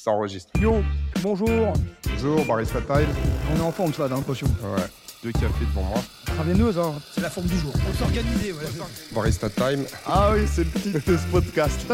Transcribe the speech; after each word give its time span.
Ça 0.00 0.12
enregistre. 0.12 0.52
Yo, 0.60 0.80
bonjour. 1.22 1.72
Bonjour, 2.12 2.44
Barista 2.46 2.80
Time. 2.80 3.08
On 3.52 3.56
est 3.56 3.60
en 3.60 3.72
forme, 3.72 3.92
ça, 3.92 4.06
j'ai 4.06 4.14
l'impression. 4.14 4.46
Ouais, 4.46 4.84
deux 5.24 5.32
cafés 5.32 5.64
devant 5.64 5.82
moi. 5.82 5.98
Travailleuse, 6.24 6.78
hein. 6.78 6.94
C'est 7.12 7.20
la 7.20 7.30
forme 7.30 7.48
du 7.48 7.56
jour. 7.58 7.72
On 7.88 7.92
s'organiser, 7.94 8.52
voilà. 8.52 8.68
Barista 9.12 9.50
Time. 9.50 9.84
Ah 10.06 10.30
oui, 10.34 10.46
c'est 10.46 10.62
le 10.62 10.70
titre 10.70 11.10
de 11.10 11.16
ce 11.16 11.26
podcast. 11.26 11.84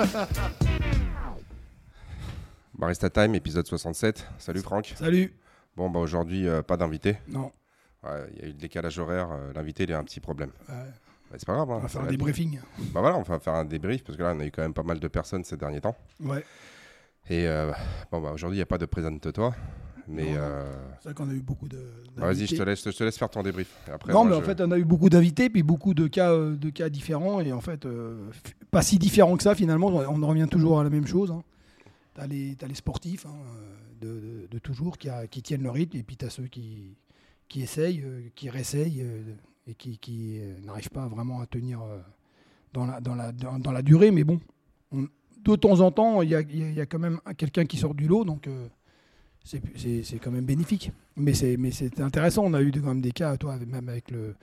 Barista 2.79 3.09
Time, 3.09 3.35
épisode 3.37 3.67
67. 3.67 4.27
Salut 4.37 4.61
Franck. 4.61 4.93
Salut. 4.99 5.35
Bon, 5.75 5.89
bah 5.89 6.01
aujourd'hui, 6.01 6.47
euh, 6.47 6.61
pas 6.61 6.77
d'invité. 6.77 7.17
Non. 7.27 7.53
Ouais, 8.03 8.27
Il 8.35 8.39
y 8.39 8.43
a 8.43 8.49
eu 8.49 8.49
le 8.49 8.59
décalage 8.59 8.99
horaire. 8.99 9.31
euh, 9.33 9.51
L'invité, 9.55 9.85
il 9.85 9.93
a 9.95 9.99
un 9.99 10.05
petit 10.05 10.21
problème. 10.21 10.51
Ouais, 10.69 10.75
Bah, 11.31 11.37
c'est 11.39 11.47
pas 11.47 11.55
grave. 11.55 11.71
hein, 11.71 11.77
on 11.79 11.81
va 11.81 11.89
faire 11.89 12.05
être- 12.07 12.19
briefings. 12.19 12.61
Bah 12.93 13.01
voilà, 13.01 13.17
on 13.17 13.23
va 13.23 13.39
faire 13.39 13.55
un 13.55 13.65
débrief 13.65 14.05
parce 14.05 14.19
que 14.19 14.23
là, 14.23 14.35
on 14.37 14.41
a 14.41 14.45
eu 14.45 14.51
quand 14.51 14.61
même 14.61 14.75
pas 14.75 14.83
mal 14.83 15.01
de 15.01 15.09
personnes 15.09 15.43
ces 15.43 15.57
derniers 15.57 15.81
temps. 15.81 15.97
Ouais. 16.21 16.45
Et 17.31 17.47
euh, 17.49 17.73
bon, 18.13 18.21
bah 18.21 18.33
aujourd'hui, 18.33 18.57
il 18.57 18.59
n'y 18.59 18.63
a 18.63 18.67
pas 18.67 18.79
de 18.79 18.87
présente-toi. 18.87 19.55
Mais 20.07 20.35
euh, 20.37 20.63
C'est 21.01 21.05
vrai 21.09 21.15
qu'on 21.15 21.31
a 21.31 21.33
eu 21.33 21.41
beaucoup 21.41 21.67
de. 21.67 21.79
bah, 22.17 22.27
vas-y, 22.27 22.47
je 22.47 22.57
te, 22.57 22.63
laisse, 22.63 22.85
je 22.85 22.91
te 22.95 23.03
laisse 23.05 23.17
faire 23.17 23.31
ton 23.31 23.43
débrief. 23.43 23.75
Après, 23.91 24.13
non, 24.13 24.21
moi, 24.25 24.31
mais 24.31 24.37
en 24.37 24.41
je- 24.41 24.45
fait, 24.45 24.61
on 24.61 24.71
a 24.71 24.79
eu 24.79 24.85
beaucoup 24.85 25.09
d'invités, 25.09 25.49
puis 25.49 25.63
beaucoup 25.63 25.95
de 25.95 26.07
cas, 26.09 26.31
euh, 26.31 26.57
de 26.57 26.69
cas 26.69 26.91
différents, 26.91 27.41
et 27.41 27.55
en 27.55 27.63
fait, 27.63 27.87
euh, 27.87 28.29
pas 28.71 28.83
si 28.83 28.99
différents 28.99 29.35
que 29.39 29.43
ça, 29.43 29.55
finalement. 29.55 29.87
On 29.87 30.23
en 30.23 30.27
revient 30.27 30.47
toujours 30.51 30.79
à 30.79 30.85
la 30.85 30.91
même 30.91 31.07
chose. 31.07 31.31
Hein. 31.31 31.43
T'as 32.13 32.27
les, 32.27 32.55
t'as 32.57 32.67
les 32.67 32.75
sportifs 32.75 33.25
hein, 33.25 33.35
de, 34.03 34.09
de- 34.09 34.47
de 34.51 34.59
toujours 34.59 34.99
qui, 34.99 35.09
a- 35.09 35.27
qui 35.27 35.41
tiennent 35.41 35.63
le 35.63 35.71
rythme, 35.71 35.97
et 35.97 36.03
puis 36.03 36.19
t'as 36.19 36.29
ceux 36.29 36.49
qui, 36.49 36.99
qui 37.49 37.63
essayent, 37.63 38.05
qui 38.35 38.51
réessayent, 38.51 39.07
et 39.67 39.75
qui, 39.75 39.97
qui, 39.97 40.39
n'arrivent 40.67 40.91
pas 40.91 41.07
vraiment 41.09 41.41
à 41.41 41.47
tenir 41.47 41.81
dans, 42.75 42.85
la, 42.85 43.01
dans, 43.01 43.15
la, 43.15 43.33
dans, 43.33 43.59
dans 43.59 43.73
la 43.73 43.81
durée. 43.81 44.11
Mais 44.11 44.23
bon, 44.25 44.39
on- 44.39 44.54
de 45.53 45.57
temps 45.57 45.81
en 45.81 45.91
temps, 45.91 46.23
il 46.23 46.31
y 46.31 46.35
a, 46.35 46.41
y 46.41 46.87
quand 46.89 46.99
même 46.99 47.21
un- 47.27 47.35
quelqu'un 47.35 47.65
qui 47.67 47.77
sort 47.77 47.95
du 47.95 48.07
lot, 48.09 48.25
donc 48.25 48.47
euh, 48.49 48.69
c'est, 49.45 49.63
c'est, 49.77 50.03
c'est 50.03 50.19
quand 50.19 50.31
même 50.31 50.45
bénéfique. 50.47 50.91
Mais 51.17 51.35
c'est, 51.35 51.57
mais 51.57 51.71
c'est 51.71 52.01
intéressant. 52.01 52.45
On 52.45 52.55
a 52.55 52.63
eu 52.63 52.71
quand 52.73 52.89
même 52.89 53.01
des 53.01 53.13
cas, 53.13 53.37
toi, 53.37 53.57
même 53.59 53.89
avec 53.89 54.11
le, 54.11 54.35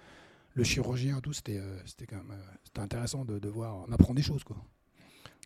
le 0.54 0.64
chirurgien, 0.64 1.20
tout, 1.20 1.34
c'était, 1.34 1.58
euh, 1.58 1.78
c'était 1.86 2.06
quand 2.06 2.18
même 2.18 2.32
euh, 2.32 2.54
c'était 2.64 2.80
intéressant 2.82 3.26
de, 3.26 3.40
de 3.40 3.50
voir. 3.50 3.84
On 3.88 3.92
apprend 3.92 4.14
des 4.14 4.22
choses, 4.22 4.44
quoi. 4.44 4.56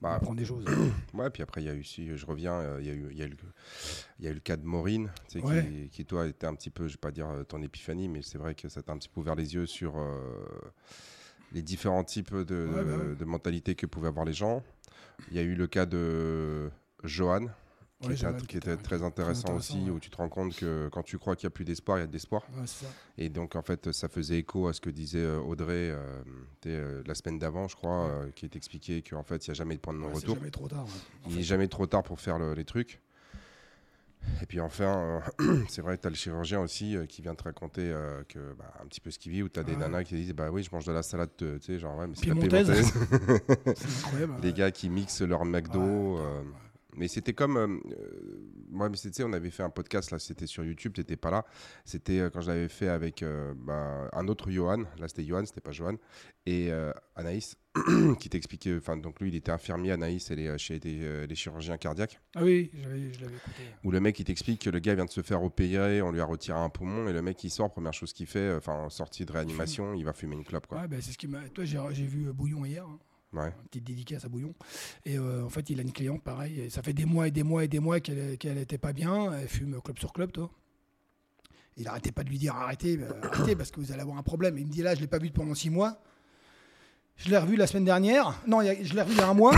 On 0.02 0.04
bah, 0.10 0.14
apprend 0.16 0.36
des 0.36 0.44
choses. 0.46 0.66
Ouais, 1.14 1.30
puis 1.30 1.42
après, 1.42 1.62
il 1.64 1.66
y 1.66 1.70
a 1.70 1.74
eu, 1.74 1.84
si 1.84 2.16
je 2.18 2.26
reviens, 2.26 2.78
il 2.80 2.86
y, 2.86 2.90
a 2.90 2.94
eu, 2.94 3.08
il 3.12 3.18
y, 3.18 3.22
a 3.22 3.26
eu 3.26 3.30
le- 3.30 3.36
il 4.20 4.26
y 4.26 4.28
a 4.28 4.32
eu 4.32 4.34
le 4.34 4.40
cas 4.42 4.58
de 4.58 4.66
Maureen, 4.66 5.10
tu 5.30 5.40
sais, 5.40 5.46
Ouais. 5.46 5.66
qui, 5.66 5.90
qui, 5.90 6.06
toi, 6.06 6.28
était 6.28 6.46
un 6.48 6.54
petit 6.54 6.70
peu, 6.70 6.88
je 6.90 6.94
vais 6.96 7.00
pas 7.00 7.12
dire 7.12 7.28
ton 7.48 7.62
épiphanie, 7.62 8.10
mais 8.10 8.22
c'est 8.22 8.38
vrai 8.38 8.54
que 8.56 8.68
ça 8.68 8.82
t'a 8.82 8.92
un 8.92 8.98
petit 8.98 9.08
peu 9.08 9.22
ouvert 9.22 9.36
les 9.36 9.54
yeux 9.54 9.66
sur 9.66 9.98
euh, 9.98 10.20
les 11.54 11.62
différents 11.62 12.04
types 12.04 12.36
de, 12.36 12.68
Ouais, 12.68 12.84
bah 12.84 12.98
ouais. 12.98 13.16
de 13.16 13.24
mentalités 13.26 13.76
que 13.76 13.86
pouvaient 13.86 14.10
avoir 14.10 14.26
les 14.26 14.34
gens. 14.34 14.62
Il 15.32 15.38
y 15.38 15.40
a 15.40 15.44
eu 15.44 15.56
le 15.56 15.68
cas 15.68 15.86
de 15.86 16.70
Johan, 17.04 17.46
qui, 18.02 18.08
Ouais, 18.10 18.14
était, 18.14 18.24
Johan, 18.24 18.38
qui 18.38 18.48
qui 18.48 18.58
était 18.58 18.74
était- 18.74 18.84
très 18.84 19.02
intéressant, 19.04 19.48
intéressant, 19.50 19.56
aussi, 19.78 19.84
ouais. 19.86 19.90
où 19.92 20.00
tu 20.00 20.10
te 20.10 20.18
rends 20.18 20.30
compte 20.30 20.56
que 20.56 20.90
quand 20.92 21.02
tu 21.04 21.18
crois 21.18 21.36
qu'il 21.36 21.48
n'y 21.48 21.52
a 21.52 21.56
plus 21.56 21.66
d'espoir, 21.66 21.98
il 21.98 22.02
y 22.02 22.04
a 22.04 22.08
de 22.08 22.12
l'espoir. 22.14 22.44
Ouais. 22.58 22.66
Et 23.18 23.30
donc, 23.30 23.56
en 23.56 23.62
fait, 23.62 23.92
ça 23.92 24.10
faisait 24.10 24.40
écho 24.40 24.68
à 24.68 24.74
ce 24.74 24.82
que 24.82 24.90
disait 24.90 25.20
euh, 25.20 25.40
Audrey 25.40 25.90
euh, 25.92 26.22
euh, 26.68 27.04
la 27.06 27.16
semaine 27.16 27.40
d'avant, 27.40 27.68
je 27.68 27.76
crois, 27.76 28.08
euh, 28.10 28.32
qui 28.32 28.50
t'expliquait 28.50 29.02
qu'en 29.02 29.24
fait, 29.24 29.46
il 29.48 29.50
n'y 29.50 29.54
a 29.54 29.56
jamais 29.56 29.76
de 29.76 29.80
point 29.80 29.94
de 29.94 30.00
non-retour. 30.00 30.36
jamais 30.36 30.52
trop 30.52 30.68
tard. 30.68 30.84
ouais. 30.86 30.92
En 31.26 31.30
Il 31.30 31.36
n'est 31.38 31.44
jamais 31.44 31.68
trop 31.68 31.88
tard 31.88 32.04
pour 32.04 32.20
faire 32.20 32.38
le- 32.38 32.54
les 32.54 32.66
trucs. 32.66 33.00
Et 34.42 34.46
puis 34.46 34.60
enfin, 34.60 35.22
euh, 35.40 35.58
c'est 35.70 35.82
vrai, 35.82 35.98
tu 35.98 36.08
as 36.08 36.10
le 36.10 36.16
chirurgien 36.16 36.60
aussi 36.60 36.96
euh, 36.96 37.06
qui 37.06 37.22
vient 37.22 37.36
te 37.36 37.44
raconter 37.44 37.82
euh, 37.84 38.24
que, 38.28 38.40
bah, 38.58 38.74
un 38.84 38.88
petit 38.88 39.00
peu 39.02 39.12
ce 39.12 39.20
qu'il 39.20 39.32
vit, 39.32 39.44
où 39.44 39.50
tu 39.50 39.60
as 39.60 39.64
des 39.64 39.74
Ouais. 39.74 39.80
nanas 39.80 40.04
qui 40.04 40.16
disent 40.16 40.34
Bah 40.34 40.50
oui, 40.52 40.64
je 40.64 40.70
mange 40.72 40.86
de 40.86 40.92
la 40.92 41.04
salade, 41.04 41.30
tu 41.38 41.46
sais, 41.62 41.80
genre, 41.80 41.98
ouais, 41.98 42.08
mais 42.08 42.16
c'est 42.16 42.28
la. 42.28 42.34
Les 44.42 44.50
ouais. 44.50 44.54
gars 44.54 44.72
qui 44.72 44.90
mixent 44.90 45.22
leur 45.22 45.46
McDo. 45.46 46.18
Ouais. 46.18 46.22
Mais 46.96 47.08
c'était 47.08 47.34
comme. 47.34 47.58
euh, 47.58 47.68
euh, 47.68 48.50
moi, 48.70 48.90
mais 48.90 48.98
tu 48.98 49.24
on 49.24 49.34
avait 49.34 49.52
fait 49.52 49.64
un 49.64 49.70
podcast, 49.70 50.12
là, 50.12 50.20
c'était 50.20 50.48
sur 50.48 50.64
YouTube, 50.64 50.94
tu 50.94 51.02
n'étais 51.02 51.16
pas 51.16 51.32
là. 51.32 51.46
C'était 51.86 52.20
euh, 52.20 52.30
quand 52.30 52.42
je 52.42 52.48
l'avais 52.50 52.68
fait 52.68 52.88
avec 52.90 53.24
euh, 53.24 53.54
bah, 53.58 54.10
un 54.14 54.28
autre 54.28 54.50
Johan. 54.52 54.84
Là, 55.00 55.08
c'était 55.08 55.24
Johan, 55.24 55.46
c'était 55.46 55.62
pas 55.62 55.72
Johan. 55.72 55.96
Et 56.46 56.72
euh, 56.72 56.92
Anaïs, 57.16 57.56
qui 58.20 58.30
t'expliquait. 58.30 58.76
Enfin, 58.78 58.98
donc 58.98 59.20
lui, 59.20 59.30
il 59.30 59.36
était 59.36 59.52
infirmier, 59.52 59.92
Anaïs, 59.92 60.30
elle 60.32 60.40
est 60.40 60.48
euh, 60.48 60.58
chez 60.58 60.80
des, 60.80 61.00
euh, 61.04 61.26
les 61.26 61.36
chirurgiens 61.36 61.78
cardiaques. 61.78 62.20
Ah 62.36 62.44
oui, 62.44 62.70
je 62.74 62.90
l'avais 62.90 63.36
écouté. 63.36 63.64
Où 63.84 63.92
le 63.92 64.00
mec, 64.00 64.20
il 64.20 64.26
t'explique 64.26 64.62
que 64.62 64.70
le 64.70 64.80
gars 64.80 64.96
vient 64.96 65.06
de 65.06 65.10
se 65.10 65.22
faire 65.22 65.44
opérer, 65.44 66.02
on 66.02 66.12
lui 66.12 66.22
a 66.22 66.26
retiré 66.26 66.58
un 66.60 66.70
poumon, 66.70 67.08
et 67.08 67.14
le 67.14 67.22
mec, 67.22 67.44
il 67.44 67.50
sort, 67.50 67.72
première 67.72 67.94
chose 67.94 68.14
qu'il 68.14 68.28
fait, 68.28 68.40
euh, 68.40 68.58
enfin, 68.58 68.74
en 68.74 68.90
sortie 68.90 69.26
de 69.26 69.32
réanimation, 69.32 69.94
il 69.94 70.06
va 70.06 70.14
fumer 70.14 70.36
une 70.36 70.44
clope, 70.44 70.68
quoi. 70.68 70.82
Ouais, 70.82 70.88
bah, 70.88 70.98
c'est 71.02 71.12
ce 71.12 71.18
qui 71.18 71.28
m'a. 71.28 71.48
Toi, 71.50 71.66
j'ai 71.66 71.80
j'ai 71.92 72.06
vu 72.06 72.28
euh, 72.28 72.34
Bouillon 72.34 72.66
hier. 72.66 72.86
hein. 72.86 73.00
Ouais. 73.36 73.48
Une 73.48 73.68
petite 73.68 73.84
dédicace 73.84 74.24
à 74.26 74.30
Bouillon. 74.30 74.54
Et 75.06 75.18
euh, 75.18 75.44
en 75.44 75.50
fait, 75.50 75.70
il 75.70 75.80
a 75.80 75.82
une 75.82 75.92
cliente 75.92 76.24
pareil. 76.24 76.70
ça 76.70 76.82
fait 76.82 76.94
des 76.94 77.06
mois 77.06 77.28
et 77.28 77.32
des 77.32 77.44
mois 77.44 77.66
et 77.66 77.68
des 77.68 77.80
mois 77.80 78.00
qu'elle 78.00 78.38
qu'elle 78.38 78.58
était 78.58 78.78
pas 78.78 78.94
bien. 78.94 79.34
Elle 79.34 79.48
fume 79.48 79.80
club 79.84 80.00
sur 80.00 80.14
club, 80.14 80.32
toi. 80.32 80.50
Il 81.78 81.88
arrêtait 81.88 82.14
pas 82.14 82.24
de 82.24 82.30
lui 82.30 82.38
dire 82.38 82.56
arrêtez, 82.56 82.98
euh, 82.98 83.12
arrêtez 83.32 83.56
parce 83.56 83.72
que 83.72 83.82
vous 83.82 83.92
allez 83.92 84.02
avoir 84.02 84.18
un 84.18 84.24
problème. 84.24 84.58
Il 84.58 84.66
me 84.66 84.72
dit 84.72 84.82
là, 84.82 84.96
je 84.96 85.02
l'ai 85.02 85.08
pas 85.08 85.18
vu 85.20 85.30
pendant 85.32 85.54
six 85.54 85.70
mois. 85.70 86.02
Je 87.18 87.30
l'ai 87.30 87.38
revu 87.38 87.56
la 87.56 87.68
semaine 87.68 87.86
dernière. 87.86 88.42
Non, 88.48 88.62
je 88.62 88.94
l'ai 88.94 89.02
revu 89.02 89.14
il 89.14 89.18
y 89.18 89.22
a 89.22 89.28
un 89.30 89.34
mois. 89.34 89.56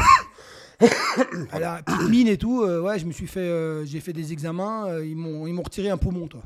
Elle 1.51 1.63
a 1.63 1.81
petite 1.81 2.09
mine 2.09 2.27
et 2.27 2.37
tout. 2.37 2.61
euh, 2.63 2.81
ouais, 2.81 2.99
je 2.99 3.05
me 3.05 3.11
suis 3.11 3.25
fait, 3.27 3.85
j'ai 3.85 3.99
fait 3.99 4.13
des 4.13 4.31
examens. 4.31 4.99
ils 5.01 5.15
m'ont, 5.15 5.47
ils 5.47 5.53
m'ont 5.53 5.63
retiré 5.63 5.89
un 5.89 5.97
poumon, 5.97 6.27
toi. 6.27 6.43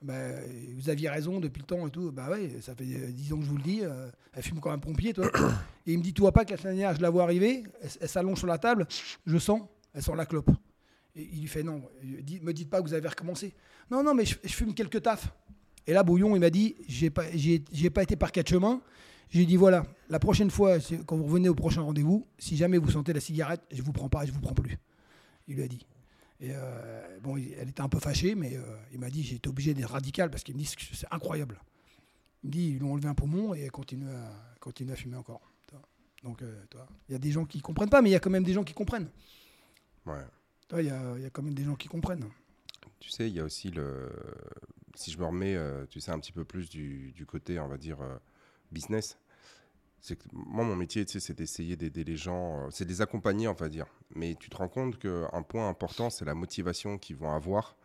Bah, 0.00 0.14
vous 0.76 0.90
aviez 0.90 1.08
raison 1.08 1.40
depuis 1.40 1.60
le 1.60 1.66
temps 1.66 1.86
et 1.86 1.90
tout. 1.90 2.12
Bah 2.12 2.30
ouais, 2.30 2.50
ça 2.60 2.74
fait 2.74 2.84
euh, 2.84 3.10
10 3.10 3.32
ans 3.32 3.38
que 3.38 3.44
je 3.44 3.50
vous 3.50 3.56
le 3.56 3.62
dis. 3.62 3.80
euh, 3.82 4.10
elle 4.32 4.42
fume 4.42 4.60
comme 4.60 4.72
un 4.72 4.78
pompier, 4.78 5.12
toi. 5.12 5.26
et 5.86 5.92
il 5.92 5.98
me 5.98 6.02
dit, 6.02 6.12
tu 6.12 6.20
vois 6.20 6.32
pas 6.32 6.44
que 6.44 6.52
la 6.52 6.56
semaine 6.56 6.76
dernière, 6.76 6.96
je 6.96 7.02
la 7.02 7.10
vois 7.10 7.24
arriver, 7.24 7.64
elle, 7.82 7.90
elle 8.00 8.08
s'allonge 8.08 8.38
sur 8.38 8.46
la 8.46 8.58
table, 8.58 8.86
je 9.26 9.38
sens, 9.38 9.62
elle 9.94 10.02
sent 10.02 10.14
la 10.16 10.26
clope. 10.26 10.50
Et 11.16 11.28
il 11.32 11.40
lui 11.40 11.48
fait, 11.48 11.64
non, 11.64 11.82
me 12.42 12.52
dites 12.52 12.70
pas 12.70 12.80
que 12.80 12.86
vous 12.86 12.94
avez 12.94 13.08
recommencé. 13.08 13.54
Non, 13.90 14.04
non, 14.04 14.14
mais 14.14 14.24
je, 14.24 14.36
je 14.44 14.52
fume 14.52 14.72
quelques 14.72 15.02
tafs. 15.02 15.32
Et 15.86 15.92
là, 15.92 16.04
Bouillon, 16.04 16.36
il 16.36 16.40
m'a 16.40 16.50
dit, 16.50 16.76
j'ai 16.86 17.10
pas, 17.10 17.24
j'ai, 17.34 17.64
j'ai 17.72 17.90
pas 17.90 18.04
été 18.04 18.14
par 18.14 18.30
quatre 18.30 18.50
chemins. 18.50 18.80
J'ai 19.30 19.44
dit, 19.44 19.56
voilà, 19.56 19.84
la 20.08 20.18
prochaine 20.18 20.50
fois, 20.50 20.76
quand 21.06 21.16
vous 21.16 21.24
revenez 21.24 21.48
au 21.48 21.54
prochain 21.54 21.82
rendez-vous, 21.82 22.26
si 22.38 22.56
jamais 22.56 22.78
vous 22.78 22.90
sentez 22.90 23.12
la 23.12 23.20
cigarette, 23.20 23.62
je 23.72 23.82
vous 23.82 23.92
prends 23.92 24.08
pas, 24.08 24.24
je 24.24 24.32
vous 24.32 24.40
prends 24.40 24.54
plus. 24.54 24.78
Il 25.48 25.56
lui 25.56 25.62
a 25.62 25.68
dit. 25.68 25.84
Et 26.40 26.50
euh, 26.52 27.18
bon, 27.20 27.36
elle 27.36 27.68
était 27.68 27.80
un 27.80 27.88
peu 27.88 27.98
fâchée, 27.98 28.34
mais 28.34 28.56
euh, 28.56 28.62
il 28.92 28.98
m'a 29.00 29.10
dit 29.10 29.22
j'ai 29.24 29.36
été 29.36 29.48
obligé 29.48 29.74
d'être 29.74 29.90
radical 29.90 30.30
parce 30.30 30.44
qu'il 30.44 30.54
me 30.54 30.60
dit 30.60 30.72
que 30.74 30.94
c'est 30.94 31.12
incroyable. 31.12 31.60
Il 32.44 32.48
me 32.48 32.52
dit 32.52 32.68
ils 32.68 32.78
lui 32.78 32.84
ont 32.84 32.92
enlevé 32.92 33.08
un 33.08 33.14
poumon 33.14 33.54
et 33.54 33.60
elle 33.60 33.72
continue 33.72 34.08
à, 34.08 34.32
continue 34.60 34.92
à 34.92 34.96
fumer 34.96 35.16
encore. 35.16 35.42
Donc, 36.24 36.42
euh, 36.42 36.64
il 37.08 37.12
y 37.12 37.14
a 37.14 37.18
des 37.18 37.30
gens 37.30 37.44
qui 37.44 37.60
comprennent 37.60 37.90
pas, 37.90 38.02
mais 38.02 38.10
il 38.10 38.12
y 38.12 38.16
a 38.16 38.20
quand 38.20 38.30
même 38.30 38.42
des 38.42 38.52
gens 38.52 38.64
qui 38.64 38.74
comprennent. 38.74 39.08
Ouais. 40.04 40.24
Il 40.72 40.84
y, 40.84 40.90
a, 40.90 41.16
y 41.16 41.24
a 41.24 41.30
quand 41.30 41.42
même 41.42 41.54
des 41.54 41.62
gens 41.62 41.76
qui 41.76 41.86
comprennent. 41.86 42.28
Tu 42.98 43.10
sais, 43.10 43.28
il 43.28 43.34
y 43.34 43.40
a 43.40 43.44
aussi 43.44 43.70
le. 43.70 44.10
Si 44.96 45.12
je 45.12 45.18
me 45.18 45.24
remets, 45.24 45.56
tu 45.88 46.00
sais, 46.00 46.10
un 46.10 46.18
petit 46.18 46.32
peu 46.32 46.44
plus 46.44 46.68
du, 46.68 47.12
du 47.12 47.24
côté, 47.24 47.60
on 47.60 47.68
va 47.68 47.78
dire, 47.78 47.98
business, 48.72 49.16
c'est 50.00 50.16
que 50.16 50.24
moi, 50.32 50.64
mon 50.64 50.76
métier, 50.76 51.04
tu 51.04 51.12
sais, 51.12 51.20
c'est 51.20 51.36
d'essayer 51.36 51.76
d'aider 51.76 52.04
les 52.04 52.16
gens, 52.16 52.66
euh, 52.66 52.68
c'est 52.70 52.84
de 52.84 52.90
les 52.90 53.02
accompagner, 53.02 53.48
on 53.48 53.54
va 53.54 53.68
dire. 53.68 53.86
Mais 54.14 54.36
tu 54.36 54.48
te 54.48 54.56
rends 54.56 54.68
compte 54.68 54.98
qu'un 54.98 55.42
point 55.42 55.68
important, 55.68 56.10
c'est 56.10 56.24
la 56.24 56.34
motivation 56.34 56.98
qu'ils 56.98 57.16
vont 57.16 57.32
avoir 57.32 57.76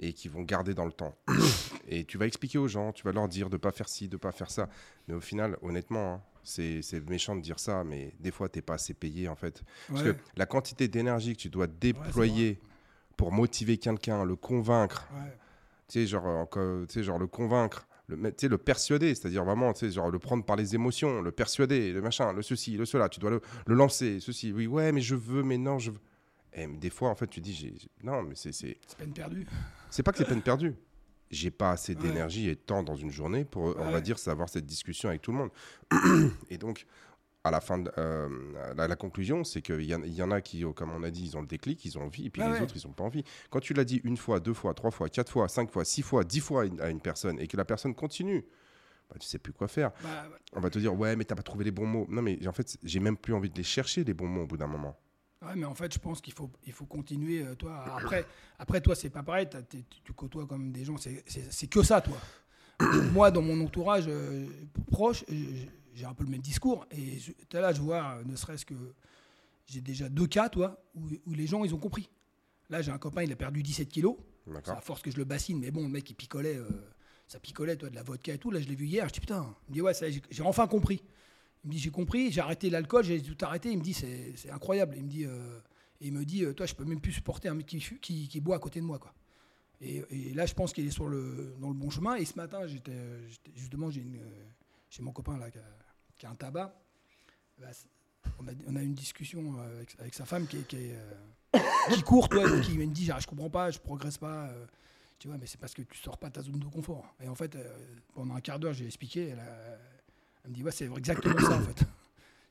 et 0.00 0.12
qu'ils 0.12 0.30
vont 0.30 0.42
garder 0.42 0.74
dans 0.74 0.86
le 0.86 0.92
temps. 0.92 1.14
et 1.88 2.04
tu 2.04 2.18
vas 2.18 2.26
expliquer 2.26 2.58
aux 2.58 2.68
gens, 2.68 2.92
tu 2.92 3.04
vas 3.04 3.12
leur 3.12 3.28
dire 3.28 3.50
de 3.50 3.56
pas 3.56 3.70
faire 3.70 3.88
ci, 3.88 4.08
de 4.08 4.16
pas 4.16 4.32
faire 4.32 4.50
ça. 4.50 4.68
Mais 5.08 5.14
au 5.14 5.20
final, 5.20 5.58
honnêtement, 5.62 6.14
hein, 6.14 6.22
c'est 6.42 6.82
c'est 6.82 7.00
méchant 7.08 7.36
de 7.36 7.40
dire 7.40 7.60
ça, 7.60 7.84
mais 7.84 8.14
des 8.18 8.30
fois, 8.30 8.48
tu 8.48 8.58
n'es 8.58 8.62
pas 8.62 8.74
assez 8.74 8.94
payé, 8.94 9.28
en 9.28 9.36
fait. 9.36 9.62
Parce 9.88 10.02
que 10.02 10.16
la 10.36 10.46
quantité 10.46 10.88
d'énergie 10.88 11.34
que 11.36 11.42
tu 11.42 11.50
dois 11.50 11.66
déployer 11.66 12.58
pour 13.16 13.30
motiver 13.30 13.76
quelqu'un, 13.76 14.24
le 14.24 14.36
convaincre, 14.36 15.06
ouais. 15.14 15.36
tu 15.86 16.00
sais, 16.00 16.06
genre, 16.06 16.26
euh, 16.26 16.36
encore, 16.36 16.86
tu 16.88 16.94
sais, 16.94 17.04
genre 17.04 17.18
le 17.18 17.28
convaincre, 17.28 17.86
le, 18.08 18.16
le 18.16 18.58
persuader, 18.58 19.14
c'est-à-dire 19.14 19.44
vraiment, 19.44 19.72
genre 19.74 20.10
le 20.10 20.18
prendre 20.18 20.44
par 20.44 20.56
les 20.56 20.74
émotions, 20.74 21.22
le 21.22 21.30
persuader, 21.32 21.92
le 21.92 22.02
machin, 22.02 22.32
le 22.32 22.42
ceci, 22.42 22.76
le 22.76 22.84
cela, 22.84 23.08
tu 23.08 23.20
dois 23.20 23.30
le, 23.30 23.40
le 23.66 23.74
lancer, 23.74 24.18
ceci, 24.20 24.52
oui, 24.52 24.66
ouais, 24.66 24.92
mais 24.92 25.00
je 25.00 25.14
veux, 25.14 25.42
mais 25.42 25.58
non, 25.58 25.78
je 25.78 25.90
veux. 25.92 26.00
Et 26.54 26.66
des 26.66 26.90
fois, 26.90 27.08
en 27.08 27.14
fait, 27.14 27.28
tu 27.28 27.40
dis, 27.40 27.88
non, 28.02 28.22
mais 28.22 28.34
c'est, 28.34 28.52
c'est, 28.52 28.76
C'est 28.86 28.98
peine 28.98 29.12
perdue. 29.12 29.46
c'est 29.88 30.02
pas 30.02 30.12
que 30.12 30.18
c'est 30.18 30.24
peine 30.26 30.42
perdue. 30.42 30.74
J'ai 31.30 31.50
pas 31.50 31.70
assez 31.70 31.94
Ouais. 31.94 32.02
d'énergie 32.02 32.48
et 32.50 32.54
de 32.54 32.60
temps 32.60 32.82
dans 32.82 32.96
une 32.96 33.10
journée 33.10 33.46
pour, 33.46 33.74
on 33.78 33.90
va 33.90 34.02
dire, 34.02 34.18
savoir 34.18 34.50
cette 34.50 34.66
discussion 34.66 35.08
avec 35.08 35.22
tout 35.22 35.32
le 35.32 35.38
monde. 35.38 35.50
et 36.50 36.58
donc, 36.58 36.86
à 37.44 37.50
la 37.50 37.60
fin, 37.60 37.78
de, 37.78 37.90
euh, 37.98 38.28
la, 38.76 38.86
la 38.86 38.96
conclusion, 38.96 39.42
c'est 39.42 39.62
qu'il 39.62 39.80
y, 39.82 39.86
y 39.88 40.22
en 40.22 40.30
a 40.30 40.40
qui, 40.40 40.64
oh, 40.64 40.72
comme 40.72 40.92
on 40.92 41.02
a 41.02 41.10
dit, 41.10 41.24
ils 41.24 41.36
ont 41.36 41.40
le 41.40 41.46
déclic, 41.46 41.84
ils 41.84 41.98
ont 41.98 42.02
envie, 42.02 42.26
et 42.26 42.30
puis 42.30 42.40
Ah 42.42 42.48
les 42.48 42.54
ouais. 42.54 42.60
autres, 42.62 42.76
ils 42.76 42.86
n'ont 42.86 42.92
pas 42.92 43.04
envie. 43.04 43.24
Quand 43.50 43.58
tu 43.60 43.74
l'as 43.74 43.84
dit 43.84 44.00
une 44.04 44.16
fois, 44.16 44.38
deux 44.38 44.54
fois, 44.54 44.74
trois 44.74 44.90
fois, 44.92 45.08
quatre 45.08 45.30
fois, 45.32 45.48
cinq 45.48 45.70
fois, 45.70 45.84
six 45.84 46.02
fois, 46.02 46.22
dix 46.24 46.40
fois 46.40 46.62
à 46.62 46.64
une, 46.66 46.80
à 46.80 46.88
une 46.88 47.00
personne, 47.00 47.40
et 47.40 47.48
que 47.48 47.56
la 47.56 47.64
personne 47.64 47.94
continue, 47.94 48.44
bah, 49.10 49.16
tu 49.18 49.26
sais 49.26 49.38
plus 49.38 49.52
quoi 49.52 49.66
faire. 49.66 49.90
Bah, 50.02 50.28
On 50.52 50.60
va 50.60 50.70
te 50.70 50.78
dire, 50.78 50.94
ouais, 50.96 51.16
mais 51.16 51.24
t'as 51.24 51.34
pas 51.34 51.42
trouvé 51.42 51.64
les 51.64 51.72
bons 51.72 51.86
mots. 51.86 52.06
Non, 52.08 52.22
mais 52.22 52.46
en 52.46 52.52
fait, 52.52 52.78
j'ai 52.82 53.00
même 53.00 53.16
plus 53.16 53.34
envie 53.34 53.50
de 53.50 53.56
les 53.56 53.64
chercher, 53.64 54.04
les 54.04 54.14
bons 54.14 54.28
mots, 54.28 54.42
au 54.42 54.46
bout 54.46 54.56
d'un 54.56 54.68
moment. 54.68 54.96
Ouais, 55.44 55.56
mais 55.56 55.64
en 55.64 55.74
fait, 55.74 55.92
je 55.92 55.98
pense 55.98 56.20
qu'il 56.20 56.32
faut, 56.34 56.48
il 56.64 56.72
faut 56.72 56.86
continuer. 56.86 57.42
euh, 57.44 57.56
toi, 57.56 57.84
après, 57.98 58.24
après, 58.60 58.80
toi, 58.80 58.94
c'est 58.94 59.10
pas 59.10 59.24
pareil. 59.24 59.48
tu 60.04 60.12
côtoies 60.12 60.46
comme 60.46 60.70
des 60.70 60.84
gens. 60.84 60.96
C'est- 60.96 61.66
que 61.68 61.82
ça, 61.82 62.00
toi. 62.00 62.16
Moi, 63.12 63.30
dans 63.32 63.42
mon 63.42 63.60
entourage 63.64 64.04
euh, 64.06 64.46
proche, 64.92 65.24
j'ai 65.94 66.04
un 66.04 66.14
peu 66.14 66.24
le 66.24 66.30
même 66.30 66.40
discours. 66.42 66.86
Et 66.90 67.18
je- 67.18 67.32
t'es 67.48 67.60
là, 67.60 67.72
je 67.72 67.80
vois, 67.80 68.20
ne 68.24 68.36
serait-ce 68.36 68.64
que 68.66 68.74
j'ai 69.66 69.80
déjà 69.80 70.08
deux 70.08 70.26
cas, 70.26 70.48
toi, 70.48 70.82
où, 70.94 71.02
où 71.26 71.34
les 71.34 71.46
gens, 71.46 71.64
ils 71.64 71.74
ont 71.74 71.78
compris. 71.78 72.08
Là, 72.70 72.82
j'ai 72.82 72.90
un 72.90 72.98
copain, 72.98 73.22
il 73.22 73.32
a 73.32 73.36
perdu 73.36 73.62
17 73.62 73.88
kilos. 73.88 74.16
C'est 74.64 74.72
à 74.78 74.80
force 74.80 75.02
que 75.02 75.10
je 75.10 75.16
le 75.18 75.24
bassine, 75.24 75.58
mais 75.60 75.70
bon, 75.70 75.82
le 75.82 75.88
mec, 75.88 76.08
il 76.10 76.14
picolait, 76.14 76.56
euh, 76.56 76.68
ça 77.28 77.38
picolait, 77.38 77.76
toi, 77.76 77.90
de 77.90 77.94
la 77.94 78.02
vodka 78.02 78.32
et 78.34 78.38
tout. 78.38 78.50
Là, 78.50 78.60
je 78.60 78.68
l'ai 78.68 78.74
vu 78.74 78.86
hier, 78.86 79.06
je 79.08 79.12
dis 79.12 79.20
putain. 79.20 79.54
Il 79.68 79.70
me 79.70 79.74
dit, 79.74 79.80
ouais, 79.82 79.92
j'ai 80.30 80.42
enfin 80.42 80.66
compris. 80.66 81.02
Il 81.64 81.68
me 81.68 81.72
dit, 81.74 81.78
j'ai 81.78 81.90
compris, 81.90 82.32
j'ai 82.32 82.40
arrêté 82.40 82.70
l'alcool, 82.70 83.04
j'ai 83.04 83.22
tout 83.22 83.36
arrêté. 83.44 83.70
Il 83.70 83.78
me 83.78 83.82
dit, 83.84 83.94
c'est 83.94 84.50
incroyable. 84.50 84.94
Il 84.96 85.04
me 85.04 85.08
dit, 85.08 85.24
euh, 85.26 85.58
et 86.00 86.08
il 86.08 86.12
me 86.12 86.24
dit, 86.24 86.44
euh, 86.44 86.52
toi, 86.54 86.66
je 86.66 86.74
peux 86.74 86.84
même 86.84 87.00
plus 87.00 87.12
supporter 87.12 87.48
un 87.48 87.54
mec 87.54 87.66
qui, 87.66 87.78
qui, 88.00 88.26
qui 88.26 88.40
boit 88.40 88.56
à 88.56 88.58
côté 88.58 88.80
de 88.80 88.84
moi, 88.84 88.98
quoi. 88.98 89.14
Et, 89.80 90.02
et 90.10 90.34
là, 90.34 90.46
je 90.46 90.54
pense 90.54 90.72
qu'il 90.72 90.86
est 90.86 90.90
sur 90.90 91.08
le, 91.08 91.54
dans 91.60 91.68
le 91.68 91.74
bon 91.74 91.90
chemin. 91.90 92.14
Et 92.16 92.24
ce 92.24 92.34
matin, 92.36 92.66
j'étais 92.66 92.92
j'étais- 93.28 93.52
justement, 93.56 93.90
j'ai 93.90 94.00
une, 94.00 94.16
euh, 94.16 94.44
j'ai 94.92 95.02
mon 95.02 95.12
copain 95.12 95.38
là 95.38 95.50
qui 95.50 96.26
a, 96.26 96.30
un 96.30 96.34
tabac. 96.34 96.74
Bah, 97.58 97.68
on, 98.38 98.76
a, 98.76 98.82
une 98.82 98.94
discussion 98.94 99.58
euh, 99.58 99.84
avec, 99.98 100.14
sa 100.14 100.26
femme 100.26 100.46
qui, 100.46 100.64
euh, 100.72 102.02
court, 102.04 102.28
toi, 102.28 102.60
qui 102.60 102.76
me 102.76 102.86
dit, 102.86 103.10
Ah, 103.10 103.18
je 103.18 103.26
comprends 103.26 103.50
pas, 103.50 103.70
je 103.70 103.78
progresse 103.78 104.18
pas. 104.18 104.48
euh. 104.48 104.66
tu 105.18 105.28
vois, 105.28 105.38
mais 105.38 105.46
c'est 105.46 105.58
parce 105.58 105.72
que 105.72 105.82
tu 105.82 105.98
sors 105.98 106.18
pas 106.18 106.28
de 106.28 106.34
ta 106.34 106.42
zone 106.42 106.58
de 106.58 106.66
confort. 106.66 107.06
Et 107.20 107.28
en 107.28 107.34
fait, 107.34 107.56
euh, 107.56 107.64
pendant 108.14 108.34
un 108.34 108.40
quart 108.40 108.58
d'heure, 108.58 108.74
j'ai 108.74 108.86
expliqué. 108.86 109.28
Elle, 109.28 109.42
elle 110.44 110.50
me 110.50 110.54
dit, 110.54 110.62
ouais, 110.62 110.72
c'est 110.72 110.90
exactement 110.94 111.40
ça, 111.40 111.56
en 111.56 111.62
fait. 111.62 111.84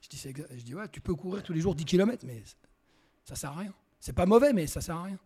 Je 0.01 0.09
dis, 0.09 0.33
je 0.57 0.63
dis, 0.63 0.73
ouais, 0.73 0.87
tu 0.89 0.99
peux 0.99 1.13
courir 1.13 1.44
tous 1.44 1.53
les 1.53 1.61
jours 1.61 1.75
10 1.75 1.85
km, 1.85 2.25
mais 2.25 2.41
ça 3.23 3.35
sert 3.35 3.51
à 3.51 3.59
rien. 3.59 3.73
C'est 3.99 4.13
pas 4.13 4.25
mauvais, 4.25 4.51
mais 4.51 4.65
ça 4.65 4.81
sert 4.81 4.95
à 4.95 5.03
rien. 5.03 5.19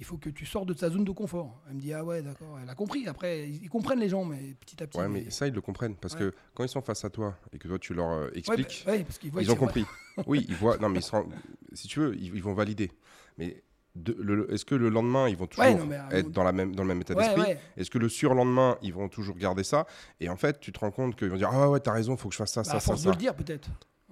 Il 0.00 0.06
faut 0.06 0.16
que 0.16 0.30
tu 0.30 0.46
sors 0.46 0.64
de 0.64 0.72
ta 0.72 0.88
zone 0.88 1.04
de 1.04 1.10
confort. 1.12 1.60
Elle 1.68 1.74
me 1.76 1.80
dit, 1.80 1.92
ah 1.92 2.02
ouais, 2.02 2.22
d'accord. 2.22 2.58
Elle 2.62 2.68
a 2.70 2.74
compris. 2.74 3.06
Après, 3.06 3.46
ils 3.48 3.62
ils 3.64 3.68
comprennent 3.68 4.00
les 4.00 4.08
gens, 4.08 4.24
mais 4.24 4.54
petit 4.58 4.82
à 4.82 4.86
petit. 4.86 4.98
Ouais, 4.98 5.08
mais 5.08 5.28
ça, 5.28 5.46
ils 5.46 5.52
le 5.52 5.60
comprennent. 5.60 5.94
Parce 5.94 6.14
Ouais. 6.14 6.20
que 6.20 6.34
quand 6.54 6.64
ils 6.64 6.70
sont 6.70 6.80
face 6.80 7.04
à 7.04 7.10
toi 7.10 7.36
et 7.52 7.58
que 7.58 7.68
toi, 7.68 7.78
tu 7.78 7.92
leur 7.92 8.08
euh, 8.08 8.24
Ouais, 8.28 8.38
expliques, 8.38 8.82
bah, 8.86 8.92
ouais, 8.92 9.04
parce 9.04 9.18
qu'ils 9.18 9.30
voient 9.30 9.42
ils 9.42 9.50
ont 9.52 9.56
compris. 9.56 9.84
oui, 10.26 10.46
ils 10.48 10.54
voient. 10.56 10.78
Non, 10.78 10.88
mais 10.88 11.00
ils 11.00 11.02
se 11.02 11.10
rendent- 11.10 11.34
si 11.74 11.86
tu 11.86 12.00
veux, 12.00 12.16
ils, 12.16 12.34
ils 12.34 12.42
vont 12.42 12.54
valider. 12.54 12.90
Mais 13.36 13.62
de- 13.94 14.46
est-ce 14.50 14.64
que 14.64 14.74
le 14.74 14.88
lendemain, 14.88 15.28
ils 15.28 15.36
vont 15.36 15.46
toujours 15.46 15.64
Ouais, 15.66 15.74
non, 15.74 15.84
mais, 15.84 15.96
euh, 15.96 16.08
être 16.20 16.30
dans, 16.30 16.44
la 16.44 16.52
même, 16.52 16.74
dans 16.74 16.82
le 16.84 16.88
même 16.88 17.02
état 17.02 17.12
Ouais, 17.12 17.22
d'esprit? 17.24 17.42
ouais. 17.42 17.60
Est-ce 17.76 17.90
que 17.90 17.98
le 17.98 18.08
surlendemain, 18.08 18.78
ils 18.80 18.94
vont 18.94 19.10
toujours 19.10 19.36
garder 19.36 19.64
ça? 19.64 19.86
Et 20.18 20.30
en 20.30 20.36
fait, 20.36 20.60
tu 20.60 20.72
te 20.72 20.78
rends 20.80 20.90
compte 20.92 21.14
qu'ils 21.14 21.28
vont 21.28 21.36
dire 21.36 21.50
Ah 21.52 21.68
ouais, 21.68 21.80
t'as 21.80 21.92
raison, 21.92 22.16
faut 22.16 22.28
que 22.28 22.32
je 22.34 22.38
fasse 22.38 22.52
ça, 22.52 22.62
Bah, 22.62 22.70
ça, 22.70 22.76
à 22.76 22.80
ça, 22.80 22.86
force 22.86 23.00
de 23.02 23.04
ça. 23.08 23.10
le 23.10 23.16
dire, 23.16 23.34
peut-être. 23.34 23.68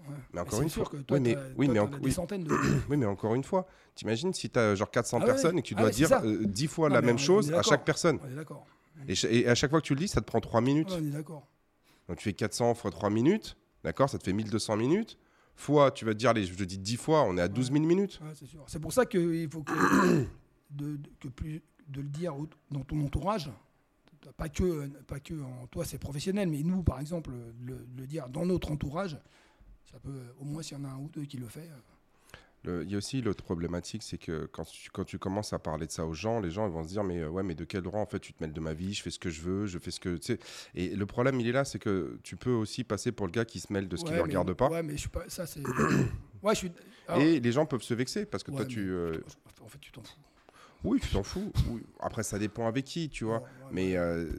Ouais. 0.08 0.14
Mais 0.32 0.40
encore 0.40 0.62
une 0.62 0.68
sûr 0.68 0.82
fois. 0.88 0.98
que 0.98 1.02
toi, 1.04 1.16
oui, 1.18 1.22
mais, 1.22 1.36
oui, 1.56 1.68
mais, 1.68 1.74
t'en 1.78 1.84
en- 1.84 1.92
as 1.92 1.98
des 1.98 2.04
oui. 2.06 2.12
centaines 2.12 2.44
de. 2.44 2.50
oui, 2.90 2.96
mais 2.96 3.06
encore 3.06 3.34
une 3.34 3.44
fois, 3.44 3.66
t'imagines 3.94 4.32
si 4.32 4.50
t'as 4.50 4.74
genre 4.74 4.90
400 4.90 5.16
Ah 5.16 5.20
ouais, 5.20 5.26
personnes 5.26 5.58
et 5.58 5.62
que 5.62 5.66
tu 5.68 5.74
ah 5.76 5.80
dois 5.82 5.90
dire 5.90 6.08
ça. 6.08 6.22
euh, 6.24 6.44
10 6.46 6.66
fois 6.66 6.88
Non, 6.88 6.94
la 6.96 7.02
même 7.02 7.14
on 7.16 7.18
chose 7.18 7.52
à 7.52 7.62
chaque 7.62 7.84
personne. 7.84 8.18
On 8.24 8.28
est 8.30 8.34
d'accord. 8.34 8.66
Et, 9.06 9.46
à 9.46 9.54
chaque 9.54 9.70
fois 9.70 9.80
que 9.80 9.86
tu 9.86 9.94
le 9.94 10.00
dis, 10.00 10.08
ça 10.08 10.20
te 10.20 10.26
prend 10.26 10.40
3 10.40 10.60
minutes. 10.60 10.90
Ouais, 10.90 10.98
on 11.00 11.06
est 11.06 11.10
d'accord. 11.10 11.46
Donc 12.08 12.18
tu 12.18 12.24
fais 12.24 12.32
400 12.32 12.74
fois 12.74 12.90
3 12.90 13.10
minutes, 13.10 13.56
d'accord 13.84 14.08
Ça 14.10 14.18
te 14.18 14.24
fait 14.24 14.32
1200 14.32 14.76
minutes. 14.76 15.18
Fois, 15.54 15.90
tu 15.90 16.04
vas 16.04 16.12
te 16.12 16.18
dire, 16.18 16.32
je 16.36 16.54
te 16.54 16.62
dis 16.64 16.78
10 16.78 16.96
fois, 16.96 17.22
on 17.24 17.36
est 17.36 17.40
à 17.40 17.48
12 17.48 17.72
000 17.72 17.84
minutes. 17.84 18.20
C'est 18.66 18.78
pour 18.80 18.92
ça 18.92 19.06
qu'il 19.06 19.48
faut 19.50 19.62
que, 19.62 19.72
de, 20.70 20.96
de- 20.96 20.98
que 21.20 21.28
plus 21.28 21.62
de 21.88 22.00
le 22.00 22.08
dire 22.08 22.34
dans 22.70 22.82
ton 22.84 23.00
entourage. 23.04 23.50
Pas 24.36 24.48
que, 24.48 24.86
pas 25.06 25.20
que 25.20 25.34
en 25.40 25.66
toi, 25.68 25.84
c'est 25.84 25.98
professionnel, 25.98 26.48
mais 26.48 26.62
nous, 26.62 26.82
par 26.82 27.00
exemple, 27.00 27.30
le, 27.64 27.86
le 27.96 28.06
dire 28.06 28.28
dans 28.28 28.44
notre 28.44 28.70
entourage, 28.72 29.16
ça 29.90 29.98
peut, 30.00 30.20
au 30.38 30.44
moins 30.44 30.62
s'il 30.62 30.76
y 30.78 30.80
en 30.80 30.84
a 30.84 30.88
un 30.88 30.98
ou 30.98 31.08
deux 31.08 31.24
qui 31.24 31.36
le 31.38 31.46
fait. 31.46 31.68
euh, 32.66 32.82
Il 32.84 32.90
y 32.90 32.94
a 32.94 32.98
aussi 32.98 33.22
l'autre 33.22 33.42
problématique, 33.44 34.02
c'est 34.02 34.18
que 34.18 34.46
quand 34.46 34.64
tu, 34.64 34.90
quand 34.90 35.04
tu 35.04 35.18
commences 35.18 35.52
à 35.52 35.58
parler 35.58 35.86
de 35.86 35.92
ça 35.92 36.04
aux 36.06 36.14
gens, 36.14 36.40
les 36.40 36.50
gens 36.50 36.66
ils 36.66 36.72
vont 36.72 36.82
se 36.84 36.88
dire 36.88 37.04
mais 37.04 37.20
euh, 37.20 37.28
ouais 37.28 37.42
mais 37.42 37.54
de 37.54 37.64
quel 37.64 37.82
droit 37.82 38.00
en 38.00 38.06
fait 38.06 38.18
tu 38.20 38.32
te 38.32 38.42
mêles 38.42 38.52
de 38.52 38.60
ma 38.60 38.74
vie, 38.74 38.92
je 38.94 39.02
fais 39.02 39.10
ce 39.10 39.18
que 39.18 39.30
je 39.30 39.40
veux, 39.40 39.66
je 39.66 39.78
fais 39.78 39.90
ce 39.90 40.00
que 40.00 40.16
tu 40.16 40.34
sais. 40.34 40.38
Et 40.74 40.94
le 40.94 41.06
problème 41.06 41.40
il 41.40 41.48
est 41.48 41.52
là, 41.52 41.64
c'est 41.64 41.78
que 41.78 42.18
tu 42.22 42.36
peux 42.36 42.52
aussi 42.52 42.84
passer 42.84 43.12
pour 43.12 43.26
le 43.26 43.32
gars 43.32 43.44
qui 43.44 43.60
se 43.60 43.72
mêle 43.72 43.88
de 43.88 43.96
ce 43.96 44.04
qui 44.04 44.10
ouais, 44.10 44.18
ne 44.18 44.22
regarde 44.22 44.52
pas. 44.54 44.68
Ouais, 44.68 44.82
mais 44.82 44.92
je 44.92 44.98
suis 45.00 45.08
pas. 45.08 45.24
Ça, 45.28 45.46
c'est. 45.46 45.62
ouais, 46.42 46.54
je 46.54 46.58
suis. 46.58 46.72
alors, 47.06 47.22
Et 47.22 47.40
les 47.40 47.52
gens 47.52 47.64
peuvent 47.64 47.82
se 47.82 47.94
vexer 47.94 48.26
parce 48.26 48.42
que 48.42 48.50
ouais, 48.50 48.58
toi 48.58 48.66
tu 48.66 48.90
euh, 48.90 49.20
En 49.62 49.68
fait, 49.68 49.78
tu 49.78 49.90
t'en 49.92 50.02
fous. 50.02 50.14
Oui 50.84 51.00
tu 51.00 51.10
t'en 51.10 51.22
fous. 51.22 51.52
Oui. 51.70 51.82
Après 52.00 52.22
ça 52.22 52.38
dépend 52.38 52.66
avec 52.66 52.84
qui 52.84 53.08
tu 53.08 53.24
vois. 53.24 53.38
Ouais, 53.38 53.42
ouais, 53.42 53.68
Mais 53.72 53.96
euh, 53.96 54.30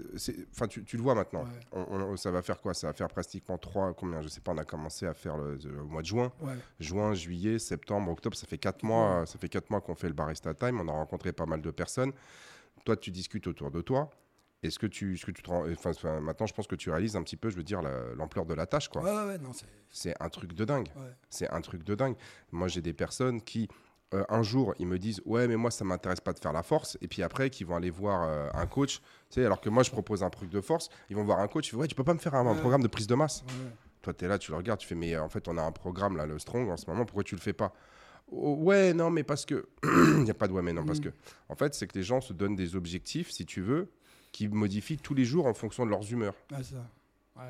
enfin 0.51 0.67
tu, 0.67 0.83
tu 0.83 0.97
le 0.97 1.03
vois 1.03 1.15
maintenant. 1.15 1.43
Ouais. 1.43 1.59
On- 1.73 2.01
on- 2.01 2.17
ça 2.17 2.31
va 2.31 2.41
faire 2.41 2.59
quoi? 2.61 2.73
Ça 2.73 2.87
va 2.87 2.93
faire 2.93 3.07
pratiquement 3.09 3.57
trois 3.57 3.93
combien 3.93 4.21
Je 4.21 4.27
sais 4.27 4.41
pas. 4.41 4.51
On 4.53 4.57
a 4.57 4.65
commencé 4.65 5.05
à 5.05 5.13
faire 5.13 5.37
le, 5.37 5.55
le 5.63 5.83
mois 5.83 6.01
de 6.01 6.07
juin. 6.07 6.31
juin, 6.79 7.13
juillet, 7.13 7.59
septembre, 7.59 8.11
octobre, 8.11 8.35
ça 8.37 8.47
fait 8.47 8.57
quatre 8.57 8.83
mois, 8.83 9.25
ça 9.25 9.37
fait 9.37 9.49
quatre 9.49 9.69
mois 9.69 9.81
qu'on 9.81 9.95
fait 9.95 10.07
le 10.07 10.13
barista 10.13 10.53
time. 10.53 10.79
On 10.79 10.87
a 10.87 10.91
rencontré 10.93 11.31
pas 11.33 11.45
mal 11.45 11.61
de 11.61 11.71
personnes. 11.71 12.13
Toi, 12.85 12.95
tu 12.95 13.11
discutes 13.11 13.45
autour 13.47 13.71
de 13.71 13.81
toi. 13.81 14.09
Est-ce 14.61 14.77
que 14.77 14.87
tu, 14.87 15.13
est-ce 15.13 15.25
que 15.25 15.31
tu 15.31 15.41
te 15.41 15.49
rends, 15.49 15.63
enfin, 15.71 16.19
maintenant, 16.19 16.45
je 16.45 16.53
pense 16.53 16.67
que 16.67 16.75
tu 16.75 16.89
réalises 16.89 17.15
un 17.15 17.23
petit 17.23 17.37
peu, 17.37 17.49
je 17.49 17.55
veux 17.55 17.63
dire, 17.63 17.81
la- 17.81 18.13
l'ampleur 18.15 18.45
de 18.45 18.53
la 18.53 18.65
tâche, 18.65 18.89
quoi. 18.89 19.01
Ouais, 19.01 19.25
ouais, 19.27 19.37
non, 19.37 19.51
c'est. 19.89 20.13
Un 20.21 20.27
truc 20.29 20.51
de 20.53 20.65
dingue. 20.65 20.89
C'est 21.29 21.49
un 21.49 21.61
truc 21.61 21.83
de 21.85 21.95
dingue. 21.95 22.15
Moi, 22.51 22.67
j'ai 22.67 22.81
des 22.81 22.91
personnes 22.93 23.41
qui, 23.41 23.69
euh, 24.13 24.23
un 24.29 24.41
jour, 24.41 24.73
ils 24.79 24.87
me 24.87 24.97
disent, 24.97 25.21
ouais, 25.25 25.47
mais 25.47 25.55
moi, 25.55 25.69
ça 25.71 25.85
m'intéresse 25.85 26.19
pas 26.21 26.33
de 26.33 26.39
faire 26.39 26.51
la 26.53 26.63
force. 26.63 26.97
Et 27.01 27.07
puis 27.07 27.21
après, 27.21 27.49
qui 27.49 27.63
vont 27.63 27.75
aller 27.75 27.91
voir 27.91 28.23
euh, 28.27 28.49
un 28.53 28.65
coach. 28.65 28.97
Tu 28.99 29.35
sais, 29.35 29.45
alors 29.45 29.61
que 29.61 29.69
moi, 29.69 29.83
je 29.83 29.91
propose 29.91 30.23
un 30.23 30.29
truc 30.31 30.49
de 30.49 30.61
force. 30.61 30.89
Ils 31.09 31.15
vont 31.15 31.23
voir 31.23 31.39
un 31.39 31.47
coach. 31.47 31.67
Ils 31.67 31.71
font, 31.71 31.77
ouais, 31.79 31.87
tu 31.87 31.95
peux 31.95 32.03
pas 32.03 32.13
me 32.15 32.19
faire 32.19 32.33
un, 32.33 32.55
programme 32.55 32.81
de 32.81 32.87
prise 32.87 33.07
de 33.07 33.15
masse. 33.15 33.43
ouais. 33.47 33.71
Toi, 34.01 34.13
tu 34.13 34.25
es 34.25 34.27
là, 34.27 34.37
tu 34.39 34.51
le 34.51 34.57
regardes, 34.57 34.79
tu 34.79 34.87
fais, 34.87 34.95
mais 34.95 35.13
euh, 35.13 35.21
en 35.23 35.29
fait, 35.29 35.47
on 35.47 35.57
a 35.57 35.61
un 35.61 35.71
programme, 35.71 36.15
là, 36.17 36.25
le 36.25 36.39
Strong, 36.39 36.69
en 36.69 36.77
ce 36.77 36.89
moment, 36.89 37.05
pourquoi 37.05 37.23
tu 37.23 37.35
le 37.35 37.41
fais 37.41 37.53
pas? 37.53 37.73
Oh, 38.31 38.55
Ouais, 38.59 38.93
non, 38.93 39.09
mais 39.11 39.23
parce 39.23 39.45
que. 39.45 39.67
Il 39.83 40.23
n'y 40.23 40.31
a 40.31 40.33
pas 40.33 40.47
de 40.47 40.53
ouais, 40.53 40.61
mais 40.61 40.73
non, 40.73 40.85
parce 40.85 40.99
Mm. 40.99 41.03
que. 41.03 41.09
En 41.49 41.55
fait, 41.55 41.73
c'est 41.75 41.85
que 41.85 41.97
les 41.97 42.03
gens 42.03 42.21
se 42.21 42.33
donnent 42.33 42.55
des 42.55 42.75
objectifs, 42.75 43.29
si 43.29 43.45
tu 43.45 43.61
veux, 43.61 43.91
qui 44.31 44.47
modifient 44.47 44.97
tous 44.97 45.13
les 45.13 45.25
jours 45.25 45.45
en 45.45 45.53
fonction 45.53 45.85
de 45.85 45.91
leurs 45.91 46.11
humeurs. 46.11 46.35
Ça. 46.63 46.75
Ouais. 47.35 47.43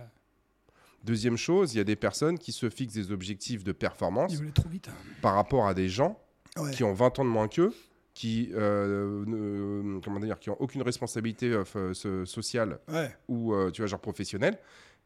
Deuxième 1.04 1.38
chose, 1.38 1.74
il 1.74 1.78
y 1.78 1.82
a 1.82 1.86
des 1.86 1.96
personnes 1.96 2.38
qui 2.38 2.52
se 2.52 2.70
fixent 2.70 2.94
des 2.96 3.12
objectifs 3.12 3.64
de 3.64 3.72
performance 3.72 4.34
trop 4.54 4.68
vite. 4.70 4.90
par 5.22 5.36
rapport 5.36 5.66
à 5.68 5.74
des 5.74 5.88
gens 5.88 6.20
Ouais. 6.58 6.72
qui 6.72 6.84
ont 6.84 6.94
20 6.94 7.20
ans 7.20 7.24
de 7.26 7.30
moins 7.30 7.48
qu'eux, 7.48 7.74
qui 8.14 8.50
euh, 8.54 9.24
ne- 9.26 10.00
comment 10.02 10.20
dire, 10.20 10.40
qui 10.40 10.50
ont 10.50 10.58
aucune 10.60 10.82
responsabilité 10.82 11.52
euh, 11.52 11.94
so- 11.94 12.26
sociale 12.26 12.80
Ouais. 12.90 13.16
ou 13.28 13.54
euh, 13.54 13.72
tu 13.72 13.82
vois 13.82 13.88
genre 13.88 14.00
professionnelle 14.02 14.58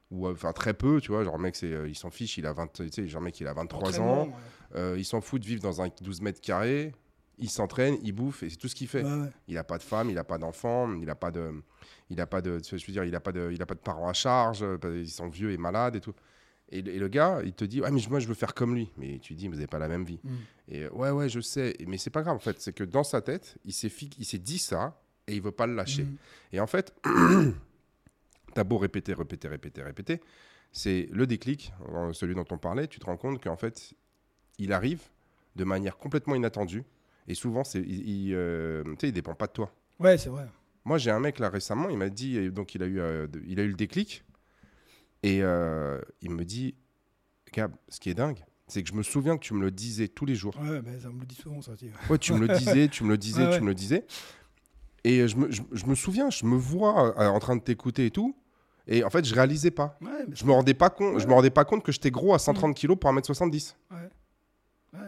ou 0.10 0.28
euh, 0.28 0.34
enfin 0.34 0.51
très 0.54 0.74
peu, 0.74 1.00
tu 1.01 1.12
vois, 1.12 1.24
genre 1.24 1.38
le 1.38 1.44
mec 1.44 1.56
c'est 1.56 1.72
euh, 1.72 1.88
il 1.88 1.95
s'en 1.95 2.10
fiche, 2.10 2.38
il 2.38 2.45
a 2.45 2.54
20 2.54 2.72
tu 2.74 2.90
sais, 2.90 3.07
genre 3.07 3.22
mec 3.22 3.40
il 3.40 3.48
a 3.48 3.54
23 3.54 3.80
Entraînement, 3.90 4.22
ans, 4.24 4.34
euh, 4.75 4.95
il 4.98 5.06
s'en 5.06 5.22
fout 5.22 5.42
de 5.42 5.45
vivre 5.45 5.62
dans 5.62 5.81
un 5.81 5.90
12 6.01 6.22
mètres 6.22 6.42
carrés, 6.42 6.94
il 7.38 7.50
s'entraîne, 7.50 7.98
il 8.04 8.13
bouffe 8.13 8.44
et 8.44 8.50
c'est 8.50 8.57
tout 8.57 8.68
ce 8.68 8.75
qu'il 8.75 8.88
fait. 8.88 9.04
Ouais, 9.04 9.22
ouais. 9.22 9.30
Il 9.48 9.57
a 9.57 9.63
pas 9.63 9.78
de 9.78 9.84
femme, 9.84 10.10
il 10.10 10.18
a 10.18 10.24
pas 10.24 10.38
d'enfant, 10.38 10.94
il 11.01 11.10
a 11.10 11.16
pas 11.16 11.31
de 11.31 11.51
il 12.10 12.19
a 12.22 12.25
pas 12.28 12.42
de 12.42 12.60
tu 12.60 12.69
vois, 12.72 12.78
je 12.80 12.86
veux 12.88 12.94
dire, 12.94 13.04
il 13.04 13.16
a 13.16 13.19
pas 13.19 13.31
de 13.31 13.50
il 13.51 13.62
a 13.62 13.66
pas 13.66 13.75
de 13.75 13.80
parents 13.80 14.07
à 14.07 14.13
charge, 14.13 14.63
euh, 14.63 14.78
ils 14.95 15.10
sont 15.10 15.28
vieux 15.30 15.51
et 15.51 15.57
malades 15.57 15.95
et 15.95 16.00
tout. 16.01 16.13
Et, 16.73 16.81
le- 16.81 16.91
et 16.93 16.99
le 16.99 17.07
gars, 17.07 17.41
il 17.45 17.53
te 17.53 17.63
dit 17.65 17.81
ouais 17.81 17.91
mais 17.91 18.01
moi 18.09 18.19
je 18.19 18.27
veux 18.27 18.33
faire 18.33 18.53
comme 18.53 18.73
lui, 18.75 18.89
mais 18.97 19.19
tu 19.19 19.33
dis 19.35 19.47
mais 19.47 19.55
vous 19.55 19.59
avez 19.59 19.67
pas 19.67 19.79
la 19.79 19.87
même 19.87 20.03
vie. 20.03 20.19
Mm. 20.23 20.29
Et 20.69 20.83
euh, 20.83 20.89
ouais, 20.91 21.11
ouais, 21.11 21.29
je 21.29 21.39
sais. 21.39 21.75
Mais 21.87 21.97
c'est 21.97 22.09
pas 22.09 22.21
grave, 22.23 22.35
en 22.35 22.39
fait. 22.39 22.59
C'est 22.59 22.73
que 22.73 22.83
dans 22.83 23.03
sa 23.03 23.21
tête, 23.21 23.55
il 23.65 23.73
s'est, 23.73 23.89
fi- 23.89 24.09
il 24.17 24.25
s'est 24.25 24.39
dit 24.39 24.57
ça 24.59 24.99
et 25.27 25.35
il 25.35 25.42
veut 25.42 25.51
pas 25.51 25.68
le 25.68 25.75
lâcher. 25.75 26.03
Mhm. 26.03 26.15
Et 26.53 26.59
en 26.59 26.68
fait, 26.68 26.94
t'as 28.53 28.63
beau 28.63 28.77
répéter, 28.77 29.13
répéter, 29.13 29.47
répéter, 29.47 29.81
répéter. 29.81 30.21
C'est 30.71 31.07
le 31.11 31.27
déclic, 31.27 31.71
euh, 31.94 32.13
celui 32.13 32.35
dont 32.35 32.45
on 32.49 32.57
parlait. 32.57 32.87
Tu 32.87 32.99
te 32.99 33.06
rends 33.06 33.18
compte 33.18 33.44
qu'en 33.44 33.56
fait, 33.57 33.94
il 34.57 34.73
arrive 34.73 35.01
de 35.56 35.63
manière 35.63 35.97
complètement 35.97 36.35
inattendue. 36.35 36.83
Et 37.27 37.35
souvent, 37.35 37.63
c'est, 37.63 37.80
il, 37.81 38.09
il, 38.27 38.33
euh, 38.33 38.83
tu 38.83 38.95
sais, 39.01 39.07
il 39.09 39.13
dépend 39.13 39.35
pas 39.35 39.47
de 39.47 39.53
toi. 39.53 39.71
Ouais, 39.99 40.18
c'est 40.18 40.30
vrai. 40.30 40.47
Moi, 40.85 40.97
j'ai 40.97 41.11
un 41.11 41.19
mec 41.19 41.39
là 41.39 41.49
récemment, 41.49 41.89
il 41.89 41.97
m'a 41.97 42.09
dit, 42.09 42.49
donc 42.51 42.75
il 42.75 42.83
a 42.83 42.85
eu, 42.87 42.99
euh, 42.99 43.27
il 43.47 43.59
a 43.59 43.63
eu 43.63 43.69
le 43.69 43.75
déclic, 43.75 44.23
et 45.23 45.42
euh, 45.42 45.99
il 46.21 46.31
me 46.31 46.44
dit, 46.45 46.75
Gab, 47.53 47.73
ce 47.89 47.99
qui 47.99 48.09
est 48.09 48.13
dingue, 48.13 48.44
c'est 48.68 48.81
que 48.83 48.89
je 48.89 48.94
me 48.94 49.03
souviens 49.03 49.37
que 49.37 49.44
tu 49.44 49.53
me 49.53 49.61
le 49.61 49.71
disais 49.71 50.07
tous 50.07 50.25
les 50.25 50.35
jours. 50.35 50.56
Ouais, 50.61 50.81
mais 50.83 50.99
ça 50.99 51.09
me 51.09 51.19
le 51.19 51.25
dit 51.25 51.35
souvent, 51.35 51.61
ça. 51.61 51.73
Ouais, 52.09 52.18
tu 52.18 52.33
me 52.33 52.39
le 52.45 52.47
disais, 52.57 52.87
tu 52.87 53.03
me 53.03 53.09
le 53.09 53.18
disais, 53.18 53.45
ouais. 53.45 53.56
tu 53.57 53.61
me 53.61 53.68
le 53.68 53.75
disais. 53.75 54.06
Et 55.03 55.19
euh, 55.19 55.27
je 55.27 55.35
me, 55.35 55.51
je, 55.51 55.61
je 55.71 55.85
me 55.85 55.95
souviens, 55.95 56.30
je 56.30 56.45
me 56.45 56.56
vois 56.56 57.19
euh, 57.19 57.27
en 57.27 57.39
train 57.39 57.56
de 57.56 57.61
t'écouter 57.61 58.06
et 58.07 58.11
tout. 58.11 58.35
Et 58.87 59.03
en 59.03 59.09
fait, 59.09 59.23
je 59.25 59.33
réalisais 59.33 59.71
pas. 59.71 59.97
Ouais, 60.01 60.09
mais 60.27 60.35
Je 60.35 60.45
me 60.45 60.51
rendais 60.51 60.73
pas 60.73 60.89
compte, 60.89 61.19
je 61.19 61.27
me 61.27 61.33
rendais 61.33 61.49
pas 61.49 61.63
compte 61.65 61.83
que 61.83 61.92
j'étais 61.92 62.11
gros 62.11 62.33
à 62.33 62.39
130 62.39 62.75
kilos 62.75 62.97
pour 62.99 63.09
1m70. 63.11 63.75
Ouais. 63.92 63.97
Ouais. 64.94 64.99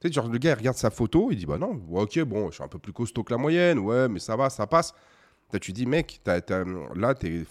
Tu 0.00 0.08
sais, 0.08 0.12
genre, 0.12 0.28
le 0.28 0.38
gars, 0.38 0.50
il 0.50 0.58
regarde 0.58 0.76
sa 0.76 0.90
photo, 0.90 1.28
il 1.30 1.36
dit 1.36 1.46
Bah 1.46 1.58
non, 1.58 1.74
ouais, 1.88 2.02
ok, 2.02 2.20
bon, 2.24 2.48
je 2.50 2.54
suis 2.56 2.64
un 2.64 2.68
peu 2.68 2.78
plus 2.78 2.92
costaud 2.92 3.22
que 3.24 3.32
la 3.32 3.38
moyenne, 3.38 3.78
ouais, 3.78 4.08
mais 4.08 4.18
ça 4.18 4.36
va, 4.36 4.50
ça 4.50 4.66
passe. 4.66 4.92
Là, 5.52 5.58
tu 5.58 5.72
dis, 5.72 5.84
mec, 5.86 6.20
t'as- 6.24 6.40
t'as- 6.40 6.64
là, 6.94 7.14
t'es 7.14 7.44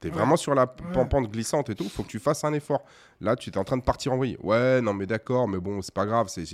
t'es 0.00 0.08
Ouais. 0.08 0.14
vraiment 0.14 0.36
sur 0.36 0.54
la 0.54 0.62
Ouais. 0.64 1.06
pente 1.08 1.30
glissante 1.30 1.70
et 1.70 1.74
tout, 1.74 1.88
faut 1.88 2.02
que 2.02 2.08
tu 2.08 2.18
fasses 2.18 2.42
un 2.44 2.52
effort. 2.52 2.82
Là, 3.20 3.36
tu 3.36 3.50
es 3.50 3.58
en 3.58 3.64
train 3.64 3.76
de 3.76 3.82
partir 3.82 4.12
en 4.12 4.16
vrille. 4.16 4.36
Ouais, 4.42 4.80
non, 4.80 4.94
mais 4.94 5.06
d'accord, 5.06 5.46
mais 5.48 5.58
bon, 5.58 5.82
c'est 5.82 5.94
pas 5.94 6.06
grave, 6.06 6.28
c'est, 6.28 6.44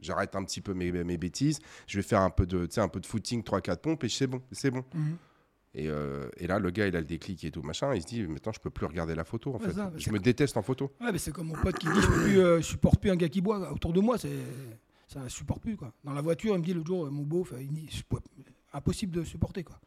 j'arrête 0.00 0.34
un 0.36 0.44
petit 0.44 0.60
peu 0.60 0.74
mes, 0.74 0.90
mes 0.92 1.16
bêtises, 1.18 1.58
je 1.86 1.98
vais 1.98 2.02
faire 2.02 2.20
un 2.22 2.30
peu 2.30 2.46
de, 2.46 2.68
un 2.78 2.88
peu 2.88 3.00
de 3.00 3.06
footing, 3.06 3.42
3-4 3.42 3.76
pompes, 3.80 4.04
et 4.04 4.08
c'est 4.08 4.26
bon, 4.26 4.40
c'est 4.52 4.70
bon. 4.70 4.84
Mhm. 4.94 5.16
Et, 5.74 5.88
euh, 5.88 6.28
et 6.38 6.46
là, 6.46 6.58
le 6.58 6.70
gars, 6.70 6.86
il 6.86 6.96
a 6.96 7.00
le 7.00 7.06
déclic 7.06 7.44
et 7.44 7.50
tout, 7.50 7.62
machin, 7.62 7.94
il 7.94 8.00
se 8.02 8.06
dit, 8.06 8.22
maintenant, 8.26 8.52
je 8.52 8.58
peux 8.60 8.70
plus 8.70 8.86
regarder 8.86 9.14
la 9.14 9.24
photo, 9.24 9.54
en 9.54 9.58
Ouais, 9.58 9.66
fait. 9.66 9.74
ça, 9.74 9.92
je 9.96 10.10
me 10.10 10.18
déteste 10.18 10.56
en 10.56 10.62
photo. 10.62 10.90
Ouais, 11.00 11.12
mais 11.12 11.18
c'est 11.18 11.30
comme 11.30 11.48
mon 11.48 11.54
pote 11.54 11.78
qui 11.78 11.86
dit 11.88 12.00
je, 12.00 12.06
plus, 12.06 12.40
euh, 12.40 12.56
je 12.60 12.66
supporte 12.66 12.98
plus 13.00 13.10
un 13.10 13.16
gars 13.16 13.28
qui 13.28 13.40
boit 13.42 13.70
autour 13.70 13.92
de 13.92 14.00
moi, 14.00 14.16
c'est 14.18 14.30
ça 15.08 15.26
supporte 15.28 15.62
plus 15.62 15.76
quoi. 15.76 15.92
Dans 16.04 16.12
la 16.12 16.20
voiture, 16.20 16.54
il 16.54 16.58
me 16.60 16.64
dit 16.64 16.74
l'autre 16.74 16.86
jour 16.88 17.10
mon 17.10 17.22
beauf, 17.22 17.52
il 17.60 17.70
me 17.70 17.74
dit 17.76 17.88
je 17.90 18.02
peux- 18.02 18.18
impossible 18.72 19.14
de 19.16 19.24
supporter 19.24 19.62
quoi. 19.64 19.78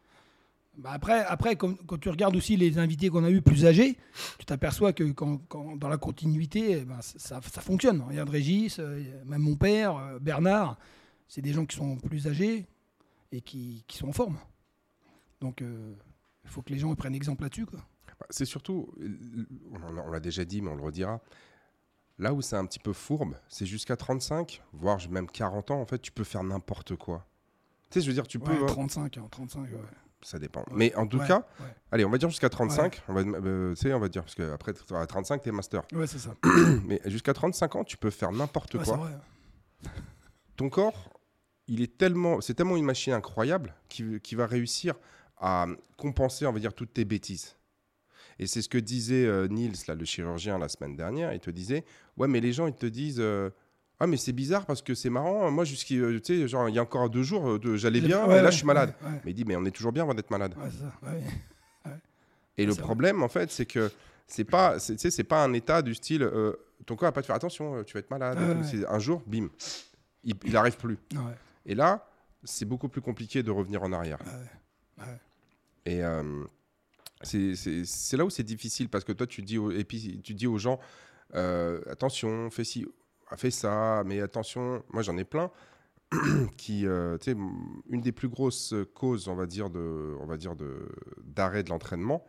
Bah 0.78 0.92
après, 0.94 1.24
après 1.26 1.56
quand 1.58 1.76
tu 2.00 2.10
regardes 2.10 2.36
aussi 2.36 2.56
les 2.56 2.78
invités 2.80 3.10
qu'on 3.10 3.24
a 3.26 3.30
eu 3.30 3.42
plus 3.42 3.66
âgés, 3.66 3.98
tu 4.40 4.46
t'aperçois 4.46 4.94
que 4.94 5.04
quand, 5.12 5.38
quand- 5.50 5.76
dans 5.76 5.90
la 5.90 5.98
continuité, 5.98 6.86
ben, 6.86 7.00
ça, 7.02 7.42
ça 7.42 7.62
fonctionne. 7.62 8.02
Regarde 8.02 8.30
Régis, 8.30 8.80
euh, 8.80 9.04
même 9.26 9.42
mon 9.42 9.56
père, 9.58 9.98
euh, 9.98 10.20
Bernard. 10.20 10.78
c'est 11.28 11.42
des 11.42 11.52
gens 11.54 11.66
qui 11.66 11.76
sont 11.78 11.98
plus 11.98 12.28
âgés 12.28 12.68
et 13.32 13.42
qui, 13.42 13.84
qui 13.88 13.98
sont 13.98 14.08
en 14.08 14.14
forme. 14.14 14.38
Donc, 15.42 15.62
euh, 15.62 15.94
il 16.44 16.50
faut 16.50 16.62
que 16.62 16.72
les 16.72 16.80
gens 16.80 16.94
prennent 16.96 17.16
exemple 17.16 17.44
là-dessus. 17.44 17.66
Bah, 17.72 17.82
C'est 18.30 18.46
surtout, 18.46 18.94
on 19.72 20.10
l'a- 20.10 20.20
déjà 20.20 20.46
dit, 20.46 20.62
mais 20.62 20.70
on 20.70 20.76
le 20.76 20.84
redira. 20.84 21.22
Là 22.18 22.34
où 22.34 22.42
c'est 22.42 22.56
un 22.56 22.66
petit 22.66 22.80
peu 22.80 22.94
fourbe, 22.94 23.36
c'est 23.50 23.66
jusqu'à 23.66 23.96
35, 23.98 24.62
voire 24.74 25.00
même 25.10 25.28
40 25.28 25.72
ans, 25.72 25.82
en 25.82 25.86
fait, 25.86 26.00
tu 26.00 26.12
peux 26.12 26.24
faire 26.24 26.44
n'importe 26.44 26.96
quoi. 26.96 27.26
Tu 27.90 28.00
sais, 28.00 28.02
je 28.06 28.08
veux 28.08 28.14
dire, 28.14 28.28
tu 28.28 28.38
peux. 28.40 28.52
Ouais, 28.52 28.62
hein, 28.64 28.66
35, 28.68 29.18
hein, 29.18 29.28
35, 29.32 29.62
ouais. 29.64 29.78
Ça 30.24 30.38
dépend. 30.40 30.62
Ouais. 30.62 30.74
Mais 30.76 30.96
en 30.96 31.08
tout 31.08 31.18
Ouais, 31.20 31.28
cas, 31.28 31.48
ouais. 31.60 31.66
allez, 31.92 32.06
on 32.06 32.10
va 32.10 32.18
dire 32.18 32.30
jusqu'à 32.30 32.50
35. 32.50 33.02
On 33.08 33.14
va, 33.14 33.22
euh, 33.22 33.74
tu 33.74 33.82
sais, 33.82 33.94
on 33.94 34.00
va 34.00 34.08
dire, 34.08 34.24
parce 34.24 34.36
qu'après, 34.36 34.74
à 34.94 35.06
35, 35.08 35.42
t'es 35.42 35.52
master. 35.52 35.84
Ouais, 35.94 36.08
c'est 36.08 36.20
ça. 36.20 36.36
Mais 36.86 37.02
jusqu'à 37.06 37.34
35 37.34 37.76
ans, 37.76 37.84
tu 37.84 37.98
peux 37.98 38.10
faire 38.12 38.32
n'importe 38.32 38.74
Ouais, 38.76 38.82
c'est 38.86 38.92
quoi. 38.92 38.98
vrai. 38.98 39.12
Ton 40.58 40.70
corps, 40.70 41.10
il 41.68 41.82
est 41.82 41.98
tellement, 41.98 42.42
c'est 42.42 42.54
tellement 42.54 42.78
une 42.78 42.86
machine 42.86 43.14
incroyable 43.14 43.74
qui, 43.90 44.20
qui 44.22 44.36
va 44.36 44.46
réussir 44.46 44.96
à 45.38 45.66
compenser, 45.98 46.46
on 46.46 46.54
va 46.54 46.60
dire, 46.60 46.74
toutes 46.74 46.94
tes 46.94 47.06
bêtises. 47.06 47.56
Et 48.38 48.48
c'est 48.48 48.62
ce 48.62 48.70
que 48.70 48.78
disait 48.78 49.26
euh, 49.26 49.48
Niels, 49.48 49.74
là, 49.88 49.96
le 49.96 50.06
chirurgien, 50.06 50.58
la 50.58 50.70
semaine 50.70 50.96
dernière. 50.96 51.34
Il 51.34 51.40
te 51.40 51.50
disait, 51.52 51.84
ouais, 52.18 52.28
mais 52.28 52.40
les 52.40 52.54
gens, 52.54 52.68
ils 52.68 52.76
te 52.76 52.86
disent, 52.86 53.20
euh, 53.20 53.50
ah, 54.04 54.08
mais 54.08 54.18
c'est 54.18 54.32
bizarre 54.34 54.66
parce 54.66 54.82
que 54.82 54.94
c'est 54.96 55.10
marrant. 55.10 55.52
Moi, 55.52 55.64
jusqu'à, 55.64 55.96
tu 55.96 56.22
sais, 56.24 56.48
genre, 56.48 56.68
il 56.70 56.76
y 56.76 56.80
a 56.80 56.82
encore 56.82 57.10
deux 57.10 57.24
jours, 57.24 57.48
euh, 57.52 57.60
de- 57.60 57.76
j'allais 57.76 58.02
bien, 58.02 58.26
Ouais, 58.26 58.34
et 58.34 58.38
là, 58.38 58.46
ouais, 58.46 58.52
je 58.52 58.58
suis 58.58 58.66
malade. 58.66 58.94
Ouais. 59.04 59.22
Mais 59.24 59.32
il 59.32 59.34
dit, 59.36 59.46
mais 59.46 59.56
on 59.56 59.64
est 59.66 59.72
toujours 59.72 59.92
bien 59.92 60.04
avant 60.04 60.14
d'être 60.14 60.32
malade. 60.32 60.56
Ça. 60.80 61.92
Et 62.58 62.66
le 62.66 62.74
vrai. 62.74 62.82
problème, 62.82 63.24
en 63.24 63.28
fait, 63.28 63.52
c'est 63.52 63.66
que 63.66 63.92
c'est 64.28 64.44
pas, 64.44 64.80
c'est, 64.80 64.96
tu 64.96 65.02
sais, 65.02 65.12
c'est 65.12 65.24
pas 65.24 65.44
un 65.44 65.54
état 65.54 65.82
du 65.82 65.94
style, 65.96 66.24
euh, 66.24 66.54
ton 66.86 66.96
corps 66.96 67.08
va 67.08 67.12
pas 67.12 67.22
te 67.22 67.28
faire 67.28 67.36
attention, 67.36 67.76
euh, 67.78 67.84
tu 67.84 67.94
vas 67.94 68.00
être 68.00 68.10
malade. 68.10 68.38
Un 68.88 69.00
jour, 69.00 69.22
bim, 69.26 69.50
il, 70.24 70.36
il 70.46 70.56
arrive 70.58 70.78
plus. 70.78 70.98
Et 71.66 71.76
là, 71.76 72.08
c'est 72.44 72.66
beaucoup 72.66 72.90
plus 72.90 73.02
compliqué 73.02 73.44
de 73.44 73.52
revenir 73.52 73.84
en 73.84 73.92
arrière. 73.94 74.20
Et 75.86 76.04
euh, 76.04 76.44
c'est, 77.24 78.18
là 78.18 78.26
où 78.26 78.30
c'est 78.30 78.44
difficile 78.44 78.90
parce 78.90 79.04
que 79.04 79.12
toi, 79.12 79.28
tu 79.28 79.42
dis, 79.42 79.58
aux, 79.58 79.72
et 79.72 79.84
puis, 79.84 80.22
tu 80.24 80.34
dis 80.34 80.48
aux 80.48 80.58
gens, 80.58 80.80
euh, 81.36 81.82
attention, 81.90 82.50
fais 82.50 82.64
ci, 82.64 82.86
fais 83.38 83.52
ça, 83.52 84.04
mais 84.06 84.22
attention, 84.22 84.84
moi 84.92 85.02
j'en 85.04 85.18
ai 85.18 85.24
plein. 85.24 85.52
qui, 86.58 86.86
euh, 86.86 87.18
tu 87.18 87.32
sais, 87.32 87.38
une 87.90 88.02
des 88.02 88.12
plus 88.12 88.28
grosses 88.28 88.74
causes, 88.94 89.30
on 89.30 89.36
va 89.36 89.46
dire, 89.46 89.70
de, 89.70 90.14
on 90.20 90.26
va 90.26 90.36
dire 90.36 90.58
de, 90.58 90.90
d'arrêt 91.24 91.64
de 91.64 91.70
l'entraînement, 91.70 92.26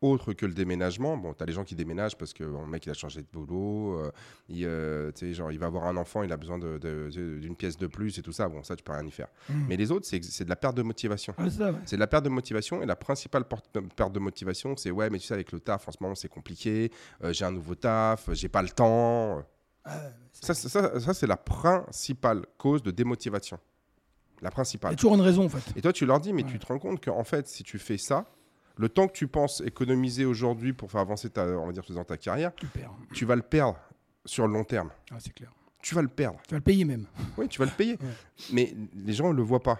autre 0.00 0.32
que 0.32 0.46
le 0.46 0.54
déménagement. 0.54 1.18
Bon, 1.18 1.34
tu 1.34 1.42
as 1.42 1.46
les 1.46 1.52
gens 1.52 1.62
qui 1.64 1.74
déménagent 1.74 2.16
parce 2.16 2.32
que 2.32 2.44
bon, 2.44 2.62
le 2.62 2.66
mec 2.68 2.86
il 2.86 2.90
a 2.90 2.94
changé 2.94 3.20
de 3.20 3.26
boulot, 3.30 3.98
euh, 3.98 4.10
il, 4.48 4.64
euh, 4.64 5.10
genre, 5.32 5.52
il 5.52 5.58
va 5.58 5.66
avoir 5.66 5.84
un 5.84 5.98
enfant, 5.98 6.22
il 6.22 6.32
a 6.32 6.38
besoin 6.38 6.58
de- 6.58 6.78
de- 6.78 7.10
d'une 7.38 7.56
pièce 7.56 7.76
de 7.76 7.86
plus 7.86 8.16
et 8.18 8.22
tout 8.22 8.32
ça. 8.32 8.48
Bon, 8.48 8.62
ça, 8.62 8.74
tu 8.74 8.82
peux 8.82 8.92
rien 8.92 9.04
y 9.06 9.10
faire. 9.10 9.28
Mm. 9.50 9.54
Mais 9.68 9.76
les 9.76 9.90
autres, 9.92 10.06
c'est, 10.06 10.24
c'est 10.24 10.44
de 10.44 10.48
la 10.50 10.56
perte 10.56 10.76
de 10.76 10.82
motivation. 10.82 11.34
Ouais, 11.38 11.50
c'est 11.50 11.58
ça, 11.58 11.72
ouais. 11.72 11.78
C'est 11.84 11.96
de 11.96 12.00
la 12.00 12.06
perte 12.06 12.24
de 12.24 12.30
motivation 12.30 12.80
et 12.82 12.86
la 12.86 12.96
principale 12.96 13.44
porte- 13.44 13.68
perte 13.94 14.12
de 14.14 14.18
motivation, 14.18 14.74
c'est 14.78 14.90
ouais, 14.90 15.10
mais 15.10 15.18
tu 15.18 15.26
sais, 15.26 15.34
avec 15.34 15.52
le 15.52 15.60
taf 15.60 15.86
en 15.88 15.92
ce 15.92 15.98
moment, 16.00 16.14
c'est 16.14 16.28
compliqué, 16.28 16.90
euh, 17.22 17.34
j'ai 17.34 17.44
un 17.44 17.52
nouveau 17.52 17.74
taf, 17.74 18.30
j'ai 18.32 18.48
pas 18.48 18.62
le 18.62 18.70
temps. 18.70 19.44
C'est- 20.32 20.46
Ça, 20.46 20.54
c'est- 20.54 20.68
ça, 20.68 21.00
ça, 21.00 21.14
c'est 21.14 21.26
la 21.26 21.36
principale 21.36 22.44
cause 22.58 22.82
de 22.82 22.90
démotivation. 22.90 23.58
La 24.42 24.48
Il 24.48 24.52
y 24.52 24.54
principale. 24.54 24.92
a 24.92 24.96
toujours 24.96 25.14
une 25.14 25.20
raison, 25.22 25.46
en 25.46 25.48
fait. 25.48 25.76
Et 25.78 25.82
toi, 25.82 25.92
tu 25.92 26.04
leur 26.06 26.20
dis, 26.20 26.32
mais 26.32 26.44
Ouais. 26.44 26.50
tu 26.50 26.58
te 26.58 26.66
rends 26.66 26.78
compte 26.78 27.02
qu'en 27.02 27.24
fait, 27.24 27.48
si 27.48 27.62
tu 27.64 27.78
fais 27.78 27.96
ça, 27.98 28.26
le 28.76 28.88
temps 28.90 29.08
que 29.08 29.12
tu 29.14 29.28
penses 29.28 29.62
économiser 29.62 30.26
aujourd'hui 30.26 30.74
pour 30.74 30.90
faire 30.90 31.00
avancer 31.00 31.30
ta, 31.30 31.46
on 31.46 31.66
va 31.66 31.72
dire, 31.72 31.82
ta 32.06 32.16
carrière, 32.18 32.54
Tu 32.54 32.66
perds. 32.66 32.90
tu 33.14 33.24
vas 33.24 33.34
le 33.36 33.42
perdre 33.42 33.78
sur 34.26 34.46
le 34.46 34.52
long 34.52 34.64
terme. 34.64 34.90
Ah, 35.10 35.16
c'est 35.18 35.32
clair. 35.32 35.50
Tu 35.86 35.94
vas 35.94 36.02
le 36.02 36.08
perdre. 36.08 36.40
Tu 36.48 36.50
vas 36.50 36.58
le 36.58 36.64
payer 36.64 36.84
même. 36.84 37.06
Oui, 37.38 37.46
tu 37.48 37.60
vas 37.60 37.64
le 37.66 37.70
payer. 37.70 37.92
Ouais. 37.92 38.08
Mais 38.52 38.74
les 38.96 39.12
gens 39.12 39.28
ne 39.32 39.36
le 39.36 39.42
voient 39.44 39.62
pas. 39.62 39.78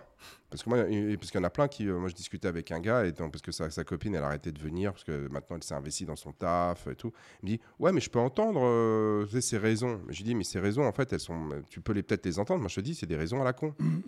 Parce 0.48 0.62
que 0.62 0.68
moi, 0.68 0.78
parce 1.18 1.30
qu'il 1.32 1.40
y 1.40 1.42
en 1.42 1.44
a 1.44 1.50
plein 1.50 1.66
qui. 1.66 1.88
euh, 1.88 1.98
moi, 1.98 2.08
je 2.08 2.14
discutais 2.14 2.46
avec 2.46 2.70
un 2.70 2.78
gars, 2.78 3.04
et 3.04 3.10
donc, 3.10 3.32
parce 3.32 3.42
que 3.42 3.50
sa, 3.50 3.70
sa 3.70 3.82
copine, 3.82 4.14
elle 4.14 4.22
a 4.22 4.26
arrêté 4.28 4.52
de 4.52 4.58
venir, 4.60 4.92
parce 4.92 5.02
que 5.02 5.26
maintenant, 5.26 5.56
elle 5.56 5.64
s'est 5.64 5.74
investie 5.74 6.04
dans 6.04 6.14
son 6.14 6.30
taf 6.30 6.86
et 6.86 6.94
tout. 6.94 7.12
Il 7.42 7.46
me 7.50 7.56
dit 7.56 7.60
Ouais, 7.80 7.90
mais 7.90 8.00
je 8.00 8.08
peux 8.08 8.20
entendre 8.20 8.60
euh, 8.64 9.26
ces 9.40 9.58
raisons. 9.58 10.00
Mais 10.06 10.12
je 10.12 10.18
lui 10.18 10.24
dis 10.26 10.34
Mais 10.36 10.44
ces 10.44 10.60
raisons, 10.60 10.84
en 10.86 10.92
fait, 10.92 11.12
elles 11.12 11.18
sont. 11.18 11.48
Tu 11.70 11.80
peux 11.80 11.92
les- 11.92 12.04
peut-être 12.04 12.24
les 12.24 12.38
entendre. 12.38 12.60
Moi, 12.60 12.68
je 12.68 12.76
te 12.76 12.80
dis 12.82 12.94
C'est 12.94 13.06
des 13.06 13.16
raisons 13.16 13.40
à 13.40 13.44
la 13.44 13.52
con. 13.52 13.74
Mhm. 13.80 14.02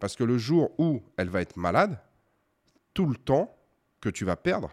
Parce 0.00 0.16
que 0.16 0.24
le 0.24 0.38
jour 0.38 0.72
où 0.80 1.02
elle 1.16 1.28
va 1.28 1.40
être 1.40 1.56
malade, 1.56 2.00
tout 2.94 3.06
le 3.06 3.14
temps 3.14 3.56
que 4.00 4.08
tu 4.08 4.24
vas 4.24 4.34
perdre, 4.34 4.70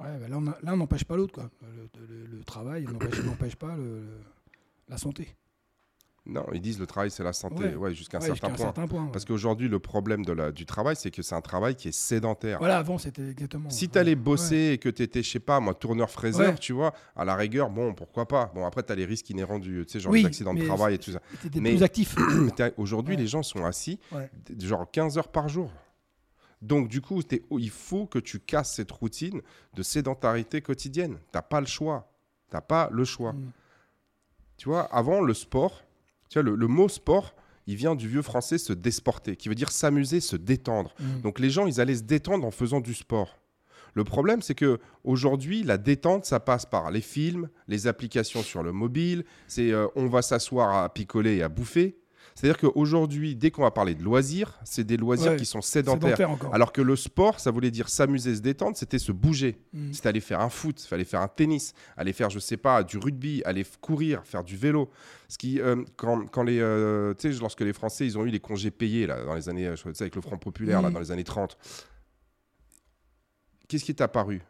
Ouais, 0.00 0.18
bah 0.18 0.26
là, 0.28 0.72
on 0.72 0.76
n'empêche 0.76 1.04
pas 1.04 1.16
l'autre, 1.16 1.32
quoi. 1.32 1.48
Le, 1.62 1.88
le- 2.08 2.26
le 2.38 2.42
travail 2.44 2.86
n'empêche 3.24 3.54
pas 3.54 3.76
le- 3.76 4.02
la 4.92 4.98
santé. 4.98 5.34
non, 6.24 6.46
ils 6.52 6.60
disent 6.60 6.78
le 6.78 6.86
travail, 6.86 7.10
c'est 7.10 7.24
la 7.24 7.32
santé. 7.32 7.64
Ouais. 7.64 7.74
Ouais, 7.74 7.94
jusqu'à 7.94 8.18
un 8.18 8.20
Ouais, 8.20 8.26
certain 8.28 8.48
point. 8.50 8.56
certain 8.58 8.86
point. 8.86 9.04
ouais. 9.06 9.10
Parce 9.12 9.24
qu'aujourd'hui, 9.24 9.68
le 9.68 9.80
problème 9.80 10.24
de 10.24 10.32
la, 10.32 10.52
du 10.52 10.64
travail, 10.66 10.94
c'est 10.94 11.10
que 11.10 11.20
c'est 11.20 11.34
un 11.34 11.40
travail 11.40 11.74
qui 11.74 11.88
est 11.88 11.92
sédentaire. 11.92 12.58
Voilà, 12.60 12.78
avant, 12.78 12.96
c'était 12.96 13.28
exactement. 13.30 13.68
Si 13.70 13.88
tu 13.88 13.98
allais 13.98 14.14
bosser 14.14 14.70
et 14.74 14.78
que 14.78 14.88
tu 14.88 15.02
étais, 15.02 15.24
je 15.24 15.30
sais 15.30 15.40
pas, 15.40 15.58
moi, 15.58 15.74
tourneur-fraiseur, 15.74 16.60
tu 16.60 16.72
vois, 16.74 16.94
à 17.16 17.24
la 17.24 17.34
rigueur, 17.34 17.70
bon, 17.70 17.92
pourquoi 17.92 18.28
pas. 18.28 18.52
Bon, 18.54 18.64
après, 18.64 18.84
tu 18.84 18.92
as 18.92 18.94
les 18.94 19.04
risques 19.04 19.28
inhérents 19.30 19.58
du, 19.58 19.84
tu 19.84 19.92
sais, 19.94 19.98
genre 20.00 20.12
Oui, 20.12 20.20
les 20.20 20.26
accidents 20.26 20.54
de 20.54 20.64
travail 20.64 20.94
et 20.94 20.98
tout 20.98 21.10
ça. 21.10 21.20
T'étais 21.42 21.58
Mais- 21.60 21.70
plus 21.70 21.82
actif. 21.82 22.14
Aujourd'hui, 22.76 23.16
les 23.16 23.26
gens 23.26 23.42
sont 23.42 23.64
assis, 23.64 23.98
genre 24.60 24.88
15 24.88 25.18
heures 25.18 25.28
par 25.32 25.48
jour. 25.48 25.72
Donc, 26.60 26.86
du 26.86 27.00
coup, 27.00 27.20
t'es- 27.24 27.42
il 27.58 27.70
faut 27.70 28.06
que 28.06 28.20
tu 28.20 28.38
casses 28.38 28.74
cette 28.74 28.92
routine 28.92 29.40
de 29.74 29.82
sédentarité 29.82 30.60
quotidienne. 30.62 31.18
T'as 31.32 31.42
pas 31.42 31.58
le 31.60 31.66
choix. 31.66 32.08
T'as 32.50 32.60
pas 32.60 32.88
le 32.92 33.04
choix. 33.04 33.32
Mm. 33.32 33.50
Tu 34.62 34.68
vois, 34.68 34.82
avant, 34.94 35.22
le 35.22 35.34
sport, 35.34 35.82
tu 36.28 36.38
vois, 36.38 36.48
le, 36.48 36.54
le 36.54 36.68
mot 36.68 36.88
sport, 36.88 37.34
il 37.66 37.74
vient 37.74 37.96
du 37.96 38.06
vieux 38.06 38.22
français 38.22 38.58
se 38.58 38.72
désporter, 38.72 39.34
qui 39.34 39.48
veut 39.48 39.56
dire 39.56 39.72
s'amuser, 39.72 40.20
se 40.20 40.36
détendre. 40.36 40.94
Mm. 41.00 41.20
Donc 41.22 41.40
les 41.40 41.50
gens, 41.50 41.66
ils 41.66 41.80
allaient 41.80 41.96
se 41.96 42.04
détendre 42.04 42.46
en 42.46 42.52
faisant 42.52 42.80
du 42.80 42.94
sport. 42.94 43.40
Le 43.94 44.04
problème, 44.04 44.40
c'est 44.40 44.54
que 44.54 44.78
aujourd'hui, 45.02 45.64
la 45.64 45.78
détente, 45.78 46.26
ça 46.26 46.38
passe 46.38 46.64
par 46.64 46.92
les 46.92 47.00
films, 47.00 47.48
les 47.66 47.88
applications 47.88 48.44
sur 48.44 48.62
le 48.62 48.70
mobile. 48.70 49.24
C'est 49.48 49.72
euh, 49.72 49.88
on 49.96 50.06
va 50.06 50.22
s'asseoir 50.22 50.84
à 50.84 50.94
picoler 50.94 51.38
et 51.38 51.42
à 51.42 51.48
bouffer. 51.48 51.98
C'est-à-dire 52.34 52.58
qu'aujourd'hui, 52.58 53.36
dès 53.36 53.50
qu'on 53.50 53.62
va 53.62 53.70
parler 53.70 53.94
de 53.94 54.02
loisirs, 54.02 54.58
c'est 54.64 54.84
des 54.84 54.96
loisirs 54.96 55.32
Ouais, 55.32 55.36
qui 55.36 55.44
sont 55.46 55.60
sédentaires. 55.60 56.16
Alors 56.52 56.72
que 56.72 56.80
le 56.80 56.96
sport, 56.96 57.40
ça 57.40 57.50
voulait 57.50 57.70
dire 57.70 57.88
s'amuser, 57.88 58.34
se 58.34 58.40
détendre, 58.40 58.76
c'était 58.76 58.98
se 58.98 59.12
bouger. 59.12 59.58
Mm. 59.72 59.92
C'était 59.92 60.08
aller 60.08 60.20
faire 60.20 60.40
un 60.40 60.48
foot, 60.48 60.80
fallait 60.80 61.04
faire 61.04 61.20
un 61.20 61.28
tennis, 61.28 61.74
aller 61.96 62.12
faire, 62.12 62.30
je 62.30 62.38
sais 62.38 62.56
pas, 62.56 62.82
du 62.82 62.96
rugby, 62.98 63.42
aller 63.44 63.64
courir, 63.80 64.22
faire 64.24 64.42
du 64.44 64.56
vélo. 64.56 64.88
Ce 65.28 65.36
qui, 65.38 65.60
euh, 65.60 65.82
quand, 65.96 66.26
quand 66.30 66.42
les, 66.42 66.58
euh, 66.60 67.14
lorsque 67.40 67.60
les 67.60 67.72
Français, 67.72 68.06
ils 68.06 68.16
ont 68.18 68.24
eu 68.24 68.30
les 68.30 68.40
congés 68.40 68.70
payés 68.70 69.06
là, 69.06 69.24
dans 69.24 69.34
les 69.34 69.48
années, 69.48 69.66
euh, 69.66 69.76
je 69.76 69.82
sais, 69.92 70.02
avec 70.04 70.14
le 70.16 70.22
Front 70.22 70.38
populaire 70.38 70.80
là, 70.82 70.88
Mhm. 70.88 70.94
dans 70.94 71.00
les 71.00 71.10
années 71.10 71.24
30, 71.24 71.56
qu'est-ce 73.68 73.84
qui 73.84 73.92
est 73.92 74.00
apparu? 74.00 74.42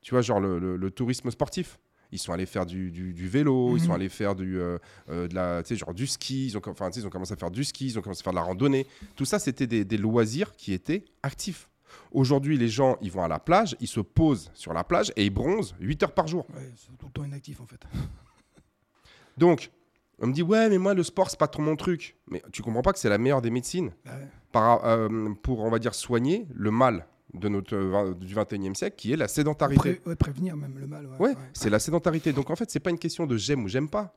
Tu 0.00 0.10
vois, 0.12 0.22
genre 0.22 0.40
le, 0.40 0.58
le- 0.58 0.76
le 0.76 0.90
tourisme 0.90 1.30
sportif? 1.30 1.78
Ils 2.12 2.18
sont 2.18 2.32
allés 2.32 2.46
faire 2.46 2.66
du, 2.66 2.90
du- 2.90 3.12
du 3.14 3.26
vélo, 3.28 3.76
ils 3.76 3.80
Mhm. 3.80 3.86
sont 3.86 3.92
allés 3.94 4.08
faire 4.10 4.34
du, 4.34 4.60
euh, 4.60 4.78
euh, 5.08 5.26
de 5.28 5.34
la, 5.34 5.62
genre 5.64 5.94
du 5.94 6.06
ski, 6.06 6.46
ils 6.46 6.56
ont, 6.58 6.62
enfin, 6.66 6.90
ils 6.94 7.06
ont 7.06 7.10
commencé 7.10 7.32
à 7.32 7.36
faire 7.36 7.50
du 7.50 7.64
ski, 7.64 7.86
ils 7.86 7.98
ont 7.98 8.02
commencé 8.02 8.20
à 8.20 8.24
faire 8.24 8.32
de 8.34 8.38
la 8.38 8.42
randonnée. 8.44 8.86
Tout 9.16 9.24
ça, 9.24 9.38
c'était 9.38 9.66
des, 9.66 9.84
des 9.84 9.96
loisirs 9.96 10.52
qui 10.54 10.72
étaient 10.74 11.04
actifs. 11.22 11.68
Aujourd'hui, 12.12 12.56
les 12.56 12.68
gens, 12.68 12.96
ils 13.02 13.10
vont 13.10 13.22
à 13.24 13.28
la 13.28 13.38
plage, 13.38 13.76
ils 13.80 13.86
se 13.88 14.00
posent 14.00 14.50
sur 14.54 14.72
la 14.72 14.84
plage 14.84 15.12
et 15.16 15.24
ils 15.24 15.30
bronzent 15.30 15.74
8 15.80 16.02
heures 16.02 16.12
par 16.14 16.26
jour. 16.26 16.46
Ouais, 16.54 16.70
c'est 16.76 16.96
tout 16.98 17.06
le 17.06 17.12
temps 17.12 17.24
inactif 17.24 17.60
en 17.60 17.66
fait. 17.66 17.80
Donc, 19.36 19.70
on 20.18 20.26
me 20.26 20.32
dit, 20.32 20.42
ouais, 20.42 20.68
mais 20.68 20.78
moi, 20.78 20.94
le 20.94 21.02
sport, 21.02 21.30
c'est 21.30 21.38
pas 21.38 21.48
trop 21.48 21.62
mon 21.62 21.76
truc. 21.76 22.16
Mais 22.30 22.42
tu 22.52 22.62
comprends 22.62 22.82
pas 22.82 22.92
que 22.92 22.98
c'est 22.98 23.08
la 23.08 23.18
meilleure 23.18 23.42
des 23.42 23.50
médecines 23.50 23.90
Ouais. 24.06 24.28
par, 24.52 24.84
euh, 24.84 25.08
pour, 25.42 25.60
on 25.60 25.70
va 25.70 25.78
dire, 25.78 25.94
soigner 25.94 26.46
le 26.54 26.70
mal 26.70 27.06
de 27.34 27.48
notre, 27.48 27.74
euh, 27.74 28.14
du 28.14 28.34
21e 28.34 28.74
siècle, 28.74 28.96
qui 28.96 29.12
est 29.12 29.16
la 29.16 29.28
sédentarité. 29.28 29.94
Pré- 29.94 30.02
ouais, 30.06 30.16
prévenir 30.16 30.56
même 30.56 30.78
le 30.78 30.86
mal. 30.86 31.06
Ouais, 31.18 31.34
c'est 31.52 31.70
la 31.70 31.78
sédentarité. 31.78 32.32
Donc, 32.32 32.50
en 32.50 32.56
fait, 32.56 32.70
c'est 32.70 32.80
pas 32.80 32.90
une 32.90 32.98
question 32.98 33.26
de 33.26 33.36
j'aime 33.36 33.64
ou 33.64 33.68
j'aime 33.68 33.88
pas. 33.88 34.14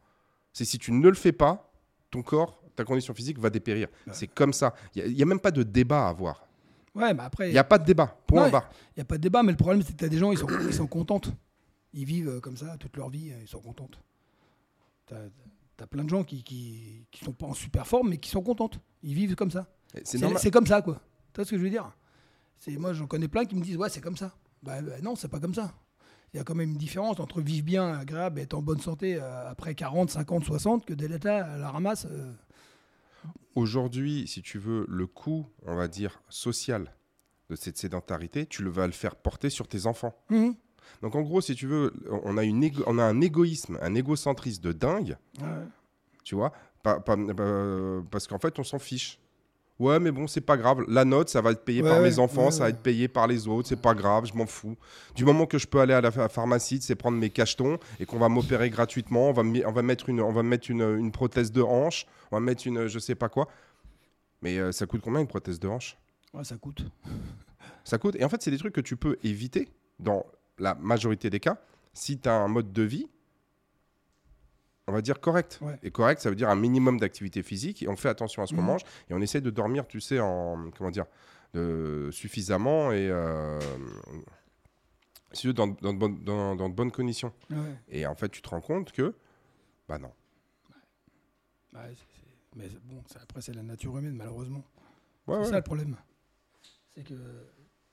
C'est 0.52 0.66
si 0.66 0.78
tu 0.78 0.92
ne 0.92 1.08
le 1.08 1.16
fais 1.16 1.32
pas, 1.32 1.72
ton 2.12 2.22
corps, 2.22 2.62
ta 2.76 2.84
condition 2.84 3.14
physique 3.14 3.40
va 3.40 3.50
dépérir. 3.50 3.88
C'est 4.12 4.28
comme 4.28 4.54
ça. 4.54 4.74
Il 4.96 5.14
n'y 5.14 5.22
a, 5.22 5.26
même 5.26 5.40
pas 5.40 5.52
de 5.52 5.64
débat 5.64 6.08
à 6.08 6.10
avoir. 6.10 6.46
Ouais, 6.94 7.14
mais 7.14 7.24
après, 7.24 7.48
Il 7.48 7.50
il 7.50 7.54
n'y 7.54 7.60
a 7.60 7.64
pas 7.64 7.78
de 7.78 7.86
débat. 7.86 8.18
Point 8.26 8.50
barre. 8.50 8.70
n'y 8.96 9.02
a 9.02 9.06
pas 9.06 9.18
de 9.18 9.22
débat, 9.22 9.44
mais 9.44 9.52
le 9.52 9.58
problème, 9.58 9.82
c'est 9.82 9.94
que 9.94 9.98
tu 9.98 10.06
as 10.06 10.10
des 10.10 10.18
gens, 10.18 10.32
ils 10.32 10.38
sont, 10.38 10.48
ils 10.66 10.74
sont 10.74 10.88
contentes. 10.88 11.30
Ils 11.94 12.06
vivent 12.06 12.30
euh, 12.30 12.40
comme 12.40 12.58
ça 12.58 12.78
toute 12.78 12.96
leur 12.98 13.10
vie, 13.10 13.32
ils 13.42 13.48
sont 13.48 13.60
contentes. 13.60 14.00
Tu 15.08 15.14
as, 15.14 15.88
plein 15.88 16.04
de 16.04 16.10
gens 16.10 16.24
qui, 16.24 16.44
qui, 16.44 17.06
qui 17.12 17.24
sont 17.24 17.34
pas 17.34 17.48
en 17.48 17.54
super 17.54 17.86
forme, 17.86 18.10
mais 18.10 18.18
qui 18.18 18.30
sont 18.30 18.42
contentes. 18.42 18.80
Ils 19.04 19.14
vivent 19.14 19.36
comme 19.36 19.52
ça. 19.52 19.68
C'est 20.04 20.52
comme 20.52 20.68
ça, 20.68 20.82
quoi. 20.82 21.02
Tu 21.34 21.38
vois 21.42 21.46
ce 21.46 21.52
que 21.52 21.58
je 21.58 21.64
veux 21.64 21.70
dire? 21.70 21.92
C'est 22.58 22.78
Moi, 22.78 22.94
j'en 22.94 23.08
connais 23.08 23.28
plein 23.28 23.46
qui 23.46 23.56
me 23.56 23.62
disent, 23.64 23.78
ouais, 23.78 23.90
c'est 23.90 24.02
comme 24.02 24.18
ça. 24.18 24.34
Bah, 24.64 24.82
bah, 24.82 24.94
non, 25.02 25.16
c'est 25.16 25.28
pas 25.28 25.40
comme 25.40 25.54
ça. 25.54 25.74
Il 26.34 26.38
y 26.38 26.40
a 26.40 26.44
quand 26.44 26.56
même 26.56 26.72
une 26.72 26.78
différence 26.78 27.20
entre 27.20 27.40
vivre 27.42 27.66
bien, 27.66 27.94
agréable 27.94 28.40
et 28.40 28.44
être 28.44 28.56
en 28.56 28.62
bonne 28.62 28.82
santé 28.82 29.16
euh, 29.22 29.50
après 29.50 29.74
40, 29.76 30.10
50, 30.10 30.44
60 30.44 30.86
que 30.86 30.94
d'être 30.94 31.24
là 31.24 31.46
à 31.54 31.58
la 31.58 31.70
ramasse. 31.72 32.06
euh. 32.10 32.34
Aujourd'hui, 33.56 34.28
si 34.28 34.42
tu 34.42 34.58
veux, 34.60 34.86
le 34.90 35.08
coût, 35.08 35.48
on 35.66 35.76
va 35.76 35.88
dire, 35.88 36.22
social 36.30 36.94
de 37.50 37.56
cette 37.56 37.78
sédentarité, 37.78 38.46
tu 38.46 38.64
le 38.64 38.70
vas 38.70 38.86
le 38.86 38.92
faire 38.92 39.16
porter 39.16 39.50
sur 39.50 39.68
tes 39.68 39.86
enfants. 39.86 40.14
Mhm. 40.30 40.56
Donc 41.02 41.16
en 41.16 41.22
gros, 41.22 41.42
si 41.42 41.56
tu 41.56 41.68
veux, 41.68 41.94
on 42.24 42.38
a, 42.38 42.44
une 42.44 42.64
égo- 42.64 42.84
on 42.88 42.98
a 43.00 43.04
un 43.04 43.22
égoïsme, 43.22 43.78
un 43.82 43.96
égocentrisme 43.96 44.62
de 44.62 44.72
dingue, 44.72 45.18
Ouais. 45.42 45.66
tu 46.24 46.36
vois, 46.36 46.52
Pas- 46.84 47.00
pas- 47.00 47.16
euh, 47.18 48.02
parce 48.12 48.28
qu'en 48.28 48.38
fait, 48.38 48.60
on 48.60 48.64
s'en 48.64 48.78
fiche. 48.78 49.20
Ouais, 49.78 50.00
mais 50.00 50.12
bon, 50.12 50.26
c'est 50.28 50.40
pas 50.42 50.56
grave. 50.56 50.84
La 50.88 51.04
note, 51.04 51.28
ça 51.30 51.42
va 51.42 51.52
être 51.52 51.66
payé 51.66 51.82
Ouais, 51.82 51.90
par 51.90 52.00
mes 52.00 52.18
enfants, 52.18 52.46
ouais, 52.46 52.52
ça 52.52 52.64
va 52.64 52.70
être 52.70 52.82
payé 52.82 53.08
par 53.10 53.28
les 53.28 53.48
autres, 53.48 53.68
c'est 53.68 53.82
pas 53.82 53.94
grave, 53.94 54.26
je 54.26 54.34
m'en 54.34 54.46
fous. 54.46 54.78
Du 55.16 55.26
moment 55.26 55.46
que 55.46 55.58
je 55.58 55.68
peux 55.68 55.82
aller 55.82 55.94
à 55.94 56.00
la 56.00 56.12
ph- 56.12 56.30
pharmacie, 56.32 56.80
c'est 56.82 56.96
prendre 56.96 57.18
mes 57.18 57.30
cachetons 57.30 57.78
et 58.00 58.06
qu'on 58.06 58.18
va 58.18 58.30
m'opérer 58.30 58.70
gratuitement, 58.70 59.30
on 59.30 59.34
va, 59.34 59.42
on 59.44 59.72
va 59.74 59.82
mettre, 59.82 60.08
une, 60.08 60.22
on 60.22 60.32
va 60.32 60.44
me 60.44 60.50
mettre 60.50 60.72
une, 60.72 60.82
une 60.82 61.12
prothèse 61.12 61.52
de 61.52 61.62
hanche, 61.62 62.06
on 62.32 62.38
va 62.38 62.40
me 62.40 62.46
mettre 62.46 62.66
une 62.68 62.88
je 62.88 63.00
sais 63.00 63.16
pas 63.16 63.28
quoi. 63.28 63.50
Mais 64.42 64.60
euh, 64.60 64.72
ça 64.72 64.86
coûte 64.86 65.02
combien 65.04 65.20
une 65.20 65.28
prothèse 65.28 65.60
de 65.60 65.68
hanche? 65.68 65.98
Ouais, 66.34 66.44
ça 66.44 66.56
coûte. 66.58 66.86
Ça 67.84 67.98
coûte. 68.00 68.16
Et 68.18 68.24
en 68.26 68.30
fait, 68.30 68.42
c'est 68.42 68.50
des 68.52 68.58
trucs 68.58 68.74
que 68.74 68.82
tu 68.82 68.96
peux 68.98 69.18
éviter 69.24 69.70
dans 70.00 70.26
la 70.58 70.74
majorité 70.74 71.30
des 71.30 71.40
cas 71.40 71.58
si 71.94 72.18
tu 72.18 72.28
as 72.28 72.34
un 72.34 72.48
mode 72.48 72.74
de 72.74 72.82
vie, 72.82 73.08
on 74.88 74.94
va 74.94 75.02
dire 75.02 75.20
correct. 75.20 75.60
Ouais. 75.62 75.78
Et 75.84 75.92
correct, 75.92 76.22
ça 76.22 76.30
veut 76.30 76.36
dire 76.36 76.50
un 76.50 76.56
minimum 76.56 77.00
d'activité 77.00 77.42
physique 77.44 77.82
et 77.84 77.88
on 77.88 77.96
fait 77.96 78.10
attention 78.10 78.44
à 78.44 78.48
ce 78.48 78.54
qu'on 78.54 78.62
Mhm. 78.62 78.68
mange 78.68 78.82
et 79.10 79.14
on 79.14 79.22
essaie 79.22 79.42
de 79.42 79.50
dormir, 79.50 79.88
tu 79.88 80.00
sais, 80.02 80.20
en 80.20 80.70
comment 80.78 80.92
dire, 80.92 81.06
de- 81.54 82.10
suffisamment 82.12 82.92
et 82.92 83.10
euh, 83.10 83.60
dans, 85.54 85.68
dans 85.68 85.94
de 85.94 85.98
bonnes- 86.00 86.24
dans- 86.24 86.56
dans 86.56 86.70
de 86.70 86.74
bonnes 86.76 86.92
conditions. 86.92 87.34
Ouais. 87.50 87.76
Et 87.90 88.06
en 88.06 88.16
fait, 88.16 88.30
tu 88.30 88.42
te 88.42 88.50
rends 88.50 88.62
compte 88.62 88.92
que, 88.92 89.14
bah 89.88 89.98
non. 89.98 90.12
Ouais, 91.74 91.94
Mais 92.56 92.70
bon, 92.86 93.04
ça, 93.08 93.20
après, 93.22 93.42
c'est 93.42 93.54
la 93.54 93.64
nature 93.64 93.98
humaine, 93.98 94.16
malheureusement. 94.16 94.64
C'est 95.28 95.46
ça 95.46 95.58
le 95.58 95.62
problème. 95.64 95.98
C'est 96.96 97.04
que, 97.04 97.14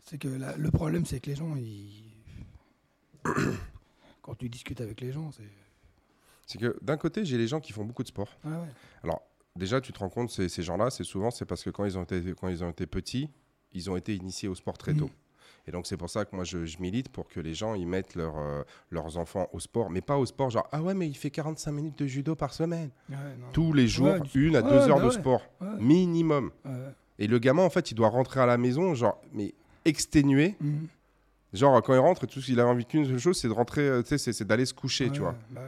c'est 0.04 0.18
que 0.18 0.28
la- 0.28 0.56
le 0.56 0.70
problème, 0.70 1.04
c'est 1.04 1.18
que 1.18 1.30
les 1.30 1.34
gens, 1.36 1.56
ils... 1.56 2.12
quand 4.22 4.34
tu 4.36 4.48
discutes 4.48 4.80
avec 4.80 5.00
les 5.00 5.10
gens, 5.12 5.32
c'est. 5.32 5.42
C'est 6.46 6.58
que 6.58 6.76
d'un 6.82 6.96
côté, 6.96 7.24
j'ai 7.24 7.38
les 7.38 7.46
gens 7.46 7.60
qui 7.60 7.72
font 7.72 7.84
beaucoup 7.84 8.02
de 8.02 8.08
sport. 8.08 8.28
Ah 8.44 8.48
ouais. 8.48 8.68
Alors, 9.04 9.22
déjà, 9.56 9.80
tu 9.80 9.92
te 9.92 9.98
rends 9.98 10.08
compte, 10.10 10.30
ces, 10.30 10.48
ces 10.48 10.62
gens-là, 10.62 10.90
c'est 10.90 11.04
souvent 11.04 11.30
c'est 11.30 11.44
parce 11.46 11.62
que 11.62 11.70
quand 11.70 11.84
ils, 11.84 11.96
ont 11.98 12.02
été, 12.02 12.20
quand 12.38 12.48
ils 12.48 12.62
ont 12.64 12.70
été 12.70 12.86
petits, 12.86 13.30
ils 13.72 13.90
ont 13.90 13.96
été 13.96 14.14
initiés 14.14 14.48
au 14.48 14.54
sport 14.54 14.76
très 14.76 14.92
tôt. 14.94 15.06
Mhm. 15.06 15.10
Et 15.68 15.70
donc, 15.70 15.86
c'est 15.86 15.96
pour 15.96 16.10
ça 16.10 16.24
que 16.24 16.34
moi, 16.34 16.42
je, 16.44 16.66
je 16.66 16.78
milite 16.80 17.08
pour 17.08 17.28
que 17.28 17.38
les 17.38 17.54
gens, 17.54 17.74
ils 17.76 17.86
mettent 17.86 18.16
leur, 18.16 18.36
euh, 18.36 18.62
leurs 18.90 19.16
enfants 19.16 19.46
au 19.52 19.60
sport, 19.60 19.90
mais 19.90 20.00
pas 20.00 20.18
au 20.18 20.26
sport 20.26 20.50
genre, 20.50 20.68
ah 20.72 20.82
ouais, 20.82 20.92
mais 20.92 21.06
il 21.08 21.14
fait 21.14 21.30
45 21.30 21.70
minutes 21.70 21.98
de 22.00 22.06
judo 22.06 22.34
par 22.34 22.52
semaine. 22.52 22.90
Ouais, 23.08 23.16
non. 23.38 23.46
Tous 23.52 23.72
les 23.72 23.86
jours, 23.86 24.08
Ouais, 24.08 24.20
du- 24.20 24.48
une 24.48 24.56
à 24.56 24.62
deux 24.62 24.88
heures 24.88 24.98
bah 24.98 25.04
de 25.04 25.10
sport, 25.10 25.42
minimum. 25.78 26.50
Et 27.20 27.28
le 27.28 27.38
gamin, 27.38 27.62
en 27.62 27.70
fait, 27.70 27.92
il 27.92 27.94
doit 27.94 28.08
rentrer 28.08 28.40
à 28.40 28.46
la 28.46 28.58
maison, 28.58 28.92
genre, 28.94 29.20
mais 29.32 29.54
exténué. 29.84 30.56
Mhm. 30.60 30.88
Genre, 31.52 31.80
quand 31.82 31.92
il 31.94 31.98
rentre, 31.98 32.26
tout 32.26 32.40
ce 32.40 32.46
qu'il 32.46 32.58
a 32.58 32.66
envie 32.66 32.84
qu'une 32.86 33.04
seule 33.04 33.18
chose, 33.18 33.38
c'est 33.38 33.48
de 33.48 33.52
rentrer, 33.52 33.82
euh, 33.82 34.02
c'est- 34.04 34.42
d'aller 34.42 34.66
se 34.66 34.74
coucher, 34.74 35.10
tu 35.10 35.20
vois. 35.20 35.36
bah. 35.50 35.60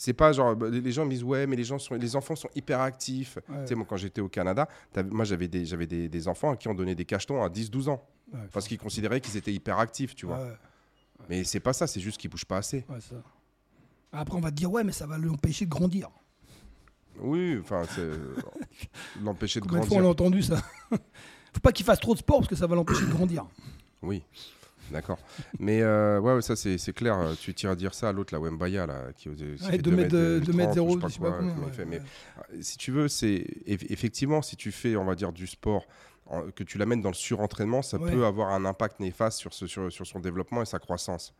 C'est 0.00 0.12
pas 0.14 0.32
genre, 0.32 0.54
bah, 0.54 0.68
les 0.70 0.92
gens 0.92 1.04
me 1.04 1.10
disent, 1.10 1.24
ouais, 1.24 1.46
mais 1.46 1.56
les, 1.56 1.64
gens 1.64 1.78
sont, 1.78 1.94
les 1.94 2.14
enfants 2.16 2.36
sont 2.36 2.48
hyper 2.54 2.80
actifs. 2.80 3.36
Ouais. 3.48 3.62
Tu 3.62 3.66
sais, 3.68 3.74
moi, 3.74 3.84
quand 3.86 3.96
j'étais 3.96 4.20
au 4.20 4.28
Canada, 4.28 4.68
moi, 5.10 5.24
j'avais 5.24 5.48
des, 5.48 5.64
j'avais 5.66 5.86
des, 5.88 6.08
des 6.08 6.28
enfants 6.28 6.52
à 6.52 6.56
qui 6.56 6.68
ont 6.68 6.74
donné 6.74 6.94
des 6.94 7.04
cachetons 7.04 7.42
à 7.42 7.48
10-12 7.48 7.88
ans. 7.90 8.08
Ouais, 8.32 8.38
Parce 8.52 8.68
qu'ils 8.68 8.78
considéraient 8.78 9.20
qu'ils 9.20 9.36
étaient 9.36 9.52
hyper 9.52 9.78
actifs, 9.78 10.14
tu 10.14 10.24
vois. 10.26 10.40
Mais 11.28 11.42
c'est 11.44 11.60
pas 11.60 11.72
ça, 11.72 11.86
c'est 11.88 12.00
juste 12.00 12.18
qu'ils 12.20 12.30
bougent 12.30 12.44
pas 12.44 12.58
assez. 12.58 12.86
ça. 13.00 13.16
Après, 14.12 14.36
on 14.36 14.40
va 14.40 14.50
te 14.50 14.56
dire, 14.56 14.70
ouais, 14.70 14.84
mais 14.84 14.92
ça 14.92 15.06
va 15.06 15.18
l'empêcher 15.18 15.64
de 15.66 15.70
grandir. 15.70 16.08
Oui, 17.20 17.58
enfin, 17.60 17.82
c'est 17.94 18.08
l'empêcher 19.22 19.60
de 19.60 19.66
Combien 19.66 19.80
de 19.80 19.86
fois 19.86 19.96
on 19.96 20.00
grandir. 20.00 20.02
l'a 20.02 20.10
entendu 20.10 20.42
ça? 20.42 20.62
Faut 20.90 21.60
pas 21.60 21.72
qu'il 21.72 21.84
fasse 21.84 21.98
trop 21.98 22.14
de 22.14 22.18
sport 22.20 22.38
parce 22.38 22.48
que 22.48 22.54
ça 22.56 22.66
va 22.68 22.76
l'empêcher 22.76 23.04
de 23.04 23.10
grandir. 23.10 23.44
Oui, 24.00 24.22
d'accord. 24.90 25.18
Mais 25.58 25.82
euh, 25.82 26.20
ouais, 26.20 26.34
ouais, 26.34 26.42
ça, 26.42 26.56
c'est 26.56 26.78
c'est 26.78 26.92
clair. 26.92 27.18
euh, 27.18 27.34
Tu 27.40 27.54
tires 27.54 27.70
à 27.70 27.76
dire 27.76 27.94
ça 27.94 28.08
à 28.08 28.12
l'autre, 28.12 28.34
la 28.34 28.40
Wembaya, 28.40 28.86
là, 28.86 29.12
qui, 29.16 29.28
qui 29.30 29.44
Ouais, 29.44 29.56
fait 29.58 29.78
2 29.78 29.90
2 29.90 29.96
mètres, 29.96 30.08
de- 30.16 30.40
2 30.44 30.52
mètres 30.52 30.72
30 30.74 30.86
ou 30.86 30.90
0, 30.90 30.90
je 30.90 30.94
sais 30.94 31.00
pas 31.00 31.08
je 31.08 31.12
sais 31.12 31.18
pas 31.20 31.28
quoi, 31.28 31.36
combien. 31.38 31.52
qui 31.54 31.58
m'a 31.60 31.66
ouais, 31.66 31.72
fait, 31.72 31.84
mais. 31.84 32.00
Euh, 32.52 32.58
si 32.62 32.76
tu 32.78 32.90
veux, 32.92 33.08
c'est 33.08 33.44
eff- 33.66 33.86
effectivement 33.90 34.42
si 34.42 34.56
tu 34.56 34.72
fais, 34.72 34.96
on 34.96 35.04
va 35.04 35.14
dire, 35.14 35.32
du 35.32 35.46
sport, 35.46 35.84
que 36.54 36.62
tu 36.62 36.76
l'amènes 36.78 37.00
dans 37.00 37.08
le 37.08 37.14
surentraînement, 37.14 37.80
ça 37.82 37.98
peut 37.98 38.26
avoir 38.26 38.50
un 38.50 38.64
impact 38.66 39.00
néfaste 39.00 39.38
sur, 39.38 39.54
ce- 39.54 39.66
sur, 39.66 39.90
sur 39.90 40.06
son 40.06 40.20
développement 40.20 40.60
et 40.62 40.66
sa 40.66 40.78
croissance. 40.78 41.32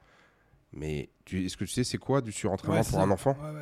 Mais 0.72 1.08
tu- 1.24 1.44
est-ce 1.46 1.56
que 1.56 1.64
tu 1.64 1.70
sais 1.72 1.84
c'est 1.84 1.98
quoi 1.98 2.20
du 2.20 2.32
surentraînement 2.32 2.82
pour 2.84 3.00
un 3.00 3.10
enfant? 3.10 3.36
Non, 3.40 3.52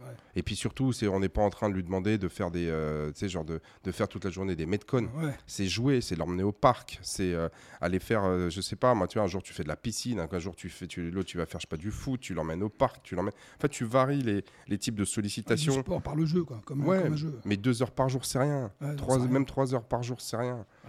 ouais. 0.00 0.06
Et 0.36 0.42
puis 0.42 0.56
surtout, 0.56 0.92
c'est 0.92 1.06
on 1.08 1.20
n'est 1.20 1.28
pas 1.28 1.42
en 1.42 1.50
train 1.50 1.68
de 1.68 1.74
lui 1.74 1.82
demander 1.82 2.18
de 2.18 2.28
faire 2.28 2.50
des, 2.50 2.68
euh, 2.68 3.12
genre 3.14 3.44
de, 3.44 3.60
de 3.84 3.92
faire 3.92 4.08
toute 4.08 4.24
la 4.24 4.30
journée 4.30 4.56
des 4.56 4.66
metcon. 4.66 5.08
Ouais. 5.16 5.34
C'est 5.46 5.66
jouer, 5.66 6.00
c'est 6.00 6.16
l'emmener 6.16 6.42
au 6.42 6.52
parc, 6.52 6.98
c'est 7.02 7.32
euh, 7.34 7.48
aller 7.80 7.98
faire, 7.98 8.24
euh, 8.24 8.50
je 8.50 8.60
sais 8.60 8.76
pas, 8.76 8.94
moi, 8.94 9.06
tu 9.06 9.18
vois, 9.18 9.24
un 9.24 9.28
jour 9.28 9.42
tu 9.42 9.52
fais 9.52 9.62
de 9.62 9.68
la 9.68 9.76
piscine, 9.76 10.20
un 10.20 10.38
jour 10.38 10.54
tu 10.56 10.68
fais, 10.68 10.86
tu, 10.86 11.10
l'autre 11.10 11.28
tu 11.28 11.38
vas 11.38 11.46
faire, 11.46 11.60
je 11.60 11.64
sais 11.66 11.68
pas, 11.68 11.76
du 11.76 11.90
foot, 11.90 12.20
tu 12.20 12.34
l'emmènes 12.34 12.62
au 12.62 12.68
parc, 12.68 13.02
tu 13.02 13.14
l'emmènes. 13.14 13.34
En 13.58 13.60
fait, 13.60 13.68
tu 13.68 13.84
varies 13.84 14.22
les, 14.22 14.44
les 14.68 14.78
types 14.78 14.94
de 14.96 15.04
Du 15.04 15.10
sollicitations. 15.10 15.80
sport 15.80 16.02
par 16.02 16.16
le 16.16 16.24
jeu, 16.26 16.44
quoi, 16.44 16.60
comme, 16.64 16.86
Ouais, 16.86 17.02
comme 17.02 17.12
un 17.12 17.16
jeu. 17.16 17.38
Mais 17.44 17.56
deux 17.56 17.82
heures 17.82 17.90
par 17.92 18.08
jour, 18.08 18.24
c'est 18.24 18.38
rien. 18.38 18.70
Trois- 18.96 19.16
rien. 19.18 19.26
même 19.28 19.46
trois 19.46 19.74
heures 19.74 19.84
par 19.84 20.02
jour, 20.02 20.20
c'est 20.20 20.36
rien. 20.36 20.66
Ah. 20.84 20.88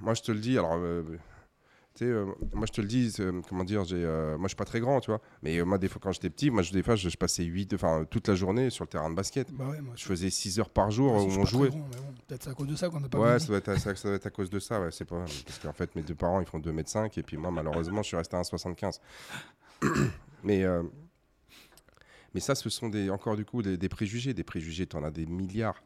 Moi, 0.00 0.14
je 0.14 0.22
te 0.22 0.32
le 0.32 0.38
dis, 0.40 0.58
alors, 0.58 0.76
euh, 2.04 2.26
moi, 2.52 2.66
je 2.66 2.72
te 2.72 2.80
le 2.80 2.86
dis, 2.86 3.12
euh, 3.20 3.40
comment 3.48 3.64
dire, 3.64 3.84
j'ai, 3.84 3.96
euh, 4.04 4.36
moi, 4.36 4.44
je 4.44 4.48
suis 4.48 4.56
pas 4.56 4.64
très 4.64 4.80
grand, 4.80 5.00
tu 5.00 5.10
vois. 5.10 5.20
Mais 5.42 5.62
moi, 5.64 5.78
des 5.78 5.88
fois, 5.88 6.00
quand 6.02 6.12
j'étais 6.12 6.28
petit, 6.30 6.50
moi, 6.50 6.62
je, 6.62 6.72
des 6.72 6.82
fois, 6.82 6.94
je, 6.96 7.08
je 7.08 7.16
passais 7.16 7.42
huit, 7.44 7.72
enfin, 7.74 8.04
toute 8.10 8.28
la 8.28 8.34
journée 8.34 8.70
sur 8.70 8.84
le 8.84 8.88
terrain 8.88 9.08
de 9.10 9.14
basket. 9.14 9.52
Bah 9.52 9.68
ouais, 9.70 9.80
moi, 9.80 9.94
Je 9.96 10.04
faisais 10.04 10.30
6 10.30 10.60
heures 10.60 10.70
par 10.70 10.90
jour 10.90 11.12
où 11.14 11.16
on 11.40 11.44
jouait. 11.44 11.70
bon, 11.70 11.84
Peut-être 12.28 12.42
c'est 12.44 12.50
à 12.50 12.54
cause 12.54 12.66
de 12.68 12.76
ça 12.76 12.88
qu'on 12.88 13.00
n'a 13.00 13.08
pas 13.08 13.18
Ouais, 13.18 13.38
ça 13.38 13.46
doit, 13.46 13.58
être, 13.58 13.68
à- 13.70 13.78
ça, 13.78 13.94
ça 13.94 14.08
doit 14.08 14.16
être 14.16 14.26
à 14.26 14.30
cause 14.30 14.50
de 14.50 14.58
ça, 14.58 14.80
ouais, 14.80 14.90
c'est 14.90 15.04
pas 15.04 15.24
parce 15.46 15.58
qu'en 15.60 15.72
fait 15.72 15.94
mes 15.96 16.02
deux 16.02 16.14
parents 16.14 16.40
ils 16.40 16.46
font 16.46 16.58
2 16.58 16.72
mètres 16.72 16.90
5 16.90 17.16
et 17.18 17.22
puis 17.22 17.36
moi 17.36 17.50
malheureusement 17.50 18.02
je 18.02 18.08
suis 18.08 18.16
resté 18.16 18.36
à 18.36 18.40
1,75. 18.42 19.00
mais 20.42 20.64
mais 22.34 22.40
ça 22.40 22.54
ce 22.54 22.68
sont 22.68 22.88
des 22.88 23.10
encore 23.10 23.36
du 23.36 23.44
coup 23.44 23.62
des, 23.62 23.76
des 23.76 23.88
préjugés, 23.88 24.34
des 24.34 24.44
préjugés, 24.44 24.86
tu 24.86 24.96
en 24.96 25.04
as 25.04 25.10
des 25.10 25.26
milliards. 25.26 25.82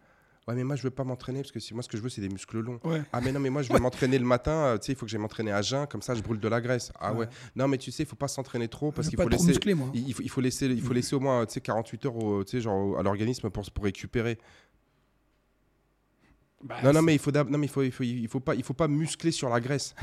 Ouais, 0.51 0.57
mais 0.57 0.65
moi 0.65 0.75
je 0.77 0.83
veux 0.83 0.91
pas 0.91 1.05
m'entraîner 1.05 1.41
parce 1.41 1.53
que 1.53 1.61
si 1.61 1.73
moi 1.75 1.83
ce 1.83 1.89
que 1.89 1.97
je 1.97 2.03
veux 2.03 2.09
c'est 2.09 2.21
des 2.21 2.29
muscles 2.29 2.59
longs. 2.61 2.81
Ouais. 2.85 3.03
Ah 3.13 3.21
mais 3.21 3.31
non 3.33 3.39
mais 3.41 3.51
moi 3.51 3.63
je 3.63 3.73
vais 3.73 3.79
m'entraîner 3.79 4.19
le 4.19 4.25
matin, 4.25 4.51
euh, 4.53 4.79
tu 4.79 4.87
sais 4.87 4.93
il 4.93 4.97
faut 4.97 5.07
que 5.07 5.11
j'aille 5.13 5.21
m'entraîner 5.21 5.53
à 5.53 5.63
jeun 5.63 5.87
comme 5.87 6.03
ça 6.03 6.15
je 6.15 6.23
brûle 6.23 6.41
de 6.41 6.49
la 6.49 6.61
graisse. 6.61 6.93
Ah 6.99 7.13
ouais. 7.13 7.21
Ouais. 7.21 7.29
Non 7.55 7.69
mais 7.69 7.79
tu 7.79 7.91
sais 7.93 8.03
il 8.03 8.07
faut 8.07 8.17
pas 8.17 8.29
s'entraîner 8.29 8.69
trop 8.69 8.91
parce 8.91 9.09
qu'il 9.09 9.17
veux 9.19 9.25
faut 9.25 9.31
laisser 9.31 9.47
musclé, 9.47 9.75
moi. 9.75 9.91
il 9.95 10.13
faut, 10.13 10.23
il 10.23 10.29
faut 10.31 10.41
laisser 10.41 10.67
il 10.67 10.83
faut 10.83 10.93
laisser 10.93 11.15
au 11.15 11.21
moins 11.21 11.47
tu 11.47 11.53
sais 11.55 11.61
48 11.61 12.07
heures 12.07 12.17
au- 12.17 12.45
tu 12.45 12.51
sais 12.53 12.61
genre 12.61 12.99
à 12.99 13.03
l'organisme 13.03 13.49
pour 13.51 13.71
pour 13.71 13.85
récupérer. 13.85 14.39
Bah, 16.63 16.77
Non, 16.85 16.93
non, 16.93 17.03
mais 17.03 17.15
il 17.15 17.19
faut, 17.19 17.31
non, 17.31 17.57
mais 17.59 17.67
il 17.67 17.71
faut, 17.71 17.83
il 17.83 17.91
faut, 17.93 18.03
il 18.03 18.29
faut 18.29 18.41
pas, 18.41 18.55
il 18.55 18.63
faut 18.63 18.75
pas 18.75 18.87
muscler 18.89 19.31
sur 19.31 19.49
la 19.49 19.61
graisse. 19.61 19.95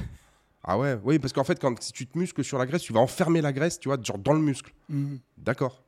Ah 0.64 0.78
ouais, 0.80 0.98
oui, 1.04 1.20
parce 1.20 1.32
qu'en 1.32 1.44
fait, 1.44 1.60
quand 1.60 1.80
si 1.82 1.94
tu 1.94 2.08
te 2.08 2.18
muscles 2.18 2.44
sur 2.44 2.58
la 2.58 2.66
graisse, 2.66 2.82
tu 2.82 2.94
vas 2.94 3.00
enfermer 3.00 3.42
la 3.42 3.54
graisse, 3.54 3.80
tu 3.80 3.90
vois, 3.90 3.98
genre 4.02 4.18
dans 4.18 4.34
le 4.34 4.40
muscle. 4.42 4.74
Mhm. 4.90 5.20
D'accord. 5.38 5.84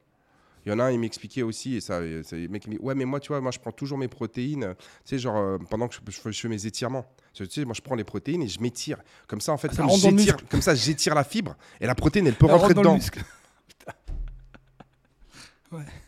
Il 0.66 0.70
y 0.72 0.76
en 0.76 0.80
a 0.80 0.84
un, 0.86 0.92
il 0.92 1.00
m'expliquait 1.00 1.42
aussi, 1.42 1.76
et 1.76 1.82
ça, 1.82 2.00
le 2.02 2.48
mec 2.50 2.64
qui 2.64 2.70
me 2.70 2.76
dit, 2.76 2.82
ouais, 2.82 2.96
mais 2.96 3.06
moi, 3.06 3.20
tu 3.20 3.30
vois, 3.30 3.40
moi, 3.42 3.52
je 3.52 3.60
prends 3.60 3.72
toujours 3.72 3.98
mes 3.98 4.08
protéines, 4.08 4.76
tu 4.78 4.86
sais, 5.06 5.20
genre, 5.20 5.38
euh, 5.38 5.58
pendant 5.70 5.88
que 5.88 5.96
je, 5.96 6.00
je 6.12 6.20
fais- 6.20 6.32
je 6.32 6.40
fais 6.42 6.48
mes 6.50 6.66
étirements. 6.66 7.06
Tu 7.34 7.46
sais, 7.50 7.64
moi, 7.66 7.74
je 7.74 7.82
prends 7.82 7.96
les 7.96 8.04
protéines 8.04 8.42
et 8.42 8.48
je 8.48 8.60
m'étire. 8.60 8.98
Comme 9.28 9.40
ça, 9.42 9.54
en 9.54 9.58
fait, 9.58 9.70
Ah, 9.72 9.76
ça 9.76 9.84
comme 9.84 9.98
j'étire, 9.98 10.38
comme 10.50 10.62
ça, 10.62 10.76
j'étire 10.76 11.16
la 11.16 11.24
fibre, 11.24 11.56
et 11.80 11.86
la 11.88 11.96
protéine, 11.96 12.28
elle 12.28 12.36
peut 12.36 12.48
Ça 12.48 12.56
rentrer 12.56 12.74
dedans. 12.74 12.96
muscle. 12.96 13.22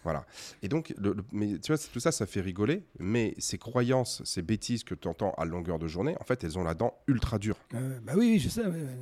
Voilà. 0.04 0.26
Et 0.64 0.68
donc, 0.68 0.92
le- 0.98 1.14
le- 1.14 1.24
mais 1.32 1.60
tu 1.60 1.72
vois, 1.72 1.78
tout 1.94 2.00
ça, 2.00 2.12
ça 2.12 2.26
fait 2.26 2.42
rigoler, 2.42 2.84
mais 2.98 3.36
ces 3.38 3.60
croyances, 3.60 4.24
ces 4.26 4.42
bêtises 4.42 4.84
que 4.84 4.96
tu 4.96 5.08
entends 5.08 5.34
à 5.38 5.46
longueur 5.46 5.78
de 5.78 5.88
journée, 5.88 6.16
en 6.20 6.24
fait, 6.24 6.44
elles 6.44 6.58
ont 6.58 6.64
la 6.64 6.74
dent 6.74 6.96
ultra 7.08 7.38
dure. 7.38 7.58
Euh, 7.76 8.00
bah 8.02 8.14
oui, 8.16 8.32
oui, 8.32 8.40
je 8.40 8.50
sais. 8.50 8.62
ouais, 8.62 8.68
ouais. 8.72 8.98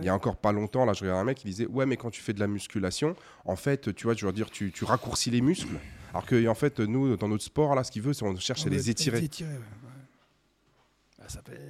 Il 0.00 0.04
y 0.06 0.08
a 0.08 0.14
encore 0.14 0.36
pas 0.36 0.50
longtemps, 0.50 0.84
là, 0.86 0.92
je 0.94 1.00
regardais 1.02 1.20
un 1.20 1.24
mec 1.24 1.36
qui 1.38 1.46
disait 1.46 1.66
Ouais, 1.66 1.84
mais 1.86 1.96
quand 1.96 2.10
tu 2.10 2.20
fais 2.22 2.32
de 2.32 2.40
la 2.40 2.46
musculation, 2.46 3.14
en 3.44 3.54
fait, 3.56 3.94
tu 3.94 4.04
vois, 4.04 4.14
je 4.14 4.24
veux 4.26 4.32
dire, 4.32 4.50
tu, 4.50 4.72
tu 4.72 4.84
raccourcis 4.84 5.30
les 5.30 5.40
muscles. 5.42 5.78
Alors 6.10 6.24
que, 6.26 6.46
en 6.48 6.54
fait, 6.54 6.80
nous, 6.80 7.16
dans 7.16 7.28
notre 7.28 7.44
sport, 7.44 7.74
là, 7.74 7.84
ce 7.84 7.90
qu'il 7.90 8.02
veut, 8.02 8.12
c'est 8.12 8.24
on 8.24 8.34
cherche 8.36 8.64
à 8.66 8.70
les 8.70 8.88
étirer. 8.88 9.18
ouais, 9.18 9.28
ouais. 9.46 9.58
Ça, 11.28 11.40
fait, 11.42 11.60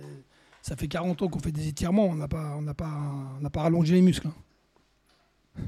ça 0.62 0.77
fait 0.77 0.88
40 0.88 1.22
ans 1.22 1.29
qu'on 1.29 1.38
fait 1.38 1.53
des 1.53 1.68
étirements, 1.68 2.07
on 2.07 2.14
n'a 2.14 2.29
pas, 2.29 2.55
on 2.57 2.62
n'a 2.62 2.74
pas, 2.74 2.90
on 3.37 3.40
n'a 3.40 3.50
pas 3.50 3.62
rallongé 3.62 3.94
les 3.94 4.03
muscles. 4.03 4.29
hein. 4.29 5.62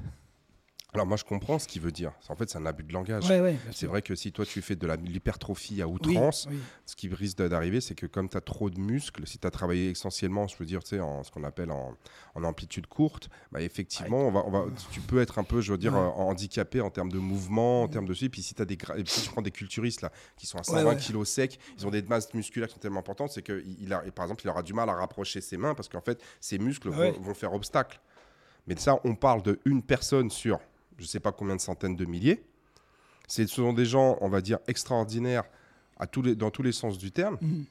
Alors, 0.96 1.06
moi, 1.06 1.16
je 1.16 1.24
comprends 1.24 1.58
ce 1.58 1.68
qu'il 1.68 1.80
veut 1.82 1.92
dire. 1.92 2.12
En 2.28 2.36
fait, 2.36 2.48
c'est 2.50 2.58
un 2.58 2.66
abus 2.66 2.82
de 2.82 2.92
langage. 2.92 3.28
Ouais, 3.28 3.40
ouais, 3.40 3.52
bien 3.52 3.72
C'est 3.72 3.86
vrai 3.86 4.02
que 4.02 4.14
si 4.14 4.32
toi, 4.32 4.44
tu 4.44 4.60
fais 4.62 4.76
de 4.76 4.86
l'hypertrophie 4.86 5.80
à 5.82 5.88
outrance, 5.88 6.46
oui. 6.50 6.58
ce 6.84 6.96
qui 6.96 7.08
risque 7.08 7.38
d'arriver, 7.38 7.80
c'est 7.80 7.94
que 7.94 8.06
comme 8.06 8.28
tu 8.28 8.36
as 8.36 8.40
trop 8.40 8.70
de 8.70 8.78
muscles, 8.80 9.26
si 9.26 9.38
tu 9.38 9.46
as 9.46 9.50
travaillé 9.50 9.90
essentiellement, 9.90 10.46
je 10.46 10.56
veux 10.56 10.66
dire, 10.66 10.82
tu 10.82 10.90
sais, 10.96 11.00
en 11.00 11.22
ce 11.22 11.30
qu'on 11.30 11.44
appelle 11.44 11.70
en, 11.70 11.94
en 12.34 12.44
amplitude 12.44 12.86
courte, 12.86 13.28
bah, 13.52 13.60
effectivement, 13.60 14.26
on 14.26 14.30
va, 14.30 14.42
on 14.46 14.50
va, 14.50 14.64
tu 14.90 15.00
peux 15.00 15.20
être 15.20 15.38
un 15.38 15.44
peu, 15.44 15.60
je 15.60 15.72
veux 15.72 15.78
dire, 15.78 15.94
euh, 15.94 16.06
handicapé 16.08 16.80
en 16.80 16.90
termes 16.90 17.12
de 17.12 17.18
mouvement, 17.18 17.82
en 17.82 17.88
termes 17.88 18.06
de 18.06 18.14
suivi. 18.14 18.30
Puis 18.30 18.42
si 18.42 18.54
tu 18.54 18.62
as 18.62 18.64
des, 18.64 18.76
gra- 18.76 18.98
et 18.98 19.02
puis 19.04 19.12
si 19.12 19.24
je 19.26 19.30
prends 19.30 19.42
des 19.42 19.50
culturistes 19.50 20.00
là, 20.02 20.10
qui 20.36 20.46
sont 20.46 20.58
à 20.58 20.62
120 20.64 20.84
ouais. 20.84 20.96
kilos 20.96 21.28
secs, 21.28 21.58
ils 21.78 21.86
ont 21.86 21.90
des 21.90 22.02
masses 22.02 22.32
musculaires 22.34 22.68
qui 22.68 22.74
sont 22.74 22.80
tellement 22.80 23.00
importantes, 23.00 23.30
c'est 23.32 23.42
que 23.42 23.62
il 23.66 23.76
il 23.82 23.92
a, 23.92 24.04
et 24.06 24.10
par 24.10 24.24
exemple, 24.24 24.42
il 24.44 24.48
aura 24.48 24.62
du 24.62 24.72
mal 24.72 24.88
à 24.88 24.94
rapprocher 24.94 25.40
ses 25.40 25.56
mains 25.56 25.74
parce 25.74 25.88
qu'en 25.88 26.00
fait, 26.00 26.20
ses 26.40 26.58
muscles 26.58 26.88
Ah 26.92 26.96
vont, 26.96 27.12
vont 27.20 27.34
faire 27.34 27.52
obstacle. 27.52 28.00
Mais 28.66 28.74
de 28.74 28.80
ça, 28.80 28.98
on 29.04 29.14
parle 29.14 29.42
de 29.42 29.60
une 29.64 29.82
personne 29.82 30.28
sur, 30.30 30.58
je 30.98 31.04
sais 31.06 31.20
pas 31.20 31.32
combien 31.32 31.56
de 31.56 31.60
centaines 31.60 31.96
de 31.96 32.04
milliers. 32.04 32.42
Ce 33.28 33.46
sont 33.46 33.72
des 33.72 33.86
gens, 33.86 34.18
on 34.20 34.28
va 34.28 34.40
dire, 34.40 34.58
extraordinaires 34.68 35.44
à 35.98 36.06
tous 36.06 36.22
les, 36.22 36.34
dans 36.36 36.50
tous 36.50 36.62
les 36.62 36.72
sens 36.72 36.98
du 36.98 37.10
terme. 37.10 37.38
Mhm. 37.40 37.64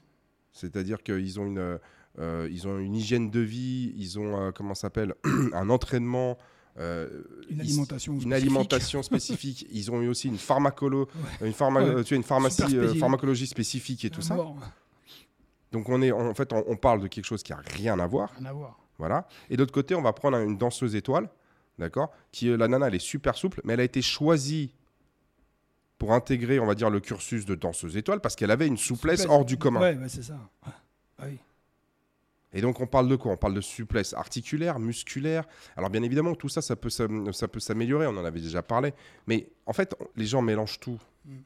C'est-à-dire 0.52 1.02
qu'ils 1.02 1.38
ont 1.40 1.46
une, 1.46 1.78
euh, 2.18 2.48
ils 2.50 2.66
ont 2.66 2.78
une 2.78 2.94
hygiène 2.94 3.30
de 3.30 3.40
vie, 3.40 3.92
ils 3.96 4.18
ont, 4.18 4.36
euh, 4.40 4.50
comment 4.52 4.74
s'appelle, 4.74 5.14
un 5.52 5.70
entraînement 5.70 6.36
euh, 6.78 7.22
Une 7.48 7.56
ils- 7.56 7.60
alimentation 7.62 8.12
une 8.12 8.20
spécifique. 8.20 8.42
alimentation 8.42 9.02
spécifique. 9.02 9.66
Ils 9.72 9.90
ont 9.90 10.02
eu 10.02 10.08
aussi 10.08 10.28
une 10.28 10.36
pharmacolo, 10.36 11.08
une, 11.40 11.52
pharma- 11.52 11.82
Ouais. 11.94 12.04
tu 12.04 12.10
vois, 12.14 12.16
une 12.18 12.22
pharmacie, 12.22 12.76
euh, 12.76 12.94
pharmacologie 12.96 13.46
spécifique 13.46 14.04
et 14.04 14.10
tout 14.10 14.20
ça. 14.20 14.34
mort. 14.34 14.58
Donc 15.72 15.88
on 15.88 16.02
est, 16.02 16.12
en 16.12 16.34
fait, 16.34 16.52
on, 16.52 16.64
on 16.66 16.76
parle 16.76 17.00
de 17.00 17.06
quelque 17.08 17.24
chose 17.24 17.42
qui 17.42 17.52
a 17.54 17.56
rien 17.56 17.98
à 17.98 18.06
voir, 18.06 18.30
Rien 18.38 18.50
à 18.50 18.52
voir. 18.52 18.78
voilà. 18.98 19.26
Et 19.48 19.56
d'autre 19.56 19.72
côté, 19.72 19.94
on 19.94 20.02
va 20.02 20.12
prendre 20.12 20.36
une 20.36 20.58
danseuse 20.58 20.94
étoile, 20.94 21.30
d'accord, 21.78 22.12
qui 22.32 22.48
euh, 22.48 22.56
la 22.56 22.68
nana, 22.68 22.88
elle 22.88 22.94
est 22.94 22.98
super 22.98 23.36
souple, 23.36 23.60
mais 23.64 23.74
elle 23.74 23.80
a 23.80 23.84
été 23.84 24.02
choisie 24.02 24.72
pour 25.98 26.12
intégrer, 26.12 26.60
on 26.60 26.66
va 26.66 26.74
dire, 26.74 26.90
le 26.90 27.00
cursus 27.00 27.46
de 27.46 27.54
danseuse 27.54 27.96
étoile 27.96 28.20
parce 28.20 28.36
qu'elle 28.36 28.50
avait 28.50 28.66
une 28.66 28.76
souplesse 28.76 29.22
Souplesse. 29.22 29.34
hors 29.34 29.44
du 29.44 29.56
commun. 29.56 29.80
Ouais, 29.80 29.96
ouais, 29.96 30.08
c'est 30.08 30.22
ça. 30.22 30.34
Ouais. 30.66 30.72
Ah 31.18 31.24
oui. 31.26 31.38
Et 32.52 32.60
donc 32.60 32.80
on 32.80 32.86
parle 32.86 33.08
de 33.08 33.16
quoi? 33.16 33.32
On 33.32 33.36
parle 33.36 33.54
de 33.54 33.60
souplesse 33.60 34.14
articulaire, 34.14 34.78
musculaire. 34.78 35.44
Alors 35.76 35.90
bien 35.90 36.02
évidemment, 36.02 36.34
tout 36.34 36.48
ça, 36.48 36.62
ça 36.62 36.76
peut, 36.76 36.90
ça 36.90 37.48
peut 37.48 37.60
s'améliorer, 37.60 38.06
on 38.06 38.16
en 38.16 38.24
avait 38.24 38.40
déjà 38.40 38.62
parlé. 38.62 38.94
Mais 39.26 39.48
en 39.66 39.72
fait, 39.72 39.94
les 40.16 40.26
gens 40.26 40.42
mélangent 40.42 40.80
tout. 40.80 40.98
Mm. 41.24 41.36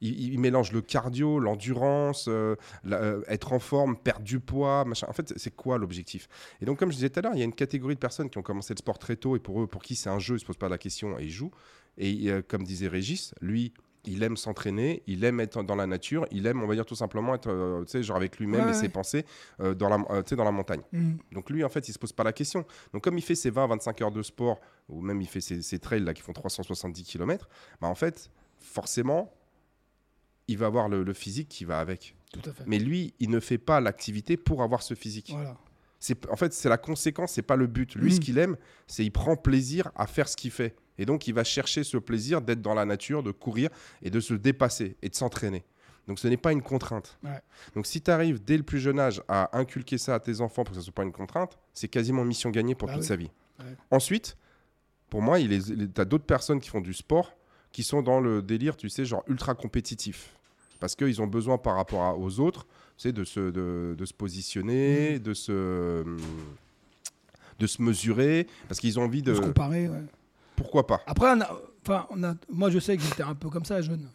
Ils 0.00 0.38
mélangent 0.38 0.72
le 0.72 0.80
cardio, 0.80 1.38
l'endurance, 1.38 2.26
euh, 2.28 2.56
euh, 2.90 3.22
être 3.28 3.52
en 3.52 3.58
forme, 3.58 3.96
perdre 3.96 4.24
du 4.24 4.40
poids, 4.40 4.84
machin. 4.84 5.06
En 5.08 5.12
fait, 5.12 5.32
c'est- 5.36 5.54
quoi 5.54 5.76
l'objectif? 5.78 6.28
Et 6.60 6.64
donc, 6.64 6.78
comme 6.78 6.90
je 6.90 6.96
disais 6.96 7.10
tout 7.10 7.18
à 7.18 7.22
l'heure, 7.22 7.32
il 7.34 7.38
y 7.38 7.42
a 7.42 7.44
une 7.44 7.54
catégorie 7.54 7.94
de 7.94 8.00
personnes 8.00 8.30
qui 8.30 8.38
ont 8.38 8.42
commencé 8.42 8.72
le 8.72 8.78
sport 8.78 8.98
très 8.98 9.16
tôt 9.16 9.36
et 9.36 9.40
pour 9.40 9.60
eux, 9.62 9.66
pour 9.66 9.82
qui 9.82 9.94
c'est 9.94 10.08
un 10.08 10.18
jeu, 10.18 10.36
ils 10.36 10.40
se 10.40 10.44
posent 10.46 10.56
pas 10.56 10.68
la 10.68 10.78
question 10.78 11.18
et 11.18 11.24
ils 11.24 11.30
jouent. 11.30 11.50
Et 11.98 12.30
euh, 12.30 12.40
comme 12.46 12.62
disait 12.62 12.88
Régis, 12.88 13.34
lui, 13.42 13.74
il 14.04 14.22
aime 14.22 14.36
s'entraîner, 14.36 15.02
il 15.06 15.24
aime 15.24 15.40
être 15.40 15.62
dans 15.62 15.76
la 15.76 15.86
nature, 15.86 16.26
il 16.30 16.46
aime, 16.46 16.62
on 16.62 16.66
va 16.66 16.74
dire 16.74 16.86
tout 16.86 16.94
simplement 16.94 17.34
être, 17.34 17.50
euh, 17.50 17.84
genre 18.02 18.16
avec 18.16 18.38
lui-même 18.38 18.64
Ouais, 18.64 18.70
et 18.70 18.74
ses 18.74 18.88
pensées 18.88 19.26
euh, 19.60 19.74
dans, 19.74 19.90
la, 19.90 19.98
euh, 20.10 20.22
dans 20.22 20.44
la 20.44 20.50
montagne. 20.52 20.80
Mm. 20.92 21.16
Donc 21.32 21.50
lui, 21.50 21.62
en 21.64 21.68
fait, 21.68 21.86
il 21.88 21.92
se 21.92 21.98
pose 21.98 22.12
pas 22.12 22.24
la 22.24 22.32
question. 22.32 22.64
Donc 22.94 23.04
comme 23.04 23.18
il 23.18 23.22
fait 23.22 23.34
ses 23.34 23.50
20-25 23.50 24.02
heures 24.02 24.10
de 24.12 24.22
sport, 24.22 24.58
ou 24.88 25.02
même 25.02 25.20
il 25.20 25.28
fait 25.28 25.42
ses, 25.42 25.60
ses 25.60 25.78
trails 25.78 26.02
là 26.04 26.14
qui 26.14 26.22
font 26.22 26.32
370 26.32 27.04
km, 27.04 27.48
bah 27.80 27.88
en 27.88 27.94
fait, 27.94 28.30
forcément, 28.58 29.32
il 30.50 30.58
va 30.58 30.66
avoir 30.66 30.88
le, 30.88 31.02
le 31.02 31.12
physique 31.12 31.48
qui 31.48 31.64
va 31.64 31.80
avec. 31.80 32.14
Tout 32.32 32.48
à 32.48 32.52
fait. 32.52 32.64
Mais 32.66 32.78
lui, 32.78 33.14
il 33.20 33.30
ne 33.30 33.40
fait 33.40 33.58
pas 33.58 33.80
l'activité 33.80 34.36
pour 34.36 34.62
avoir 34.62 34.82
ce 34.82 34.94
physique. 34.94 35.30
Voilà. 35.32 35.56
En 36.30 36.36
fait, 36.36 36.52
c'est 36.54 36.68
la 36.68 36.78
conséquence, 36.78 37.32
c'est 37.32 37.42
pas 37.42 37.56
le 37.56 37.66
but. 37.66 37.94
Lui, 37.94 38.10
Mm. 38.10 38.14
ce 38.14 38.20
qu'il 38.20 38.38
aime, 38.38 38.56
c'est 38.86 39.04
il 39.04 39.10
prend 39.10 39.36
plaisir 39.36 39.90
à 39.96 40.06
faire 40.06 40.28
ce 40.28 40.36
qu'il 40.36 40.50
fait. 40.50 40.74
Et 40.98 41.04
donc, 41.06 41.26
il 41.28 41.34
va 41.34 41.44
chercher 41.44 41.84
ce 41.84 41.96
plaisir 41.98 42.40
d'être 42.40 42.62
dans 42.62 42.74
la 42.74 42.84
nature, 42.84 43.22
de 43.22 43.32
courir 43.32 43.68
et 44.02 44.10
de 44.10 44.20
se 44.20 44.32
dépasser 44.34 44.96
et 45.02 45.08
de 45.08 45.14
s'entraîner. 45.14 45.64
Donc, 46.08 46.18
ce 46.18 46.26
n'est 46.28 46.36
pas 46.38 46.52
une 46.52 46.62
contrainte. 46.62 47.18
Ouais. 47.22 47.40
Donc, 47.74 47.86
si 47.86 48.00
tu 48.00 48.10
arrives 48.10 48.42
dès 48.42 48.56
le 48.56 48.62
plus 48.62 48.80
jeune 48.80 48.98
âge 48.98 49.22
à 49.28 49.56
inculquer 49.58 49.98
ça 49.98 50.14
à 50.14 50.20
tes 50.20 50.40
enfants 50.40 50.64
pour 50.64 50.72
que 50.74 50.80
ce 50.80 50.84
soit 50.84 50.94
pas 50.94 51.02
une 51.04 51.12
contrainte, 51.12 51.58
c'est 51.74 51.88
quasiment 51.88 52.24
mission 52.24 52.50
gagnée 52.50 52.74
pour 52.74 52.88
Bah 52.88 52.94
toute 52.94 53.02
oui. 53.02 53.08
sa 53.08 53.16
vie. 53.16 53.30
Ouais. 53.60 53.76
Ensuite, 53.90 54.36
pour 55.10 55.20
moi, 55.22 55.38
tu 55.38 55.90
as 55.98 56.04
d'autres 56.04 56.24
personnes 56.24 56.60
qui 56.60 56.70
font 56.70 56.80
du 56.80 56.94
sport 56.94 57.34
qui 57.72 57.82
sont 57.82 58.02
dans 58.02 58.20
le 58.20 58.42
délire, 58.42 58.76
tu 58.76 58.88
sais, 58.88 59.04
genre 59.04 59.22
ultra 59.28 59.54
compétitif. 59.54 60.34
Parce 60.80 60.96
qu'ils 60.96 61.20
ont 61.22 61.26
besoin 61.26 61.58
par 61.58 61.76
rapport 61.76 62.02
à- 62.02 62.16
aux 62.16 62.40
autres, 62.40 62.66
sais, 62.96 63.12
de 63.12 63.22
se, 63.24 63.38
de, 63.50 63.94
de 63.96 64.04
se 64.06 64.14
positionner, 64.14 65.16
Mm. 65.16 65.22
de 65.22 65.34
se 65.34 66.04
de 67.58 67.66
se 67.66 67.82
mesurer, 67.82 68.46
parce 68.68 68.80
qu'ils 68.80 68.98
ont 68.98 69.02
envie 69.04 69.20
de... 69.22 69.34
Se 69.34 69.40
comparer. 69.42 69.86
ouais. 69.86 70.02
Pourquoi 70.56 70.86
pas? 70.86 71.02
Après, 71.06 71.26
on 71.36 71.40
a, 71.42 71.60
enfin, 71.82 72.06
on 72.08 72.22
a, 72.24 72.34
moi, 72.50 72.70
je 72.70 72.78
sais 72.78 72.96
que 72.96 73.02
j'étais 73.02 73.22
un 73.22 73.34
peu 73.34 73.50
comme 73.50 73.66
ça, 73.66 73.82
jeune. 73.82 74.08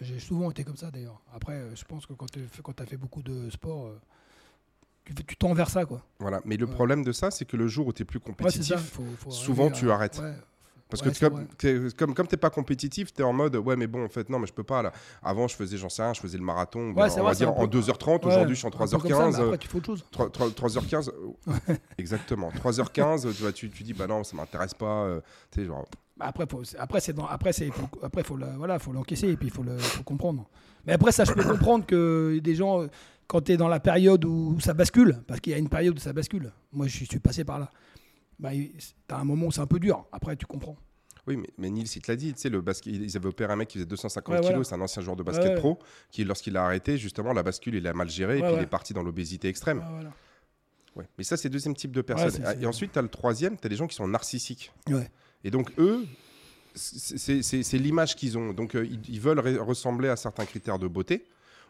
J'ai- 0.00 0.18
souvent 0.18 0.50
été 0.50 0.64
comme 0.64 0.76
ça, 0.78 0.90
d'ailleurs. 0.90 1.20
Après, 1.34 1.52
euh, 1.54 1.74
je 1.76 1.84
pense 1.84 2.06
que 2.06 2.14
quand 2.14 2.24
tu 2.30 2.40
as 2.82 2.86
fait 2.86 2.96
beaucoup 2.96 3.22
de 3.22 3.50
sport, 3.50 3.88
euh, 3.88 5.12
tu 5.26 5.36
tends 5.36 5.52
vers 5.52 5.68
ça, 5.68 5.84
quoi. 5.84 6.02
Voilà. 6.18 6.40
Mais 6.46 6.56
le 6.56 6.64
Ouais. 6.64 6.72
problème 6.72 7.04
de 7.04 7.12
ça, 7.12 7.30
c'est 7.30 7.44
que 7.44 7.58
le 7.58 7.68
jour 7.68 7.86
où 7.88 7.92
tu 7.92 8.00
es 8.00 8.04
plus 8.06 8.18
Ouais, 8.18 8.22
c'est 8.24 8.30
compétitif, 8.34 8.66
ça. 8.76 8.78
Faut, 8.78 9.04
faut 9.18 9.30
souvent, 9.30 9.70
tu 9.70 9.90
arrêtes. 9.90 10.18
ouais. 10.22 10.32
Parce 10.90 11.02
Ouais, 11.02 11.12
que 11.12 11.18
comme, 11.18 11.46
que- 11.58 11.90
comme, 11.96 12.14
comme 12.14 12.26
t'es 12.26 12.36
pas 12.36 12.50
compétitif, 12.50 13.12
tu 13.12 13.22
es 13.22 13.24
en 13.24 13.32
mode 13.32 13.56
ouais 13.56 13.74
mais 13.74 13.86
bon 13.86 14.04
en 14.04 14.08
fait 14.08 14.28
non 14.28 14.38
mais 14.38 14.46
je 14.46 14.52
peux 14.52 14.62
pas 14.62 14.82
là. 14.82 14.92
Avant 15.22 15.48
je 15.48 15.56
faisais 15.56 15.76
j'en 15.76 15.88
sais 15.88 16.02
rien, 16.02 16.12
je 16.12 16.20
faisais 16.20 16.38
le 16.38 16.44
marathon, 16.44 16.92
Ouais, 16.92 17.04
on 17.04 17.08
vrai, 17.08 17.22
va 17.22 17.34
dire 17.34 17.52
en 17.56 17.66
2h30, 17.66 18.08
Ouais, 18.20 18.26
aujourd'hui 18.26 18.54
je 18.54 18.58
suis 18.60 18.66
en 18.66 18.68
un 18.68 18.72
peu 18.72 18.78
comme 18.78 18.88
ça, 18.88 19.06
3h15. 19.08 19.32
mais 19.38 19.42
après, 19.44 19.58
tu 19.58 19.68
fais 19.68 19.76
autre 19.78 19.86
chose. 19.86 20.04
3, 20.12 20.28
3h15, 20.28 21.10
euh, 21.10 21.52
exactement. 21.98 22.50
3h15, 22.50 23.34
tu, 23.34 23.42
vois, 23.42 23.52
tu, 23.52 23.70
tu 23.70 23.82
dis, 23.82 23.92
bah 23.94 24.06
non, 24.06 24.22
ça 24.24 24.36
m'intéresse 24.36 24.74
pas. 24.74 25.04
euh, 25.04 25.20
tu 25.50 25.60
sais, 25.60 25.66
genre, 25.66 25.84
Bah, 26.16 26.26
Après, 26.28 26.46
faut, 26.48 26.62
après, 26.78 27.00
c'est 27.00 27.12
dans- 27.12 27.26
après, 27.26 27.52
c'est, 27.52 27.70
faut, 27.70 27.88
après, 28.02 28.22
faut 28.22 28.36
le, 28.36 28.46
voilà, 28.56 28.78
faut 28.78 28.92
l'encaisser 28.92 29.28
et 29.28 29.36
puis 29.36 29.48
il 29.48 29.52
faut 29.52 29.62
le, 29.64 29.78
faut 29.78 30.02
comprendre. 30.04 30.48
Mais 30.86 30.92
après, 30.92 31.12
ça, 31.12 31.24
je 31.24 31.32
peux 31.32 31.42
comprendre 31.42 31.86
que 31.86 32.38
des 32.42 32.54
gens, 32.54 32.82
euh, 32.82 32.86
quand 33.26 33.40
tu 33.40 33.52
es 33.52 33.56
dans 33.56 33.68
la 33.68 33.80
période 33.80 34.24
où 34.26 34.60
ça 34.60 34.74
bascule, 34.74 35.22
parce 35.26 35.40
qu'il 35.40 35.52
y 35.52 35.56
a 35.56 35.58
une 35.58 35.68
période 35.70 35.96
où 35.96 36.00
ça 36.00 36.12
bascule. 36.12 36.52
Moi, 36.72 36.86
je 36.88 37.04
suis 37.04 37.18
passé 37.20 37.42
par 37.42 37.58
là. 37.58 37.70
Bah, 38.38 38.50
tu 38.52 38.70
as 39.08 39.16
un 39.18 39.24
moment 39.24 39.46
où 39.46 39.52
c'est 39.52 39.60
un 39.60 39.66
peu 39.66 39.78
dur. 39.78 40.06
Après, 40.12 40.36
tu 40.36 40.46
comprends. 40.46 40.76
oui, 41.26 41.36
mais, 41.36 41.48
mais 41.58 41.70
Nils, 41.70 41.88
il 41.96 42.02
te 42.02 42.10
l'a 42.10 42.16
dit, 42.16 42.34
tu 42.34 42.40
sais, 42.40 42.48
le 42.50 42.60
basket, 42.60 42.92
ils 42.94 43.16
avaient 43.16 43.28
opéré 43.28 43.52
un 43.52 43.56
mec 43.56 43.68
qui 43.68 43.78
faisait 43.78 43.86
250 43.86 44.32
Ouais, 44.34 44.40
kilos, 44.40 44.50
voilà. 44.52 44.64
c'est 44.64 44.74
un 44.74 44.80
ancien 44.80 45.02
joueur 45.02 45.16
de 45.16 45.22
basket 45.22 45.50
Ouais, 45.50 45.54
pro, 45.54 45.78
qui, 46.10 46.24
lorsqu'il 46.24 46.56
a 46.56 46.64
arrêté, 46.64 46.98
justement, 46.98 47.32
la 47.32 47.42
bascule, 47.42 47.74
il 47.76 47.86
a 47.86 47.92
mal 47.94 48.10
géré, 48.10 48.38
et 48.38 48.42
puis 48.42 48.52
il 48.56 48.62
est 48.62 48.66
parti 48.66 48.92
dans 48.92 49.02
l'obésité 49.02 49.48
extrême. 49.48 49.78
Ouais, 49.78 49.84
voilà. 49.90 50.12
Ouais. 50.96 51.08
Mais 51.18 51.24
ça, 51.24 51.36
c'est 51.36 51.48
le 51.48 51.52
deuxième 51.52 51.74
type 51.74 51.92
de 51.92 52.02
personnes. 52.02 52.42
Ah, 52.44 52.54
et 52.54 52.66
ensuite, 52.66 52.92
tu 52.92 52.98
as 52.98 53.02
le 53.02 53.08
troisième, 53.08 53.56
tu 53.58 53.66
as 53.66 53.68
des 53.68 53.74
gens 53.76 53.86
qui 53.86 53.96
sont 53.96 54.06
narcissiques. 54.06 54.70
Ouais. 54.88 55.10
Et 55.42 55.50
donc, 55.50 55.72
eux, 55.78 56.04
c'est 56.74 57.78
l'image 57.78 58.16
qu'ils 58.16 58.36
ont. 58.38 58.52
Donc, 58.52 58.74
euh, 58.74 58.84
ils, 58.86 59.00
ils 59.08 59.20
veulent 59.20 59.38
re- 59.40 59.58
ressembler 59.58 60.08
à 60.08 60.16
certains 60.16 60.44
critères 60.44 60.78
de 60.78 60.86
beauté. 60.88 61.26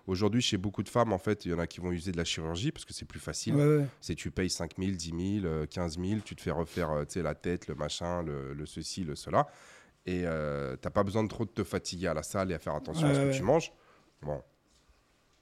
Aujourd'hui, 0.07 0.43
chez 0.43 0.59
beaucoup 0.59 0.83
de 0.83 0.89
femmes, 0.89 1.13
en 1.13 1.19
fait, 1.19 1.47
il 1.47 1.53
y 1.53 1.55
en 1.55 1.59
a 1.59 1.67
qui 1.67 1.81
vont 1.81 1.91
user 1.91 2.13
de 2.13 2.17
la 2.19 2.25
chirurgie 2.25 2.73
parce 2.73 2.85
que 2.85 2.93
c'est 2.93 3.07
plus 3.07 3.21
facile. 3.21 3.55
Ouais, 3.55 3.79
ouais. 3.79 3.87
C'est 4.01 4.15
tu 4.15 4.31
payes 4.31 4.51
5 4.51 4.73
000, 4.79 4.93
10 4.93 5.41
000, 5.41 5.47
euh, 5.47 5.67
15 5.67 5.99
000, 5.99 6.21
tu 6.25 6.37
te 6.37 6.43
fais 6.43 6.51
refaire 6.51 6.91
euh, 6.91 7.05
la 7.17 7.35
tête, 7.35 7.69
le 7.69 7.75
machin, 7.75 8.23
le, 8.23 8.53
le 8.53 8.67
ceci, 8.67 9.05
le 9.05 9.15
cela. 9.15 9.47
Et 10.07 10.23
euh, 10.27 10.77
t'as 10.77 10.91
pas 10.91 11.03
besoin 11.03 11.23
de 11.23 11.29
trop 11.29 11.47
de 11.47 11.51
te 11.51 11.65
fatiguer 11.65 12.09
à 12.09 12.15
la 12.15 12.23
salle 12.23 12.51
et 12.51 12.55
à 12.55 12.59
faire 12.59 12.75
attention 12.75 13.07
à 13.07 13.15
ce 13.15 13.21
que 13.21 13.35
tu 13.35 13.43
manges. 13.43 13.73
Bon. 14.21 14.43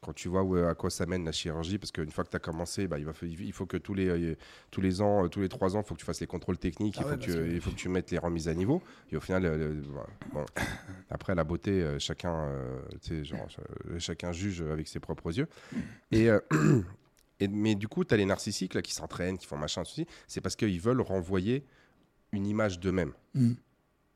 Quand 0.04 0.12
tu 0.12 0.26
vois 0.26 0.42
où, 0.42 0.56
à 0.56 0.74
quoi 0.74 0.90
ça 0.90 1.06
mène 1.06 1.24
la 1.24 1.30
chirurgie, 1.30 1.78
parce 1.78 1.92
qu'une 1.92 2.10
fois 2.10 2.24
que 2.24 2.30
tu 2.30 2.36
as 2.36 2.40
commencé, 2.40 2.88
bah, 2.88 2.98
il, 2.98 3.04
va, 3.04 3.12
fa- 3.12 3.24
il 3.24 3.52
faut 3.52 3.66
que 3.66 3.76
tous 3.76 3.94
les, 3.94 4.08
euh, 4.08 4.36
tous 4.72 4.80
les 4.80 5.00
ans, 5.00 5.24
euh, 5.24 5.28
tous 5.28 5.40
les 5.40 5.48
trois 5.48 5.76
ans, 5.76 5.80
il 5.82 5.86
faut 5.86 5.94
que 5.94 6.00
tu 6.00 6.04
fasses 6.04 6.20
les 6.20 6.26
contrôles 6.26 6.58
techniques, 6.58 6.96
Ah 6.98 7.02
il, 7.04 7.10
faut 7.10 7.16
que 7.16 7.20
tu, 7.22 7.30
que- 7.32 7.46
il 7.54 7.60
faut 7.60 7.70
que 7.70 7.76
tu 7.76 7.88
mettes 7.88 8.10
les 8.10 8.18
remises 8.18 8.48
à 8.48 8.54
niveau. 8.54 8.82
Et 9.12 9.16
au 9.16 9.20
final, 9.20 9.44
euh, 9.46 9.56
le- 9.74 9.82
bon, 10.32 10.44
après 11.10 11.36
la 11.36 11.44
beauté, 11.44 11.96
chacun, 12.00 12.34
euh, 12.34 12.80
genre, 13.22 13.46
chacun 13.98 14.32
juge 14.32 14.60
avec 14.62 14.88
ses 14.88 14.98
propres 14.98 15.38
yeux. 15.38 15.46
Et, 16.10 16.28
euh, 16.28 16.40
et- 17.38 17.46
mais 17.46 17.76
du 17.76 17.86
coup, 17.86 18.04
tu 18.04 18.12
as 18.12 18.16
les 18.16 18.24
narcissiques 18.26 18.74
là, 18.74 18.82
qui 18.82 18.92
s'entraînent, 18.94 19.38
qui 19.38 19.46
font 19.46 19.56
machin, 19.56 19.84
ceci. 19.84 20.06
C'est 20.26 20.40
parce 20.40 20.56
qu'ils 20.56 20.80
veulent 20.80 21.00
renvoyer 21.00 21.64
une 22.32 22.48
image 22.48 22.80
d'eux-mêmes. 22.80 23.12
Mm. 23.34 23.52
Tu 23.52 23.58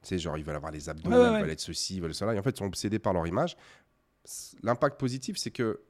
sais, 0.03 0.19
genre, 0.19 0.37
ils 0.37 0.45
veulent 0.45 0.57
avoir 0.57 0.73
les 0.73 0.89
abdos, 0.89 1.11
ouais, 1.11 1.17
ils 1.17 1.33
ouais. 1.33 1.41
veulent 1.43 1.51
être 1.51 1.61
ceci, 1.61 1.97
ils 1.97 2.03
veulent 2.03 2.15
cela. 2.15 2.35
Et 2.35 2.39
en 2.41 2.43
fait, 2.43 2.51
ils 2.51 2.59
sont 2.59 2.67
obsédés 2.67 2.99
par 2.99 3.13
leur 3.13 3.27
image. 3.27 3.57
L'impact 4.63 4.99
positif, 4.99 5.37
c'est 5.37 5.51
que. 5.51 5.81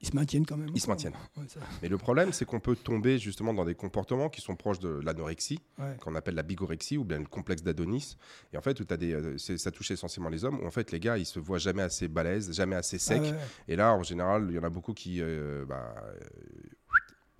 Ils 0.00 0.06
se 0.06 0.14
maintiennent 0.14 0.46
quand 0.46 0.56
même. 0.56 0.70
Ils 0.76 0.80
se 0.80 0.86
maintiennent. 0.86 1.16
Ouais. 1.36 1.42
Mais 1.82 1.88
le 1.88 1.98
problème, 1.98 2.32
c'est 2.32 2.44
qu'on 2.44 2.60
peut 2.60 2.76
tomber 2.76 3.18
justement 3.18 3.52
dans 3.52 3.64
des 3.64 3.74
comportements 3.74 4.28
qui 4.28 4.40
sont 4.40 4.54
proches 4.54 4.78
de 4.78 4.88
l'anorexie, 4.88 5.58
Ouais. 5.76 5.96
qu'on 6.00 6.14
appelle 6.14 6.36
la 6.36 6.44
bigorexie 6.44 6.96
ou 6.96 7.02
bien 7.04 7.18
le 7.18 7.24
complexe 7.26 7.62
d'Adonis. 7.64 8.16
Et 8.52 8.56
en 8.56 8.60
fait, 8.62 8.78
où 8.78 8.84
t'as 8.84 8.96
des, 8.96 9.12
euh, 9.12 9.36
ça 9.38 9.72
touche 9.72 9.90
essentiellement 9.90 10.28
les 10.28 10.44
hommes, 10.44 10.60
où 10.60 10.66
en 10.66 10.70
fait, 10.70 10.92
les 10.92 11.00
gars, 11.00 11.18
ils 11.18 11.26
se 11.26 11.40
voient 11.40 11.58
jamais 11.58 11.82
assez 11.82 12.06
balèzes, 12.06 12.52
jamais 12.54 12.76
assez 12.76 12.96
secs. 12.96 13.16
Ah 13.18 13.22
ouais, 13.22 13.30
ouais. 13.32 13.38
Et 13.66 13.74
là, 13.74 13.92
en 13.92 14.04
général, 14.04 14.46
il 14.50 14.54
y 14.54 14.58
en 14.60 14.62
a 14.62 14.70
beaucoup 14.70 14.94
qui. 14.94 15.20
euh, 15.20 15.64
bah, 15.64 15.92
euh, 16.04 16.20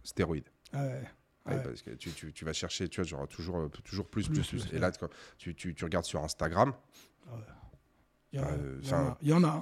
stéroïdes. 0.03 0.49
Ah 0.73 0.85
ouais. 0.85 1.03
Ouais, 1.47 1.55
Ouais. 1.55 1.63
parce 1.63 1.83
que 1.83 1.91
tu, 1.91 2.11
tu- 2.11 2.33
tu 2.33 2.45
vas 2.45 2.53
chercher, 2.53 2.89
tu 2.89 3.01
vois, 3.01 3.09
genre 3.09 3.29
toujours, 3.29 3.71
toujours 3.85 4.07
plus, 4.07 4.29
Plus, 4.29 4.47
plus, 4.47 4.67
Et 4.73 4.79
là, 4.81 4.91
tu, 5.39 5.55
tu- 5.55 5.75
tu 5.77 5.85
regardes 5.85 6.05
sur 6.05 6.23
Instagram. 6.25 6.75
Il 8.33 8.41
y, 8.41 8.43
en 8.43 8.47
a- 8.47 8.51
Euh, 8.53 9.14
y 9.23 9.33
en 9.33 9.61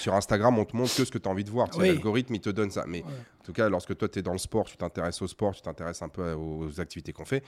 sur 0.00 0.14
Instagram, 0.14 0.58
on 0.58 0.64
te 0.64 0.76
montre 0.76 0.96
que 0.96 1.04
ce 1.04 1.10
que 1.10 1.18
tu 1.18 1.28
as 1.28 1.30
envie 1.30 1.44
de 1.44 1.50
voir. 1.50 1.68
Oui. 1.78 1.86
L'algorithme, 1.88 2.34
il 2.34 2.40
te 2.40 2.50
donne 2.50 2.70
ça. 2.70 2.84
Mais 2.86 3.04
Ouais. 3.04 3.10
en 3.40 3.44
tout 3.44 3.52
cas, 3.52 3.68
lorsque 3.68 3.96
toi, 3.96 4.08
tu 4.08 4.18
es 4.18 4.22
dans 4.22 4.32
le 4.32 4.38
sport, 4.38 4.64
tu 4.66 4.76
t'intéresses 4.76 5.22
au 5.22 5.28
sport, 5.28 5.54
tu 5.54 5.62
t'intéresses 5.62 6.02
un 6.02 6.08
peu 6.08 6.32
aux 6.32 6.80
activités 6.80 7.12
qu'on 7.12 7.24
fait, 7.24 7.44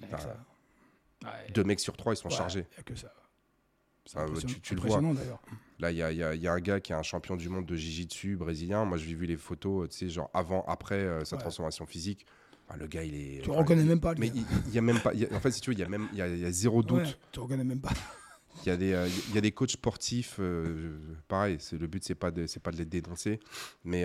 Ouais, 0.00 0.08
Ah. 0.12 0.18
ça. 0.18 0.36
Ouais. 1.24 1.50
deux 1.52 1.64
mecs 1.64 1.80
sur 1.80 1.96
trois, 1.96 2.12
ils 2.14 2.16
sont 2.16 2.30
chargés. 2.30 2.66
il 2.72 2.76
y 2.76 2.80
a 2.80 2.82
que 2.84 2.94
ça. 2.94 3.12
Ah, 4.16 4.26
tu- 4.46 4.60
tu 4.60 4.74
le 4.74 4.80
vois. 4.80 5.00
Là, 5.78 5.90
il 5.90 5.96
y 5.96 5.98
y 5.98 6.02
a- 6.48 6.52
un 6.52 6.60
gars 6.60 6.80
qui 6.80 6.92
est 6.92 6.96
un 6.96 7.02
champion 7.02 7.36
du 7.36 7.48
monde 7.48 7.66
de 7.66 7.74
jiu-jitsu 7.76 8.36
brésilien. 8.36 8.84
Moi, 8.84 8.96
j'ai 8.96 9.14
vu 9.14 9.26
les 9.26 9.36
photos, 9.36 9.88
tu 9.90 9.96
sais, 9.98 10.08
genre 10.08 10.30
avant, 10.34 10.64
après 10.66 10.96
euh, 10.96 11.24
sa 11.24 11.36
transformation 11.36 11.84
physique. 11.86 12.26
Ah, 12.68 12.76
le 12.76 12.86
gars, 12.86 13.02
il 13.02 13.14
est. 13.14 13.40
Tu 13.42 13.50
enfin, 13.50 13.58
reconnais 13.60 13.82
il- 13.82 13.88
même 13.88 14.00
pas. 14.00 14.14
le 14.14 14.20
Mais 14.20 14.28
il 14.28 14.44
il 14.68 14.74
y 14.74 14.78
a 14.78 14.82
même 14.82 15.00
pas. 15.00 15.10
a- 15.10 15.34
en 15.36 15.40
fait, 15.40 15.50
si 15.50 15.60
tu 15.60 15.70
veux, 15.70 15.74
il 15.76 15.80
y 15.80 15.84
a 15.84 15.88
même, 15.88 16.08
il 16.12 16.18
y 16.18 16.22
a, 16.22 16.28
il 16.28 16.38
y 16.38 16.44
a 16.44 16.50
zéro 16.52 16.82
doute. 16.82 17.18
Tu 17.32 17.40
reconnais 17.40 17.64
même 17.64 17.80
pas. 17.80 17.90
Il 18.62 18.68
y 18.68 18.70
a 18.70 18.76
des, 18.76 18.92
euh, 18.92 19.08
il 19.28 19.34
y 19.34 19.38
a 19.38 19.40
des 19.40 19.52
coachs 19.52 19.70
sportifs, 19.70 20.36
euh, 20.38 20.98
pareil, 21.28 21.56
c'est, 21.60 21.78
le 21.78 21.86
but, 21.86 22.04
c'est 22.04 22.14
pas 22.14 22.30
de, 22.30 22.46
c'est 22.46 22.60
pas 22.60 22.70
de 22.70 22.76
les 22.76 22.84
dénoncer, 22.84 23.40
mais 23.84 24.04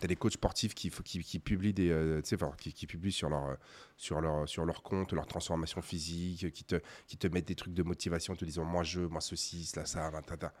tu 0.00 0.04
as 0.04 0.08
des 0.08 0.16
coachs 0.16 0.32
sportifs 0.32 0.74
qui, 0.74 0.90
qui, 0.90 1.22
qui 1.22 1.38
publient, 1.38 1.72
des, 1.72 1.90
euh, 1.90 2.20
enfin, 2.34 2.52
qui, 2.58 2.72
qui 2.72 2.86
publient 2.86 3.12
sur, 3.12 3.28
leur, 3.28 3.44
euh, 3.46 3.54
sur, 3.96 4.20
leur, 4.20 4.48
sur 4.48 4.64
leur 4.64 4.82
compte 4.82 5.12
leur 5.12 5.26
transformation 5.26 5.82
physique, 5.82 6.50
qui 6.52 6.64
te, 6.64 6.80
qui 7.06 7.16
te 7.16 7.26
mettent 7.28 7.48
des 7.48 7.54
trucs 7.54 7.74
de 7.74 7.82
motivation, 7.82 8.34
te 8.34 8.44
disant 8.44 8.64
moi 8.64 8.82
je, 8.82 9.00
moi 9.00 9.20
ceci, 9.20 9.64
cela, 9.64 9.86
ça, 9.86 10.10
ta, 10.10 10.22
ta, 10.22 10.36
ta. 10.36 10.52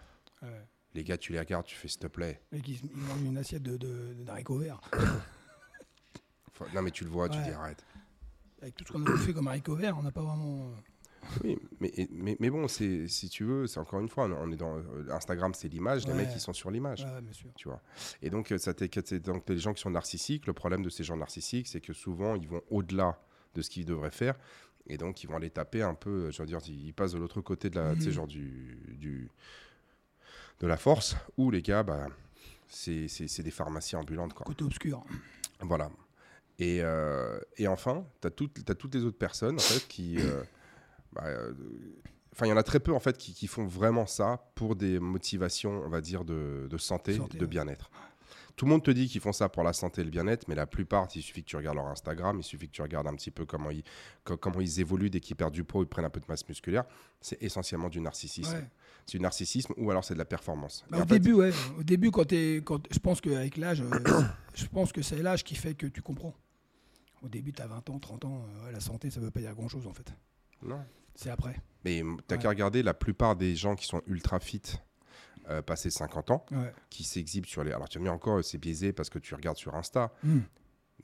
Ouais. 0.42 0.66
Les 0.94 1.04
gars, 1.04 1.18
tu 1.18 1.32
les 1.32 1.38
regardes, 1.40 1.66
tu 1.66 1.76
fais 1.76 1.88
s'il 1.88 2.00
te 2.00 2.06
plaît. 2.06 2.40
Le 2.52 2.58
mec, 2.58 2.68
il, 2.68 2.78
il 2.84 2.96
mange 2.96 3.22
une 3.22 3.38
assiette 3.38 3.62
de, 3.62 3.76
de, 3.76 4.14
d'haricots 4.24 4.58
verts. 4.58 4.80
Enfin, 6.52 6.66
non, 6.74 6.82
mais 6.82 6.90
tu 6.90 7.04
le 7.04 7.10
vois, 7.10 7.28
tu 7.28 7.38
dis 7.42 7.50
arrête. 7.50 7.84
Avec 8.62 8.76
tout 8.76 8.84
ce 8.86 8.92
qu'on 8.92 9.04
a 9.04 9.16
fait 9.18 9.34
comme 9.34 9.48
haricot 9.48 9.74
vert, 9.74 9.96
on 9.98 10.02
n'a 10.02 10.10
pas 10.10 10.22
vraiment. 10.22 10.72
Oui, 11.44 11.58
mais, 11.80 11.92
mais, 12.10 12.36
mais 12.40 12.50
bon, 12.50 12.68
c'est, 12.68 13.08
si 13.08 13.28
tu 13.28 13.44
veux, 13.44 13.66
c'est 13.66 13.80
encore 13.80 14.00
une 14.00 14.08
fois, 14.08 14.24
on 14.26 14.50
est 14.52 14.56
dans 14.56 14.76
euh, 14.78 15.10
Instagram, 15.10 15.52
c'est 15.54 15.68
l'image, 15.68 16.06
les 16.06 16.12
Ouais. 16.12 16.18
mecs 16.18 16.28
ils 16.34 16.40
sont 16.40 16.52
sur 16.52 16.70
l'image. 16.70 17.04
Ouais, 17.04 17.20
bien 17.20 17.32
sûr. 17.32 17.48
tu 17.56 17.68
vois. 17.68 17.80
Et 18.22 18.30
donc, 18.30 18.52
euh, 18.52 18.58
ça 18.58 18.72
donc 18.72 19.48
les 19.48 19.58
gens 19.58 19.74
qui 19.74 19.80
sont 19.82 19.90
narcissiques. 19.90 20.46
Le 20.46 20.52
problème 20.52 20.82
de 20.82 20.88
ces 20.88 21.02
gens 21.04 21.16
narcissiques, 21.16 21.66
c'est 21.68 21.80
que 21.80 21.92
souvent, 21.92 22.34
ils 22.36 22.48
vont 22.48 22.62
au-delà 22.70 23.18
de 23.54 23.62
ce 23.62 23.70
qu'ils 23.70 23.84
devraient 23.86 24.10
faire. 24.10 24.36
Et 24.86 24.98
donc, 24.98 25.24
ils 25.24 25.26
vont 25.26 25.36
aller 25.36 25.50
taper 25.50 25.82
un 25.82 25.94
peu, 25.94 26.10
euh, 26.26 26.30
je 26.30 26.40
veux 26.42 26.46
dire, 26.46 26.60
ils 26.68 26.94
passent 26.94 27.12
de 27.12 27.18
l'autre 27.18 27.40
côté 27.40 27.70
de 27.70 27.76
la, 27.76 27.94
Mhm. 27.94 28.10
genre 28.10 28.26
du, 28.28 28.78
du, 28.96 29.28
de 30.60 30.66
la 30.66 30.76
force, 30.76 31.16
où 31.36 31.50
les 31.50 31.60
gars, 31.62 31.82
bah, 31.82 32.06
c'est 32.68 33.08
c'est- 33.08 33.28
c'est 33.28 33.42
des 33.42 33.50
pharmacies 33.50 33.96
ambulantes, 33.96 34.32
quoi. 34.32 34.44
Côté 34.46 34.64
obscur. 34.64 35.04
Voilà. 35.60 35.90
Et, 36.58 36.78
euh, 36.82 37.38
et 37.58 37.66
enfin, 37.68 38.04
tu 38.22 38.28
as, 38.28 38.30
toutes 38.30 38.94
les 38.94 39.02
autres 39.04 39.18
personnes 39.18 39.56
en 39.56 39.60
fait, 39.60 39.86
qui. 39.88 40.18
euh, 40.18 40.42
bah, 41.16 41.26
euh, 41.26 41.52
Enfin, 42.32 42.44
il 42.44 42.50
y 42.50 42.52
en 42.52 42.58
a 42.58 42.62
très 42.62 42.80
peu 42.80 42.92
en 42.92 43.00
fait 43.00 43.16
qui, 43.16 43.32
qui 43.32 43.46
font 43.46 43.66
vraiment 43.66 44.04
ça 44.06 44.50
pour 44.56 44.76
des 44.76 44.98
motivations, 45.00 45.82
on 45.84 45.88
va 45.88 46.02
dire, 46.02 46.22
de, 46.24 46.66
de 46.68 46.76
santé, 46.76 47.16
Santé, 47.16 47.38
de 47.38 47.44
ouais. 47.44 47.48
bien-être. 47.48 47.90
Tout 48.56 48.66
le 48.66 48.70
monde 48.72 48.82
te 48.82 48.90
dit 48.90 49.08
qu'ils 49.08 49.22
font 49.22 49.32
ça 49.32 49.48
pour 49.48 49.62
la 49.62 49.72
santé 49.72 50.02
et 50.02 50.04
le 50.04 50.10
bien-être, 50.10 50.46
mais 50.48 50.54
la 50.54 50.66
plupart, 50.66 51.08
il 51.14 51.22
suffit 51.22 51.42
que 51.42 51.48
tu 51.48 51.56
regardes 51.56 51.76
leur 51.76 51.86
Instagram, 51.86 52.38
il 52.38 52.42
suffit 52.42 52.66
que 52.68 52.72
tu 52.72 52.82
regardes 52.82 53.06
un 53.06 53.14
petit 53.14 53.30
peu 53.30 53.46
comment 53.46 53.70
ils, 53.70 53.82
co- 54.24 54.36
comment 54.36 54.60
ils 54.60 54.80
évoluent 54.80 55.08
dès 55.08 55.20
qu'ils 55.20 55.36
perdent 55.36 55.54
du 55.54 55.64
poids 55.64 55.82
ils 55.82 55.86
prennent 55.88 56.04
un 56.04 56.10
peu 56.10 56.20
de 56.20 56.26
masse 56.28 56.46
musculaire. 56.46 56.84
C'est 57.22 57.42
essentiellement 57.42 57.88
du 57.88 58.00
narcissisme. 58.02 58.52
Ouais. 58.54 58.68
C'est 59.06 59.16
du 59.16 59.22
narcissisme 59.22 59.72
ou 59.78 59.90
alors 59.90 60.04
c'est 60.04 60.14
de 60.14 60.18
la 60.18 60.24
performance. 60.26 60.84
Bah, 60.90 60.98
au 60.98 61.00
fait, 61.00 61.18
début, 61.18 61.32
ouais. 61.32 61.52
Au 61.78 61.82
début, 61.82 62.10
quand 62.10 62.30
quand 62.32 62.82
je 62.92 62.98
pense 62.98 63.22
qu'avec 63.22 63.56
l'âge, 63.56 63.80
euh, 63.80 64.22
je 64.54 64.66
pense 64.66 64.92
que 64.92 65.00
c'est 65.00 65.22
l'âge 65.22 65.42
qui 65.44 65.54
fait 65.54 65.74
que 65.74 65.86
tu 65.86 66.02
comprends. 66.02 66.34
Au 67.22 67.28
début, 67.28 67.52
tu 67.54 67.62
as 67.62 67.66
20 67.66 67.88
ans, 67.90 67.98
30 67.98 68.24
ans, 68.26 68.44
euh, 68.60 68.66
ouais, 68.66 68.72
la 68.72 68.80
santé, 68.80 69.10
ça 69.10 69.20
veut 69.20 69.30
pas 69.30 69.40
dire 69.40 69.54
grand-chose 69.54 69.86
en 69.86 69.92
fait. 69.94 70.12
non. 70.62 70.84
C'est 71.16 71.30
après. 71.30 71.56
Mais 71.84 72.02
t'as 72.28 72.36
Ouais. 72.36 72.42
qu'à 72.42 72.48
regarder 72.48 72.82
la 72.82 72.94
plupart 72.94 73.34
des 73.36 73.56
gens 73.56 73.74
qui 73.74 73.86
sont 73.86 74.02
ultra 74.06 74.38
fit, 74.40 74.62
euh, 75.48 75.62
passés 75.62 75.90
50 75.90 76.30
ans, 76.30 76.44
Ouais. 76.52 76.72
qui 76.90 77.04
s'exhibent 77.04 77.46
sur 77.46 77.64
les. 77.64 77.72
Alors, 77.72 77.88
tu 77.88 77.98
as 77.98 78.00
mis 78.00 78.08
encore, 78.08 78.42
c'est 78.44 78.58
biaisé 78.58 78.92
parce 78.92 79.10
que 79.10 79.18
tu 79.18 79.34
regardes 79.34 79.56
sur 79.56 79.74
Insta, 79.76 80.12
Hmm. 80.24 80.40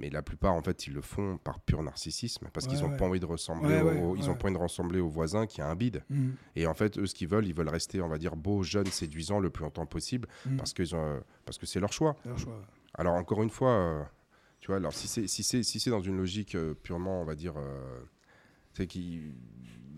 mais 0.00 0.10
la 0.10 0.22
plupart, 0.22 0.52
en 0.54 0.62
fait, 0.62 0.86
ils 0.88 0.92
le 0.92 1.00
font 1.00 1.38
par 1.38 1.60
pur 1.60 1.82
narcissisme 1.82 2.48
parce 2.52 2.66
qu'ils 2.66 2.80
n'ont 2.80 2.90
ouais. 2.90 2.96
pas 2.96 3.04
envie 3.04 3.20
de 3.20 3.26
ressembler, 3.26 3.80
au, 3.80 4.16
ils 4.16 4.28
ont 4.28 4.34
pas 4.34 4.48
envie 4.48 4.56
de 4.56 4.62
ressembler 4.62 4.98
au 5.00 5.08
voisin 5.08 5.46
qui 5.46 5.60
a 5.62 5.68
un 5.68 5.76
bide. 5.76 6.02
Hmm. 6.10 6.30
Et 6.56 6.66
en 6.66 6.74
fait, 6.74 6.98
eux, 6.98 7.06
ce 7.06 7.14
qu'ils 7.14 7.28
veulent, 7.28 7.46
ils 7.46 7.54
veulent 7.54 7.68
rester, 7.68 8.00
on 8.02 8.08
va 8.08 8.18
dire, 8.18 8.34
beaux, 8.34 8.62
jeunes, 8.64 8.86
séduisants 8.86 9.38
le 9.38 9.50
plus 9.50 9.62
longtemps 9.62 9.86
possible 9.86 10.28
Hmm. 10.44 10.56
parce 10.56 10.72
que 10.72 10.82
parce 11.44 11.58
que 11.58 11.66
c'est 11.66 11.78
leur 11.80 11.92
choix. 11.92 12.16
Leur 12.24 12.38
choix. 12.38 12.60
Alors 12.94 13.14
encore 13.14 13.42
une 13.42 13.50
fois, 13.50 13.70
euh, 13.70 14.02
tu 14.60 14.66
vois, 14.66 14.76
alors 14.76 14.92
si 14.92 15.06
c'est 15.08 15.26
si 15.28 15.42
c'est 15.44 15.62
si 15.62 15.78
c'est 15.80 15.90
dans 15.90 16.00
une 16.02 16.16
logique 16.16 16.54
euh, 16.56 16.74
purement, 16.74 17.22
on 17.22 17.24
va 17.24 17.34
dire, 17.36 17.54
euh, 17.56 18.00
c'est 18.74 18.86
qui, 18.86 19.20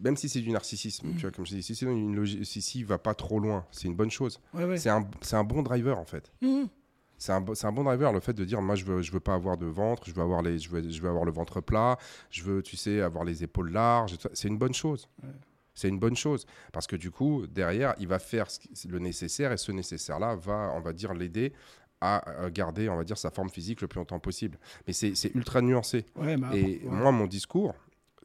même 0.03 0.17
si 0.17 0.29
c'est 0.29 0.41
du 0.41 0.51
narcissisme, 0.51 1.09
Mm. 1.09 1.15
tu 1.17 1.21
vois, 1.23 1.31
comme 1.31 1.47
je 1.47 1.55
dis, 1.55 1.63
si 1.63 1.75
c'est 1.75 1.87
une 1.87 2.15
logique, 2.15 2.45
si 2.45 2.83
va 2.85 2.99
pas 2.99 3.15
trop 3.15 3.39
loin, 3.41 3.65
c'est 3.71 3.87
une 3.89 3.95
bonne 3.95 4.11
chose. 4.11 4.41
Ouais, 4.53 4.65
ouais. 4.65 4.77
C'est 4.77 4.91
un 4.91 5.09
c'est 5.23 5.37
un 5.37 5.45
bon 5.45 5.63
driver 5.63 5.99
en 5.99 6.05
fait. 6.05 6.33
Mhm. 6.43 6.69
C'est 7.17 7.33
un, 7.33 7.43
un 7.63 7.73
bon 7.73 7.85
driver 7.85 8.13
le 8.13 8.21
fait 8.21 8.35
de 8.35 8.45
dire 8.45 8.61
moi 8.61 8.75
je 8.75 8.85
veux 8.85 9.01
je 9.01 9.13
veux 9.13 9.21
pas 9.21 9.35
avoir 9.35 9.57
de 9.57 9.67
ventre, 9.67 10.03
je 10.07 10.13
veux 10.13 10.21
avoir 10.23 10.43
les 10.43 10.59
je 10.59 10.69
veux, 10.69 10.89
je 10.91 11.01
veux 11.01 11.09
avoir 11.09 11.25
le 11.25 11.31
ventre 11.33 11.61
plat, 11.61 11.97
je 12.31 12.43
veux 12.43 12.61
tu 12.63 12.77
sais 12.77 13.01
avoir 13.01 13.25
les 13.25 13.43
épaules 13.45 13.71
larges, 13.71 14.17
c'est 14.35 14.49
une 14.49 14.59
bonne 14.59 14.75
chose. 14.75 15.09
Ouais. 15.23 15.29
C'est 15.77 15.89
une 15.89 15.99
bonne 15.99 16.17
chose 16.17 16.45
parce 16.73 16.87
que 16.87 16.97
du 16.97 17.11
coup 17.11 17.47
derrière 17.47 17.95
il 17.99 18.09
va 18.09 18.19
faire 18.19 18.47
le 18.89 18.99
nécessaire 18.99 19.53
et 19.53 19.57
ce 19.57 19.73
nécessaire 19.73 20.19
là 20.19 20.35
va 20.37 20.73
on 20.77 20.81
va 20.81 20.93
dire 20.93 21.15
l'aider 21.15 21.53
à 22.01 22.51
garder 22.53 22.89
on 22.91 22.97
va 22.97 23.05
dire 23.05 23.17
sa 23.17 23.31
forme 23.31 23.49
physique 23.49 23.81
le 23.81 23.89
plus 23.89 23.99
longtemps 23.99 24.21
possible. 24.21 24.59
Mais 24.87 24.93
c'est 24.93 25.15
c'est 25.15 25.35
ultra 25.35 25.63
nuancé. 25.63 26.05
Bah, 26.17 26.55
Et 26.55 26.81
moi, 26.85 27.11
mon 27.13 27.27
discours, 27.27 27.75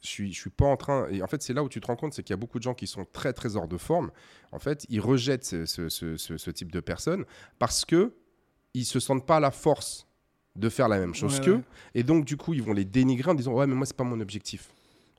je 0.02 0.08
suis, 0.08 0.34
je 0.34 0.40
suis 0.40 0.50
pas 0.50 0.66
en 0.66 0.78
train. 0.78 1.08
Et 1.10 1.22
en 1.22 1.28
fait, 1.28 1.42
c'est 1.42 1.54
là 1.54 1.64
où 1.64 1.70
tu 1.70 1.82
te 1.82 1.88
rends 1.88 1.96
compte, 1.96 2.14
c'est 2.14 2.24
qu'il 2.24 2.34
y 2.34 2.38
a 2.38 2.38
beaucoup 2.38 2.58
de 2.60 2.64
gens 2.64 2.74
qui 2.74 2.88
sont 2.88 3.06
très, 3.12 3.34
très 3.34 3.56
hors 3.56 3.68
de 3.68 3.78
forme. 3.78 4.12
En 4.52 4.60
fait, 4.60 4.86
ils 4.90 5.00
rejettent 5.02 5.46
ce, 5.46 5.66
ce- 5.66 5.90
ce- 5.90 6.18
ce- 6.18 6.38
ce 6.38 6.52
type 6.52 6.72
de 6.72 6.80
personnes 6.80 7.26
parce 7.60 7.86
que 7.86 8.14
ils 8.74 8.86
se 8.86 9.00
sentent 9.00 9.26
pas 9.26 9.38
à 9.38 9.40
la 9.40 9.52
force 9.52 10.08
de 10.56 10.70
faire 10.70 10.88
la 10.88 11.00
même 11.00 11.16
chose 11.16 11.40
Ouais, 11.40 11.46
qu'eux. 11.46 11.56
ouais. 11.56 11.64
Et 11.96 12.04
donc, 12.04 12.26
du 12.26 12.38
coup, 12.38 12.54
ils 12.54 12.62
vont 12.64 12.74
les 12.74 12.86
dénigrer 12.86 13.32
en 13.32 13.36
disant 13.36 13.54
Ouais, 13.54 13.68
mais 13.68 13.76
moi, 13.76 13.86
c'est 13.86 13.96
pas 13.98 14.04
mon 14.04 14.20
objectif. 14.20 14.70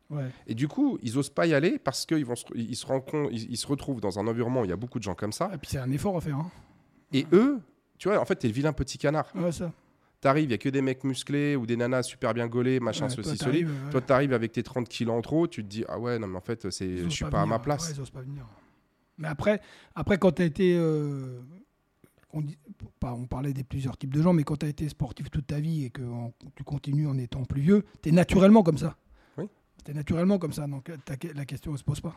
Ouais. 0.08 0.28
Et 0.46 0.54
du 0.54 0.66
coup, 0.66 0.98
ils 1.02 1.16
osent 1.18 1.30
pas 1.30 1.46
y 1.46 1.54
aller 1.54 1.78
parce 1.78 2.04
qu'ils 2.04 2.26
se, 2.26 2.44
ils 2.56 2.74
se, 2.76 2.86
ils 3.32 3.56
se 3.56 3.66
retrouvent 3.66 4.00
dans 4.00 4.18
un 4.18 4.26
environnement 4.26 4.62
où 4.62 4.64
il 4.64 4.70
y 4.70 4.72
a 4.72 4.76
beaucoup 4.76 4.98
de 4.98 5.04
gens 5.04 5.14
comme 5.14 5.32
ça. 5.32 5.50
Et 5.54 5.58
puis 5.58 5.70
c'est 5.70 5.78
un 5.78 5.90
effort 5.92 6.16
à 6.16 6.20
faire. 6.20 6.36
Hein. 6.36 6.50
Et 7.12 7.26
eux, 7.32 7.60
tu 7.98 8.08
vois, 8.08 8.18
en 8.20 8.24
fait, 8.24 8.34
t'es 8.36 8.48
le 8.48 8.54
vilain 8.54 8.72
petit 8.72 8.98
canard. 8.98 9.30
Ouais, 9.36 9.52
ça. 9.52 9.72
T'arrives, 10.20 10.44
il 10.44 10.50
y 10.50 10.54
a 10.54 10.58
que 10.58 10.68
des 10.68 10.82
mecs 10.82 11.02
musclés 11.04 11.56
ou 11.56 11.64
des 11.66 11.76
nanas 11.76 12.02
super 12.02 12.34
bien 12.34 12.46
gaulées, 12.46 12.78
machin, 12.78 13.04
Ouais, 13.06 13.10
ceci, 13.10 13.22
toi, 13.22 13.36
cela. 13.36 13.50
t'arrives, 13.50 13.70
ouais. 13.70 13.90
Toi, 13.90 14.00
tu 14.02 14.12
arrives 14.12 14.32
avec 14.34 14.52
tes 14.52 14.62
30 14.62 14.86
kilos 14.88 15.14
en 15.16 15.22
trop, 15.22 15.46
tu 15.48 15.62
te 15.64 15.68
dis, 15.68 15.84
ah 15.88 15.98
ouais, 15.98 16.18
non, 16.18 16.26
mais 16.26 16.36
en 16.36 16.42
fait, 16.42 16.68
je 16.70 17.08
suis 17.08 17.24
pas, 17.24 17.40
à 17.42 17.46
ma 17.46 17.58
place. 17.58 17.88
Ouais, 17.88 17.94
ils 17.96 18.00
osent 18.02 18.10
pas 18.10 18.20
venir. 18.20 18.46
Mais 19.16 19.28
après, 19.28 19.60
après 19.94 20.18
quand 20.18 20.32
tu 20.32 20.42
as 20.42 20.46
été. 20.46 20.76
euh, 20.78 21.40
on, 22.32 22.42
dit- 22.42 22.58
pas- 23.00 23.12
on 23.12 23.26
parlait 23.26 23.52
des 23.52 23.64
plusieurs 23.64 23.96
types 23.96 24.14
de 24.14 24.22
gens, 24.22 24.32
mais 24.32 24.44
quand 24.44 24.56
tu 24.56 24.66
as 24.66 24.68
été 24.68 24.88
sportif 24.88 25.30
toute 25.30 25.46
ta 25.46 25.58
vie 25.58 25.84
et 25.86 25.90
que 25.90 26.02
en- 26.02 26.32
tu 26.54 26.64
continues 26.64 27.06
en 27.08 27.18
étant 27.18 27.44
plus 27.44 27.60
vieux, 27.60 27.84
tu 28.02 28.10
es 28.10 28.12
naturellement 28.12 28.62
comme 28.62 28.78
ça. 28.78 28.96
Oui. 29.36 29.46
Tu 29.84 29.90
es 29.90 29.94
naturellement 29.94 30.38
comme 30.38 30.52
ça, 30.52 30.66
donc 30.66 30.90
ta- 31.04 31.14
la 31.34 31.44
question 31.44 31.72
ne 31.72 31.76
se 31.76 31.82
pose 31.84 32.00
pas. 32.00 32.16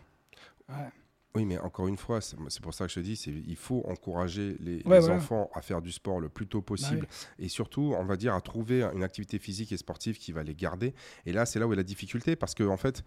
Ouais. 0.70 0.90
Oui, 1.36 1.46
mais 1.46 1.58
encore 1.58 1.88
une 1.88 1.98
fois, 1.98 2.22
c'est, 2.22 2.38
pour 2.62 2.74
ça 2.74 2.86
que 2.86 2.92
je 2.92 3.00
te 3.00 3.00
dis, 3.00 3.14
il 3.48 3.56
faut 3.56 3.84
encourager 3.88 4.56
les, 4.60 4.76
Ouais, 4.86 4.98
les 4.98 5.00
voilà. 5.00 5.16
enfants 5.16 5.50
à 5.56 5.62
faire 5.62 5.82
du 5.82 5.92
sport 5.92 6.20
le 6.20 6.30
plus 6.30 6.48
tôt 6.48 6.62
possible. 6.62 7.08
Et 7.40 7.48
surtout, 7.48 7.96
on 7.98 8.06
va 8.06 8.18
dire, 8.18 8.36
à 8.36 8.42
trouver 8.42 8.84
une 8.84 9.04
activité 9.04 9.40
physique 9.40 9.72
et 9.72 9.78
sportive 9.78 10.18
qui 10.20 10.32
va 10.32 10.44
les 10.44 10.54
garder. 10.54 10.94
Et 11.26 11.34
là, 11.34 11.46
c'est 11.46 11.58
là 11.60 11.68
où 11.68 11.74
est 11.74 11.78
la 11.78 11.84
difficulté, 11.84 12.36
parce 12.36 12.54
que, 12.54 12.64
en 12.64 12.78
fait, 12.78 13.04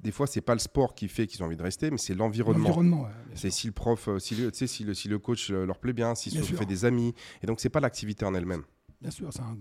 des 0.00 0.12
fois, 0.12 0.26
c'est 0.26 0.40
pas 0.40 0.54
le 0.54 0.60
sport 0.60 0.94
qui 0.94 1.08
fait 1.08 1.26
qu'ils 1.26 1.42
ont 1.42 1.46
envie 1.46 1.56
de 1.58 1.62
rester, 1.62 1.90
mais 1.90 1.98
c'est 1.98 2.14
l'environnement. 2.14 2.68
L'environnement, 2.68 3.02
ouais, 3.02 3.10
C'est 3.34 3.50
si 3.50 3.66
le 3.66 3.74
prof, 3.74 4.08
euh, 4.08 4.18
si 4.18 4.34
le, 4.34 4.50
tu 4.50 4.58
sais, 4.58 4.66
si 4.66 4.84
le, 4.84 4.94
si 4.94 5.08
le 5.08 5.18
coach 5.18 5.50
euh, 5.50 5.66
leur 5.66 5.78
plaît 5.78 5.92
bien, 5.92 6.14
s'ils 6.14 6.32
Bien 6.32 6.42
se 6.42 6.54
fait 6.54 6.64
des 6.64 6.86
amis. 6.86 7.14
Et 7.42 7.46
donc, 7.46 7.60
c'est 7.60 7.68
pas 7.68 7.80
l'activité 7.80 8.24
en 8.24 8.34
elle-même. 8.34 8.62
Bien 9.02 9.10
sûr, 9.10 9.30
c'est 9.30 9.40
un. 9.40 9.56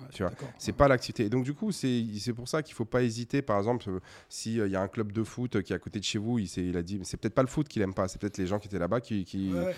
Ouais, 0.00 0.26
vois. 0.26 0.32
C'est 0.58 0.72
pas 0.72 0.88
l'activité. 0.88 1.24
Et 1.24 1.28
donc, 1.28 1.44
du 1.44 1.54
coup, 1.54 1.72
c'est 1.72 2.04
c'est 2.18 2.32
pour 2.32 2.48
ça 2.48 2.62
qu'il 2.62 2.74
faut 2.74 2.84
pas 2.84 3.02
hésiter. 3.02 3.42
Par 3.42 3.58
exemple, 3.58 3.88
euh, 3.88 4.00
s'il 4.28 4.66
y 4.66 4.76
a 4.76 4.80
un 4.82 4.88
club 4.88 5.12
de 5.12 5.22
foot 5.24 5.56
euh, 5.56 5.62
qui 5.62 5.72
est 5.72 5.76
à 5.76 5.78
côté 5.78 5.98
de 5.98 6.04
chez 6.04 6.18
vous, 6.18 6.38
il, 6.38 6.76
a 6.76 6.82
dit, 6.82 6.98
mais 6.98 7.04
c'est 7.04 7.16
peut-être 7.16 7.34
pas 7.34 7.42
le 7.42 7.48
foot 7.48 7.68
qu'il 7.68 7.82
aime 7.82 7.94
pas, 7.94 8.08
c'est 8.08 8.20
peut-être 8.20 8.38
les 8.38 8.46
gens 8.46 8.58
qui 8.58 8.68
étaient 8.68 8.78
là-bas 8.78 9.00
qui, 9.00 9.24
qui- 9.24 9.52
Ouais, 9.52 9.66
ouais. 9.66 9.76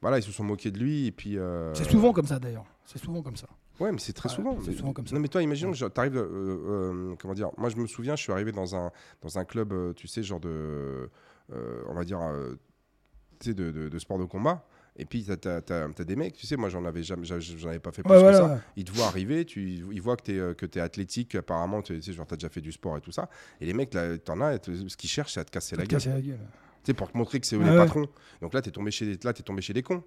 voilà, 0.00 0.18
ils 0.18 0.22
se 0.22 0.32
sont 0.32 0.44
moqués 0.44 0.70
de 0.70 0.78
lui. 0.78 1.06
Et 1.06 1.12
puis, 1.12 1.38
euh, 1.38 1.72
C'est 1.74 1.90
souvent 1.90 2.12
comme 2.12 2.26
ça 2.26 2.38
d'ailleurs. 2.38 2.64
C'est 2.84 2.98
souvent 2.98 3.22
comme 3.22 3.36
ça. 3.36 3.46
Ouais, 3.80 3.90
mais 3.90 3.98
c'est 3.98 4.12
très 4.12 4.28
Ouais, 4.28 4.34
souvent. 4.34 4.58
c'est 4.64 4.74
souvent 4.74 4.92
comme 4.92 5.06
ça. 5.06 5.14
Non, 5.14 5.20
mais 5.20 5.28
toi, 5.28 5.42
imagine, 5.42 5.70
Ouais. 5.70 5.74
tu 5.74 5.84
arrives, 5.96 6.22
comment 7.18 7.34
dire, 7.34 7.50
moi, 7.56 7.68
je 7.70 7.76
me 7.76 7.86
souviens, 7.86 8.16
je 8.16 8.22
suis 8.22 8.32
arrivé 8.32 8.52
dans 8.52 8.76
un, 8.76 8.90
dans 9.22 9.38
un 9.38 9.44
club, 9.44 9.72
euh, 9.72 9.92
tu 9.94 10.06
sais, 10.08 10.22
genre 10.22 10.40
de, 10.40 11.08
euh, 11.52 11.82
on 11.88 11.94
va 11.94 12.04
dire, 12.04 12.20
euh, 12.20 12.54
tu 13.40 13.48
sais, 13.50 13.54
de, 13.54 13.70
de, 13.70 13.88
de 13.88 13.98
sport 13.98 14.18
de 14.18 14.24
combat. 14.24 14.64
Et 14.96 15.06
puis, 15.06 15.24
tu 15.24 15.48
as, 15.48 16.04
des 16.04 16.16
mecs, 16.16 16.34
tu 16.36 16.46
sais, 16.46 16.56
moi, 16.56 16.68
j'en 16.68 16.84
avais, 16.84 17.02
jamais, 17.02 17.24
j'en 17.24 17.40
j'en 17.40 17.68
avais 17.68 17.78
pas 17.78 17.92
fait 17.92 18.02
plus 18.02 18.12
Ouais, 18.12 18.22
que 18.22 18.32
ça. 18.34 18.46
ouais. 18.46 18.58
Ils 18.76 18.84
te 18.84 18.92
voient 18.92 19.06
arriver, 19.06 19.44
tu, 19.46 19.62
ils 19.90 20.02
voient 20.02 20.16
que 20.16 20.24
tu 20.24 20.32
es, 20.38 20.54
que 20.54 20.66
es 20.78 20.80
athlétique, 20.80 21.34
apparemment, 21.34 21.80
tu 21.80 22.00
sais, 22.02 22.12
genre, 22.12 22.26
tu 22.26 22.34
as 22.34 22.36
déjà 22.36 22.50
fait 22.50 22.60
du 22.60 22.72
sport 22.72 22.98
et 22.98 23.00
tout 23.00 23.12
ça. 23.12 23.30
Et 23.60 23.66
les 23.66 23.72
mecs, 23.72 23.94
là, 23.94 24.18
t'en 24.18 24.40
as, 24.42 24.58
ce 24.62 24.96
qu'ils 24.96 25.08
cherchent, 25.08 25.32
c'est 25.32 25.40
à 25.40 25.44
te 25.44 25.50
casser 25.50 25.76
la 25.76 25.84
gueule. 25.84 25.88
casser 25.98 26.10
la 26.10 26.20
gueule. 26.20 26.38
Tu 26.84 26.88
sais, 26.88 26.94
pour 26.94 27.10
te 27.10 27.16
montrer 27.16 27.40
que 27.40 27.46
c'est 27.46 27.56
eux 27.56 27.60
Ouais, 27.60 27.70
les 27.70 27.76
patrons. 27.76 28.06
Donc 28.42 28.52
là, 28.52 28.60
tu 28.60 28.68
es, 28.68 28.72
tombé 28.72 28.90
chez 28.90 29.06
des- 29.16 29.24
là, 29.24 29.32
t'es 29.32 29.42
tombé 29.42 29.62
chez 29.62 29.72
des 29.72 29.82
cons. 29.82 30.02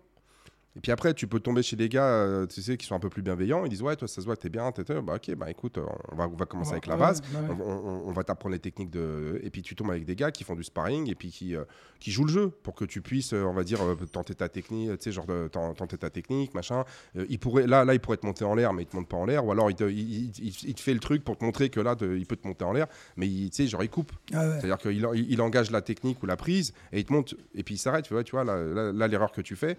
Et 0.77 0.81
puis 0.81 0.91
après, 0.91 1.13
tu 1.13 1.25
peux 1.27 1.39
tomber 1.39 1.63
chez 1.63 1.77
des 1.77 1.87
gars, 1.87 2.03
euh, 2.05 2.45
tu 2.47 2.61
sais, 2.61 2.75
qui 2.75 2.85
sont 2.85 2.95
un 2.95 2.99
peu 2.99 3.09
plus 3.09 3.21
bienveillants. 3.21 3.63
Ils 3.65 3.69
disent, 3.69 3.81
ouais, 3.81 3.95
toi, 3.95 4.09
ça 4.09 4.19
se 4.19 4.25
voit, 4.25 4.35
t'es 4.35 4.49
bien. 4.49 4.71
t'es- 4.73 4.83
Bah, 5.01 5.15
ok, 5.15 5.33
bah 5.35 5.49
écoute, 5.49 5.77
euh, 5.77 5.85
on 6.11 6.15
va, 6.17 6.27
on 6.27 6.35
va 6.35 6.45
commencer 6.45 6.73
avec 6.73 6.87
la 6.87 6.97
base. 6.97 7.21
ouais, 7.33 7.39
ouais. 7.49 7.55
On, 7.65 7.71
on- 7.71 8.07
on 8.09 8.11
va 8.11 8.23
t'apprendre 8.25 8.51
les 8.53 8.59
techniques 8.59 8.89
de. 8.89 9.39
Et 9.41 9.49
puis 9.49 9.61
tu 9.61 9.73
tombes 9.75 9.91
avec 9.91 10.03
des 10.05 10.15
gars 10.17 10.31
qui 10.31 10.43
font 10.43 10.55
du 10.55 10.63
sparring 10.63 11.09
et 11.09 11.15
puis 11.15 11.29
qui, 11.29 11.55
euh, 11.55 11.63
qui 12.01 12.11
jouent 12.11 12.25
le 12.25 12.31
jeu 12.31 12.49
pour 12.63 12.75
que 12.75 12.83
tu 12.83 13.01
puisses, 13.01 13.31
on 13.31 13.53
va 13.53 13.63
dire, 13.63 13.79
tenter 14.11 14.35
ta 14.35 14.49
technique, 14.49 14.89
tu 14.97 15.03
sais, 15.05 15.11
genre 15.13 15.25
de, 15.25 15.47
tenter 15.47 15.97
ta 15.97 16.09
technique, 16.09 16.53
machin. 16.53 16.83
Il 17.29 17.39
pourrait, 17.39 17.67
là, 17.67 17.85
là, 17.85 17.93
il 17.93 17.99
pourrait 18.01 18.17
te 18.17 18.25
monter 18.25 18.43
en 18.43 18.53
l'air, 18.55 18.73
mais 18.73 18.83
il 18.83 18.87
te 18.87 18.95
monte 18.97 19.07
pas 19.07 19.17
en 19.17 19.25
l'air. 19.25 19.45
Ou 19.45 19.51
alors 19.53 19.69
il 19.71 19.75
te, 19.75 19.85
il, 19.85 20.31
il- 20.39 20.73
te 20.75 20.81
fait 20.81 20.93
le 20.93 20.99
truc 20.99 21.23
pour 21.23 21.37
te 21.37 21.45
montrer 21.45 21.69
que 21.69 21.79
là, 21.79 21.95
te- 21.95 22.03
il 22.17 22.25
peut 22.25 22.35
te 22.35 22.45
monter 22.45 22.65
en 22.65 22.73
l'air, 22.73 22.87
mais 23.15 23.27
il- 23.27 23.49
tu 23.49 23.63
sais, 23.63 23.67
genre 23.67 23.81
il 23.83 23.89
coupe. 23.89 24.11
Ah. 24.33 24.59
C'est-à-dire 24.59 24.77
qu'il 24.77 24.91
il, 25.15 25.31
il 25.31 25.41
engage 25.41 25.71
la 25.71 25.81
technique 25.81 26.21
ou 26.21 26.25
la 26.25 26.35
prise 26.35 26.73
et 26.91 26.99
il 26.99 27.05
te 27.05 27.13
monte 27.13 27.33
et 27.55 27.63
puis 27.63 27.75
il 27.75 27.77
s'arrête. 27.77 28.03
Tu 28.05 28.13
vois, 28.13 28.23
tu 28.25 28.31
vois 28.31 28.43
là, 28.43 29.07
l'erreur 29.07 29.31
que 29.31 29.39
tu 29.41 29.55
fais. 29.55 29.77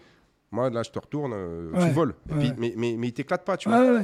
Moi, 0.53 0.71
là, 0.71 0.83
je 0.83 0.91
te 0.91 0.99
retourne, 0.99 1.33
euh, 1.35 1.71
Ouais, 1.73 1.87
tu 1.89 1.93
voles. 1.93 2.15
Et 2.29 2.33
ouais. 2.33 2.39
puis, 2.39 2.53
mais, 2.57 2.75
mais, 2.77 2.97
mais 2.97 3.09
il 3.09 3.13
t'éclate 3.13 3.45
pas, 3.45 3.57
tu 3.57 3.69
vois. 3.69 4.03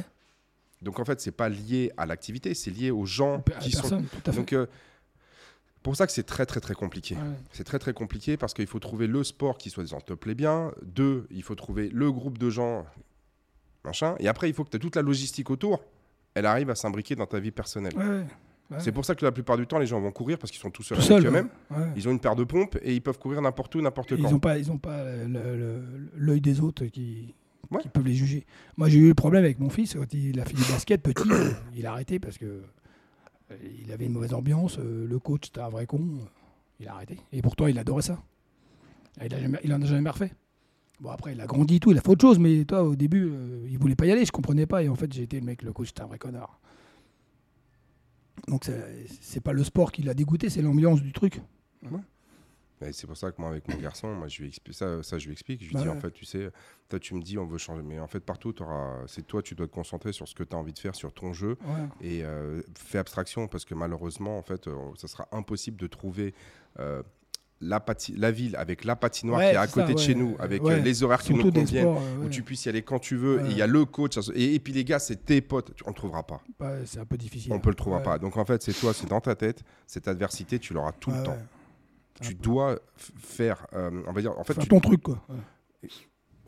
Donc 0.81 0.99
en 0.99 1.05
fait, 1.05 1.21
c'est 1.21 1.31
pas 1.31 1.47
lié 1.47 1.91
à 1.95 2.05
l'activité, 2.05 2.53
c'est 2.53 2.69
lié 2.71 2.91
aux 2.91 3.05
gens 3.05 3.41
qui 3.61 3.71
sont. 3.71 3.81
Personne, 3.81 4.05
tout 4.05 4.29
à 4.29 4.31
fait. 4.33 4.37
Donc 4.37 4.51
euh, 4.51 4.65
pour 5.81 5.95
ça 5.95 6.05
que 6.05 6.11
c'est 6.11 6.23
très 6.23 6.45
très 6.45 6.59
très 6.59 6.73
compliqué. 6.73 7.15
Ouais. 7.15 7.21
C'est 7.53 7.63
très 7.63 7.79
très 7.79 7.93
compliqué 7.93 8.35
parce 8.35 8.53
qu'il 8.53 8.67
faut 8.67 8.79
trouver 8.79 9.07
le 9.07 9.23
sport 9.23 9.57
qui 9.57 9.69
soi-disant 9.69 10.01
te 10.01 10.13
plaît 10.13 10.35
bien. 10.35 10.73
Deux, 10.81 11.25
il 11.31 11.41
faut 11.41 11.55
trouver 11.55 11.87
le 11.89 12.11
groupe 12.11 12.37
de 12.37 12.49
gens, 12.49 12.85
machin. 13.85 14.15
Et 14.19 14.27
après, 14.27 14.49
il 14.49 14.53
faut 14.53 14.65
que 14.65 14.69
tu 14.71 14.75
aies 14.75 14.79
toute 14.81 14.97
la 14.97 15.01
logistique 15.01 15.49
autour. 15.49 15.81
Elle 16.33 16.45
arrive 16.45 16.69
à 16.69 16.75
s'imbriquer 16.75 17.15
dans 17.15 17.27
ta 17.27 17.39
vie 17.39 17.51
personnelle. 17.51 17.95
Ouais, 17.95 18.25
ouais. 18.71 18.77
C'est 18.79 18.91
pour 18.91 19.05
ça 19.05 19.15
que 19.15 19.23
la 19.25 19.31
plupart 19.31 19.57
du 19.57 19.67
temps, 19.67 19.77
les 19.79 19.85
gens 19.87 19.99
vont 19.99 20.11
courir 20.11 20.37
parce 20.37 20.51
qu'ils 20.51 20.61
sont 20.61 20.69
tout 20.71 20.83
seuls 20.83 20.97
Tout 20.97 21.03
avec 21.13 21.23
seul. 21.23 21.27
eux-mêmes. 21.27 21.49
ouais. 21.71 21.77
Ouais. 21.77 21.91
Ils 21.95 22.07
ont 22.07 22.11
une 22.11 22.19
paire 22.19 22.35
de 22.35 22.43
pompes 22.43 22.77
et 22.81 22.93
ils 22.93 23.01
peuvent 23.01 23.19
courir 23.19 23.41
n'importe 23.41 23.73
où, 23.75 23.81
n'importe 23.81 24.11
Ils 24.11 24.21
quand. 24.21 24.31
n'ont 24.31 24.39
pas, 24.39 24.57
ils 24.57 24.71
ont 24.71 24.77
pas 24.77 25.03
l'œil 26.15 26.41
des 26.41 26.59
autres 26.61 26.85
qui, 26.85 27.33
peuvent 27.93 28.05
les 28.05 28.13
juger. 28.13 28.45
Moi, 28.77 28.89
j'ai 28.89 28.99
eu 28.99 29.07
le 29.07 29.13
problème 29.15 29.43
avec 29.43 29.59
mon 29.59 29.69
fils 29.69 29.93
quand 29.95 30.13
il 30.13 30.39
a 30.39 30.45
fait 30.45 30.53
du 30.55 30.63
basket 30.71 31.01
petit. 31.01 31.29
euh, 31.31 31.51
il 31.75 31.85
a 31.87 31.91
arrêté 31.93 32.19
parce 32.19 32.37
que 32.37 32.61
Il 33.83 33.91
avait 33.91 34.05
une 34.05 34.13
mauvaise 34.13 34.33
ambiance, 34.33 34.77
euh, 34.79 35.05
le 35.07 35.19
coach 35.19 35.45
c'était 35.45 35.61
un 35.61 35.69
vrai 35.69 35.85
con. 35.85 35.99
euh, 35.99 36.25
Il 36.79 36.87
a 36.87 36.93
arrêté. 36.93 37.17
Et 37.31 37.41
pourtant, 37.41 37.67
il 37.67 37.77
adorait 37.79 38.01
ça. 38.01 38.21
Il, 39.23 39.33
a 39.33 39.39
jamais- 39.39 39.59
il 39.63 39.73
en 39.73 39.81
a 39.81 39.85
jamais 39.85 40.09
refait. 40.09 40.31
Bon, 40.99 41.09
après, 41.09 41.33
il 41.33 41.41
a 41.41 41.45
grandi 41.45 41.75
et 41.75 41.79
tout, 41.79 41.91
il 41.91 41.97
a 41.97 42.01
fait 42.01 42.09
autre 42.09 42.21
chose, 42.21 42.39
mais 42.39 42.63
toi, 42.65 42.83
au 42.83 42.95
début, 42.95 43.29
euh, 43.31 43.65
il 43.69 43.77
voulait 43.77 43.95
pas 43.95 44.05
y 44.05 44.11
aller, 44.11 44.25
je 44.25 44.31
comprenais 44.31 44.65
pas. 44.65 44.81
Et 44.83 44.89
en 44.89 44.95
fait, 44.95 45.11
j'ai 45.11 45.23
été 45.23 45.39
le 45.39 45.45
mec, 45.45 45.61
le 45.61 45.73
coach, 45.73 45.87
c'était 45.89 46.01
un 46.01 46.05
vrai 46.07 46.17
connard. 46.17 46.59
Donc, 48.47 48.69
c'est 49.21 49.41
pas 49.41 49.53
le 49.53 49.63
sport 49.63 49.91
qui 49.91 50.03
l'a 50.03 50.13
dégoûté, 50.13 50.49
c'est 50.49 50.61
l'ambiance 50.61 51.01
du 51.01 51.11
truc. 51.13 51.41
Et 52.85 52.91
c'est 52.91 53.07
pour 53.07 53.15
ça 53.15 53.31
que 53.31 53.39
moi, 53.39 53.49
avec 53.49 53.65
mon 53.69 53.77
garçon, 53.77 54.13
moi, 54.13 54.27
je 54.27 54.41
lui 54.41 54.49
explique 54.49 54.75
ça, 54.75 55.01
ça, 55.03 55.17
je 55.17 55.27
lui 55.27 55.31
explique. 55.31 55.61
Je 55.61 55.67
lui 55.67 55.73
Bah 55.73 55.83
dis, 55.83 55.87
ouais. 55.87 55.95
en 55.95 56.01
fait, 56.01 56.11
tu 56.11 56.25
sais, 56.25 56.49
toi, 56.89 56.99
tu 56.99 57.13
me 57.15 57.21
dis, 57.21 57.37
on 57.37 57.45
veut 57.45 57.57
changer. 57.57 57.81
Mais 57.81 57.97
en 57.99 58.07
fait, 58.07 58.19
partout, 58.19 58.53
c'est 59.07 59.25
toi, 59.25 59.41
tu 59.41 59.55
dois 59.55 59.67
te 59.67 59.71
concentrer 59.73 60.11
sur 60.11 60.27
ce 60.27 60.35
que 60.35 60.43
tu 60.43 60.53
as 60.53 60.59
envie 60.59 60.73
de 60.73 60.79
faire, 60.79 60.93
sur 60.93 61.13
ton 61.13 61.31
jeu. 61.31 61.55
Ouais. 61.65 61.87
Et 62.01 62.25
euh, 62.25 62.61
fais 62.77 62.97
abstraction, 62.97 63.47
parce 63.47 63.63
que 63.63 63.73
malheureusement, 63.73 64.37
en 64.37 64.41
fait, 64.43 64.67
euh, 64.67 64.75
ça 64.97 65.07
sera 65.07 65.29
impossible 65.31 65.77
de 65.77 65.87
trouver. 65.87 66.33
euh, 66.79 67.01
la, 67.63 67.79
pati- 67.79 68.15
la 68.17 68.31
ville 68.31 68.55
avec 68.55 68.83
la 68.83 68.95
patinoire 68.95 69.39
Ouais, 69.39 69.49
qui 69.49 69.55
est 69.55 69.57
à 69.57 69.67
côté 69.67 69.87
ça, 69.87 69.93
de 69.93 69.99
chez 69.99 70.15
nous, 70.15 70.35
avec 70.39 70.63
Ouais. 70.63 70.73
euh, 70.73 70.79
les 70.81 71.03
horaires 71.03 71.21
qui 71.21 71.33
nous 71.33 71.43
conviennent, 71.51 71.67
sports, 71.67 72.01
euh, 72.01 72.25
où 72.25 72.29
tu 72.29 72.43
puisses 72.43 72.65
y 72.65 72.69
aller 72.69 72.81
quand 72.81 72.99
tu 72.99 73.15
veux, 73.15 73.41
et 73.45 73.49
il 73.51 73.57
y 73.57 73.61
a 73.61 73.67
le 73.67 73.85
coach, 73.85 74.17
et, 74.35 74.55
et 74.55 74.59
puis 74.59 74.73
les 74.73 74.83
gars, 74.83 74.99
c'est 74.99 75.25
tes 75.25 75.41
potes, 75.41 75.71
on 75.85 75.89
ne 75.89 75.95
trouvera 75.95 76.23
pas. 76.23 76.41
Ouais, 76.59 76.81
c'est 76.85 76.99
un 76.99 77.05
peu 77.05 77.17
difficile. 77.17 77.51
On 77.53 77.59
peut 77.59 77.69
le 77.69 77.75
trouver 77.75 78.01
pas. 78.03 78.17
Donc 78.19 78.37
en 78.37 78.45
fait, 78.45 78.61
c'est 78.61 78.73
toi, 78.73 78.93
c'est 78.93 79.07
dans 79.09 79.21
ta 79.21 79.35
tête, 79.35 79.63
cette 79.87 80.07
adversité, 80.07 80.59
tu 80.59 80.73
l'auras 80.73 80.91
tout 80.93 81.11
le 81.11 81.23
temps. 81.23 81.37
Tu 82.21 82.35
dois 82.35 82.79
faire, 82.95 83.65
euh, 83.73 83.89
on 84.07 84.11
va 84.13 84.21
dire, 84.21 84.37
en 84.39 84.43
fait, 84.43 84.53
Faire 84.53 84.63
tu- 84.63 84.69
ton 84.69 84.79
truc, 84.79 85.01
quoi. 85.01 85.21
Ouais. 85.29 85.89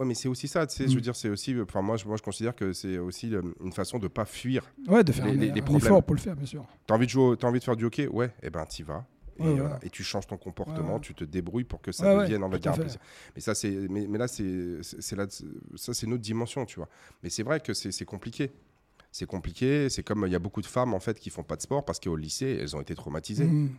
Mais 0.05 0.13
c'est 0.13 0.27
aussi 0.27 0.47
ça, 0.49 0.67
tu 0.67 0.75
sais, 0.75 0.87
je 0.87 0.91
Mm. 0.91 0.95
veux 0.95 1.01
dire, 1.01 1.15
c'est 1.15 1.29
aussi, 1.29 1.55
enfin 1.61 1.81
moi, 1.81 1.95
je, 1.95 2.05
moi 2.05 2.17
je 2.17 2.21
considère 2.21 2.53
que 2.53 2.73
c'est 2.73 2.97
aussi 2.97 3.33
euh, 3.33 3.41
une 3.63 3.71
façon 3.71 3.97
de 3.97 4.09
pas 4.09 4.25
fuir. 4.25 4.63
Ouais, 4.89 5.05
de 5.05 5.11
faire 5.13 5.25
Les- 5.25 5.31
un, 5.31 5.35
les- 5.35 5.51
les 5.51 5.61
un 5.61 5.63
problèmes. 5.63 5.85
effort 5.85 6.03
pour 6.03 6.15
le 6.15 6.19
faire, 6.21 6.35
bien 6.35 6.45
sûr. 6.45 6.65
T'as 6.85 6.95
envie 6.95 7.05
de 7.05 7.11
jouer, 7.11 7.37
t'as 7.39 7.47
envie 7.47 7.59
de 7.59 7.63
faire 7.63 7.77
du 7.77 7.85
hockey, 7.85 8.07
ouais, 8.07 8.33
et 8.43 8.49
ben 8.49 8.65
t'y 8.65 8.83
vas. 8.83 9.05
Et, 9.37 9.43
Ouais, 9.43 9.49
ouais. 9.49 9.59
voilà. 9.59 9.79
Et 9.83 9.89
tu 9.89 10.03
changes 10.03 10.27
ton 10.27 10.37
comportement, 10.37 10.95
Ouais, 10.95 11.01
tu 11.01 11.13
te 11.13 11.23
débrouilles 11.23 11.63
pour 11.65 11.81
que 11.81 11.91
ça 11.91 12.15
devienne, 12.21 12.43
on 12.43 12.49
va 12.49 12.57
dire, 12.57 12.71
un 12.71 12.75
plaisir. 12.77 12.99
Mais 13.35 13.41
ça, 13.41 13.53
c'est, 13.55 13.69
mais, 13.89 14.07
mais 14.07 14.17
là, 14.17 14.27
c'est, 14.27 14.79
c'est 14.81 15.15
là, 15.15 15.25
ça, 15.29 15.93
c'est 15.93 16.05
une 16.05 16.13
autre 16.13 16.21
dimension, 16.23 16.65
tu 16.65 16.77
vois. 16.77 16.87
Mais 17.23 17.29
c'est 17.29 17.43
vrai 17.43 17.59
que 17.59 17.73
c'est, 17.73 18.05
compliqué. 18.05 18.51
C'est 19.11 19.25
compliqué. 19.25 19.89
C'est 19.89 20.03
comme 20.03 20.25
il 20.27 20.31
y 20.31 20.35
a 20.35 20.39
beaucoup 20.39 20.61
de 20.61 20.65
femmes 20.67 20.93
en 20.93 20.99
fait 20.99 21.19
qui 21.19 21.29
font 21.29 21.43
pas 21.43 21.55
de 21.55 21.61
sport 21.61 21.83
parce 21.85 21.99
qu'au 21.99 22.15
lycée, 22.15 22.57
elles 22.61 22.75
ont 22.75 22.81
été 22.81 22.95
traumatisées. 22.95 23.45
Mhm. 23.45 23.69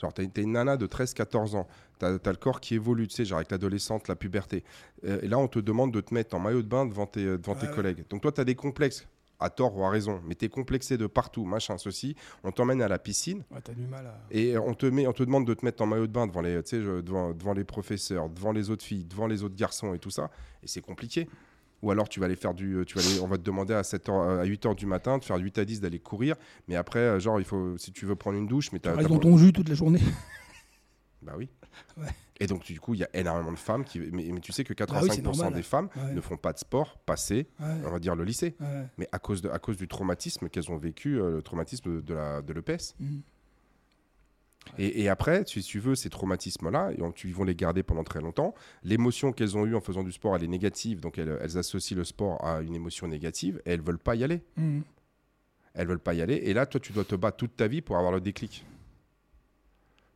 Genre, 0.00 0.12
t'as 0.12 0.26
t'as 0.26 0.42
une 0.42 0.52
nana 0.52 0.76
de 0.76 0.86
13-14 0.88 1.54
ans, 1.54 1.68
t'as 2.00 2.08
as 2.24 2.30
le 2.30 2.36
corps 2.36 2.60
qui 2.60 2.74
évolue, 2.74 3.06
tu 3.06 3.14
sais, 3.14 3.24
genre 3.24 3.38
avec 3.38 3.50
l'adolescente, 3.52 4.08
la 4.08 4.16
puberté. 4.16 4.64
Euh, 5.04 5.20
et 5.22 5.28
là, 5.28 5.38
on 5.38 5.46
te 5.46 5.60
demande 5.60 5.92
de 5.94 6.00
te 6.00 6.12
mettre 6.12 6.34
en 6.34 6.40
maillot 6.40 6.62
de 6.62 6.66
bain 6.68 6.84
devant 6.84 7.06
tes, 7.06 7.24
devant 7.24 7.54
tes 7.54 7.62
Ouais, 7.66 7.68
ouais. 7.68 7.74
collègues. 7.76 8.04
Donc 8.10 8.22
toi, 8.22 8.32
tu 8.32 8.40
as 8.40 8.44
des 8.44 8.56
complexes, 8.56 9.06
à 9.40 9.50
tort 9.50 9.76
ou 9.76 9.84
à 9.84 9.90
raison, 9.90 10.20
mais 10.26 10.34
tu 10.34 10.44
es 10.44 10.48
complexé 10.48 10.96
de 10.96 11.06
partout, 11.06 11.44
machin, 11.44 11.76
ceci. 11.78 12.14
On 12.44 12.52
t'emmène 12.52 12.80
à 12.82 12.88
la 12.88 12.98
piscine 12.98 13.44
Ouais, 13.50 13.60
t'as 13.62 13.72
du 13.74 13.86
mal 13.86 14.06
à. 14.06 14.20
et 14.30 14.56
on 14.56 14.74
te, 14.74 14.86
met, 14.86 15.06
on 15.06 15.12
te 15.12 15.22
demande 15.22 15.46
de 15.46 15.54
te 15.54 15.64
mettre 15.64 15.82
en 15.82 15.86
maillot 15.86 16.06
de 16.06 16.12
bain 16.12 16.26
devant 16.26 16.40
les, 16.40 16.60
devant, 17.02 17.32
devant 17.32 17.52
les 17.52 17.64
professeurs, 17.64 18.28
devant 18.30 18.52
les 18.52 18.70
autres 18.70 18.84
filles, 18.84 19.04
devant 19.04 19.26
les 19.26 19.42
autres 19.42 19.56
garçons 19.56 19.92
et 19.94 19.98
tout 19.98 20.10
ça. 20.10 20.30
Et 20.62 20.66
c'est 20.68 20.80
compliqué. 20.80 21.28
Ou 21.82 21.90
alors 21.90 22.08
tu 22.08 22.18
vas 22.18 22.26
aller 22.26 22.36
faire 22.36 22.54
du, 22.54 22.82
tu 22.86 22.96
vas 22.98 23.04
aller, 23.06 23.20
on 23.20 23.26
va 23.26 23.36
te 23.36 23.42
demander 23.42 23.74
à 23.74 23.82
7 23.82 24.08
heures, 24.08 24.40
à 24.40 24.44
8 24.44 24.64
heures 24.66 24.74
du 24.74 24.86
matin 24.86 25.18
de 25.18 25.24
faire 25.24 25.36
8 25.36 25.58
à 25.58 25.64
10 25.66 25.80
d'aller 25.82 25.98
courir, 25.98 26.34
mais 26.66 26.76
après 26.76 27.00
euh, 27.00 27.18
genre 27.20 27.38
il 27.40 27.44
faut 27.44 27.76
si 27.76 27.92
tu 27.92 28.06
veux 28.06 28.16
prendre 28.16 28.38
une 28.38 28.46
douche, 28.46 28.72
mais 28.72 28.78
Tu 28.78 28.88
restes 28.88 29.06
dans 29.08 29.18
ton 29.18 29.36
jus 29.36 29.52
toute 29.52 29.68
la 29.68 29.74
journée. 29.74 30.00
bah 31.20 31.34
oui. 31.36 31.50
Ouais. 31.98 32.06
Et 32.40 32.46
donc, 32.48 32.64
du 32.64 32.80
coup, 32.80 32.94
il 32.94 33.00
y 33.00 33.04
a 33.04 33.08
énormément 33.14 33.52
de 33.52 33.58
femmes 33.58 33.84
qui. 33.84 34.00
Mais, 34.00 34.24
mais 34.32 34.40
tu 34.40 34.50
sais 34.52 34.64
que 34.64 34.74
Ah 34.80 35.00
oui, 35.02 35.08
85% 35.08 35.22
normal. 35.22 35.52
des 35.54 35.62
femmes 35.62 35.88
Ouais. 35.96 36.12
ne 36.14 36.20
font 36.20 36.36
pas 36.36 36.52
de 36.52 36.58
sport 36.58 36.98
passé, 37.06 37.46
Ouais, 37.60 37.66
on 37.86 37.90
va 37.90 37.98
dire, 38.00 38.16
le 38.16 38.24
lycée. 38.24 38.56
ouais. 38.60 38.86
Mais 38.98 39.08
à 39.12 39.18
cause, 39.20 39.40
de, 39.40 39.48
à 39.50 39.58
cause 39.60 39.76
du 39.76 39.86
traumatisme 39.86 40.48
qu'elles 40.48 40.70
ont 40.72 40.76
vécu, 40.76 41.20
euh, 41.20 41.36
le 41.36 41.42
traumatisme 41.42 42.02
de, 42.02 42.14
la, 42.14 42.42
de 42.42 42.52
l'EPS. 42.52 42.96
Mhm. 42.98 43.22
Et, 44.78 45.02
et 45.02 45.08
après, 45.08 45.44
si 45.46 45.60
tu 45.62 45.78
veux, 45.78 45.94
ces 45.94 46.08
traumatismes-là, 46.10 46.90
ils 47.24 47.34
vont 47.34 47.44
les 47.44 47.54
garder 47.54 47.82
pendant 47.82 48.02
très 48.02 48.20
longtemps. 48.20 48.54
L'émotion 48.82 49.30
qu'elles 49.32 49.56
ont 49.58 49.66
eue 49.66 49.74
en 49.76 49.80
faisant 49.80 50.02
du 50.02 50.10
sport, 50.10 50.34
elle 50.34 50.42
est 50.44 50.48
négative. 50.48 51.00
Donc, 51.00 51.18
elles, 51.18 51.38
elles 51.40 51.58
associent 51.58 51.96
le 51.96 52.04
sport 52.04 52.44
à 52.44 52.62
une 52.62 52.74
émotion 52.74 53.06
négative 53.06 53.60
et 53.66 53.72
elles 53.72 53.82
veulent 53.82 53.98
pas 53.98 54.16
y 54.16 54.24
aller. 54.24 54.42
Mhm. 54.56 54.82
Elles 55.74 55.86
veulent 55.86 55.98
pas 56.00 56.14
y 56.14 56.22
aller. 56.22 56.34
Et 56.36 56.54
là, 56.54 56.66
toi, 56.66 56.80
tu 56.80 56.92
dois 56.92 57.04
te 57.04 57.14
battre 57.14 57.36
toute 57.36 57.56
ta 57.56 57.68
vie 57.68 57.82
pour 57.82 57.96
avoir 57.96 58.10
le 58.12 58.20
déclic. 58.20 58.64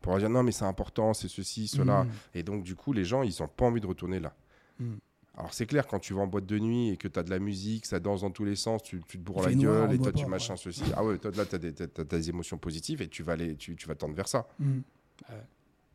Pour 0.00 0.12
leur 0.12 0.20
dire 0.20 0.30
non, 0.30 0.42
mais 0.42 0.52
c'est 0.52 0.64
important, 0.64 1.14
c'est 1.14 1.28
ceci, 1.28 1.68
cela. 1.68 2.04
Mhm. 2.04 2.10
Et 2.34 2.42
donc, 2.42 2.62
du 2.62 2.74
coup, 2.74 2.92
les 2.92 3.04
gens, 3.04 3.22
ils 3.22 3.34
n'ont 3.40 3.48
pas 3.48 3.66
envie 3.66 3.80
de 3.80 3.86
retourner 3.86 4.20
là. 4.20 4.34
Mm. 4.78 4.94
Alors, 5.36 5.54
c'est 5.54 5.66
clair, 5.66 5.86
quand 5.86 6.00
tu 6.00 6.14
vas 6.14 6.22
en 6.22 6.26
boîte 6.26 6.46
de 6.46 6.58
nuit 6.58 6.90
et 6.90 6.96
que 6.96 7.06
tu 7.06 7.16
as 7.18 7.22
de 7.22 7.30
la 7.30 7.38
musique, 7.38 7.86
ça 7.86 8.00
danse 8.00 8.22
dans 8.22 8.30
tous 8.30 8.44
les 8.44 8.56
sens, 8.56 8.82
tu, 8.82 9.00
tu 9.06 9.18
te 9.18 9.22
bourres 9.22 9.42
la 9.42 9.54
noir, 9.54 9.86
gueule 9.86 9.94
et 9.94 9.98
toi, 9.98 10.12
tu 10.12 10.24
pas, 10.24 10.30
machin 10.30 10.54
ouais. 10.54 10.60
ceci. 10.60 10.82
Ah 10.96 11.04
ouais, 11.04 11.16
toi, 11.18 11.30
là, 11.36 11.46
tu 11.46 11.54
as, 11.54 12.04
des 12.04 12.28
émotions 12.28 12.58
positives 12.58 13.02
et 13.02 13.08
tu 13.08 13.22
vas, 13.22 13.34
aller, 13.34 13.54
tu, 13.56 13.76
tu 13.76 13.86
vas 13.86 13.94
tendre 13.94 14.14
vers 14.14 14.26
ça. 14.26 14.48
Mhm. 14.58 14.82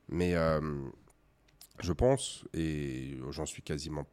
Mais 0.09 0.35
euh, 0.35 0.61
je 1.81 1.91
pense, 1.91 2.45
et 2.53 3.17
j'en 3.31 3.45
suis 3.45 3.61
quasiment 3.61 4.05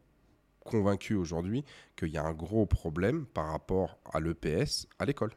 convaincu 0.65 1.15
aujourd'hui, 1.15 1.63
qu'il 1.95 2.09
y 2.09 2.17
a 2.17 2.25
un 2.25 2.33
gros 2.33 2.65
problème 2.65 3.25
par 3.25 3.47
rapport 3.47 3.97
à 4.11 4.19
l'EPS 4.19 4.87
à 4.99 5.05
l'école. 5.05 5.31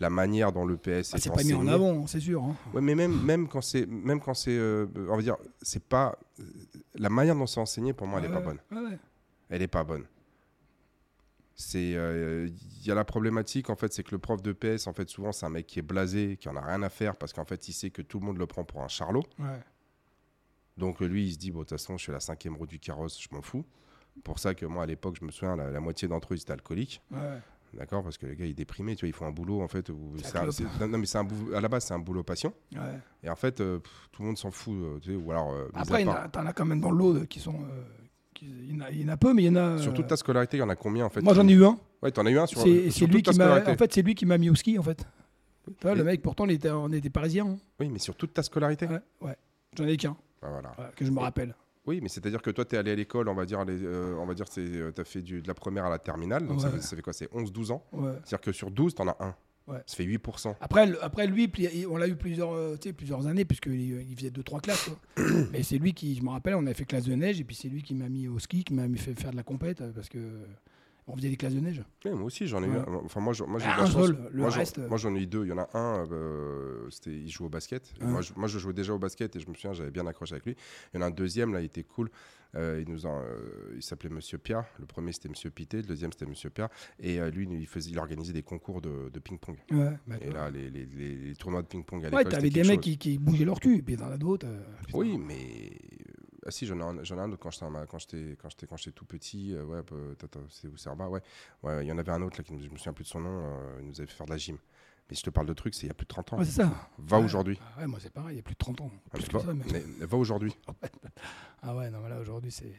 La 0.00 0.10
manière 0.10 0.52
dont 0.52 0.66
l'EPS 0.66 0.86
Ah, 0.88 1.16
est 1.16 1.20
c'est 1.20 1.30
pas 1.32 1.42
mis 1.42 1.54
en 1.54 1.66
avant, 1.68 2.06
c'est 2.06 2.20
sûr. 2.20 2.42
hein. 2.44 2.54
Ouais, 2.74 2.80
mais 2.82 2.94
même, 2.94 3.18
même 3.24 3.48
quand 3.48 3.60
c'est, 3.62 3.86
même 3.86 4.20
quand 4.20 4.34
c'est, 4.34 4.56
euh, 4.56 4.86
on 5.08 5.16
va 5.16 5.22
dire, 5.22 5.36
c'est 5.62 5.82
pas 5.82 6.18
euh, 6.38 6.44
la 6.94 7.08
manière 7.08 7.34
dont 7.34 7.46
c'est 7.46 7.60
enseigné 7.60 7.92
pour 7.94 8.06
moi, 8.06 8.18
elle 8.20 8.26
est 8.26 8.28
Ouais, 8.28 8.34
pas 8.34 8.40
bonne. 8.40 8.58
ouais, 8.72 8.90
ouais. 8.90 8.98
Elle 9.48 9.62
est 9.62 9.68
pas 9.68 9.84
bonne. 9.84 10.04
C'est, 11.54 11.94
euh, 11.96 12.48
il 12.50 12.86
y 12.86 12.90
a 12.90 12.94
la 12.94 13.04
problématique 13.06 13.70
en 13.70 13.76
fait, 13.76 13.90
c'est 13.92 14.02
que 14.02 14.10
le 14.10 14.18
prof 14.18 14.42
de 14.42 14.52
PS, 14.52 14.86
en 14.86 14.92
fait, 14.92 15.08
souvent 15.08 15.32
c'est 15.32 15.46
un 15.46 15.50
mec 15.50 15.66
qui 15.66 15.78
est 15.78 15.82
blasé, 15.82 16.36
qui 16.36 16.50
en 16.50 16.56
a 16.56 16.60
rien 16.60 16.82
à 16.82 16.90
faire 16.90 17.16
parce 17.16 17.32
qu'en 17.32 17.46
fait, 17.46 17.66
il 17.68 17.72
sait 17.72 17.88
que 17.90 18.02
tout 18.02 18.20
le 18.20 18.26
monde 18.26 18.36
le 18.36 18.46
prend 18.46 18.64
pour 18.64 18.82
un 18.82 18.88
charlot. 18.88 19.22
Donc 20.76 21.00
lui, 21.00 21.28
il 21.28 21.32
se 21.32 21.38
dit, 21.38 21.50
bon, 21.50 21.60
de 21.60 21.64
toute 21.64 21.70
façon, 21.70 21.96
je 21.96 22.02
suis 22.02 22.12
la 22.12 22.20
cinquième 22.20 22.54
roue 22.56 22.66
du 22.66 22.78
carrosse, 22.78 23.18
je 23.18 23.34
m'en 23.34 23.40
fous. 23.40 23.64
Pour 24.24 24.38
ça 24.38 24.54
que 24.54 24.66
moi, 24.66 24.82
à 24.82 24.86
l'époque, 24.86 25.16
je 25.18 25.24
me 25.24 25.30
souviens, 25.30 25.56
la, 25.56 25.70
la 25.70 25.80
moitié 25.80 26.06
d'entre 26.08 26.34
eux, 26.34 26.36
ils 26.36 26.40
étaient 26.42 26.52
alcooliques. 26.52 27.00
D'accord 27.74 28.02
Parce 28.02 28.16
que 28.18 28.26
les 28.26 28.36
gars, 28.36 28.46
ils 28.46 28.54
déprimaient, 28.54 28.94
tu 28.96 29.04
vois, 29.04 29.08
ils 29.08 29.12
font 29.14 29.26
un 29.26 29.30
boulot, 29.32 29.60
en 29.62 29.68
fait, 29.68 29.88
où 29.90 30.12
Ça 30.22 30.44
non, 30.80 30.88
non, 30.88 30.98
mais 30.98 31.06
c'est 31.06 31.18
un 31.18 31.24
boulot, 31.24 31.54
à 31.54 31.60
la 31.60 31.68
base, 31.68 31.84
c'est 31.84 31.94
un 31.94 31.98
boulot 31.98 32.22
passion. 32.22 32.52
Ouais. 32.72 32.78
Et 33.22 33.28
en 33.30 33.36
fait, 33.36 33.60
euh, 33.60 33.78
pff, 33.78 34.08
tout 34.12 34.22
le 34.22 34.28
monde 34.28 34.38
s'en 34.38 34.50
fout, 34.50 34.74
euh, 34.74 34.98
tu 35.00 35.10
sais, 35.10 35.16
ou 35.16 35.30
alors... 35.30 35.52
euh, 35.52 35.68
Après, 35.74 36.02
il 36.02 36.06
part- 36.06 36.30
t'en 36.30 36.46
as 36.46 36.52
quand 36.52 36.64
même 36.64 36.80
dans 36.80 36.90
le 36.90 37.20
de- 37.20 37.24
qui 37.26 37.40
sont. 37.40 37.54
qui- 38.34 38.46
il, 38.46 38.74
y 38.74 38.76
en 38.76 38.80
a, 38.84 38.90
il 38.90 39.02
y 39.02 39.04
en 39.04 39.08
a 39.08 39.16
peu, 39.16 39.32
mais 39.34 39.42
il 39.42 39.46
y 39.46 39.50
en 39.50 39.56
a. 39.56 39.78
Sur 39.78 39.92
toute 39.94 40.06
ta 40.06 40.16
scolarité, 40.16 40.56
il 40.56 40.60
y 40.60 40.62
en 40.62 40.68
a 40.68 40.76
combien, 40.76 41.04
en 41.06 41.10
fait 41.10 41.20
Moi, 41.22 41.34
j'en 41.34 41.46
ai 41.48 41.52
eu 41.52 41.64
un. 41.64 41.78
Ouais, 42.02 42.10
t'en 42.10 42.24
as 42.26 42.30
eu 42.30 42.38
un 42.38 42.46
sur, 42.46 42.60
C'est 42.62 42.90
sur 42.90 42.92
c'est 42.92 43.06
lui 43.06 43.22
toute 43.22 43.24
ta 43.26 43.32
qui 43.32 43.38
m'a. 43.38 43.44
scolarité. 43.44 43.70
En 43.72 43.76
fait, 43.76 43.92
c'est 43.92 44.02
lui 44.02 44.14
qui 44.14 44.26
m'a 44.26 44.38
mis 44.38 44.50
au 44.50 44.54
ski, 44.54 44.78
en 44.78 44.82
fait. 44.82 45.06
Le 45.82 46.04
mec, 46.04 46.22
pourtant, 46.22 46.44
on 46.44 46.48
était, 46.48 46.70
on 46.70 46.92
était 46.92 47.10
parisiens. 47.10 47.46
hein. 47.46 47.56
Oui, 47.80 47.88
mais 47.88 47.98
sur 47.98 48.14
toute 48.14 48.32
ta 48.32 48.42
scolarité? 48.42 48.86
Ouais, 48.86 49.00
ouais. 49.22 49.36
J'en 49.76 49.84
ai 49.86 49.96
qu'un, 49.96 50.16
Bah, 50.40 50.48
voilà. 50.50 50.92
que 50.94 51.04
je 51.04 51.10
me 51.10 51.18
rappelle. 51.18 51.54
Oui, 51.86 52.00
mais 52.02 52.08
c'est-à-dire 52.08 52.42
que 52.42 52.50
toi, 52.50 52.64
tu 52.64 52.74
es 52.74 52.78
allé 52.78 52.90
à 52.90 52.94
l'école, 52.96 53.28
on 53.28 53.34
va 53.34 53.44
dire, 53.46 53.64
les, 53.64 53.82
euh, 53.82 54.16
on 54.18 54.26
va 54.26 54.34
dire, 54.34 54.48
tu 54.48 54.60
as 54.96 55.04
fait 55.04 55.22
du, 55.22 55.40
de 55.42 55.48
la 55.48 55.54
première 55.54 55.84
à 55.84 55.90
la 55.90 55.98
terminale, 55.98 56.46
donc 56.46 56.60
ça, 56.60 56.70
fait, 56.70 56.80
ça 56.80 56.96
fait 56.96 57.02
quoi 57.02 57.12
C'est 57.12 57.30
11-12 57.32 57.72
ans? 57.72 57.84
Ouais. 57.92 58.12
C'est-à-dire 58.24 58.40
que 58.40 58.52
sur 58.52 58.70
12, 58.70 58.94
tu 58.94 59.02
en 59.02 59.08
as 59.08 59.16
un. 59.20 59.34
Ouais. 59.68 59.78
Ça 59.86 59.96
fait 59.96 60.04
8%. 60.04 60.54
Après, 60.60 60.86
le- 60.86 61.02
après 61.02 61.26
lui, 61.26 61.50
on 61.90 61.96
l'a 61.96 62.06
eu 62.06 62.14
plusieurs, 62.14 62.52
euh, 62.52 62.76
plusieurs 62.96 63.26
années, 63.26 63.44
puisqu'il 63.44 64.00
il 64.08 64.16
faisait 64.16 64.30
deux, 64.30 64.44
trois 64.44 64.60
classes. 64.60 64.84
quoi. 64.88 65.24
Mais 65.52 65.62
c'est 65.64 65.78
lui 65.78 65.92
qui, 65.92 66.14
je 66.14 66.22
me 66.22 66.28
rappelle, 66.30 66.54
on 66.54 66.64
avait 66.66 66.74
fait 66.74 66.84
classe 66.84 67.04
de 67.04 67.14
neige, 67.14 67.40
et 67.40 67.44
puis 67.44 67.56
c'est 67.56 67.68
lui 67.68 67.82
qui 67.82 67.94
m'a 67.94 68.08
mis 68.08 68.28
au 68.28 68.38
ski, 68.38 68.62
qui 68.62 68.74
m'a 68.74 68.86
fait 68.96 69.18
faire 69.18 69.32
de 69.32 69.36
la 69.36 69.42
compète, 69.42 69.80
euh, 69.80 69.90
parce 69.92 70.08
que 70.08 70.18
on 71.08 71.16
faisait 71.16 71.28
des 71.30 71.36
classes 71.36 71.54
de 71.54 71.60
neige. 71.60 71.82
Moi 72.04 72.22
aussi, 72.24 72.46
j'en 72.46 72.62
ai 72.62 72.66
eu 72.66 72.70
Ouais. 72.70 72.78
un. 72.78 72.94
Enfin, 73.04 73.20
moi, 73.20 73.32
j'en- 73.32 73.46
moi 73.46 73.58
j'ai 73.60 73.66
eu 73.66 73.70
Ah, 73.72 73.76
la 73.78 73.82
un 73.84 73.86
chance. 73.86 74.06
seul, 74.06 74.18
le 74.32 74.40
moi, 74.40 74.50
j'en- 74.50 74.58
reste, 74.58 74.78
euh. 74.78 74.88
moi, 74.88 74.98
j'en 74.98 75.14
ai 75.14 75.22
eu 75.22 75.26
deux. 75.26 75.44
Il 75.44 75.48
y 75.48 75.52
en 75.52 75.58
a 75.58 75.68
un, 75.74 76.06
euh, 76.10 76.88
c'était, 76.90 77.10
il 77.12 77.28
joue 77.30 77.44
au 77.46 77.48
basket. 77.48 77.92
Et 78.00 78.04
Ouais. 78.04 78.10
Moi, 78.10 78.22
je, 78.22 78.32
moi, 78.36 78.48
je 78.48 78.58
jouais 78.58 78.72
déjà 78.72 78.92
au 78.94 78.98
basket 78.98 79.34
et 79.36 79.40
je 79.40 79.48
me 79.48 79.54
souviens, 79.54 79.72
j'avais 79.72 79.90
bien 79.90 80.06
accroché 80.06 80.32
avec 80.34 80.46
lui. 80.46 80.56
Il 80.92 80.96
y 80.96 80.98
en 80.98 81.02
a 81.02 81.06
un 81.08 81.10
deuxième, 81.10 81.52
là, 81.52 81.60
il 81.60 81.66
était 81.66 81.84
cool. 81.84 82.10
Euh, 82.54 82.82
il 82.84 82.90
nous 82.90 83.04
en, 83.04 83.20
euh, 83.20 83.74
il 83.74 83.82
s'appelait 83.82 84.08
Monsieur 84.08 84.38
Pia. 84.38 84.66
Le 84.78 84.86
premier, 84.86 85.12
c'était 85.12 85.28
Monsieur 85.28 85.50
Pité. 85.50 85.78
Le 85.78 85.82
deuxième, 85.82 86.10
c'était 86.12 86.26
Monsieur 86.26 86.48
Pia. 86.48 86.70
Et 87.00 87.18
lui, 87.30 87.46
il, 87.50 87.66
faisait, 87.66 87.90
il 87.90 87.98
organisait 87.98 88.32
des 88.32 88.42
concours 88.42 88.80
de, 88.80 89.10
de 89.12 89.18
ping-pong. 89.20 89.56
Ouais, 89.72 89.90
bah, 90.06 90.16
Et 90.22 90.30
là, 90.30 90.50
les, 90.50 90.70
les- 90.70 90.86
les- 90.86 91.16
les 91.16 91.34
tournois 91.34 91.60
de 91.62 91.66
ping-pong 91.66 92.00
à 92.06 92.08
ouais, 92.08 92.18
l'école, 92.18 92.32
t'avais 92.32 92.48
des 92.50 92.62
mecs 92.64 92.80
qui, 92.80 92.96
qui 92.96 93.18
bougeaient 93.18 93.44
leur 93.44 93.60
cul, 93.60 93.76
et 93.78 93.82
puis 93.82 93.96
t'en 93.96 94.06
as 94.10 94.16
d'autres. 94.16 94.46
Oui, 94.94 95.18
mais. 95.18 95.72
Ah 96.46 96.50
si, 96.50 96.64
j'en 96.66 96.78
ai, 96.78 96.82
un- 96.82 97.02
j'en 97.02 97.16
ai 97.18 97.20
un 97.20 97.30
autre 97.32 97.40
quand 97.42 97.50
j'étais, 97.50 97.66
quand 97.90 97.98
j'étais, 97.98 98.36
quand 98.40 98.48
j'étais, 98.48 98.66
quand 98.66 98.76
j'étais 98.76 98.92
tout 98.92 99.04
petit. 99.04 99.52
euh, 99.54 99.64
ouais, 99.64 99.80
tata, 100.16 100.38
c'est 100.48 100.68
où 100.68 100.76
Serba, 100.76 101.08
ouais. 101.08 101.20
Ouais, 101.62 101.84
il 101.84 101.88
y 101.88 101.92
en 101.92 101.98
avait 101.98 102.12
un 102.12 102.22
autre, 102.22 102.38
là, 102.38 102.44
qui, 102.44 102.52
ne- 102.52 102.62
je 102.62 102.70
me 102.70 102.76
souviens 102.76 102.92
plus 102.92 103.04
de 103.04 103.08
son 103.08 103.20
nom, 103.20 103.30
euh, 103.44 103.78
il 103.80 103.86
nous 103.88 104.00
avait 104.00 104.06
fait 104.06 104.14
faire 104.16 104.26
de 104.26 104.30
la 104.32 104.38
gym. 104.38 104.56
Mais 105.10 105.16
je 105.16 105.22
te 105.22 105.30
parle 105.30 105.46
de 105.46 105.52
trucs, 105.52 105.74
c'est 105.74 105.82
il 105.82 105.88
y 105.88 105.90
a 105.90 105.94
plus 105.94 106.04
de 106.04 106.08
30 106.08 106.32
ans. 106.32 106.38
Ouais, 106.38 106.44
c'est 106.44 106.62
ça. 106.62 106.88
Va 106.98 107.18
Ouais. 107.18 107.24
aujourd'hui. 107.24 107.58
Ah 107.76 107.80
Ouais, 107.80 107.86
moi 107.86 107.98
c'est 108.00 108.12
pareil, 108.12 108.34
il 108.34 108.36
y 108.36 108.40
a 108.40 108.42
plus 108.42 108.54
de 108.54 108.58
30 108.58 108.80
ans. 108.80 108.90
Ah, 109.06 109.10
Plus 109.14 109.26
que 109.28 109.32
va, 109.34 109.40
ça, 109.40 109.54
mais- 109.54 109.64
mais 110.00 110.06
va 110.06 110.16
aujourd'hui. 110.16 110.56
Ah 111.62 111.74
ouais, 111.76 111.90
non, 111.90 112.00
mais 112.02 112.08
là 112.10 112.20
aujourd'hui, 112.20 112.50
c'est. 112.52 112.72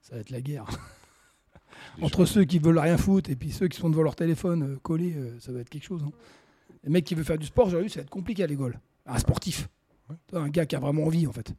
Ça 0.00 0.14
va 0.16 0.20
être 0.20 0.30
la 0.30 0.40
guerre. 0.40 0.66
Entre 2.02 2.18
gens- 2.18 2.26
ceux 2.26 2.44
qui 2.44 2.58
veulent 2.58 2.78
rien 2.78 2.96
foutre 2.98 3.30
et 3.30 3.36
puis 3.36 3.50
ceux 3.52 3.68
qui 3.68 3.78
sont 3.78 3.88
devant 3.90 4.02
leur 4.02 4.16
téléphone 4.16 4.62
euh, 4.74 4.76
collés, 4.78 5.16
ça 5.40 5.52
va 5.52 5.60
être 5.60 5.68
quelque 5.70 5.84
chose. 5.84 6.02
hein. 6.04 6.12
Les 6.84 6.90
mecs 6.90 7.04
qui 7.04 7.14
veulent 7.14 7.24
faire 7.24 7.38
du 7.38 7.46
sport, 7.46 7.70
j'ai 7.70 7.80
vu, 7.80 7.88
ça 7.88 8.00
va 8.00 8.02
être 8.02 8.10
compliqué 8.10 8.42
à 8.42 8.46
l'école. 8.46 8.78
Un 9.06 9.18
sportif. 9.18 9.68
Un 10.32 10.48
gars 10.48 10.66
qui 10.66 10.76
a 10.76 10.80
vraiment 10.80 11.04
envie, 11.04 11.26
en 11.26 11.32
fait. 11.32 11.52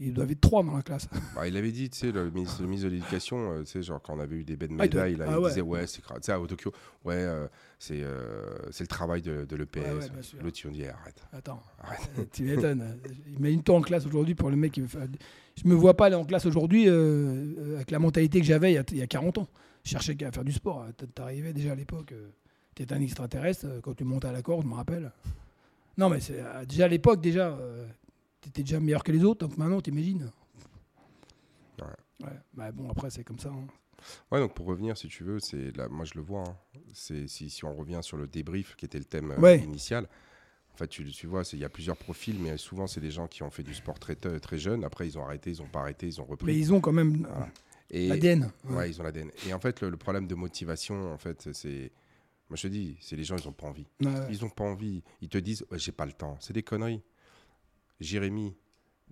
Ils 0.00 0.12
doivent 0.14 0.30
être 0.30 0.40
trois 0.40 0.62
dans 0.62 0.76
la 0.76 0.82
classe. 0.82 1.08
Bah, 1.34 1.48
il 1.48 1.56
avait 1.56 1.72
dit, 1.72 1.90
tu 1.90 1.98
sais, 1.98 2.12
le 2.12 2.30
ministre, 2.30 2.62
le 2.62 2.68
ministre 2.68 2.88
de 2.88 2.94
l'Éducation, 2.94 3.52
euh, 3.52 3.60
tu 3.64 3.66
sais, 3.72 3.82
genre 3.82 4.00
quand 4.00 4.14
on 4.16 4.20
avait 4.20 4.36
eu 4.36 4.44
des 4.44 4.56
bêtes 4.56 4.70
Ah, 4.78 4.84
il 4.86 4.90
doit- 4.90 5.02
médailles, 5.04 5.16
là, 5.16 5.24
ah 5.28 5.32
il 5.36 5.42
ouais. 5.42 5.48
disait, 5.50 5.60
ouais, 5.60 5.86
c'est 5.88 6.04
gra- 6.04 6.14
tu 6.16 6.22
sais, 6.22 6.32
à 6.32 6.38
Tokyo, 6.46 6.72
ouais, 7.04 7.14
euh, 7.16 7.48
c'est 7.80 8.00
euh, 8.02 8.44
c'est 8.70 8.84
le 8.84 8.88
travail 8.88 9.22
de, 9.22 9.44
de 9.44 9.56
l'EPS. 9.56 9.76
Ouais. 9.76 10.40
L'autre, 10.42 10.58
il 10.64 10.70
dit, 10.70 10.86
arrête, 10.86 11.20
Attends, 11.32 11.62
arrête. 11.80 12.30
tu 12.32 12.44
m'étonnes. 12.44 12.96
Imagine-toi 13.38 13.74
en 13.76 13.80
classe 13.82 14.06
aujourd'hui 14.06 14.34
pour 14.36 14.50
le 14.50 14.56
mec 14.56 14.72
qui 14.72 14.80
veut 14.82 14.86
faire. 14.86 15.06
Je 15.62 15.68
me 15.68 15.74
vois 15.74 15.96
pas 15.96 16.06
aller 16.06 16.14
en 16.14 16.24
classe 16.24 16.46
aujourd'hui 16.46 16.88
avec 16.88 17.90
la 17.90 17.98
mentalité 17.98 18.38
que 18.40 18.46
j'avais 18.46 18.70
il, 18.72 18.74
y 18.76 18.78
a- 18.78 18.84
il 18.92 18.98
y 18.98 19.02
a 19.02 19.06
40 19.08 19.38
ans. 19.38 19.48
Je 19.84 19.90
cherchais 19.90 20.14
qu'à 20.14 20.30
faire 20.30 20.44
du 20.44 20.52
sport. 20.52 20.86
T'arrivais 21.14 21.52
déjà 21.52 21.72
à 21.72 21.74
l'époque, 21.74 22.14
tu 22.76 22.82
étais 22.84 22.94
un 22.94 23.00
extraterrestre 23.00 23.66
quand 23.82 23.94
tu 23.94 24.04
montais 24.04 24.28
à 24.28 24.32
la 24.32 24.42
corde, 24.42 24.62
je 24.62 24.68
me 24.68 24.74
rappelle. 24.74 25.10
Non, 25.96 26.08
mais 26.08 26.20
c'est 26.20 26.40
déjà 26.68 26.84
à 26.84 26.88
l'époque, 26.88 27.20
déjà, 27.20 27.58
tu 28.48 28.60
étais 28.60 28.62
déjà 28.62 28.80
meilleur 28.80 29.02
que 29.04 29.12
les 29.12 29.24
autres, 29.24 29.46
donc 29.46 29.56
maintenant, 29.58 29.80
t'imagines. 29.80 30.30
Ouais. 31.80 31.86
Ouais. 32.26 32.32
Bah, 32.54 32.72
bon, 32.72 32.90
après, 32.90 33.10
c'est 33.10 33.24
comme 33.24 33.38
ça. 33.38 33.50
hein. 33.50 33.66
Ouais, 34.30 34.38
donc 34.38 34.54
pour 34.54 34.66
revenir, 34.66 34.96
si 34.96 35.08
tu 35.08 35.24
veux, 35.24 35.40
c'est 35.40 35.76
là, 35.76 35.88
moi 35.88 36.04
je 36.04 36.14
le 36.14 36.20
vois. 36.20 36.44
hein. 36.48 36.56
C'est 36.92 37.26
si, 37.26 37.50
si 37.50 37.64
on 37.64 37.74
revient 37.74 37.98
sur 38.02 38.16
le 38.16 38.26
débrief 38.28 38.76
qui 38.76 38.84
était 38.84 38.98
le 38.98 39.04
thème 39.04 39.32
euh, 39.32 39.40
Ouais. 39.40 39.58
initial. 39.60 40.08
En 40.72 40.76
fait, 40.76 40.86
tu, 40.86 41.04
tu 41.10 41.26
vois, 41.26 41.42
il 41.52 41.58
y 41.58 41.64
a 41.64 41.68
plusieurs 41.68 41.96
profils, 41.96 42.38
mais 42.38 42.56
souvent 42.56 42.86
c'est 42.86 43.00
des 43.00 43.10
gens 43.10 43.26
qui 43.26 43.42
ont 43.42 43.50
fait 43.50 43.64
du 43.64 43.74
sport 43.74 43.98
très 43.98 44.14
très 44.14 44.58
jeunes. 44.58 44.84
Après, 44.84 45.08
ils 45.08 45.18
ont 45.18 45.24
arrêté, 45.24 45.50
ils 45.50 45.60
ont 45.60 45.66
pas 45.66 45.80
arrêté, 45.80 46.06
ils 46.06 46.20
ont 46.20 46.24
repris. 46.24 46.46
Mais 46.46 46.56
ils 46.56 46.72
ont 46.72 46.80
quand 46.80 46.92
même 46.92 47.26
euh, 47.26 47.28
Voilà. 47.28 47.48
L'ADN. 47.90 48.52
ouais, 48.70 48.88
ils 48.90 49.00
ont 49.00 49.04
l'ADN. 49.04 49.30
Et 49.48 49.52
en 49.52 49.58
fait, 49.58 49.80
le, 49.80 49.90
le 49.90 49.96
problème 49.96 50.28
de 50.28 50.34
motivation, 50.36 51.12
en 51.12 51.18
fait, 51.18 51.48
c'est, 51.52 51.90
moi 52.48 52.56
je 52.56 52.62
te 52.62 52.68
dis, 52.68 52.96
c'est 53.00 53.16
les 53.16 53.24
gens, 53.24 53.36
ils 53.36 53.48
ont 53.48 53.52
pas 53.52 53.66
envie. 53.66 53.86
Ouais. 54.00 54.12
Ils 54.30 54.44
ont 54.44 54.50
pas 54.50 54.62
envie. 54.64 55.02
Ils 55.20 55.28
te 55.28 55.38
disent, 55.38 55.66
j'ai 55.72 55.90
pas 55.92 56.06
le 56.06 56.12
temps. 56.12 56.36
C'est 56.38 56.52
des 56.52 56.62
conneries. 56.62 57.02
Jérémy, 58.00 58.54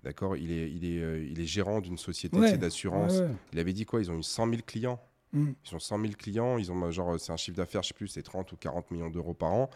d'accord, 0.03 0.35
il 0.37 0.51
est, 0.51 0.71
il 0.71 0.85
est, 0.85 1.01
euh, 1.01 1.23
il 1.29 1.39
est 1.39 1.45
gérant 1.45 1.81
d'une 1.81 1.97
société 1.97 2.35
tu 2.37 2.41
Ouais. 2.41 2.57
d'assurance. 2.57 3.13
Ouais, 3.13 3.19
ouais. 3.21 3.35
Il 3.53 3.59
avait 3.59 3.73
dit 3.73 3.85
quoi? 3.85 3.99
Ils 4.01 4.09
ont 4.11 4.17
eu 4.17 4.23
100 4.23 4.47
000 4.49 4.61
clients. 4.65 4.99
Mm. 5.33 5.49
Ils 5.69 5.75
ont 5.75 5.79
100 5.79 5.99
000 5.99 6.13
clients, 6.17 6.57
ils 6.57 6.71
ont 6.71 6.89
genre 6.91 7.19
c'est 7.19 7.31
un 7.33 7.37
chiffre 7.37 7.57
d'affaires, 7.57 7.83
je 7.83 7.89
sais 7.89 7.93
plus, 7.93 8.07
c'est 8.07 8.23
30 8.23 8.51
ou 8.53 8.55
40 8.55 8.89
millions 8.91 9.09
d'euros 9.09 9.33
par 9.33 9.51
an. 9.51 9.69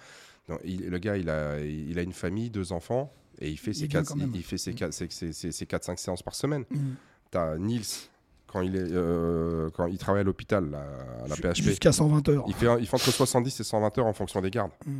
Donc, 0.48 0.60
il- 0.64 0.88
le 0.90 0.98
gars, 0.98 1.18
il 1.18 1.30
a, 1.30 1.60
il 1.60 2.00
a 2.00 2.02
une 2.02 2.14
famille, 2.14 2.50
deux 2.50 2.72
enfants, 2.72 3.14
et 3.40 3.50
il 3.50 3.58
fait 3.58 3.72
Il 3.72 3.78
est 3.78 3.80
ses 3.82 3.88
bien 3.88 4.00
4, 4.00 4.08
quand 4.10 4.16
même. 4.16 4.32
il, 4.34 4.38
il 4.38 4.44
fait 4.44 4.58
ses 4.58 4.72
Mm. 4.72 4.76
4, 4.76 4.94
ses, 4.94 5.10
ses- 5.10 5.34
ses- 5.34 5.52
ses 5.52 5.66
4 5.66 5.84
5 5.84 6.00
séances 6.00 6.24
par 6.24 6.36
semaine. 6.36 6.64
Mm. 6.72 6.92
T'as 7.32 7.58
Niels 7.58 7.84
quand 8.48 8.62
il 8.62 8.76
est 8.76 8.80
euh, 8.92 9.70
quand 9.72 9.88
il 9.88 9.98
travaille 9.98 10.22
à 10.22 10.24
l'hôpital 10.26 10.74
à 10.74 11.28
la 11.28 11.36
PHP. 11.36 11.64
Jusqu'à 11.64 11.92
120 11.92 12.28
heures. 12.30 12.46
Il 12.48 12.54
fait, 12.54 12.68
il 12.80 12.88
fait 12.88 12.96
entre 12.96 13.12
70 13.12 13.60
et 13.60 13.64
120 13.64 13.98
heures 13.98 14.08
en 14.08 14.14
fonction 14.14 14.42
des 14.42 14.50
gardes. 14.52 14.72
Mm. 14.86 15.00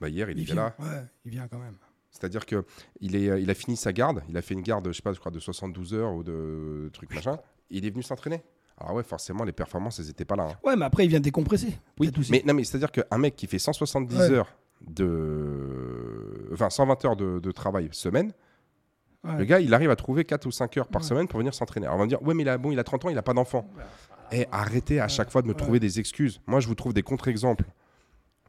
Bah, 0.00 0.08
hier, 0.08 0.30
il, 0.30 0.38
il 0.38 0.42
était 0.44 0.52
vient. 0.54 0.62
là. 0.62 0.74
Ouais, 0.78 1.04
il 1.24 1.30
vient 1.32 1.46
quand 1.48 1.58
même. 1.58 1.74
C'est-à-dire 2.10 2.44
que 2.46 2.64
il, 3.00 3.14
est, 3.16 3.40
il 3.42 3.48
a 3.50 3.54
fini 3.54 3.76
sa 3.76 3.92
garde, 3.92 4.22
il 4.28 4.36
a 4.36 4.42
fait 4.42 4.54
une 4.54 4.62
garde, 4.62 4.86
je 4.88 4.92
sais 4.92 5.02
pas, 5.02 5.12
je 5.12 5.20
crois 5.20 5.30
de 5.32 5.38
72 5.38 5.94
heures 5.94 6.12
ou 6.14 6.22
de 6.22 6.90
trucs 6.92 7.14
machin. 7.14 7.38
Il 7.70 7.86
est 7.86 7.90
venu 7.90 8.02
s'entraîner. 8.02 8.42
Alors 8.78 8.94
ouais, 8.94 9.02
forcément, 9.04 9.44
les 9.44 9.52
performances, 9.52 9.98
elles 10.00 10.06
n'étaient 10.06 10.24
pas 10.24 10.36
là. 10.36 10.48
hein. 10.50 10.56
Ouais, 10.64 10.74
mais 10.74 10.86
après, 10.86 11.04
il 11.04 11.08
vient 11.08 11.20
décompresser. 11.20 11.78
Oui, 12.00 12.10
aussi. 12.18 12.32
mais 12.32 12.42
non, 12.46 12.54
mais 12.54 12.64
c'est-à-dire 12.64 12.90
qu'un 12.90 13.18
mec 13.18 13.36
qui 13.36 13.46
fait 13.46 13.58
170 13.58 14.16
Ouais. 14.16 14.30
heures 14.30 14.56
de, 15.30 16.48
enfin 16.52 16.70
120 16.70 17.04
heures 17.04 17.16
de, 17.16 17.38
de 17.40 17.52
travail 17.52 17.88
semaine, 17.92 18.32
Ouais. 19.22 19.36
le 19.36 19.44
gars, 19.44 19.60
il 19.60 19.74
arrive 19.74 19.90
à 19.90 19.96
trouver 19.96 20.24
4 20.24 20.46
ou 20.46 20.50
5 20.50 20.78
heures 20.78 20.88
par 20.88 21.02
Ouais. 21.02 21.08
semaine 21.08 21.28
pour 21.28 21.38
venir 21.38 21.52
s'entraîner. 21.52 21.84
Alors 21.86 21.96
on 21.96 21.98
va 21.98 22.04
me 22.06 22.08
dire, 22.08 22.22
ouais, 22.22 22.32
mais 22.32 22.42
il 22.42 22.48
a, 22.48 22.56
bon, 22.56 22.72
il 22.72 22.78
a 22.78 22.84
30 22.84 23.04
ans, 23.04 23.08
il 23.10 23.18
a 23.18 23.22
pas 23.22 23.34
d'enfant. 23.34 23.70
Eh, 24.32 24.46
arrêtez 24.50 24.98
à 24.98 25.08
chaque 25.08 25.30
fois 25.30 25.42
de 25.42 25.46
me 25.48 25.52
trouver 25.54 25.78
des 25.78 26.00
excuses. 26.00 26.40
Moi, 26.46 26.60
je 26.60 26.68
vous 26.68 26.74
trouve 26.74 26.94
des 26.94 27.02
contre-exemples. 27.02 27.64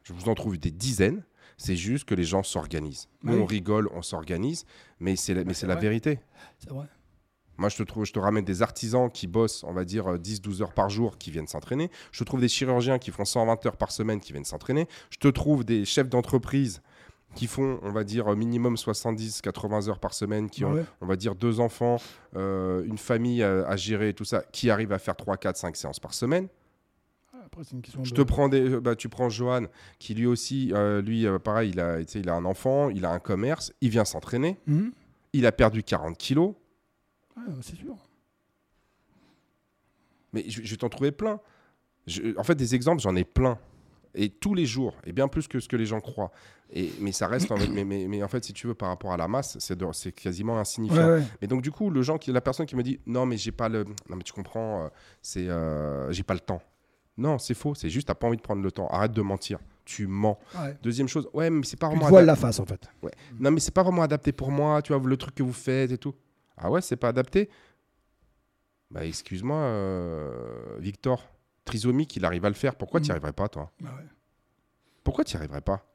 Je 0.04 0.14
vous 0.14 0.28
en 0.30 0.34
trouve 0.34 0.56
des 0.58 0.70
dizaines. 0.70 1.22
C'est 1.64 1.76
juste 1.76 2.04
que 2.04 2.14
les 2.14 2.24
gens 2.24 2.42
s'organisent. 2.42 3.08
Nous, 3.22 3.34
Oui. 3.34 3.40
on 3.40 3.46
rigole, 3.46 3.88
on 3.94 4.02
s'organise, 4.02 4.64
mais 5.00 5.14
c'est 5.16 5.32
la, 5.34 5.40
mais 5.40 5.44
Bah, 5.46 5.54
c'est 5.54 5.60
c'est 5.60 5.66
la 5.68 5.74
vrai. 5.74 5.82
vérité. 5.82 6.20
C'est 6.58 6.70
vrai. 6.70 6.86
Moi, 7.58 7.68
je 7.68 7.76
te, 7.76 7.82
trouve, 7.82 8.04
je 8.04 8.12
te 8.12 8.18
ramène 8.18 8.44
des 8.44 8.62
artisans 8.62 9.10
qui 9.10 9.26
bossent, 9.26 9.62
on 9.64 9.72
va 9.72 9.84
dire, 9.84 10.08
euh, 10.12 10.18
10-12 10.18 10.62
heures 10.62 10.72
par 10.72 10.88
jour 10.88 11.18
qui 11.18 11.30
viennent 11.30 11.46
s'entraîner. 11.46 11.90
Je 12.10 12.18
te 12.18 12.24
trouve 12.24 12.40
des 12.40 12.48
chirurgiens 12.48 12.98
qui 12.98 13.10
font 13.10 13.24
120 13.24 13.64
heures 13.66 13.76
par 13.76 13.92
semaine 13.92 14.18
qui 14.20 14.32
viennent 14.32 14.44
s'entraîner. 14.44 14.88
Je 15.10 15.18
te 15.18 15.28
trouve 15.28 15.62
des 15.64 15.84
chefs 15.84 16.08
d'entreprise 16.08 16.82
qui 17.36 17.46
font, 17.46 17.78
on 17.82 17.92
va 17.92 18.04
dire, 18.04 18.34
minimum 18.34 18.76
70-80 18.76 19.88
heures 19.88 20.00
par 20.00 20.14
semaine, 20.14 20.50
qui 20.50 20.64
ont, 20.64 20.72
Ouais. 20.72 20.84
on 21.00 21.06
va 21.06 21.16
dire, 21.16 21.34
deux 21.34 21.60
enfants, 21.60 21.96
euh, 22.36 22.84
une 22.84 22.98
famille 22.98 23.42
à, 23.42 23.66
à 23.68 23.76
gérer 23.76 24.12
tout 24.14 24.24
ça, 24.24 24.42
qui 24.52 24.68
arrivent 24.70 24.92
à 24.92 24.98
faire 24.98 25.16
3, 25.16 25.36
4, 25.36 25.56
5 25.56 25.76
séances 25.76 26.00
par 26.00 26.14
semaine. 26.14 26.48
Après, 27.52 27.64
c'est 27.64 27.72
une 27.76 27.82
question 27.82 28.02
Je 28.02 28.12
de- 28.12 28.16
te 28.16 28.22
prends 28.22 28.48
des, 28.48 28.80
bah, 28.80 28.96
tu 28.96 29.10
prends 29.10 29.28
Johan, 29.28 29.66
qui 29.98 30.14
lui 30.14 30.24
aussi, 30.26 30.70
euh, 30.72 31.02
lui, 31.02 31.26
euh, 31.26 31.38
pareil, 31.38 31.70
il 31.70 31.80
a, 31.80 32.00
il 32.00 32.28
a 32.30 32.34
un 32.34 32.46
enfant, 32.46 32.88
il 32.88 33.04
a 33.04 33.10
un 33.10 33.18
commerce, 33.18 33.74
il 33.82 33.90
vient 33.90 34.06
s'entraîner, 34.06 34.58
Mhm. 34.66 34.90
il 35.34 35.44
a 35.44 35.52
perdu 35.52 35.82
40 35.82 36.16
kilos. 36.16 36.54
Ouais, 37.36 37.42
c'est 37.60 37.76
sûr. 37.76 37.94
Mais 40.32 40.44
je, 40.48 40.62
vais 40.62 40.76
t'en 40.78 40.88
trouver 40.88 41.12
plein. 41.12 41.40
Je- 42.06 42.34
en 42.38 42.42
fait, 42.42 42.54
des 42.54 42.74
exemples, 42.74 43.02
j'en 43.02 43.14
ai 43.16 43.24
plein. 43.24 43.58
Et 44.14 44.30
tous 44.30 44.54
les 44.54 44.64
jours, 44.66 44.94
et 45.04 45.12
bien 45.12 45.28
plus 45.28 45.46
que 45.48 45.60
ce 45.60 45.68
que 45.68 45.76
les 45.76 45.86
gens 45.86 46.00
croient. 46.00 46.32
Et, 46.72 46.90
mais 47.00 47.12
ça 47.12 47.26
reste, 47.26 47.50
en 47.50 47.56
fait- 47.56 47.68
mais, 47.68 47.84
mais, 47.84 48.06
mais 48.08 48.22
en 48.22 48.28
fait, 48.28 48.42
si 48.44 48.54
tu 48.54 48.66
veux, 48.66 48.74
par 48.74 48.88
rapport 48.88 49.12
à 49.12 49.16
la 49.18 49.28
masse, 49.28 49.58
c'est 49.58 50.12
quasiment 50.12 50.58
insignifiant. 50.58 50.96
Ouais, 51.06 51.18
ouais. 51.18 51.24
Mais 51.42 51.48
donc, 51.48 51.60
du 51.60 51.70
coup, 51.70 51.90
le 51.90 52.00
gens 52.00 52.16
qui, 52.16 52.32
la 52.32 52.40
personne 52.40 52.64
qui 52.64 52.76
me 52.76 52.82
dit 52.82 52.98
non, 53.04 53.26
mais 53.26 53.36
j'ai 53.36 53.52
pas 53.52 53.68
le. 53.68 53.84
Non, 53.84 54.16
mais 54.16 54.22
tu 54.22 54.32
comprends, 54.32 54.84
euh, 54.84 54.88
c'est. 55.20 55.48
euh, 55.48 56.10
j'ai 56.12 56.22
pas 56.22 56.32
le 56.34 56.40
temps. 56.40 56.62
Non, 57.22 57.38
c'est 57.38 57.54
faux. 57.54 57.74
C'est 57.74 57.88
juste, 57.88 58.08
t'as 58.08 58.14
pas 58.14 58.26
envie 58.26 58.36
de 58.36 58.42
prendre 58.42 58.62
le 58.62 58.70
temps. 58.72 58.86
Arrête 58.88 59.12
de 59.12 59.22
mentir. 59.22 59.58
Tu 59.84 60.06
mens. 60.06 60.38
Ouais. 60.58 60.76
Deuxième 60.82 61.08
chose, 61.08 61.28
ouais, 61.32 61.50
mais 61.50 61.64
c'est 61.64 61.76
pas 61.78 61.88
Tu 61.90 61.96
vraiment. 61.98 62.18
adap- 62.18 62.24
la 62.24 62.36
face, 62.36 62.60
en 62.60 62.66
fait. 62.66 62.88
Non, 63.38 63.50
mais 63.50 63.60
c'est 63.60 63.72
pas 63.74 63.82
vraiment 63.82 64.02
adapté 64.02 64.32
pour 64.32 64.50
moi. 64.50 64.82
Tu 64.82 64.92
vois, 64.92 65.02
le 65.06 65.16
truc 65.16 65.34
que 65.34 65.42
vous 65.42 65.52
faites 65.52 65.90
et 65.92 65.98
tout. 65.98 66.14
Ah 66.56 66.70
ouais, 66.70 66.80
c'est 66.82 66.96
pas 66.96 67.08
adapté 67.08 67.48
Bah, 68.90 69.04
excuse-moi, 69.06 69.56
euh, 69.56 70.76
Victor. 70.78 71.28
Trisomique, 71.64 72.16
il 72.16 72.24
arrive 72.24 72.44
à 72.44 72.48
le 72.48 72.54
faire. 72.54 72.74
Pourquoi 72.74 73.00
Mhm. 73.00 73.04
tu 73.04 73.08
n'y 73.08 73.12
arriverais 73.12 73.32
pas, 73.32 73.48
toi? 73.48 73.70
Bah 73.80 73.90
ouais. 73.96 74.06
Pourquoi 75.04 75.24
tu 75.24 75.34
n'y 75.34 75.38
arriverais 75.38 75.60
pas? 75.62 75.86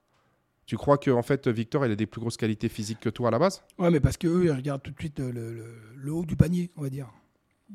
Tu 0.65 0.75
crois 0.77 0.97
que 0.97 1.11
en 1.11 1.21
fait, 1.23 1.47
Victor, 1.47 1.85
il 1.85 1.91
a 1.91 1.95
des 1.95 2.07
plus 2.07 2.19
grosses 2.19 2.37
qualités 2.37 2.67
physiques 2.69 2.99
que 2.99 3.09
toi 3.09 3.27
à 3.29 3.31
la 3.31 3.39
base? 3.39 3.63
Ouais, 3.77 3.91
mais 3.91 3.99
parce 3.99 4.17
qu'eux, 4.17 4.45
ils 4.45 4.51
regardent 4.51 4.81
tout 4.83 4.91
de 4.91 4.99
suite 4.99 5.19
euh, 5.19 5.31
le, 5.31 5.53
le- 5.53 5.75
le 5.95 6.11
haut 6.11 6.25
du 6.25 6.35
panier, 6.35 6.71
on 6.75 6.81
va 6.81 6.89
dire. 6.89 7.07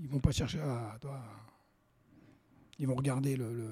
Ils 0.00 0.08
vont 0.08 0.18
pas 0.20 0.30
chercher 0.32 0.60
à. 0.60 0.96
toi, 1.00 1.20
ils 2.82 2.86
vont 2.88 2.94
regarder 2.94 3.36
le, 3.36 3.44
le- 3.54 3.62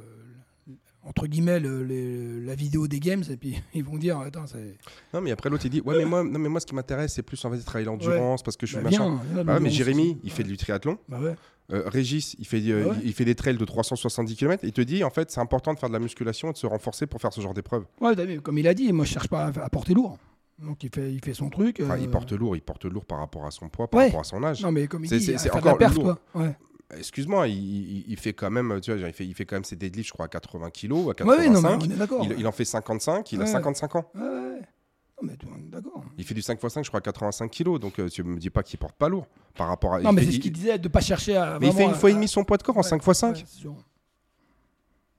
le- 0.69 0.75
entre 1.03 1.27
guillemets 1.27 1.61
le- 1.61 1.83
les- 1.85 2.41
la 2.41 2.55
vidéo 2.55 2.87
des 2.87 3.01
games 3.01 3.23
et 3.31 3.37
puis 3.37 3.61
ils 3.75 3.85
vont 3.85 3.97
dire 3.99 4.19
attends 4.19 4.47
c'est 4.47 4.77
Non, 5.13 5.21
mais 5.21 5.31
après 5.33 5.51
l'autre, 5.51 5.67
il 5.67 5.71
dit 5.71 5.81
ouais, 5.83 5.99
mais 5.99 6.05
moi, 6.05 6.23
non, 6.25 6.39
mais 6.39 6.49
moi, 6.49 6.61
ce 6.61 6.67
qui 6.67 6.75
m'intéresse, 6.75 7.15
c'est 7.15 7.23
plus 7.23 7.43
en 7.45 7.51
fait 7.51 7.57
de 7.59 7.63
travailler 7.63 7.87
l'endurance 7.87 8.43
parce 8.43 8.57
que 8.57 8.67
je 8.67 8.73
suis 8.77 8.83
bah, 8.83 8.91
machin. 8.91 9.05
viens, 9.11 9.21
viens, 9.35 9.45
Bah 9.45 9.55
ouais, 9.55 9.61
mais 9.61 9.71
Jérémy, 9.71 10.19
il 10.23 10.31
fait 10.31 10.45
du 10.45 10.57
triathlon. 10.57 10.97
bah 11.09 11.21
ouais 11.21 11.35
Euh, 11.73 11.85
Régis, 11.89 12.35
il 12.41 12.47
fait, 12.47 12.61
euh, 12.71 12.93
il, 13.03 13.09
il 13.09 13.13
fait 13.13 13.25
des 13.25 13.35
trails 13.37 13.57
de 13.57 13.65
370 13.65 14.35
km. 14.37 14.65
Il 14.65 14.73
te 14.73 14.81
dit, 14.81 15.05
en 15.05 15.11
fait, 15.11 15.31
c'est 15.31 15.41
important 15.41 15.73
de 15.73 15.79
faire 15.79 15.89
de 15.89 15.95
la 15.95 16.01
musculation 16.01 16.51
et 16.51 16.53
de 16.53 16.59
se 16.59 16.67
renforcer 16.67 17.07
pour 17.07 17.21
faire 17.21 17.33
ce 17.33 17.41
genre 17.41 17.55
d'épreuve. 17.55 17.85
ouais 18.01 18.15
comme 18.43 18.59
il 18.59 18.67
a 18.69 18.75
dit 18.75 18.93
moi 18.93 19.05
je 19.05 19.13
cherche 19.13 19.29
pas 19.29 19.47
à, 19.47 19.65
à 19.65 19.69
porter 19.71 19.95
lourd 19.95 20.19
donc 20.59 20.83
il 20.85 20.91
fait 20.95 21.11
il 21.13 21.25
fait 21.25 21.33
son 21.33 21.49
truc 21.49 21.81
Enfin, 21.83 21.95
euh, 21.95 21.99
il 22.01 22.11
porte 22.11 22.33
lourd, 22.33 22.55
il 22.57 22.61
porte 22.61 22.85
lourd 22.85 23.07
par 23.07 23.19
rapport 23.19 23.47
à 23.47 23.51
son 23.51 23.69
poids, 23.71 23.89
par 23.89 24.03
rapport 24.03 24.21
à 24.21 24.25
son 24.25 24.43
âge. 24.45 24.61
non 24.63 24.71
mais 24.73 24.87
comme 24.89 25.05
il 25.05 25.11
dit 25.11 25.21
c'est- 25.25 25.45
de 25.45 25.49
la 25.49 25.57
encore 25.57 25.79
perf, 25.79 25.95
lourd. 25.95 26.05
quoi 26.33 26.43
ouais 26.43 26.55
Excuse-moi, 26.97 27.47
il, 27.49 28.17
fait 28.17 28.33
quand 28.33 28.51
même, 28.51 28.81
tu 28.81 28.93
vois, 28.93 29.07
il 29.09 29.13
fait, 29.13 29.25
il 29.27 29.35
fait 29.35 29.45
quand 29.47 29.57
même 29.57 29.65
ses 29.65 29.77
deadlifts, 29.77 30.09
je 30.09 30.13
crois, 30.13 30.27
à 30.27 30.29
80 30.29 30.71
kg, 30.71 30.93
à 30.93 30.95
ouais, 30.97 31.15
85. 31.15 31.39
ouais, 31.39 31.49
non 31.49 31.79
on 31.81 31.85
est 31.85 31.97
d'accord 31.97 32.25
il, 32.25 32.39
il 32.41 32.47
en 32.47 32.53
fait 32.53 32.65
55, 32.65 33.31
il 33.33 33.41
a 33.41 33.45
Ouais. 33.45 33.51
55 33.51 33.95
ans. 33.97 34.11
ouais, 34.15 34.21
non 34.23 35.23
mais 35.23 35.37
d'accord 35.69 36.03
Il 36.19 36.25
fait 36.25 36.35
du 36.35 36.41
5x5, 36.41 36.83
je 36.83 36.89
crois, 36.89 36.99
à 36.99 37.03
85 37.03 37.49
kg. 37.51 37.79
Donc, 37.79 37.99
euh, 38.01 38.09
tu 38.09 38.23
me 38.25 38.39
dis 38.39 38.51
pas 38.51 38.63
qu'il 38.63 38.79
porte 38.79 38.97
pas 38.97 39.09
lourd 39.09 39.27
par 39.55 39.69
rapport 39.69 39.95
à. 39.95 40.01
non 40.01 40.13
mais 40.13 40.23
c'est 40.25 40.31
ce 40.33 40.37
il- 40.37 40.41
qu'il 40.41 40.53
disait 40.53 40.79
de 40.79 40.89
pas 40.89 41.01
chercher 41.03 41.37
à 41.37 41.59
Mais 41.61 41.69
il 41.69 41.73
fait 41.75 41.85
une 41.85 41.95
fois 41.95 42.09
et 42.09 42.13
à- 42.13 42.17
demi 42.17 42.27
son 42.27 42.43
poids 42.43 42.57
de 42.57 42.63
corps 42.63 42.77
en 42.77 42.81
Ouais, 42.81 42.89
5x5. 42.89 43.29
ouais, 43.35 43.43
c'est 43.47 43.61
sûr. 43.61 43.77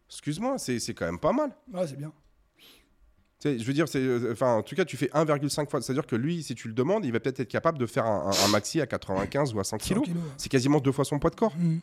Excuse-moi, 0.09 0.57
c'est 0.57 0.79
c'est 0.79 0.93
quand 0.93 1.05
même 1.05 1.19
pas 1.19 1.31
mal. 1.31 1.51
ouais 1.73 1.87
c'est 1.87 1.97
bien 1.97 2.11
Tu 3.41 3.49
sais, 3.49 3.59
je 3.59 3.65
veux 3.65 3.73
dire, 3.73 3.87
c'est, 3.87 3.99
euh, 3.99 4.29
enfin, 4.31 4.53
en 4.57 4.61
tout 4.61 4.75
cas, 4.75 4.85
tu 4.85 4.97
fais 4.97 5.09
1,5 5.13 5.67
fois. 5.69 5.81
C'est-à-dire 5.81 6.05
que 6.05 6.15
lui, 6.15 6.43
si 6.43 6.53
tu 6.53 6.67
le 6.67 6.75
demandes, 6.75 7.03
il 7.05 7.11
va 7.11 7.19
peut-être 7.19 7.39
être 7.39 7.49
capable 7.49 7.79
de 7.79 7.87
faire 7.87 8.05
un, 8.05 8.27
un- 8.29 8.45
un 8.45 8.47
maxi 8.49 8.79
à 8.79 8.85
95 8.85 9.53
ou 9.55 9.59
à 9.59 9.63
100 9.63 9.77
kg. 9.79 9.83
100 9.95 10.01
kilos. 10.01 10.19
C'est 10.37 10.49
quasiment 10.49 10.79
deux 10.79 10.91
fois 10.91 11.05
son 11.05 11.17
poids 11.17 11.31
de 11.31 11.35
corps. 11.35 11.55
Mhm. 11.57 11.79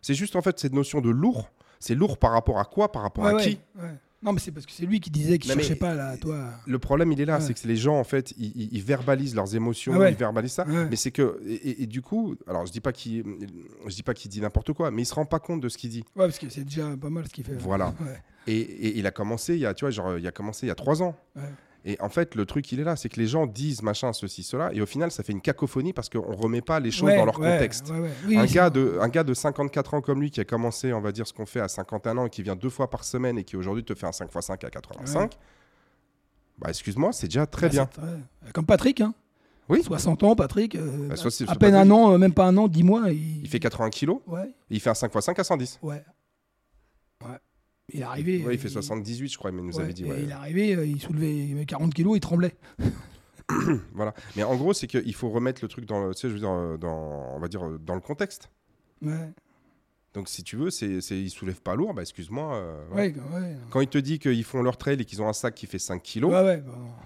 C'est 0.00 0.14
juste 0.14 0.34
en 0.34 0.42
fait 0.42 0.58
cette 0.58 0.72
notion 0.72 1.00
de 1.02 1.10
lourd. 1.10 1.50
C'est 1.78 1.94
lourd 1.94 2.16
par 2.16 2.32
rapport 2.32 2.58
à 2.58 2.64
quoi? 2.64 2.90
Par 2.90 3.02
rapport 3.02 3.24
Ouais, 3.24 3.30
à 3.32 3.34
ouais, 3.34 3.42
qui? 3.42 3.58
Ouais. 3.78 3.94
Non, 4.22 4.32
mais 4.32 4.38
c'est 4.38 4.52
parce 4.52 4.66
que 4.66 4.72
c'est 4.72 4.86
lui 4.86 5.00
qui 5.00 5.10
disait 5.10 5.38
qu'il 5.38 5.50
cherchait 5.52 5.74
pas 5.74 5.94
là, 5.94 6.16
toi. 6.16 6.50
Le 6.66 6.78
problème, 6.78 7.10
il 7.12 7.20
est 7.20 7.24
là, 7.24 7.38
Ouais. 7.38 7.44
c'est 7.44 7.54
que 7.54 7.66
les 7.66 7.76
gens, 7.76 7.98
en 7.98 8.04
fait, 8.04 8.32
ils, 8.38 8.82
verbalisent 8.82 9.34
leurs 9.34 9.54
émotions, 9.56 9.92
Ah 9.96 9.98
ouais. 9.98 10.12
ils 10.12 10.16
verbalisent 10.16 10.52
ça. 10.52 10.66
Ouais. 10.66 10.86
Mais 10.88 10.96
c'est 10.96 11.10
que, 11.10 11.40
et, 11.46 11.54
et- 11.54 11.82
et 11.82 11.86
du 11.86 12.02
coup, 12.02 12.36
alors 12.46 12.64
je 12.66 12.72
dis 12.72 12.80
pas 12.80 12.92
qu'il, 12.92 13.24
je 13.86 13.94
dis 13.94 14.02
pas 14.02 14.14
qu'il 14.14 14.30
dit 14.30 14.40
n'importe 14.40 14.72
quoi, 14.72 14.90
mais 14.90 15.02
il 15.02 15.06
se 15.06 15.14
rend 15.14 15.24
pas 15.26 15.40
compte 15.40 15.60
de 15.60 15.68
ce 15.68 15.76
qu'il 15.76 15.90
dit. 15.90 16.04
Ouais, 16.16 16.26
parce 16.26 16.38
que 16.38 16.48
c'est 16.48 16.64
déjà 16.64 16.96
pas 16.96 17.10
mal 17.10 17.24
ce 17.26 17.32
qu'il 17.32 17.44
fait. 17.44 17.54
Voilà. 17.56 17.94
Et, 18.46 18.58
et 18.60 18.98
il 18.98 19.06
a 19.06 19.10
commencé, 19.10 19.54
il 19.54 19.60
y 19.60 19.66
a, 19.66 19.74
tu 19.74 19.84
vois, 19.84 19.90
genre, 19.90 20.16
il 20.18 20.26
a 20.26 20.32
commencé 20.32 20.66
il 20.66 20.68
y 20.68 20.72
a 20.72 20.74
trois 20.76 21.02
ans. 21.02 21.16
Et 21.84 21.96
en 22.00 22.08
fait, 22.08 22.36
le 22.36 22.46
truc, 22.46 22.70
il 22.70 22.78
est 22.78 22.84
là, 22.84 22.94
c'est 22.94 23.08
que 23.08 23.18
les 23.18 23.26
gens 23.26 23.46
disent 23.46 23.82
machin, 23.82 24.12
ceci, 24.12 24.44
cela, 24.44 24.70
et 24.72 24.80
au 24.80 24.86
final, 24.86 25.10
ça 25.10 25.24
fait 25.24 25.32
une 25.32 25.40
cacophonie 25.40 25.92
parce 25.92 26.08
qu'on 26.08 26.20
remet 26.36 26.60
pas 26.60 26.78
les 26.78 26.92
choses 26.92 27.08
Ouais, 27.08 27.16
dans 27.16 27.24
leur 27.24 27.40
ouais, 27.40 27.52
contexte. 27.54 27.90
ouais, 27.90 27.98
ouais. 27.98 28.10
Oui, 28.28 28.36
un, 28.38 28.44
gars 28.46 28.70
de, 28.70 28.98
un 29.00 29.08
gars 29.08 29.24
de 29.24 29.34
54 29.34 29.94
ans 29.94 30.00
comme 30.00 30.20
lui 30.20 30.30
qui 30.30 30.40
a 30.40 30.44
commencé, 30.44 30.92
on 30.92 31.00
va 31.00 31.10
dire, 31.10 31.26
ce 31.26 31.32
qu'on 31.32 31.44
fait 31.46 31.58
à 31.60 31.66
51 31.66 32.18
ans 32.18 32.26
et 32.26 32.30
qui 32.30 32.42
vient 32.44 32.54
deux 32.54 32.70
fois 32.70 32.88
par 32.88 33.02
semaine 33.02 33.36
et 33.36 33.42
qui 33.44 33.56
aujourd'hui 33.56 33.82
te 33.82 33.94
fait 33.94 34.06
un 34.06 34.10
5x5 34.10 34.52
à 34.64 34.70
85, 34.70 35.32
bah 36.58 36.68
excuse-moi, 36.68 37.12
c'est 37.12 37.26
déjà 37.26 37.46
très 37.46 37.66
Ouais, 37.66 37.70
bien. 37.72 37.88
Comme 38.52 38.66
Patrick, 38.66 39.00
hein. 39.00 39.14
Oui. 39.68 39.82
60 39.82 40.22
ans, 40.24 40.36
Patrick. 40.36 40.74
euh, 40.76 41.08
Bah, 41.08 41.16
soit 41.16 41.30
à 41.50 41.54
peine 41.56 41.74
un 41.74 41.90
an, 41.90 42.12
euh, 42.12 42.18
même 42.18 42.34
pas 42.34 42.44
un 42.46 42.56
an, 42.58 42.68
10 42.68 42.82
mois. 42.82 43.10
Il, 43.10 43.40
Il 43.42 43.48
fait 43.48 43.58
80 43.60 43.90
kilos, 43.90 44.20
Ouais, 44.26 44.44
et 44.70 44.74
il 44.74 44.80
fait 44.80 44.90
un 44.90 44.94
5 44.94 45.12
x 45.14 45.24
5 45.24 45.38
à 45.38 45.44
110. 45.44 45.78
ouais. 45.82 45.94
Ouais. 45.94 46.04
Il 47.94 48.00
est 48.00 48.04
arrivé. 48.04 48.44
Ouais, 48.44 48.54
il 48.54 48.58
fait 48.60 48.68
euh, 48.68 48.72
78, 48.72 49.28
je 49.28 49.38
crois, 49.38 49.52
mais 49.52 49.60
il 49.62 49.66
nous 49.66 49.76
ouais, 49.76 49.84
avait 49.84 49.92
dit. 49.92 50.04
ouais. 50.04 50.22
Il 50.22 50.28
est 50.30 50.32
arrivé, 50.32 50.74
euh, 50.76 50.86
il 50.86 51.00
soulevait 51.00 51.34
il 51.36 51.52
avait 51.56 51.66
40 51.66 51.92
kilos, 51.94 52.16
il 52.16 52.20
tremblait. 52.20 52.54
Voilà. 53.92 54.14
Mais 54.36 54.42
en 54.44 54.56
gros, 54.56 54.72
c'est 54.72 54.86
qu'il 54.86 55.14
faut 55.14 55.28
remettre 55.28 55.60
le 55.62 55.68
truc 55.68 55.84
dans, 55.84 56.06
le- 56.06 56.14
tu 56.14 56.20
sais, 56.22 56.28
je 56.28 56.32
veux 56.34 56.38
dire, 56.40 56.50
euh, 56.50 56.76
dans, 56.78 57.34
on 57.34 57.38
va 57.38 57.48
dire, 57.48 57.68
dans 57.80 57.94
le 57.94 58.00
contexte. 58.00 58.50
Ouais, 59.02 59.30
Donc, 60.14 60.28
si 60.28 60.42
tu 60.42 60.56
veux, 60.56 60.70
c'est, 60.70 61.00
c'est, 61.00 61.18
ils 61.20 61.28
soulèvent 61.30 61.60
pas 61.60 61.74
lourd, 61.74 61.92
bah, 61.92 62.02
excuse-moi. 62.02 62.54
euh, 62.54 62.88
ouais, 62.94 63.14
ouais. 63.34 63.56
Quand 63.70 63.80
il 63.80 63.88
te 63.88 63.98
dit 63.98 64.18
qu'ils 64.18 64.44
font 64.44 64.62
leur 64.62 64.78
trail 64.78 65.00
et 65.00 65.04
qu'ils 65.04 65.20
ont 65.20 65.28
un 65.28 65.32
sac 65.34 65.54
qui 65.54 65.66
fait 65.66 65.78
5 65.80 66.02
kilos, 66.02 66.30
bah, 66.30 66.56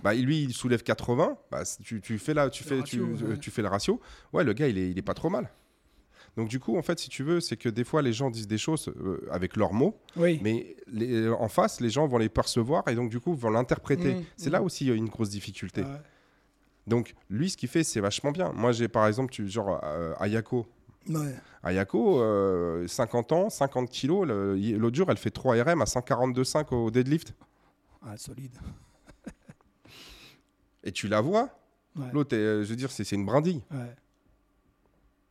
bah, 0.05 0.15
lui, 0.15 0.43
il 0.43 0.53
soulève 0.53 0.83
80, 0.85 1.37
bah, 1.51 1.63
tu, 1.83 2.01
tu 2.01 2.19
fais 2.19 2.35
là, 2.35 2.49
tu 2.51 2.63
Le 2.65 2.69
fais, 2.69 2.81
ratio, 2.81 3.09
tu, 3.17 3.25
ouais. 3.25 3.39
tu 3.39 3.51
fais 3.51 3.63
le 3.63 3.69
ratio. 3.69 4.01
Ouais, 4.33 4.45
le 4.45 4.53
gars, 4.53 4.69
il 4.69 4.79
est, 4.79 4.91
il 4.91 4.99
est 4.99 5.03
pas 5.03 5.15
trop 5.15 5.31
mal. 5.31 5.51
Donc, 6.37 6.49
du 6.49 6.61
coup, 6.61 6.77
en 6.77 6.83
fait, 6.83 6.99
si 6.99 7.09
tu 7.09 7.23
veux, 7.23 7.41
c'est 7.41 7.57
que 7.57 7.69
des 7.69 7.85
fois, 7.85 8.03
les 8.03 8.13
gens 8.13 8.29
disent 8.31 8.47
des 8.49 8.59
choses 8.59 8.89
euh, 8.89 9.27
avec 9.31 9.57
leurs 9.57 9.73
mots, 9.73 9.99
oui. 10.17 10.39
mais 10.43 10.77
les- 10.87 11.29
en 11.31 11.49
face, 11.49 11.81
les 11.81 11.89
gens 11.89 12.07
vont 12.07 12.19
les 12.19 12.29
percevoir 12.29 12.87
et 12.89 12.95
donc, 12.95 13.09
du 13.11 13.21
coup, 13.21 13.35
vont 13.35 13.51
l'interpréter. 13.51 14.17
Mmh, 14.17 14.25
c'est 14.37 14.51
mmh. 14.51 14.53
là 14.53 14.63
aussi 14.63 14.91
euh, 14.91 14.95
une 14.97 15.09
grosse 15.09 15.31
difficulté. 15.31 15.83
Ouais. 15.83 16.01
Donc, 16.87 17.15
lui, 17.31 17.49
ce 17.51 17.57
qu'il 17.57 17.69
fait, 17.71 17.83
c'est 17.85 18.01
vachement 18.01 18.33
bien. 18.33 18.53
Moi, 18.55 18.73
j'ai 18.73 18.87
par 18.89 19.07
exemple, 19.07 19.33
tu, 19.33 19.49
genre, 19.49 19.81
euh, 19.83 20.15
Ayako. 20.21 20.67
Ouais. 21.09 21.35
Ayako, 21.63 22.21
euh, 22.21 22.87
50 22.87 23.33
ans, 23.33 23.51
50 23.51 23.89
kilos. 23.89 24.27
L'autre 24.29 24.95
jour, 24.97 25.11
elle 25.11 25.17
fait 25.17 25.31
3 25.31 25.55
RM 25.63 25.81
à 25.81 25.87
142,5 25.87 26.75
au 26.75 26.91
deadlift. 26.91 27.35
Ah, 28.07 28.17
solide. 28.17 28.53
Et 30.85 30.93
tu 30.93 31.09
la 31.09 31.21
vois? 31.21 31.49
Ouais. 31.97 32.07
L'autre, 32.13 32.37
euh, 32.37 32.63
je 32.63 32.69
veux 32.69 32.77
dire, 32.77 32.91
c'est 32.93 33.05
c'est 33.05 33.17
une 33.17 33.25
brindille. 33.25 33.63
Ouais. 33.73 33.97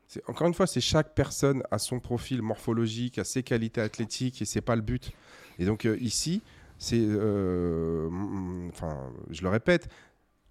C'est- 0.08 0.22
Encore 0.30 0.48
une 0.48 0.54
fois, 0.54 0.68
c'est 0.68 0.82
chaque 0.82 1.16
personne 1.16 1.64
a 1.72 1.78
son 1.80 2.00
profil 2.00 2.42
morphologique, 2.42 3.18
a 3.20 3.24
ses 3.24 3.44
qualités 3.44 3.82
athlétiques, 3.82 4.42
et 4.42 4.46
c'est 4.46 4.62
pas 4.62 4.76
le 4.76 4.82
but. 4.82 5.12
Et 5.60 5.66
donc 5.66 5.86
euh, 5.86 5.98
ici, 6.00 6.42
c'est, 6.78 7.00
euh, 7.00 8.10
enfin, 8.70 9.10
je 9.30 9.42
le 9.42 9.50
répète, 9.50 9.88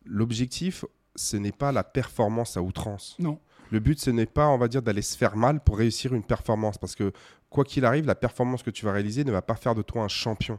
l'objectif, 0.05 0.85
ce 1.17 1.37
n'est 1.37 1.53
pas 1.53 1.73
la 1.73 1.85
performance 1.85 2.57
à 2.57 2.63
outrance. 2.63 3.17
Non. 3.19 3.39
Le 3.71 3.81
but, 3.81 3.99
ce 3.99 4.11
n'est 4.11 4.27
pas, 4.27 4.49
on 4.49 4.59
va 4.59 4.69
dire, 4.69 4.83
d'aller 4.83 5.03
se 5.03 5.17
faire 5.17 5.37
mal 5.37 5.61
pour 5.61 5.79
réussir 5.79 6.15
une 6.15 6.23
performance, 6.25 6.77
parce 6.79 6.95
que 6.95 7.13
quoi 7.51 7.65
qu'il 7.65 7.85
arrive, 7.85 8.07
la 8.07 8.15
performance 8.15 8.63
que 8.63 8.71
tu 8.71 8.85
vas 8.85 8.93
réaliser 8.93 9.25
ne 9.25 9.33
va 9.33 9.43
pas 9.43 9.55
faire 9.55 9.75
de 9.75 9.83
toi 9.83 10.03
un 10.03 10.09
champion. 10.09 10.59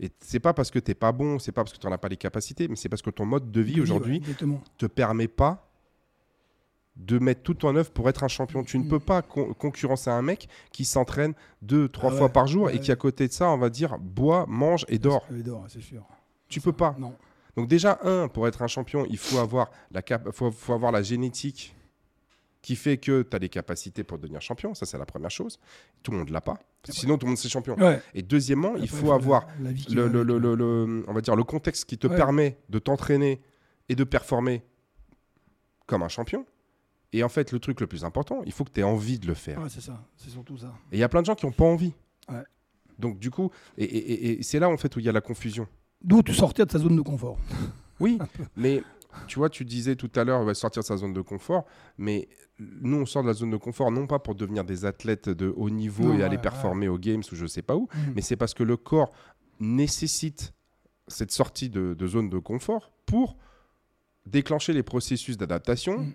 Et 0.00 0.10
c'est 0.20 0.40
pas 0.40 0.54
parce 0.54 0.70
que 0.70 0.78
t'es 0.78 0.94
pas 0.94 1.12
bon, 1.12 1.38
c'est 1.38 1.52
pas 1.52 1.62
parce 1.62 1.74
que 1.74 1.78
tu 1.78 1.86
n'en 1.86 1.92
as 1.92 1.98
pas 1.98 2.08
les 2.08 2.16
capacités, 2.16 2.68
mais 2.68 2.76
c'est 2.76 2.88
parce 2.88 3.02
que 3.02 3.10
ton 3.10 3.26
mode 3.26 3.52
de 3.52 3.60
vie 3.60 3.74
Oui, 3.74 3.80
aujourd'hui 3.82 4.14
ouais, 4.14 4.18
exactement. 4.22 4.62
te 4.78 4.86
permet 4.86 5.28
pas 5.28 5.69
de 7.00 7.18
mettre 7.18 7.42
tout 7.42 7.64
en 7.66 7.74
œuvre 7.76 7.90
pour 7.90 8.08
être 8.08 8.22
un 8.24 8.28
champion. 8.28 8.62
Tu 8.62 8.78
ne 8.78 8.88
peux 8.88 9.00
pas 9.00 9.22
con- 9.22 9.54
concurrencer 9.54 10.10
un 10.10 10.22
mec 10.22 10.48
qui 10.70 10.84
s'entraîne 10.84 11.34
deux, 11.62 11.88
trois 11.88 12.12
Ah 12.12 12.16
fois 12.16 12.28
par 12.28 12.46
jour 12.46 12.64
ouais, 12.64 12.76
et 12.76 12.78
qui, 12.80 12.92
à 12.92 12.96
côté 12.96 13.26
de 13.26 13.32
ça, 13.32 13.48
on 13.50 13.56
va 13.58 13.70
dire, 13.70 13.98
boit, 13.98 14.44
mange 14.48 14.84
et 14.88 14.98
dort. 14.98 15.24
Il 15.30 15.42
dort, 15.42 15.64
c'est 15.68 15.80
sûr. 15.80 16.04
Tu 16.48 16.60
peux 16.60 16.72
pas. 16.72 16.94
Non. 16.98 17.14
Donc 17.56 17.68
déjà, 17.68 17.98
un, 18.04 18.28
pour 18.28 18.46
être 18.46 18.62
un 18.62 18.66
champion, 18.68 19.06
il 19.08 19.16
faut 19.18 19.38
avoir 19.38 19.70
la, 19.90 20.02
cap- 20.02 20.30
faut, 20.32 20.50
faut 20.50 20.72
avoir 20.72 20.92
la 20.92 21.02
génétique 21.02 21.74
qui 22.62 22.76
fait 22.76 22.98
que 22.98 23.22
tu 23.22 23.34
as 23.34 23.38
les 23.38 23.48
capacités 23.48 24.04
pour 24.04 24.18
devenir 24.18 24.42
champion. 24.42 24.74
Ça, 24.74 24.84
c'est 24.84 24.98
la 24.98 25.06
première 25.06 25.30
chose. 25.30 25.58
Tout 26.02 26.10
le 26.12 26.18
monde 26.18 26.28
l'a 26.30 26.42
pas. 26.42 26.58
Sinon, 26.84 27.16
tout 27.16 27.24
le 27.26 27.30
monde 27.30 27.38
c'est 27.38 27.48
champion. 27.48 27.76
Ouais. 27.78 28.00
Et 28.14 28.22
deuxièmement, 28.22 28.76
il 28.76 28.88
faut 28.88 29.12
avoir 29.12 29.46
la- 29.62 29.70
la 29.70 29.76
le, 29.88 30.08
le- 30.08 30.20
avec, 30.20 30.26
le- 30.26 30.34
ouais. 30.34 30.40
le- 30.40 30.54
le- 30.86 31.04
on 31.08 31.12
va 31.14 31.20
dire, 31.22 31.34
le 31.34 31.44
contexte 31.44 31.86
qui 31.86 31.96
te 31.96 32.06
Ouais. 32.06 32.16
permet 32.16 32.58
de 32.68 32.78
t'entraîner 32.78 33.40
et 33.88 33.94
de 33.94 34.04
performer 34.04 34.62
comme 35.86 36.02
un 36.02 36.08
champion. 36.08 36.44
Et 37.12 37.24
en 37.24 37.28
fait, 37.28 37.50
le 37.52 37.58
truc 37.58 37.80
le 37.80 37.86
plus 37.86 38.04
important, 38.04 38.42
il 38.46 38.52
faut 38.52 38.64
que 38.64 38.70
tu 38.70 38.80
aies 38.80 38.84
envie 38.84 39.18
de 39.18 39.26
le 39.26 39.34
faire. 39.34 39.60
Ouais, 39.60 39.68
c'est 39.68 39.80
ça. 39.80 40.00
C'est 40.16 40.30
surtout 40.30 40.56
ça. 40.56 40.72
Et 40.92 40.96
il 40.96 41.00
y 41.00 41.02
a 41.02 41.08
plein 41.08 41.20
de 41.22 41.26
gens 41.26 41.34
qui 41.34 41.44
n'ont 41.46 41.52
pas 41.52 41.64
envie. 41.64 41.92
Ouais. 42.28 42.44
Donc 42.98 43.18
du 43.18 43.30
coup, 43.30 43.50
et, 43.78 43.84
et- 43.84 44.12
et- 44.12 44.38
et 44.40 44.42
c'est 44.42 44.58
là 44.60 44.68
en 44.68 44.76
fait 44.76 44.94
où 44.94 45.00
il 45.00 45.06
y 45.06 45.08
a 45.08 45.12
la 45.12 45.20
confusion. 45.20 45.66
D'où 46.02 46.22
tu 46.22 46.32
sortir 46.34 46.66
de 46.66 46.70
sa 46.70 46.78
zone 46.78 46.96
de 46.96 47.02
confort. 47.02 47.38
Oui, 48.02 48.18
mais 48.56 48.82
tu 49.26 49.38
vois, 49.38 49.50
tu 49.50 49.66
disais 49.66 49.94
tout 49.94 50.10
à 50.16 50.24
l'heure, 50.24 50.42
ouais, 50.46 50.54
sortir 50.54 50.80
de 50.80 50.86
sa 50.86 50.96
zone 50.96 51.12
de 51.12 51.20
confort, 51.20 51.66
mais 51.98 52.28
nous, 52.58 52.96
on 52.96 53.04
sort 53.04 53.22
de 53.22 53.28
la 53.28 53.34
zone 53.34 53.50
de 53.50 53.58
confort 53.58 53.90
non 53.90 54.06
pas 54.06 54.18
pour 54.18 54.34
devenir 54.34 54.64
des 54.64 54.86
athlètes 54.86 55.28
de 55.28 55.52
haut 55.54 55.68
niveau 55.68 56.04
Non, 56.04 56.18
et 56.18 56.22
aller 56.22 56.36
ouais, 56.36 56.40
performer 56.42 56.88
aux 56.88 56.96
games 56.96 57.20
ou 57.30 57.34
je 57.36 57.44
sais 57.44 57.60
pas 57.60 57.76
où, 57.76 57.88
Mm. 57.94 58.12
mais 58.16 58.22
c'est 58.22 58.36
parce 58.36 58.54
que 58.54 58.62
le 58.62 58.78
corps 58.78 59.12
nécessite 59.58 60.54
cette 61.08 61.30
sortie 61.30 61.68
de, 61.68 61.92
de 61.92 62.06
zone 62.06 62.30
de 62.30 62.38
confort 62.38 62.90
pour 63.04 63.36
déclencher 64.26 64.72
les 64.72 64.82
processus 64.82 65.36
d'adaptation 65.36 65.98
Mm. 65.98 66.12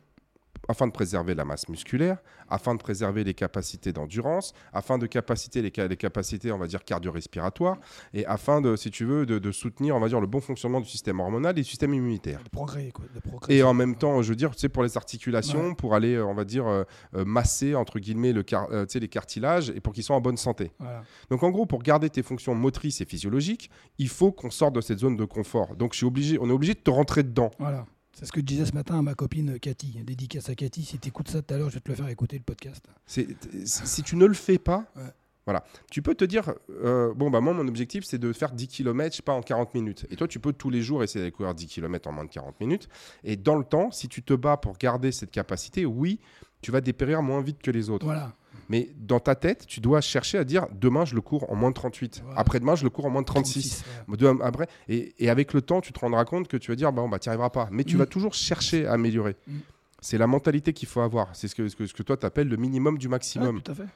Afin 0.68 0.88
de 0.88 0.91
préserver 0.91 1.36
la 1.36 1.45
masse 1.45 1.68
musculaire, 1.70 2.18
afin 2.49 2.74
de 2.76 2.80
préserver 2.80 3.24
les 3.24 3.34
capacités 3.34 3.93
d'endurance, 3.93 4.53
afin 4.74 4.97
de 4.97 5.05
capaciter 5.07 5.61
les, 5.61 5.72
ca- 5.76 5.88
les 5.88 5.97
capacités, 5.97 6.51
on 6.51 6.57
va 6.57 6.68
dire, 6.68 6.84
cardio-respiratoires, 6.84 7.78
et 8.13 8.26
afin 8.26 8.61
de, 8.61 8.76
si 8.76 8.91
tu 8.91 9.05
veux, 9.05 9.26
de, 9.26 9.39
de 9.39 9.51
soutenir, 9.51 9.95
on 9.95 9.99
va 9.99 10.07
dire, 10.07 10.20
le 10.20 10.28
bon 10.28 10.41
fonctionnement 10.41 10.82
du 10.82 10.88
système 10.89 11.20
hormonal 11.20 11.57
et 11.57 11.61
du 11.61 11.70
système 11.70 11.93
immunitaire. 11.93 12.39
Le 12.43 12.49
progrès, 12.49 12.91
quoi. 12.93 13.05
Le 13.13 13.22
progrès. 13.22 13.53
Et 13.55 13.63
en 13.63 13.74
même 13.74 13.95
temps, 13.95 14.22
je 14.22 14.30
veux 14.30 14.36
dire, 14.36 14.51
tu 14.51 14.59
sais, 14.59 14.70
pour 14.70 14.84
les 14.84 14.97
articulations, 14.97 15.70
Ouais. 15.70 15.76
pour 15.76 15.93
aller, 15.95 16.16
euh, 16.16 16.26
on 16.26 16.34
va 16.34 16.43
dire, 16.45 16.68
euh, 16.68 16.84
euh, 17.16 17.26
masser, 17.26 17.76
entre 17.76 17.99
guillemets, 17.99 18.34
le 18.34 18.43
car- 18.43 18.68
euh, 18.72 18.86
les 18.95 19.07
cartilages, 19.09 19.70
et 19.70 19.80
pour 19.82 19.93
qu'ils 19.93 20.03
soient 20.03 20.16
en 20.16 20.22
bonne 20.22 20.38
santé. 20.38 20.72
Voilà. 20.80 21.03
Donc 21.30 21.43
en 21.43 21.49
gros, 21.51 21.66
pour 21.66 21.84
garder 21.84 22.09
tes 22.09 22.24
fonctions 22.24 22.55
motrices 22.55 23.01
et 23.01 23.05
physiologiques, 23.05 23.70
il 23.97 24.09
faut 24.09 24.32
qu'on 24.32 24.49
sorte 24.49 24.74
de 24.76 24.82
cette 24.82 24.99
zone 24.99 25.16
de 25.18 25.26
confort. 25.26 25.76
Donc 25.76 25.93
je 25.93 25.97
suis 25.97 26.05
obligé, 26.05 26.38
on 26.39 26.49
est 26.49 26.53
obligé 26.53 26.74
de 26.74 26.80
te 26.80 26.89
rentrer 26.89 27.24
dedans. 27.24 27.51
Voilà. 27.59 27.86
C'est 28.16 28.26
ce 28.26 28.32
que 28.32 28.39
je 28.39 28.45
disais 28.45 28.66
ce 28.66 28.72
matin 28.74 28.97
à 28.97 29.01
ma 29.01 29.13
copine 29.13 29.59
Cathy. 29.59 29.99
Dédicace 30.05 30.49
à 30.49 30.55
Cathy. 30.55 30.84
Si 30.84 30.97
tu 30.97 31.09
écoutes 31.09 31.28
ça 31.30 31.41
tout 31.41 31.53
à 31.53 31.57
l'heure, 31.57 31.70
je 31.70 31.76
vais 31.76 31.82
te 31.82 31.89
le 31.89 31.95
faire 31.95 32.07
écouter 32.07 32.38
le 32.38 32.43
podcast. 32.43 32.84
Si 33.05 34.03
tu 34.03 34.16
ne 34.16 34.26
le 34.26 34.34
fais 34.34 34.57
pas, 34.57 34.86
Ouais. 34.95 35.03
voilà, 35.45 35.66
tu 35.91 36.01
peux 36.01 36.16
te 36.16 36.24
dire, 36.26 36.53
euh, 36.72 37.13
bon 37.13 37.30
bah 37.30 37.41
moi 37.41 37.53
mon 37.53 37.68
objectif 37.68 38.03
c'est 38.05 38.18
de 38.18 38.32
faire 38.34 38.51
10 38.53 38.68
km, 38.70 39.11
je 39.11 39.18
sais 39.18 39.22
pas, 39.22 39.34
en 39.34 39.41
40 39.41 39.74
minutes. 39.76 40.05
Et 40.09 40.16
toi 40.16 40.28
tu 40.30 40.39
peux 40.39 40.53
tous 40.53 40.70
les 40.70 40.82
jours 40.82 41.03
essayer 41.03 41.20
d'aller 41.20 41.32
courir 41.34 41.53
10 41.53 41.68
km 41.68 42.07
en 42.09 42.13
moins 42.13 42.24
de 42.26 42.30
40 42.30 42.57
minutes. 42.61 42.88
Et 43.26 43.36
dans 43.36 43.55
le 43.57 43.66
temps, 43.66 43.91
si 43.91 44.07
tu 44.07 44.24
te 44.24 44.34
bats 44.34 44.57
pour 44.57 44.78
garder 44.78 45.11
cette 45.11 45.32
capacité, 45.32 45.86
oui, 45.86 46.20
tu 46.61 46.72
vas 46.72 46.80
dépérir 46.82 47.22
moins 47.22 47.41
vite 47.41 47.61
que 47.61 47.70
les 47.70 47.89
autres. 47.89 48.05
Voilà. 48.05 48.34
Mais 48.70 48.89
dans 48.97 49.20
ta 49.20 49.36
tête, 49.36 49.66
tu 49.68 49.80
dois 49.80 50.01
chercher 50.01 50.38
à 50.39 50.43
dire, 50.43 50.68
demain 50.72 51.05
je 51.05 51.13
le 51.16 51.22
cours 51.22 51.51
en 51.51 51.55
moins 51.55 51.70
de 51.70 51.76
38, 51.76 52.22
Voilà. 52.26 52.39
après-demain 52.39 52.76
je 52.76 52.84
le 52.84 52.89
cours 52.89 53.05
en 53.05 53.09
moins 53.09 53.22
de 53.22 53.28
36. 53.28 53.84
36, 53.84 53.86
ouais. 54.09 54.18
Deux, 54.18 54.34
après, 54.41 54.68
et, 54.89 55.13
et 55.24 55.30
avec 55.30 55.53
le 55.53 55.61
temps, 55.61 55.82
tu 55.82 55.93
te 55.93 55.99
rendras 55.99 56.26
compte 56.26 56.47
que 56.47 56.57
tu 56.57 56.72
vas 56.72 56.76
dire, 56.76 56.91
bah, 56.91 57.05
bah, 57.09 57.20
tu 57.20 57.30
n'y 57.30 57.32
arriveras 57.32 57.49
pas. 57.51 57.68
Mais 57.72 57.84
tu 57.84 57.95
Mm. 57.95 57.99
vas 57.99 58.05
toujours 58.07 58.34
chercher 58.34 58.88
à 58.88 58.93
améliorer. 58.93 59.36
Mm. 59.47 59.57
C'est 60.01 60.18
la 60.18 60.28
mentalité 60.28 60.74
qu'il 60.74 60.88
faut 60.88 61.01
avoir. 61.01 61.36
C'est 61.36 61.47
ce 61.47 61.55
que, 61.55 61.68
ce 61.68 61.76
que, 61.76 61.86
ce 61.88 61.93
que 61.93 62.03
toi, 62.03 62.18
tu 62.18 62.26
appelles 62.26 62.47
le 62.47 62.57
minimum 62.57 62.97
du 62.97 63.07
Ouais, 63.07 63.11
maximum. 63.11 63.61
tout 63.61 63.72
à 63.72 63.76
fait. 63.76 63.88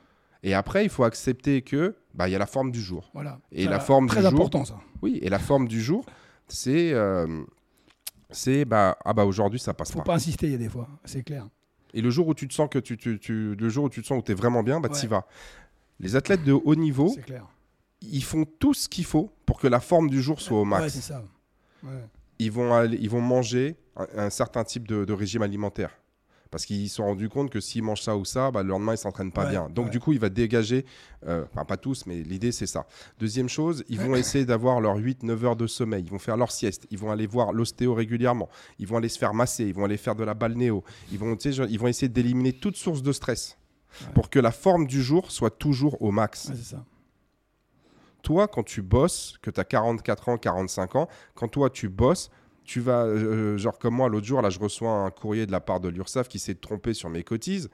Et 0.44 0.54
après, 0.54 0.84
il 0.86 0.90
faut 0.90 1.04
accepter 1.04 1.62
que 1.62 1.96
bah, 2.14 2.30
il 2.30 2.32
y 2.32 2.36
a 2.36 2.40
la 2.40 2.46
forme 2.46 2.72
du 2.72 2.82
jour. 2.82 3.10
Voilà. 3.14 3.40
Et 3.52 3.66
la 3.66 3.80
forme 3.80 4.08
très 4.08 4.22
du 4.22 4.24
jour- 4.28 4.34
important, 4.34 4.66
ça. 4.66 4.80
Oui, 5.02 5.20
et 5.22 5.30
la 5.30 5.40
forme 5.40 5.68
du 5.68 5.82
jour, 5.82 6.06
c'est. 6.48 6.94
euh, 6.94 7.44
c'est 8.32 8.64
bah, 8.66 8.96
ah 9.06 9.14
bah 9.14 9.26
aujourd'hui 9.26 9.60
ça 9.60 9.74
passe 9.74 9.92
Faut 9.92 10.00
pas. 10.00 10.06
pas 10.06 10.14
insister, 10.16 10.46
il 10.48 10.52
y 10.52 10.56
a 10.56 10.60
des 10.60 10.70
fois. 10.70 10.88
C'est 11.04 11.24
clair. 11.24 11.48
Et 11.94 12.02
le 12.02 12.10
jour 12.10 12.28
où 12.28 12.34
tu 12.34 12.48
te 12.48 12.54
sens 12.54 12.70
que 12.70 12.80
tu, 12.80 12.98
tu, 12.98 13.20
tu- 13.20 13.56
le 13.56 13.70
jour 13.70 13.86
où 13.86 13.90
tu 13.90 14.02
te 14.02 14.08
sens 14.08 14.20
où 14.20 14.32
es 14.32 14.36
vraiment 14.36 14.64
bien, 14.64 14.80
bah 14.80 14.90
Ouais. 14.90 14.96
y 14.96 15.08
vas. 15.08 15.26
Les 16.00 16.16
athlètes 16.16 16.44
de 16.44 16.54
haut 16.54 16.76
niveau, 16.76 17.14
clair. 17.26 17.46
ils 18.02 18.24
font 18.24 18.46
tout 18.46 18.74
ce 18.74 18.88
qu'il 18.88 19.06
faut 19.06 19.32
pour 19.46 19.60
que 19.60 19.68
la 19.68 19.80
forme 19.80 20.10
du 20.10 20.22
jour 20.22 20.40
soit 20.42 20.60
au 20.60 20.66
max. 20.66 20.84
Ouais, 20.84 20.90
c'est 20.90 21.02
ça. 21.02 21.24
Ouais. 21.84 21.90
ils 22.40 22.52
vont, 22.52 22.74
aller, 22.74 22.98
ils 23.02 23.10
vont 23.10 23.22
manger 23.22 23.76
un, 23.96 24.08
un 24.26 24.30
certain 24.30 24.64
type 24.64 24.88
de, 24.88 25.04
de 25.06 25.14
régime 25.14 25.42
alimentaire. 25.42 25.92
Parce 26.52 26.66
qu'ils 26.66 26.90
se 26.90 26.96
sont 26.96 27.04
rendus 27.06 27.30
compte 27.30 27.52
que 27.52 27.60
s'ils 27.60 27.84
mangent 27.84 28.02
ça 28.02 28.18
ou 28.18 28.26
ça, 28.26 28.50
bah, 28.50 28.64
le 28.64 28.70
lendemain, 28.70 28.94
ils 28.94 28.96
ne 28.96 28.98
s'entraînent 28.98 29.32
pas 29.32 29.44
Ouais, 29.46 29.52
bien. 29.52 29.70
Donc, 29.70 29.86
ouais. 29.86 29.92
du 29.92 30.00
coup, 30.00 30.14
il 30.14 30.20
va 30.20 30.30
dégager, 30.30 30.84
euh, 31.28 31.46
enfin, 31.52 31.64
pas 31.64 31.78
tous, 31.78 32.08
mais 32.08 32.24
l'idée, 32.24 32.52
c'est 32.52 32.66
ça. 32.66 32.88
Deuxième 33.20 33.48
chose, 33.50 33.84
ils 33.88 34.00
vont 34.00 34.16
essayer 34.16 34.46
d'avoir 34.46 34.82
leurs 34.82 34.98
8-9 34.98 35.44
heures 35.46 35.56
de 35.56 35.68
sommeil. 35.68 36.04
Ils 36.04 36.10
vont 36.10 36.18
faire 36.18 36.38
leur 36.38 36.52
sieste. 36.52 36.88
Ils 36.90 36.98
vont 36.98 37.12
aller 37.12 37.28
voir 37.28 37.54
l'ostéo 37.54 37.94
régulièrement. 37.94 38.50
Ils 38.80 38.88
vont 38.88 38.98
aller 38.98 39.10
se 39.10 39.20
faire 39.20 39.36
masser. 39.36 39.66
Ils 39.66 39.74
vont 39.76 39.86
aller 39.86 39.98
faire 39.98 40.16
de 40.16 40.24
la 40.24 40.34
balnéo. 40.34 40.84
Ils 41.12 41.20
vont, 41.20 41.38
genre, 41.40 41.68
ils 41.70 41.80
vont 41.80 41.88
essayer 41.88 42.10
d'éliminer 42.10 42.54
toute 42.54 42.78
source 42.78 43.04
de 43.04 43.12
stress 43.12 43.56
Ouais. 44.02 44.14
pour 44.14 44.30
que 44.30 44.38
la 44.40 44.52
forme 44.52 44.86
du 44.86 45.02
jour 45.02 45.32
soit 45.32 45.50
toujours 45.50 46.00
au 46.02 46.12
max. 46.12 46.52
C'est 46.56 46.76
ça. 46.76 46.86
Toi, 48.22 48.48
quand 48.48 48.64
tu 48.64 48.82
bosses, 48.82 49.38
que 49.42 49.50
tu 49.50 49.60
as 49.60 49.64
44 49.64 50.30
ans, 50.30 50.38
45 50.38 50.96
ans, 50.96 51.08
quand 51.36 51.48
toi 51.48 51.70
tu 51.70 51.90
bosses, 51.90 52.30
tu 52.70 52.82
vas, 52.82 53.04
euh, 53.06 53.58
genre 53.58 53.80
comme 53.80 53.96
moi, 53.96 54.10
l'autre 54.10 54.28
jour, 54.28 54.44
là, 54.44 54.52
je 54.52 54.60
reçois 54.60 54.92
un 54.92 55.10
courrier 55.10 55.48
de 55.48 55.52
la 55.52 55.60
part 55.60 55.80
de 55.80 55.90
l'URSSAF 55.90 56.28
qui 56.28 56.38
s'est 56.38 56.54
trompé 56.54 56.94
sur 56.94 57.10
mes 57.10 57.24
cotises. 57.24 57.68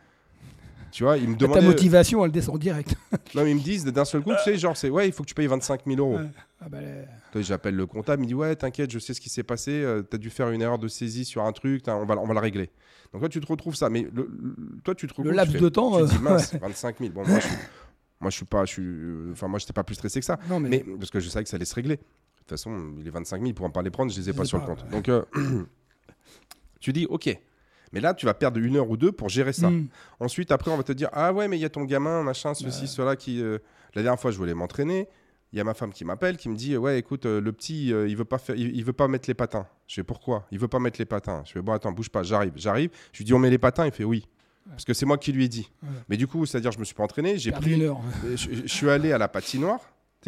Tu 0.94 1.04
vois, 1.04 1.18
ils 1.18 1.28
me 1.28 1.34
Ta 1.36 1.40
demandaient. 1.48 1.66
motivation, 1.68 2.24
elle 2.24 2.32
descend 2.32 2.58
direct. 2.58 2.96
Non, 3.36 3.44
mais 3.44 3.52
ils 3.52 3.58
me 3.58 3.62
disent 3.62 3.84
d'un 3.84 4.06
seul 4.06 4.22
coup, 4.22 4.32
tu 4.32 4.44
sais, 4.46 4.58
genre, 4.58 4.78
c'est 4.78 4.90
ouais, 4.90 5.06
il 5.08 5.12
faut 5.12 5.24
que 5.24 5.28
tu 5.28 5.34
payes 5.36 5.48
25 5.48 5.82
000 5.86 6.00
euros. 6.00 6.20
Ah 6.62 6.70
bah, 6.70 6.78
les- 6.80 7.44
J'appelle 7.44 7.76
le 7.76 7.86
comptable, 7.86 8.22
il 8.22 8.24
me 8.24 8.28
dit, 8.30 8.34
ouais, 8.34 8.56
t'inquiète, 8.56 8.90
je 8.92 9.00
sais 9.00 9.14
ce 9.14 9.20
qui 9.20 9.28
s'est 9.30 9.44
passé, 9.44 9.86
tu 10.10 10.16
as 10.16 10.18
dû 10.18 10.30
faire 10.30 10.50
une 10.52 10.62
erreur 10.62 10.80
de 10.80 10.88
saisie 10.88 11.26
sur 11.26 11.44
un 11.44 11.52
truc, 11.52 11.84
t'as- 11.84 11.98
on 11.98 12.06
va, 12.06 12.16
on 12.18 12.26
va 12.26 12.34
le 12.34 12.40
régler. 12.40 12.70
Donc 13.12 13.20
toi, 13.22 13.28
tu 13.28 13.42
te 13.42 13.48
retrouves 13.48 13.76
ça. 13.76 13.90
Mais 13.90 14.08
le- 14.14 14.30
le- 14.42 14.56
toi, 14.86 14.96
tu 14.96 15.06
te 15.08 15.12
retrouves. 15.12 15.26
Le 15.26 15.32
laps 15.32 15.60
de 15.62 15.68
temps, 15.68 16.00
Tu 16.00 16.06
te 16.06 16.10
dis, 16.12 16.16
euh, 16.16 16.20
mince, 16.22 16.56
25 16.56 17.00
000. 17.00 17.12
Bon, 17.12 17.28
moi, 17.28 17.40
je 17.40 17.46
suis, 17.48 17.56
moi, 18.22 18.30
je 18.30 18.36
suis 18.38 18.46
pas. 18.46 18.64
Je 18.64 18.72
suis, 18.72 18.84
euh, 18.86 19.32
enfin, 19.34 19.50
moi, 19.50 19.60
j'étais 19.60 19.74
pas 19.74 19.84
plus 19.84 19.96
stressé 19.96 20.22
que 20.22 20.26
ça. 20.26 20.40
Non, 20.50 20.62
mais, 20.62 20.70
Mais 20.70 20.96
parce 20.98 21.12
que 21.12 21.20
je 21.20 21.28
savais 21.28 21.44
que 21.44 21.50
ça 21.50 21.58
allait 21.58 21.66
se 21.66 21.76
régler. 21.76 22.00
De 22.46 22.50
toute 22.50 22.60
façon, 22.60 22.94
les 23.04 23.10
25 23.10 23.38
000, 23.38 23.48
ils 23.48 23.54
pourront 23.56 23.72
pas 23.72 23.82
les 23.82 23.90
prendre, 23.90 24.12
je 24.12 24.20
les 24.20 24.30
ai 24.30 24.34
Je 24.34 24.38
pas 24.38 24.46
sur 24.46 24.60
pas, 24.60 24.68
le 24.68 24.76
compte. 24.76 24.84
ouais. 24.86 24.92
Donc, 24.92 25.10
euh, 25.10 25.24
Tu 26.80 26.94
dis, 26.94 27.06
ok. 27.10 27.36
Mais 27.94 28.00
là, 28.02 28.14
tu 28.14 28.26
vas 28.26 28.34
perdre 28.34 28.60
une 28.60 28.76
heure 28.76 28.90
ou 28.90 28.98
deux 28.98 29.12
pour 29.12 29.30
gérer 29.30 29.54
ça. 29.54 29.70
Mm. 29.70 29.88
Ensuite, 30.20 30.52
après, 30.52 30.70
on 30.70 30.78
va 30.78 30.84
te 30.84 30.92
dire 30.92 31.10
Ah 31.14 31.32
ouais, 31.34 31.48
mais 31.48 31.58
il 31.58 31.62
y 31.62 31.66
a 31.66 31.70
ton 31.70 31.84
gamin, 31.86 32.24
machin, 32.24 32.54
ceci, 32.54 32.88
cela 32.88 33.16
qui. 33.16 33.42
euh, 33.42 33.60
La 33.96 34.04
dernière 34.04 34.20
fois, 34.20 34.32
je 34.32 34.38
voulais 34.38 34.54
m'entraîner. 34.54 35.08
Il 35.54 35.58
y 35.58 35.62
a 35.62 35.64
ma 35.64 35.74
femme 35.74 35.94
qui 35.94 36.04
m'appelle, 36.04 36.36
qui 36.38 36.50
me 36.50 36.56
dit 36.56 36.76
Ouais, 36.76 37.00
écoute, 37.00 37.26
euh, 37.26 37.40
le 37.40 37.52
petit, 37.54 37.94
euh, 37.94 38.08
il 38.10 38.18
veut 38.18 38.26
pas 38.26 38.38
faire, 38.38 38.56
il, 38.58 38.76
il 38.76 38.84
veut 38.84 38.92
pas 38.94 39.08
mettre 39.08 39.30
les 39.30 39.34
patins. 39.34 39.66
Je 39.88 39.96
fais 39.96 40.04
Pourquoi? 40.04 40.46
Il 40.52 40.60
veut 40.60 40.68
pas 40.68 40.80
mettre 40.80 41.00
les 41.00 41.06
patins. 41.06 41.42
Je 41.46 41.54
fais 41.54 41.62
Bon, 41.62 41.72
attends, 41.72 41.92
bouge 41.94 42.10
pas, 42.10 42.22
j'arrive, 42.24 42.52
j'arrive. 42.58 42.90
Je 43.14 43.20
lui 43.20 43.26
dis 43.26 43.34
On 43.34 43.40
met 43.40 43.50
les 43.50 43.58
patins? 43.60 43.86
Il 43.86 43.92
fait 43.94 44.04
Oui. 44.04 44.28
Parce 44.70 44.84
que 44.84 44.94
c'est 44.94 45.06
moi 45.06 45.18
qui 45.18 45.32
lui 45.32 45.46
ai 45.46 45.48
dit. 45.48 45.72
Ouais. 45.84 45.90
Mais 46.10 46.18
du 46.18 46.28
coup, 46.28 46.46
c'est-à-dire, 46.46 46.72
je 46.72 46.80
me 46.80 46.84
suis 46.84 46.96
pas 46.96 47.04
entraîné. 47.04 47.38
J'ai 47.38 47.52
pris. 47.52 47.74
une 47.76 47.84
heure. 47.84 48.02
je, 48.36 48.36
je 48.36 48.68
suis 48.68 48.90
allé 48.90 49.12
à 49.14 49.18
la 49.18 49.28
patinoire. 49.30 49.80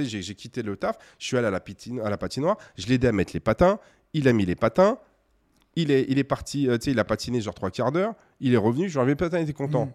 J'ai- 0.05 0.21
j'ai 0.21 0.35
quitté 0.35 0.61
le 0.63 0.75
taf. 0.77 0.97
Je 1.19 1.25
suis 1.25 1.37
allé 1.37 1.47
à 1.47 1.51
la, 1.51 1.59
pitine- 1.59 1.99
à 2.01 2.09
la 2.09 2.17
patinoire. 2.17 2.57
Je 2.77 2.87
l'ai 2.87 2.95
aidé 2.95 3.07
à 3.07 3.11
mettre 3.11 3.31
les 3.33 3.39
patins. 3.39 3.79
Il 4.13 4.27
a 4.27 4.33
mis 4.33 4.45
les 4.45 4.55
patins. 4.55 4.97
Il 5.75 5.91
est, 5.91 6.05
il 6.09 6.17
est 6.17 6.23
parti. 6.23 6.67
euh, 6.67 6.77
tu 6.77 6.85
sais, 6.85 6.91
il 6.91 6.99
a 6.99 7.03
patiné 7.03 7.39
genre 7.41 7.53
trois 7.53 7.69
quarts 7.71 7.91
d'heure. 7.91 8.13
Il 8.39 8.53
est 8.53 8.57
revenu. 8.57 8.87
Je 8.89 8.93
lui 8.93 8.97
ai 8.97 9.01
enlevé 9.01 9.11
les 9.11 9.15
patins. 9.15 9.39
Il 9.39 9.43
était 9.43 9.53
content. 9.53 9.85
Mm. 9.87 9.91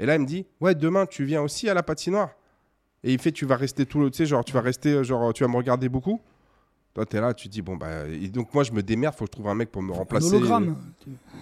Et 0.00 0.06
là, 0.06 0.14
il 0.16 0.20
me 0.20 0.26
dit 0.26 0.46
Ouais, 0.60 0.74
demain, 0.74 1.06
tu 1.06 1.24
viens 1.24 1.42
aussi 1.42 1.68
à 1.68 1.74
la 1.74 1.82
patinoire. 1.82 2.30
Et 3.04 3.12
il 3.12 3.18
fait 3.20 3.30
Tu 3.32 3.46
vas 3.46 3.56
rester 3.56 3.86
tout 3.86 4.00
le. 4.00 4.10
Tu 4.10 4.16
sais, 4.18 4.26
genre, 4.26 4.44
tu 4.44 4.52
vas 4.52 4.60
rester. 4.62 4.90
euh, 4.92 5.02
Genre, 5.04 5.32
tu 5.32 5.44
vas 5.44 5.48
me 5.48 5.56
regarder 5.56 5.88
beaucoup. 5.88 6.20
Toi, 6.94 7.04
t'es 7.04 7.20
là, 7.20 7.34
tu 7.34 7.48
te 7.48 7.52
dis 7.52 7.60
Bon, 7.62 7.76
bah. 7.76 8.08
et 8.08 8.28
donc, 8.28 8.52
moi, 8.54 8.64
je 8.64 8.72
me 8.72 8.82
démerde. 8.82 9.14
Faut 9.14 9.24
que 9.26 9.28
je 9.28 9.32
trouve 9.32 9.48
un 9.48 9.54
mec 9.54 9.70
pour 9.70 9.82
me 9.82 9.92
remplacer. 9.92 10.28
hologramme. 10.34 10.76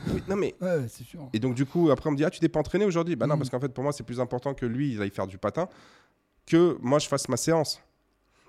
Oui, 0.08 0.22
non, 0.28 0.36
mais. 0.36 0.54
Ouais, 0.60 0.86
c'est 0.88 1.04
sûr. 1.04 1.28
Et 1.32 1.38
donc, 1.38 1.54
du 1.54 1.64
coup, 1.64 1.90
après, 1.90 2.08
on 2.08 2.12
me 2.12 2.16
dit 2.16 2.24
Ah, 2.24 2.30
tu 2.30 2.40
t'es 2.40 2.48
pas 2.48 2.58
entraîné 2.60 2.84
aujourd'hui? 2.84 3.16
Bah 3.16 3.26
non, 3.26 3.36
Mm. 3.36 3.38
parce 3.38 3.50
qu'en 3.50 3.60
fait, 3.60 3.68
pour 3.72 3.82
moi, 3.84 3.92
c'est 3.92 4.02
plus 4.04 4.20
important 4.20 4.52
que 4.52 4.66
lui, 4.66 4.92
il 4.92 5.00
aille 5.00 5.10
faire 5.10 5.26
du 5.28 5.38
patin, 5.38 5.68
que 6.46 6.76
moi, 6.80 6.98
je 6.98 7.08
fasse 7.08 7.28
ma 7.28 7.36
séance. 7.36 7.80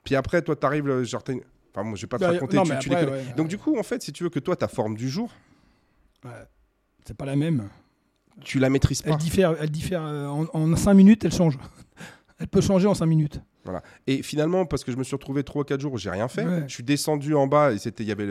Puis 0.04 0.16
après, 0.16 0.42
toi, 0.42 0.56
t'arrives, 0.56 0.88
le- 0.88 1.04
genre, 1.04 1.24
Enfin, 1.72 1.84
moi, 1.84 1.96
je 1.98 2.02
vais 2.04 2.08
pas 2.08 2.18
te 2.18 2.24
Bah, 2.24 2.32
raconter, 2.32 2.56
non, 2.56 2.64
tu, 2.64 2.70
mais 2.72 2.80
tu 2.80 2.94
après, 2.94 3.06
ouais, 3.12 3.24
Donc, 3.36 3.40
ouais. 3.40 3.48
du 3.48 3.58
coup, 3.58 3.78
en 3.78 3.84
fait, 3.84 4.02
si 4.02 4.14
tu 4.14 4.24
veux 4.24 4.30
que 4.30 4.40
toi, 4.40 4.56
ta 4.56 4.68
forme 4.68 4.96
du 4.96 5.10
jour, 5.10 5.32
Ouais. 6.24 6.32
C'est 7.06 7.16
pas 7.16 7.26
la 7.26 7.36
même. 7.36 7.70
tu 8.42 8.58
la 8.60 8.70
maîtrises 8.70 9.02
pas. 9.04 9.12
Elle 9.12 9.18
diffère, 9.18 9.56
elle 9.60 9.70
diffère 9.70 10.02
euh, 10.04 10.26
en, 10.28 10.46
en 10.54 10.76
5 10.76 10.94
minutes, 10.96 11.24
elle 11.26 11.34
change. 11.34 11.58
Elle 12.40 12.48
peut 12.48 12.62
changer 12.62 12.88
en 12.88 12.94
5 12.96 13.06
minutes. 13.06 13.40
Et 14.08 14.22
finalement, 14.24 14.66
parce 14.66 14.84
que 14.84 14.92
je 14.92 14.98
me 14.98 15.04
suis 15.04 15.16
retrouvé 15.16 15.44
3 15.44 15.62
ou 15.62 15.66
4 15.66 15.80
jours 15.82 15.94
où 15.94 15.98
j'ai 15.98 16.10
rien 16.10 16.28
fait, 16.28 16.46
Ouais. 16.46 16.64
je 16.68 16.74
suis 16.74 16.84
descendu 16.84 17.34
en 17.36 17.48
bas 17.48 17.72
et 17.74 17.78
c'était 17.78 18.04
il 18.04 18.08
y 18.08 18.12
avait 18.12 18.28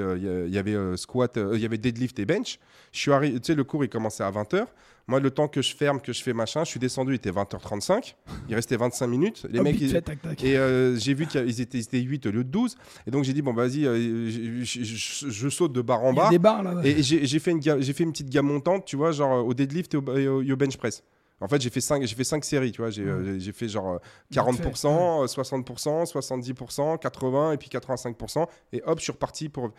il 0.47 0.53
y 0.55 0.59
avait 0.59 0.75
euh, 0.75 0.97
squat, 0.97 1.37
euh, 1.37 1.53
il 1.55 1.61
y 1.61 1.65
avait 1.67 1.79
deadlift 1.79 2.19
et 2.19 2.25
bench. 2.27 2.59
Je 2.93 2.99
suis 3.01 3.13
arrivé, 3.13 3.41
tu 3.41 3.47
sais 3.47 3.55
le 3.55 3.65
cours 3.65 3.85
il 3.85 3.89
commençait 3.89 4.23
à 4.25 4.31
20h. 4.31 4.67
Moi 5.07 5.21
le 5.21 5.31
temps 5.31 5.49
que 5.49 5.61
je 5.61 5.75
ferme, 5.77 6.01
que 6.01 6.15
je 6.15 6.23
fais 6.23 6.33
machin, 6.33 6.65
je 6.65 6.71
suis 6.71 6.81
descendu, 6.81 7.13
il 7.13 7.17
était 7.17 7.31
20h35. 7.31 8.15
Il 8.49 8.55
restait 8.55 8.77
25 8.77 9.07
minutes. 9.07 9.47
Les 9.51 9.59
Hop, 9.59 9.65
mecs 9.65 9.79
ils- 9.81 9.91
fait, 9.91 10.01
tac, 10.01 10.23
tac. 10.23 10.43
et 10.43 10.57
euh, 10.57 10.97
j'ai 10.97 11.13
vu 11.13 11.27
qu'ils 11.27 11.61
étaient, 11.61 11.79
étaient 11.79 12.01
8 12.01 12.25
au 12.27 12.31
lieu 12.31 12.43
de 12.45 12.49
12 12.49 12.77
et 13.07 13.11
donc 13.11 13.25
j'ai 13.25 13.35
dit 13.35 13.43
bon 13.43 13.53
vas-y 13.53 13.83
je, 13.83 14.61
je- 14.65 14.83
je- 14.83 15.29
je 15.31 15.49
saute 15.51 15.73
de 15.73 15.83
barre 15.83 16.03
en 16.05 16.13
Il 16.13 16.17
y 16.17 16.21
a 16.21 16.23
bas. 16.25 16.31
des 16.31 16.39
barres 16.39 16.63
là. 16.63 16.75
ouais. 16.77 16.89
Et 16.91 17.03
j'ai 17.03 17.39
fait, 17.39 17.51
une 17.51 17.61
fait 17.63 18.03
une 18.03 18.13
petite 18.13 18.31
gamme 18.31 18.47
montante, 18.47 18.85
tu 18.87 18.97
vois, 18.97 19.13
genre 19.13 19.45
au 19.47 19.53
deadlift 19.53 19.95
au- 19.95 20.17
et 20.17 20.29
au 20.29 20.57
bench 20.57 20.77
press. 20.77 21.03
En 21.45 21.49
fait, 21.49 21.61
j'ai 21.61 21.71
fait 21.71 21.81
5 21.81 22.03
j'ai 22.05 22.15
fait 22.17 22.25
cinq 22.25 22.45
séries, 22.45 22.73
tu 22.73 22.81
vois. 22.81 22.91
J'ai 22.91 23.03
euh, 23.05 23.39
j'ai 23.39 23.53
fait 23.53 23.69
genre 23.69 23.95
euh, 23.95 23.99
40%, 24.33 25.23
euh, 25.23 25.27
60%, 25.27 26.07
70%, 26.11 26.99
80% 26.99 27.55
et 27.55 27.57
puis 27.59 27.69
85%. 27.69 28.47
Et 28.73 28.83
hop, 28.85 28.99
je 28.99 29.05
suis 29.05 29.13
reparti 29.13 29.49
pour 29.49 29.71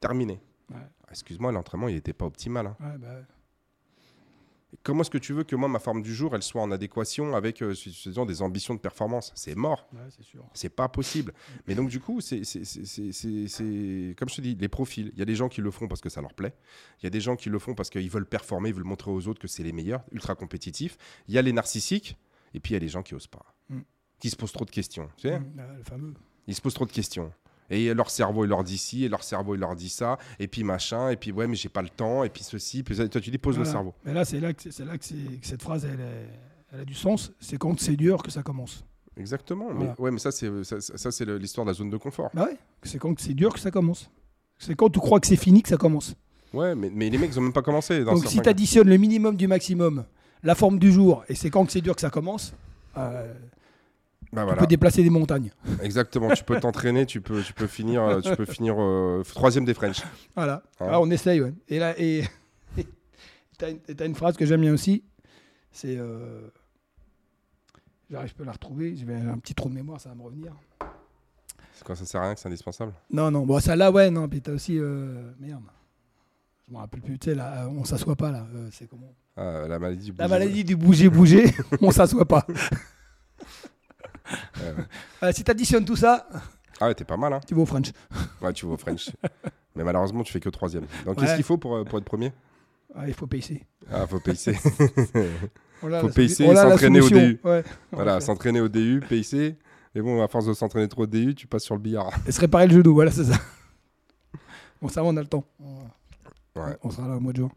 terminer. 0.00 0.40
Ouais. 0.70 0.76
Ah, 1.06 1.10
Excuse-moi, 1.10 1.50
l'entraînement, 1.52 1.88
il 1.88 1.94
n'était 1.94 2.12
pas 2.12 2.26
optimal. 2.26 2.66
hein. 2.66 2.76
Ouais, 2.80 2.98
bah. 2.98 3.08
Comment 4.82 5.02
est-ce 5.02 5.10
que 5.10 5.18
tu 5.18 5.32
veux 5.32 5.44
que 5.44 5.56
moi, 5.56 5.68
ma 5.68 5.78
forme 5.78 6.02
du 6.02 6.14
jour, 6.14 6.34
elle 6.34 6.42
soit 6.42 6.62
en 6.62 6.70
adéquation 6.70 7.34
avec 7.34 7.62
euh, 7.62 7.74
disons, 8.04 8.26
des 8.26 8.42
ambitions 8.42 8.74
de 8.74 8.80
performance? 8.80 9.32
C'est 9.34 9.54
mort. 9.54 9.88
Ouais, 9.92 10.00
c'est 10.10 10.24
sûr. 10.24 10.44
C'est 10.54 10.68
pas 10.74 10.88
possible. 10.88 11.32
Mais 11.66 11.74
donc, 11.74 11.88
du 11.88 12.00
coup, 12.00 12.20
c'est 12.20 12.38
comme 12.38 14.28
je 14.28 14.34
te 14.36 14.40
dis, 14.40 14.54
les 14.54 14.68
profils. 14.68 15.10
Il 15.12 15.18
y 15.18 15.22
a 15.22 15.24
des 15.24 15.36
gens 15.36 15.48
qui 15.48 15.60
le 15.60 15.70
font 15.70 15.88
parce 15.88 16.00
que 16.00 16.08
ça 16.08 16.20
leur 16.20 16.34
plaît. 16.34 16.54
Il 17.00 17.04
y 17.04 17.06
a 17.06 17.10
des 17.10 17.20
gens 17.20 17.36
qui 17.36 17.50
le 17.50 17.58
font 17.58 17.74
parce 17.74 17.90
qu'ils 17.90 18.10
veulent 18.10 18.26
performer, 18.26 18.70
ils 18.70 18.74
veulent 18.74 18.84
montrer 18.84 19.10
aux 19.10 19.28
autres 19.28 19.40
que 19.40 19.48
c'est 19.48 19.62
les 19.62 19.72
meilleurs, 19.72 20.04
ultra 20.12 20.34
compétitifs. 20.34 20.96
Il 21.28 21.34
y 21.34 21.38
a 21.38 21.42
les 21.42 21.52
narcissiques. 21.52 22.16
Et 22.54 22.60
puis, 22.60 22.72
il 22.72 22.74
y 22.74 22.76
a 22.76 22.80
les 22.80 22.88
gens 22.88 23.02
qui 23.02 23.14
osent 23.14 23.26
pas. 23.26 23.54
Mm. 23.68 23.80
Qui 24.20 24.30
se 24.30 24.36
posent 24.36 24.52
trop 24.52 24.64
de 24.64 24.70
questions. 24.70 25.08
Tu 25.16 25.28
sais 25.28 25.38
Mm, 25.38 25.76
le 25.78 25.82
fameux. 25.82 26.14
Ils 26.46 26.54
se 26.54 26.60
posent 26.60 26.74
trop 26.74 26.86
de 26.86 26.92
questions. 26.92 27.32
Et 27.70 27.92
leur 27.94 28.10
cerveau, 28.10 28.44
il 28.44 28.48
leur 28.48 28.62
dit 28.64 28.76
ci, 28.78 29.04
et 29.04 29.08
leur 29.08 29.22
cerveau, 29.22 29.54
il 29.54 29.60
leur 29.60 29.74
dit 29.74 29.88
ça, 29.88 30.18
et 30.38 30.48
puis 30.48 30.64
machin, 30.64 31.08
et 31.10 31.16
puis 31.16 31.32
ouais, 31.32 31.46
mais 31.46 31.56
j'ai 31.56 31.68
pas 31.70 31.82
le 31.82 31.88
temps, 31.88 32.22
et 32.24 32.28
puis 32.28 32.42
ceci, 32.44 32.82
puis 32.82 32.96
ça. 32.96 33.08
toi 33.08 33.20
tu 33.20 33.30
dis 33.30 33.38
pose 33.38 33.56
le 33.56 33.62
Voilà. 33.64 33.72
cerveau. 33.78 33.94
Mais 34.04 34.12
là, 34.12 34.24
c'est 34.24 34.38
là 34.40 34.52
que, 34.52 34.70
c'est- 34.70 34.84
là 34.84 34.98
que, 34.98 35.04
cette 35.42 35.62
phrase, 35.62 35.84
elle, 35.84 36.00
est- 36.00 36.28
elle 36.72 36.80
a 36.80 36.84
du 36.84 36.94
sens. 36.94 37.32
C'est 37.40 37.56
quand 37.56 37.78
c'est 37.80 37.96
dur 37.96 38.22
que 38.22 38.30
ça 38.30 38.42
commence. 38.42 38.84
Exactement. 39.16 39.68
Voilà. 39.72 39.94
Mais 39.98 40.02
ouais, 40.04 40.10
mais 40.10 40.18
ça 40.18 40.30
c'est 40.32 40.50
ça, 40.64 40.80
ça, 40.80 41.10
c'est 41.12 41.24
le- 41.24 41.38
l'histoire 41.38 41.64
de 41.64 41.70
la 41.70 41.74
zone 41.74 41.88
de 41.90 41.96
confort. 41.96 42.30
Bah 42.34 42.44
ouais, 42.46 42.56
c'est 42.82 42.98
quand 42.98 43.18
c'est 43.18 43.34
dur 43.34 43.52
que 43.54 43.60
ça 43.60 43.70
commence. 43.70 44.10
C'est 44.58 44.74
quand 44.74 44.90
tu 44.90 44.98
crois 44.98 45.20
que 45.20 45.26
c'est 45.26 45.36
fini 45.36 45.62
que 45.62 45.68
ça 45.68 45.76
commence. 45.76 46.14
Ouais, 46.52 46.74
mais, 46.74 46.90
mais 46.92 47.10
les 47.10 47.18
mecs 47.18 47.30
ils 47.32 47.38
ont 47.38 47.42
même 47.42 47.52
pas 47.52 47.62
commencé. 47.62 48.04
Dans 48.04 48.14
Donc 48.14 48.26
si 48.26 48.40
tu 48.40 48.48
additionnes 48.48 48.88
le 48.88 48.96
minimum 48.96 49.36
du 49.36 49.46
maximum, 49.48 50.04
la 50.42 50.54
forme 50.54 50.78
du 50.78 50.92
jour, 50.92 51.24
et 51.28 51.34
c'est 51.34 51.48
quand 51.50 51.68
c'est 51.70 51.80
dur 51.80 51.94
que 51.94 52.00
ça 52.00 52.10
commence, 52.10 52.54
euh, 52.96 53.32
Bah 54.34 54.40
tu 54.42 54.46
voilà. 54.46 54.60
peux 54.62 54.66
déplacer 54.66 55.02
des 55.02 55.10
montagnes. 55.10 55.50
Exactement, 55.82 56.30
tu 56.30 56.42
peux 56.44 56.58
t'entraîner, 56.58 57.06
tu 57.06 57.20
peux, 57.20 57.42
tu 57.42 57.52
peux 57.52 57.66
finir, 57.66 58.02
euh, 58.02 58.20
tu 58.20 58.34
peux 58.36 58.44
finir 58.44 58.74
euh, 58.78 59.22
troisième 59.22 59.64
des 59.64 59.74
French. 59.74 60.02
Voilà. 60.34 60.62
Ouais. 60.80 60.88
Ah, 60.90 61.00
on 61.00 61.10
essaye, 61.10 61.40
ouais. 61.40 61.54
Et 61.68 61.78
là, 61.78 61.94
et 61.98 62.24
t'as 63.58 63.70
une, 63.70 63.78
t'as 63.78 64.06
une 64.06 64.14
phrase 64.14 64.36
que 64.36 64.44
j'aime 64.46 64.60
bien 64.62 64.72
aussi. 64.74 65.04
C'est. 65.70 65.96
Euh... 65.98 66.48
J'arrive 68.10 68.34
pas 68.34 68.42
à 68.42 68.46
la 68.46 68.52
retrouver. 68.52 68.94
J'ai 68.96 69.06
un 69.14 69.38
petit 69.38 69.54
trou 69.54 69.68
de 69.68 69.74
mémoire, 69.74 70.00
ça 70.00 70.08
va 70.10 70.14
me 70.14 70.22
revenir. 70.22 70.52
C'est 71.72 71.84
quand 71.84 71.94
ça 71.94 72.04
sert 72.04 72.20
à 72.20 72.24
rien 72.24 72.34
que 72.34 72.40
c'est 72.40 72.48
indispensable? 72.48 72.92
Non, 73.10 73.30
non. 73.30 73.44
Bon, 73.46 73.58
ça 73.60 73.74
là, 73.74 73.90
ouais, 73.90 74.10
non. 74.10 74.28
Puis 74.28 74.40
t'as 74.40 74.52
aussi. 74.52 74.78
euh, 74.78 75.32
Merde. 75.40 75.62
Je 76.68 76.72
me 76.72 76.78
rappelle 76.78 77.00
plus. 77.00 77.18
Tu 77.18 77.30
sais, 77.30 77.34
là, 77.36 77.68
on 77.70 77.84
s'assoit 77.84 78.14
pas, 78.16 78.30
là. 78.30 78.46
C'est 78.70 78.88
comment? 78.88 79.12
Ah, 79.36 79.66
la 79.68 79.78
maladie 79.78 80.10
du 80.12 80.16
La 80.18 80.26
bouger. 80.26 80.38
maladie 80.38 80.64
du 80.64 80.76
bouger-bouger, 80.76 81.44
on 81.80 81.90
s'assoit 81.90 82.24
pas. 82.26 82.46
Euh, 85.22 85.32
si 85.32 85.44
t'additionnes 85.44 85.84
tout 85.84 85.96
ça, 85.96 86.26
Ah 86.80 86.86
ouais, 86.88 86.94
t'es 86.94 87.04
pas 87.04 87.16
mal, 87.16 87.32
hein. 87.32 87.40
tu 87.46 87.54
vas 87.54 87.62
au 87.62 87.66
French. 87.66 87.92
Ouais, 88.40 88.52
tu 88.52 88.66
vas 88.66 88.72
au 88.72 88.76
French. 88.76 89.10
mais 89.76 89.84
malheureusement, 89.84 90.22
tu 90.22 90.32
fais 90.32 90.40
que 90.40 90.48
troisième. 90.48 90.86
Donc 91.04 91.16
Ouais. 91.18 91.24
qu'est-ce 91.24 91.34
qu'il 91.36 91.44
faut 91.44 91.58
pour, 91.58 91.76
euh, 91.76 91.84
pour 91.84 91.98
être 91.98 92.04
premier? 92.04 92.32
Ah, 92.94 93.06
il 93.08 93.14
faut 93.14 93.26
payer. 93.26 93.64
Ah, 93.92 94.06
faut 94.06 94.20
payer. 94.20 94.56
Voilà 95.82 96.00
Faut 96.00 96.08
la 96.08 96.12
payer, 96.14 96.52
la 96.52 96.62
s'entraîner 96.70 97.00
au. 97.00 97.08
DU. 97.10 97.40
Ouais. 97.44 97.64
voilà, 97.92 98.20
s'entraîner 98.20 98.60
au 98.60 98.68
DU, 98.68 99.02
PIC. 99.08 99.34
Et 99.34 100.00
bon, 100.00 100.22
à 100.22 100.28
force 100.28 100.46
de 100.46 100.54
s'entraîner 100.54 100.88
trop 100.88 101.02
au 101.02 101.06
DU, 101.06 101.34
tu 101.34 101.46
passes 101.46 101.64
sur 101.64 101.74
le 101.74 101.80
billard. 101.80 102.10
Et 102.26 102.32
se 102.32 102.40
réparer 102.40 102.66
le 102.68 102.74
genou, 102.74 102.94
voilà, 102.94 103.10
c'est 103.10 103.24
ça. 103.24 103.36
Bon, 104.80 104.88
ça 104.88 105.02
va, 105.02 105.08
on 105.08 105.16
a 105.16 105.20
le 105.20 105.26
temps. 105.28 105.44
Ouais. 106.56 106.76
On 106.82 106.90
sera 106.90 107.08
là 107.08 107.16
au 107.16 107.20
mois 107.20 107.32
de 107.32 107.38
juin. 107.38 107.50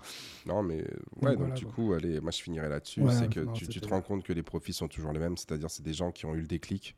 Non, 0.45 0.63
mais 0.63 0.79
euh, 0.81 0.81
ouais, 0.81 0.85
Donc 0.85 1.21
donc 1.21 1.37
voilà, 1.37 1.53
du 1.53 1.65
quoi. 1.65 1.73
coup, 1.75 1.93
allez, 1.93 2.19
moi 2.19 2.31
je 2.31 2.41
finirai 2.41 2.67
là-dessus. 2.67 3.01
Ouais, 3.01 3.13
c'est 3.13 3.29
que 3.29 3.41
non, 3.41 3.53
tu, 3.53 3.67
tu 3.67 3.79
te 3.79 3.87
rends 3.87 4.01
compte 4.01 4.23
que 4.23 4.33
les 4.33 4.43
profils 4.43 4.73
sont 4.73 4.87
toujours 4.87 5.11
les 5.11 5.19
mêmes, 5.19 5.37
c'est-à-dire 5.37 5.69
c'est 5.69 5.83
des 5.83 5.93
gens 5.93 6.11
qui 6.11 6.25
ont 6.25 6.33
eu 6.33 6.41
le 6.41 6.47
déclic. 6.47 6.95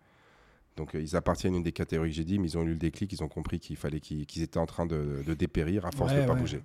Donc 0.77 0.95
euh, 0.95 1.01
ils 1.01 1.17
appartiennent 1.17 1.55
à 1.55 1.57
une 1.57 1.63
des 1.63 1.73
catégories 1.73 2.11
que 2.11 2.15
j'ai 2.15 2.23
dit, 2.23 2.39
mais 2.39 2.47
ils 2.47 2.57
ont 2.57 2.63
eu 2.63 2.69
le 2.69 2.75
déclic, 2.77 3.11
ils 3.11 3.21
ont 3.21 3.27
compris 3.27 3.59
qu'il 3.59 3.75
fallait 3.75 3.99
qu'ils 3.99 4.41
étaient 4.41 4.59
en 4.59 4.65
train 4.65 4.85
de, 4.85 5.23
de 5.25 5.33
dépérir 5.33 5.85
à 5.85 5.91
force 5.91 6.13
de 6.13 6.21
ne 6.21 6.25
pas 6.27 6.35
bouger. 6.35 6.63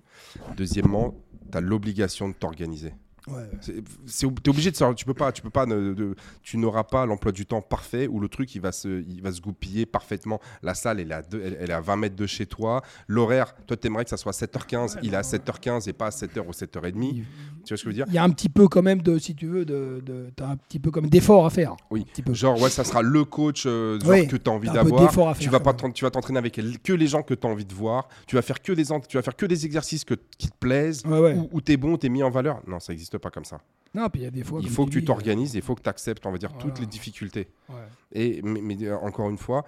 Deuxièmement, 0.55 1.13
tu 1.51 1.57
as 1.57 1.61
l'obligation 1.61 2.29
de 2.29 2.33
t'organiser. 2.33 2.93
Ouais. 3.27 3.49
C'est, 3.61 3.75
c'est, 4.05 4.27
t'es 4.43 4.49
obligé 4.49 4.69
de 4.71 4.75
savoir, 4.75 4.95
tu 4.95 5.03
peux 5.05 5.13
pas, 5.13 5.31
tu 5.31 5.41
peux 5.41 5.49
pas, 5.49 5.65
ne- 5.65 5.93
de- 5.93 6.15
tu 6.43 6.57
n'auras 6.57 6.83
pas 6.83 7.05
l'emploi 7.05 7.31
du 7.31 7.45
temps 7.45 7.61
parfait 7.61 8.07
où 8.07 8.19
le 8.19 8.27
truc 8.27 8.53
il 8.53 8.61
va 8.61 8.71
se, 8.71 9.03
il 9.07 9.21
va 9.21 9.31
se 9.31 9.41
goupiller 9.41 9.85
parfaitement. 9.85 10.39
La 10.61 10.73
salle 10.75 10.99
elle 10.99 11.11
est 11.11 11.15
à, 11.15 11.21
deux- 11.23 11.41
elle, 11.43 11.57
elle 11.59 11.69
est 11.71 11.73
à 11.73 11.81
20 11.81 11.95
mètres 11.95 12.15
de 12.15 12.27
chez 12.27 12.45
toi. 12.45 12.81
L'horaire, 13.07 13.55
toi 13.65 13.75
t'aimerais 13.77 14.03
que 14.03 14.09
ça 14.11 14.17
soit 14.17 14.31
7h15, 14.33 14.95
Ouais, 14.95 14.99
il 15.03 15.13
est 15.13 15.17
à 15.17 15.21
non, 15.21 15.27
7h15 15.27 15.89
et 15.89 15.93
pas 15.93 16.07
à 16.07 16.09
7h 16.11 16.45
ou 16.47 16.51
7h30. 16.51 16.93
Il 17.15 17.23
Tu 17.23 17.25
vois 17.25 17.25
ce 17.65 17.71
que 17.71 17.77
je 17.77 17.85
veux 17.87 17.93
dire? 17.93 18.05
il 18.09 18.13
y 18.13 18.17
a 18.17 18.23
un 18.23 18.29
petit 18.29 18.49
peu 18.49 18.67
quand 18.67 18.83
même 18.83 19.01
de, 19.01 19.17
si 19.17 19.33
tu 19.35 19.47
veux, 19.47 19.65
de, 19.65 20.01
de 20.05 20.29
t'as 20.35 20.49
un 20.49 20.57
petit 20.57 20.79
peu 20.79 20.91
comme 20.91 21.09
d'effort 21.09 21.45
à 21.45 21.49
faire. 21.49 21.75
Oui. 21.89 22.01
Un 22.01 22.11
petit 22.11 22.21
peu. 22.21 22.33
Genre 22.33 22.61
ouais, 22.61 22.69
ça 22.69 22.83
sera 22.83 23.01
le 23.01 23.23
coach 23.25 23.63
euh, 23.65 23.97
Oui, 24.05 24.27
que 24.27 24.35
tu 24.37 24.49
as 24.49 24.53
envie 24.53 24.69
d'avoir. 24.69 25.11
Tu 25.39 25.49
vas 25.49 25.59
pas 25.59 25.73
tu 25.73 26.03
vas 26.05 26.11
t'entraîner 26.11 26.37
avec 26.39 26.59
que 26.83 26.93
les 26.93 27.07
gens 27.07 27.23
que 27.23 27.33
tu 27.33 27.47
as 27.47 27.49
envie 27.49 27.65
de 27.65 27.73
voir. 27.73 28.07
Tu 28.27 28.35
vas 28.35 28.41
faire 28.41 28.61
que 28.61 28.71
des, 28.71 28.85
tu 29.07 29.17
vas 29.17 29.21
faire 29.23 29.35
que 29.35 29.45
des 29.45 29.65
exercices 29.65 30.03
que, 30.05 30.13
qui 30.37 30.47
te 30.49 30.57
plaisent. 30.59 31.03
Où, 31.05 31.49
où 31.53 31.61
t'es 31.61 31.77
bon, 31.77 31.97
t'es 31.97 32.09
mis 32.09 32.23
en 32.23 32.29
valeur. 32.29 32.61
Non, 32.67 32.79
ça 32.79 32.93
n'existe 33.15 33.23
pas 33.23 33.31
comme 33.31 33.45
ça. 33.45 33.61
Non, 33.93 34.09
puis 34.09 34.21
il 34.21 34.23
y 34.25 34.27
a 34.27 34.31
des 34.31 34.43
fois. 34.43 34.59
il 34.61 34.69
faut 34.69 34.85
que 34.85 34.91
tu 34.91 34.99
dis, 35.01 35.05
t'organises, 35.07 35.53
il 35.55 35.61
faut 35.61 35.75
que 35.75 35.81
tu 35.81 35.89
acceptes, 35.89 36.25
on 36.25 36.31
va 36.31 36.37
dire, 36.37 36.57
toutes 36.57 36.79
les 36.79 36.85
difficultés. 36.85 37.47
euh, 37.69 37.73
ouais. 37.73 37.87
Et 38.11 38.41
mais, 38.41 38.61
mais, 38.61 38.77
euh, 38.83 38.97
encore 38.97 39.29
une 39.29 39.37
fois, 39.37 39.63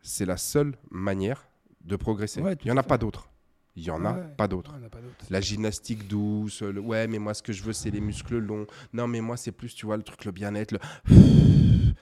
c'est 0.00 0.24
la 0.24 0.36
seule 0.36 0.74
manière 0.90 1.46
de 1.84 1.96
progresser. 1.96 2.40
Ouais, 2.40 2.54
il 2.62 2.66
n'y 2.66 2.70
en 2.70 2.76
a 2.76 2.82
pas 2.82 2.96
d'autre. 2.98 3.28
Il 3.76 3.82
n'y 3.84 3.90
en 3.90 4.04
a 4.04 4.12
Ouais. 4.14 4.34
pas 4.36 4.48
d'autre. 4.48 4.72
Ouais, 4.72 4.78
il 4.78 4.80
y 4.80 4.84
en 4.84 4.86
a 4.86 4.90
pas 4.90 5.00
d'autre. 5.00 5.24
La 5.30 5.40
gymnastique 5.40 6.08
douce, 6.08 6.62
le- 6.62 6.80
ouais, 6.80 7.06
mais 7.06 7.18
moi 7.18 7.34
ce 7.34 7.42
que 7.42 7.52
je 7.52 7.62
veux 7.62 7.72
c'est 7.72 7.90
les 7.90 8.00
muscles 8.00 8.38
longs. 8.38 8.66
Non, 8.92 9.06
mais 9.06 9.20
moi 9.20 9.36
c'est 9.36 9.52
plus, 9.52 9.74
tu 9.74 9.86
vois, 9.86 9.96
le 9.96 10.02
truc, 10.02 10.24
le 10.24 10.32
bien-être, 10.32 10.72
le- 10.72 10.80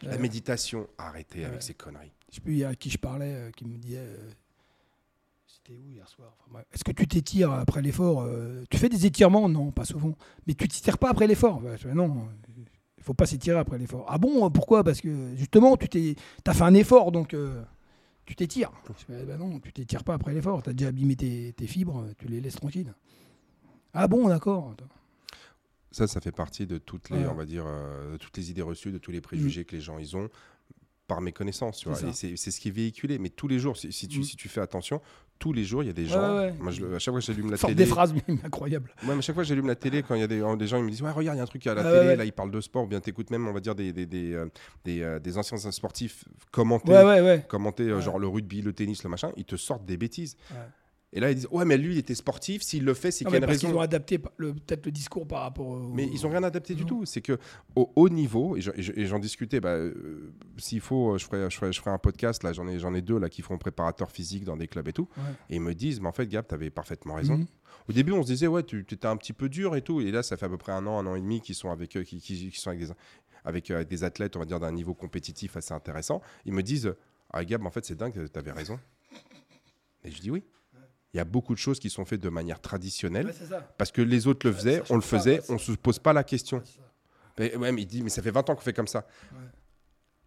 la 0.03 0.17
méditation. 0.19 0.87
Arrêtez 0.97 1.45
avec 1.45 1.63
ces 1.63 1.75
conneries. 1.75 2.13
Je 2.31 2.37
sais 2.37 2.41
plus 2.41 2.63
à 2.65 2.75
qui 2.75 2.89
je 2.91 2.99
parlais, 2.99 3.35
euh, 3.35 3.51
qui 3.51 3.65
me 3.65 3.77
disait. 3.77 3.99
euh, 3.99 4.31
C'était 5.69 5.81
où 5.81 5.91
hier 5.91 6.09
soir? 6.09 6.35
Enfin, 6.41 6.51
bref. 6.53 6.67
Est-ce 6.73 6.85
que 6.85 6.93
tu 6.93 7.07
t'étires 7.07 7.53
après 7.53 7.83
l'effort 7.83 8.23
euh, 8.23 8.65
Tu 8.71 8.79
fais 8.79 8.89
des 8.89 9.05
étirements? 9.07 9.49
Non, 9.49 9.71
pas 9.71 9.85
souvent. 9.85 10.17
Mais 10.47 10.55
tu 10.55 10.67
t'étires 10.67 10.97
pas 10.99 11.11
après 11.11 11.27
l'effort? 11.27 11.61
Non, 11.95 12.29
il 12.97 13.03
faut 13.03 13.15
pas 13.15 13.27
s'étirer 13.27 13.59
après 13.59 13.77
l'effort. 13.79 14.07
Ah 14.09 14.19
bon 14.19 14.51
Pourquoi? 14.51 14.83
Parce 14.83 15.01
que 15.01 15.35
justement, 15.37 15.77
tu 15.77 16.17
as 16.47 16.55
fait 16.55 16.63
un 16.63 16.75
effort, 16.75 17.13
donc 17.13 17.35
euh, 17.35 17.63
tu 18.25 18.35
t'étires. 18.35 18.73
Fais, 19.07 19.25
bah 19.25 19.37
non, 19.37 19.61
tu 19.61 19.73
t'étires 19.73 20.05
pas 20.05 20.15
après 20.15 20.33
l'effort. 20.33 20.63
Tu 20.63 20.71
as 20.71 20.73
déjà 20.73 20.89
abîmé 20.89 21.17
tes, 21.17 21.53
tes 21.53 21.67
fibres, 21.67 22.07
tu 22.17 22.29
les 22.29 22.41
laisses 22.41 22.57
tranquilles. 22.57 22.95
Ah 23.93 24.09
bon, 24.09 24.29
d'accord. 24.29 24.75
Ça, 25.91 26.07
ça 26.07 26.21
fait 26.21 26.33
partie 26.33 26.67
de 26.67 26.79
toutes 26.79 27.11
les, 27.11 27.19
Ouais. 27.19 27.27
on 27.27 27.35
va 27.35 27.45
dire, 27.47 27.65
euh, 27.67 28.13
de 28.13 28.17
toutes 28.19 28.37
les 28.37 28.51
idées 28.51 28.63
reçues, 28.63 28.93
de 28.93 28.99
tous 28.99 29.11
les 29.11 29.21
préjugés 29.21 29.65
que 29.65 29.75
les 29.77 29.83
gens 29.83 29.99
ils 29.99 30.17
ont 30.17 30.29
par 31.07 31.23
méconnaissance. 31.23 31.87
C'est 32.13 32.37
ce 32.37 32.61
qui 32.61 32.69
est 32.69 32.73
véhiculé. 32.73 33.19
Mais 33.19 33.31
tous 33.31 33.49
les 33.49 33.59
jours, 33.59 33.77
si, 33.79 33.91
si 33.93 34.07
tu, 34.09 34.21
Mm. 34.21 34.25
si 34.25 34.37
tu 34.37 34.49
fais 34.51 34.61
attention, 34.61 35.01
tous 35.39 35.53
les 35.53 35.65
jours, 35.65 35.83
il 35.83 35.87
y 35.87 35.91
a 35.91 35.93
des 35.93 36.07
gens. 36.07 36.37
ouais. 36.39 36.55
Moi, 36.59 36.73
je 36.73 36.81
le- 36.81 36.95
à 36.97 36.99
chaque 36.99 37.13
fois 37.13 37.21
que 37.21 37.27
j'allume 37.27 37.51
la 37.51 37.57
Sorte 37.57 37.73
télé, 37.73 37.85
des 37.85 37.91
phrases 37.91 38.15
incroyables. 38.45 38.91
Ouais, 39.07 39.15
mais 39.15 39.23
chaque 39.23 39.35
fois 39.35 39.45
que 39.45 39.49
j'allume 39.49 39.67
la 39.69 39.77
télé, 39.77 40.03
quand 40.03 40.15
il 40.15 40.21
y 40.21 40.25
a 40.25 40.27
des, 40.27 40.43
des 40.57 40.67
gens, 40.67 40.79
ils 40.79 40.85
me 40.85 40.91
disent 40.91 41.03
Ouais, 41.03 41.11
regarde, 41.11 41.37
il 41.37 41.39
y 41.39 41.41
a 41.41 41.45
un 41.45 41.47
truc 41.47 41.67
à 41.67 41.75
la 41.75 41.83
Ah 41.83 41.93
télé, 41.93 42.17
là, 42.17 42.25
ils 42.25 42.33
parlent 42.33 42.51
de 42.51 42.61
sport, 42.61 42.85
ou 42.85 42.87
bien 42.87 43.01
t'écoutes 43.01 43.31
même, 43.31 43.47
on 43.47 43.53
va 43.53 43.61
dire, 43.61 43.75
des, 43.75 43.93
des, 43.93 44.07
des, 44.07 44.35
euh, 44.35 44.47
des, 44.85 45.03
euh, 45.03 45.19
des 45.19 45.39
anciens 45.39 45.57
sportifs 45.71 46.25
commenter, 46.51 46.93
commenter 47.49 47.85
euh, 47.85 48.01
genre 48.01 48.19
le 48.19 48.27
rugby, 48.29 48.63
le 48.63 48.73
tennis, 48.73 49.03
le 49.05 49.11
machin, 49.11 49.31
ils 49.37 49.45
te 49.45 49.57
sortent 49.57 49.85
des 49.85 49.97
bêtises. 49.97 50.37
Et 51.15 51.21
là, 51.21 51.31
ils 51.31 51.37
disent 51.37 51.49
Ouais, 51.51 51.65
mais 51.65 51.79
lui, 51.79 51.95
il 51.95 51.99
était 51.99 52.15
sportif, 52.15 52.61
s'il 52.63 52.85
le 52.85 52.93
fait, 52.93 53.11
c'est 53.11 53.25
Non, 53.25 53.31
qu'il 53.31 53.37
y 53.39 53.43
a 53.43 53.45
une 53.45 53.47
parce 53.47 53.59
qu'ils 53.59 53.69
raison. 53.69 53.79
ont 53.79 53.83
adapté 53.83 54.19
peut-être 54.19 54.85
le 54.85 54.93
discours 54.93 55.27
par 55.27 55.41
rapport 55.43 55.67
au. 55.67 55.79
Mais 55.95 56.07
ils 56.07 56.27
ont 56.27 56.31
rien 56.31 56.43
adapté 56.43 56.75
du 56.75 56.85
tout. 56.85 57.07
C'est 57.07 57.23
que 57.23 57.39
au 57.77 57.91
haut 57.97 58.09
niveau, 58.11 58.57
et 58.57 58.61
je- 58.61 58.71
et 58.75 58.83
je- 58.83 58.93
et 58.95 59.07
j'en 59.07 59.19
discutais, 59.19 59.59
bah, 59.61 59.71
euh, 59.71 60.33
s'il 60.59 60.81
faut, 60.83 61.17
je 61.17 61.25
ferai, 61.25 61.49
je, 61.51 61.57
ferai, 61.57 61.73
je 61.73 61.81
ferai 61.81 61.91
un 61.93 61.99
podcast, 61.99 62.43
là, 62.43 62.53
j'en 62.53 62.69
ai, 62.69 62.77
ai 62.99 63.01
deux 63.03 63.19
là, 63.19 63.31
qui 63.31 63.41
font 63.41 63.57
préparateur 63.57 64.11
physique 64.11 64.45
dans 64.45 64.57
des 64.59 64.69
clubs 64.69 64.87
et 64.87 64.93
tout. 64.93 65.09
Ouais. 65.17 65.23
Et 65.49 65.55
ils 65.57 65.63
me 65.63 65.75
disent, 65.75 66.01
mais 66.01 66.09
en 66.09 66.13
fait, 66.13 66.27
Gab, 66.27 66.47
tu 66.47 66.55
avais 66.55 66.69
parfaitement 66.71 67.15
raison. 67.15 67.39
Mhm. 67.39 67.47
Au 67.89 67.93
début, 67.95 68.13
on 68.13 68.23
se 68.23 68.27
disait, 68.27 68.47
ouais, 68.47 68.63
tu 68.63 68.81
étais 68.81 69.07
un 69.07 69.17
petit 69.17 69.33
peu 69.33 69.49
dur 69.49 69.77
et 69.77 69.81
tout. 69.83 70.03
Et 70.03 70.11
là, 70.11 70.23
ça 70.23 70.37
fait 70.37 70.45
à 70.45 70.49
peu 70.51 70.59
près 70.59 70.73
un 70.73 70.87
an, 70.87 70.99
un 70.99 71.07
an 71.07 71.15
et 71.15 71.21
demi 71.23 71.41
qu'ils 71.41 71.55
sont 71.55 71.71
avec 71.71 71.97
eux, 71.97 72.03
qui, 72.03 72.19
qui- 72.21 72.51
qui 72.51 72.61
sont 72.61 72.69
avec 72.69 72.81
des, 72.87 72.93
avec, 73.45 73.71
euh, 73.71 73.83
des 73.83 74.05
athlètes, 74.05 74.37
on 74.37 74.41
va 74.41 74.45
dire, 74.45 74.61
d'un 74.61 74.73
niveau 74.73 74.93
compétitif 74.93 75.57
assez 75.57 75.73
intéressant. 75.73 76.21
Ils 76.45 76.53
me 76.53 76.63
disent, 76.63 76.95
ah, 77.33 77.43
Gab, 77.47 77.65
en 77.65 77.71
fait, 77.71 77.87
c'est 77.87 77.97
dingue, 77.97 78.13
tu 78.31 78.39
avais 78.39 78.53
raison. 78.53 78.79
Et 80.05 80.11
je 80.11 80.21
dis 80.21 80.31
oui. 80.31 80.43
Il 81.15 81.17
y 81.17 81.21
a 81.21 81.25
beaucoup 81.25 81.55
de 81.55 81.59
choses 81.59 81.79
qui 81.79 81.89
sont 81.89 82.05
faites 82.05 82.21
de 82.21 82.29
manière 82.29 82.61
traditionnelle. 82.61 83.27
Ouais. 83.27 83.57
Parce 83.79 83.91
que 83.91 84.03
les 84.03 84.27
autres 84.27 84.47
le 84.47 84.53
faisaient, 84.53 84.79
ça 84.79 84.85
on 84.91 84.97
le 84.97 85.01
faisait, 85.01 85.41
on 85.49 85.55
ne 85.55 85.59
se 85.59 85.73
pose 85.73 85.99
pas 85.99 86.13
la 86.13 86.23
question. 86.23 86.59
Ouais. 87.39 87.53
Mais, 87.59 87.73
il 87.79 87.87
dit, 87.87 88.03
mais 88.03 88.11
ça 88.11 88.21
fait 88.21 88.31
20 88.31 88.51
ans 88.51 88.55
qu'on 88.55 88.61
fait 88.61 88.73
comme 88.73 88.89
ça. 88.89 89.07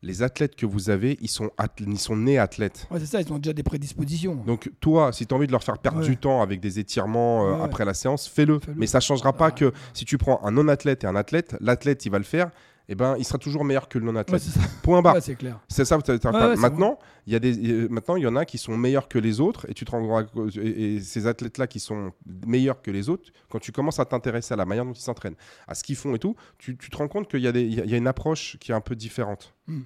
Les 0.04 0.24
athlètes 0.24 0.56
que 0.56 0.66
vous 0.66 0.90
avez, 0.90 1.18
ils 1.22 1.28
sont, 1.30 1.52
ils 1.80 2.00
sont 2.00 2.16
nés 2.16 2.40
athlètes. 2.40 2.88
Ouais, 2.90 3.00
c'est 3.00 3.06
ça, 3.06 3.22
ils 3.22 3.32
ont 3.32 3.38
déjà 3.38 3.54
des 3.54 3.62
prédispositions. 3.62 4.36
Donc 4.36 4.72
toi, 4.80 5.14
si 5.14 5.28
tu 5.28 5.34
as 5.34 5.38
envie 5.38 5.46
de 5.46 5.52
leur 5.52 5.64
faire 5.64 5.78
perdre 5.78 6.02
du 6.02 6.18
temps 6.18 6.42
avec 6.42 6.60
des 6.60 6.80
étirements 6.80 7.48
euh, 7.48 7.64
après 7.64 7.86
la 7.86 7.94
séance, 7.94 8.28
fais-le. 8.28 8.60
Mais 8.76 8.88
ça 8.88 9.00
changera 9.00 9.34
pas 9.34 9.48
Ah, 9.48 9.52
que 9.52 9.72
si 9.94 10.06
tu 10.06 10.18
prends 10.18 10.44
un 10.44 10.52
non-athlète 10.52 11.04
et 11.04 11.08
un 11.08 11.16
athlète, 11.16 11.56
l'athlète, 11.60 12.04
il 12.08 12.12
va 12.12 12.18
le 12.18 12.24
faire, 12.24 12.50
et 12.92 12.96
ben, 12.96 13.16
il 13.18 13.24
sera 13.24 13.38
toujours 13.38 13.64
meilleur 13.64 13.88
que 13.88 13.98
le 13.98 14.06
non-athlète. 14.06 14.42
Point 14.84 15.02
barre. 15.02 15.16
Ouais, 15.16 15.22
c'est 15.22 15.36
clair. 15.36 15.60
C'est 15.70 15.86
ça. 15.86 15.98
ouais, 16.50 16.56
maintenant, 16.62 17.00
il 17.26 17.32
y 17.34 17.36
a 17.38 17.40
des, 17.40 17.88
maintenant, 17.88 18.18
il 18.18 18.24
y 18.24 18.28
en 18.28 18.36
a 18.36 18.44
qui 18.44 18.58
sont 18.58 18.76
meilleurs 18.76 19.08
que 19.08 19.18
les 19.18 19.40
autres, 19.40 19.66
et 19.70 19.74
tu 19.74 19.86
te 19.86 19.92
rends 19.92 20.06
compte- 20.26 20.58
et, 20.58 20.96
et 20.96 21.00
ces 21.00 21.26
athlètes-là 21.26 21.68
qui 21.68 21.80
sont 21.80 22.12
meilleurs 22.46 22.82
que 22.82 22.92
les 22.92 23.08
autres, 23.08 23.32
quand 23.50 23.60
tu 23.60 23.72
commences 23.72 24.00
à 24.00 24.06
t'intéresser 24.06 24.54
à 24.54 24.58
la 24.58 24.66
manière 24.66 24.84
dont 24.84 24.92
ils 24.92 25.00
s'entraînent, 25.00 25.38
à 25.70 25.74
ce 25.74 25.84
qu'ils 25.84 25.96
font 25.96 26.14
et 26.16 26.20
tout, 26.20 26.36
tu, 26.58 26.76
tu 26.78 26.90
te 26.90 26.98
rends 26.98 27.08
compte 27.08 27.30
qu'il 27.30 27.40
y 27.40 27.48
a 27.48 27.52
y 27.52 27.94
a 27.94 27.98
une 27.98 28.08
approche 28.08 28.58
qui 28.60 28.72
est 28.72 28.76
un 28.76 28.82
peu 28.82 28.96
différente. 28.96 29.54
Hmm. 29.68 29.84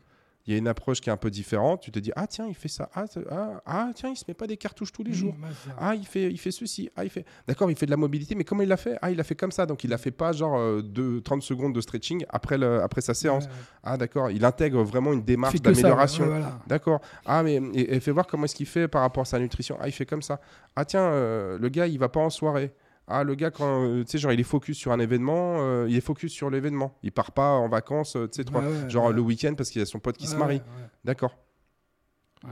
Il 0.47 0.53
y 0.53 0.55
a 0.55 0.59
une 0.59 0.67
approche 0.67 1.01
qui 1.01 1.09
est 1.09 1.11
un 1.13 1.17
peu 1.17 1.31
différente. 1.31 1.81
Tu 1.81 1.91
te 1.91 1.97
dis 1.97 2.11
ah 2.15 2.27
tiens 2.27 2.45
il 2.47 2.53
fait 2.53 2.67
ça 2.67 2.89
ah, 2.93 3.05
ah, 3.31 3.61
ah, 3.65 3.91
tiens 3.95 4.09
il 4.09 4.15
se 4.15 4.25
met 4.27 4.35
pas 4.35 4.45
des 4.45 4.57
cartouches 4.57 4.91
tous 4.91 5.03
les 5.03 5.13
jours. 5.13 5.33
Ouais, 5.41 5.49
c'est 5.63 5.69
ça. 5.69 5.75
Ah, 5.79 5.95
il 5.95 6.05
fait, 6.05 6.29
il 6.31 6.37
fait 6.37 6.51
ceci. 6.51 6.89
Ah, 6.95 7.03
il 7.03 7.09
fait. 7.09 7.25
D'accord, 7.47 7.71
il 7.71 7.75
fait 7.75 7.87
de 7.87 7.91
la 7.91 7.97
mobilité, 7.97 8.35
mais 8.35 8.43
comment 8.43 8.61
il 8.61 8.69
l'a 8.69 8.77
fait? 8.77 8.97
Ah, 9.01 9.09
il 9.09 9.17
l'a 9.17 9.23
fait 9.23 9.35
comme 9.35 9.51
ça. 9.51 9.65
Donc, 9.65 9.83
il 9.83 9.89
l'a 9.89 9.97
fait 9.97 10.11
pas 10.11 10.31
genre 10.33 10.57
euh, 10.57 10.81
de 10.83 11.19
30 11.19 11.41
secondes 11.41 11.73
de 11.73 11.81
stretching 11.81 12.25
après, 12.29 12.57
le, 12.57 12.81
après 12.81 13.01
sa 13.01 13.13
séance. 13.13 13.45
Ouais, 13.45 13.49
ouais. 13.49 13.55
Ah, 13.83 13.97
d'accord. 13.97 14.29
Il 14.29 14.45
intègre 14.45 14.83
vraiment 14.83 15.13
une 15.13 15.23
démarche 15.23 15.59
d'amélioration. 15.61 16.25
ouais, 16.25 16.29
voilà. 16.29 16.59
D'accord. 16.67 17.01
Ah, 17.25 17.41
mais 17.41 17.55
et, 17.73 17.95
et 17.95 17.99
fais 17.99 18.11
voir 18.11 18.27
comment 18.27 18.45
est-ce 18.45 18.55
qu'il 18.55 18.67
fait 18.67 18.87
par 18.87 19.01
rapport 19.01 19.21
à 19.21 19.25
sa 19.25 19.39
nutrition. 19.39 19.77
Ah, 19.81 19.87
il 19.87 19.93
fait 19.93 20.05
comme 20.05 20.21
ça. 20.21 20.39
Ah, 20.75 20.85
tiens, 20.85 21.01
euh, 21.01 21.57
le 21.57 21.69
gars, 21.69 21.87
il 21.87 21.97
va 21.97 22.09
pas 22.09 22.19
en 22.19 22.29
soirée. 22.29 22.71
Ah, 23.07 23.23
le 23.23 23.35
gars, 23.35 23.51
quand 23.51 23.83
euh, 23.85 24.03
tu 24.03 24.11
sais, 24.11 24.17
genre, 24.17 24.31
il 24.31 24.39
est 24.39 24.43
focus 24.43 24.77
sur 24.77 24.91
un 24.91 24.99
événement, 24.99 25.57
euh, 25.59 25.85
il 25.87 25.95
est 25.95 26.01
focus 26.01 26.31
sur 26.33 26.49
l'événement. 26.49 26.97
Il 27.03 27.11
part 27.11 27.31
pas 27.33 27.51
en 27.51 27.69
vacances, 27.69 28.15
euh, 28.15 28.27
tu 28.27 28.41
sais, 28.43 28.49
Ouais, 28.51 28.65
ouais, 28.65 28.89
genre 28.89 29.07
ouais. 29.07 29.13
le 29.13 29.21
week-end 29.21 29.53
parce 29.55 29.69
qu'il 29.69 29.79
y 29.79 29.83
a 29.83 29.85
son 29.85 29.99
pote 29.99 30.17
qui 30.17 30.25
se 30.27 30.35
marie. 30.35 30.61
D'accord. 31.03 31.37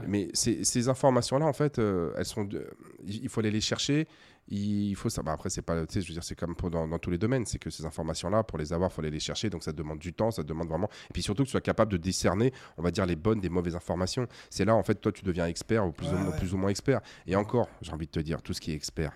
Mais 0.08 0.28
ces, 0.32 0.64
ces 0.64 0.88
informations-là, 0.88 1.46
en 1.46 1.52
fait, 1.52 1.78
euh, 1.78 2.12
elles 2.16 2.24
sont. 2.24 2.44
de- 2.44 2.66
il 3.04 3.28
faut 3.28 3.40
aller 3.40 3.50
les 3.52 3.60
chercher. 3.60 4.08
Il 4.48 4.94
faut 4.96 5.08
ça. 5.08 5.22
bah, 5.22 5.32
après, 5.32 5.50
c'est 5.50 5.62
pas. 5.62 5.86
Tu 5.86 5.94
sais, 5.94 6.00
je 6.00 6.08
veux 6.08 6.14
dire, 6.14 6.24
c'est 6.24 6.34
comme 6.34 6.54
pour 6.56 6.68
dans, 6.70 6.88
dans 6.88 6.98
tous 6.98 7.10
les 7.10 7.18
domaines. 7.18 7.46
C'est 7.46 7.58
que 7.58 7.70
ces 7.70 7.84
informations-là, 7.86 8.42
pour 8.42 8.58
les 8.58 8.72
avoir, 8.72 8.90
il 8.90 8.92
faut 8.94 9.00
aller 9.02 9.10
les 9.10 9.20
chercher. 9.20 9.50
Donc, 9.50 9.62
ça 9.62 9.72
demande 9.72 10.00
du 10.00 10.12
temps. 10.12 10.30
Ça 10.32 10.42
demande 10.42 10.68
vraiment. 10.68 10.88
Et 11.10 11.12
puis 11.12 11.22
surtout 11.22 11.42
que 11.44 11.48
tu 11.48 11.52
sois 11.52 11.60
capable 11.60 11.92
de 11.92 11.96
discerner, 11.96 12.52
on 12.76 12.82
va 12.82 12.90
dire, 12.90 13.06
les 13.06 13.16
bonnes 13.16 13.40
des 13.40 13.48
mauvaises 13.48 13.76
informations. 13.76 14.26
C'est 14.50 14.64
là, 14.64 14.74
en 14.74 14.82
fait, 14.82 14.96
toi, 14.96 15.12
tu 15.12 15.24
deviens 15.24 15.46
expert 15.46 15.86
ou 15.86 15.92
plus 15.92 16.52
ou 16.54 16.56
moins 16.56 16.70
expert. 16.70 17.00
Et 17.26 17.36
encore, 17.36 17.68
j'ai 17.80 17.92
envie 17.92 18.06
de 18.06 18.10
te 18.12 18.20
dire, 18.20 18.42
tout 18.42 18.52
ce 18.52 18.60
qui 18.60 18.72
est 18.72 18.74
expert. 18.74 19.12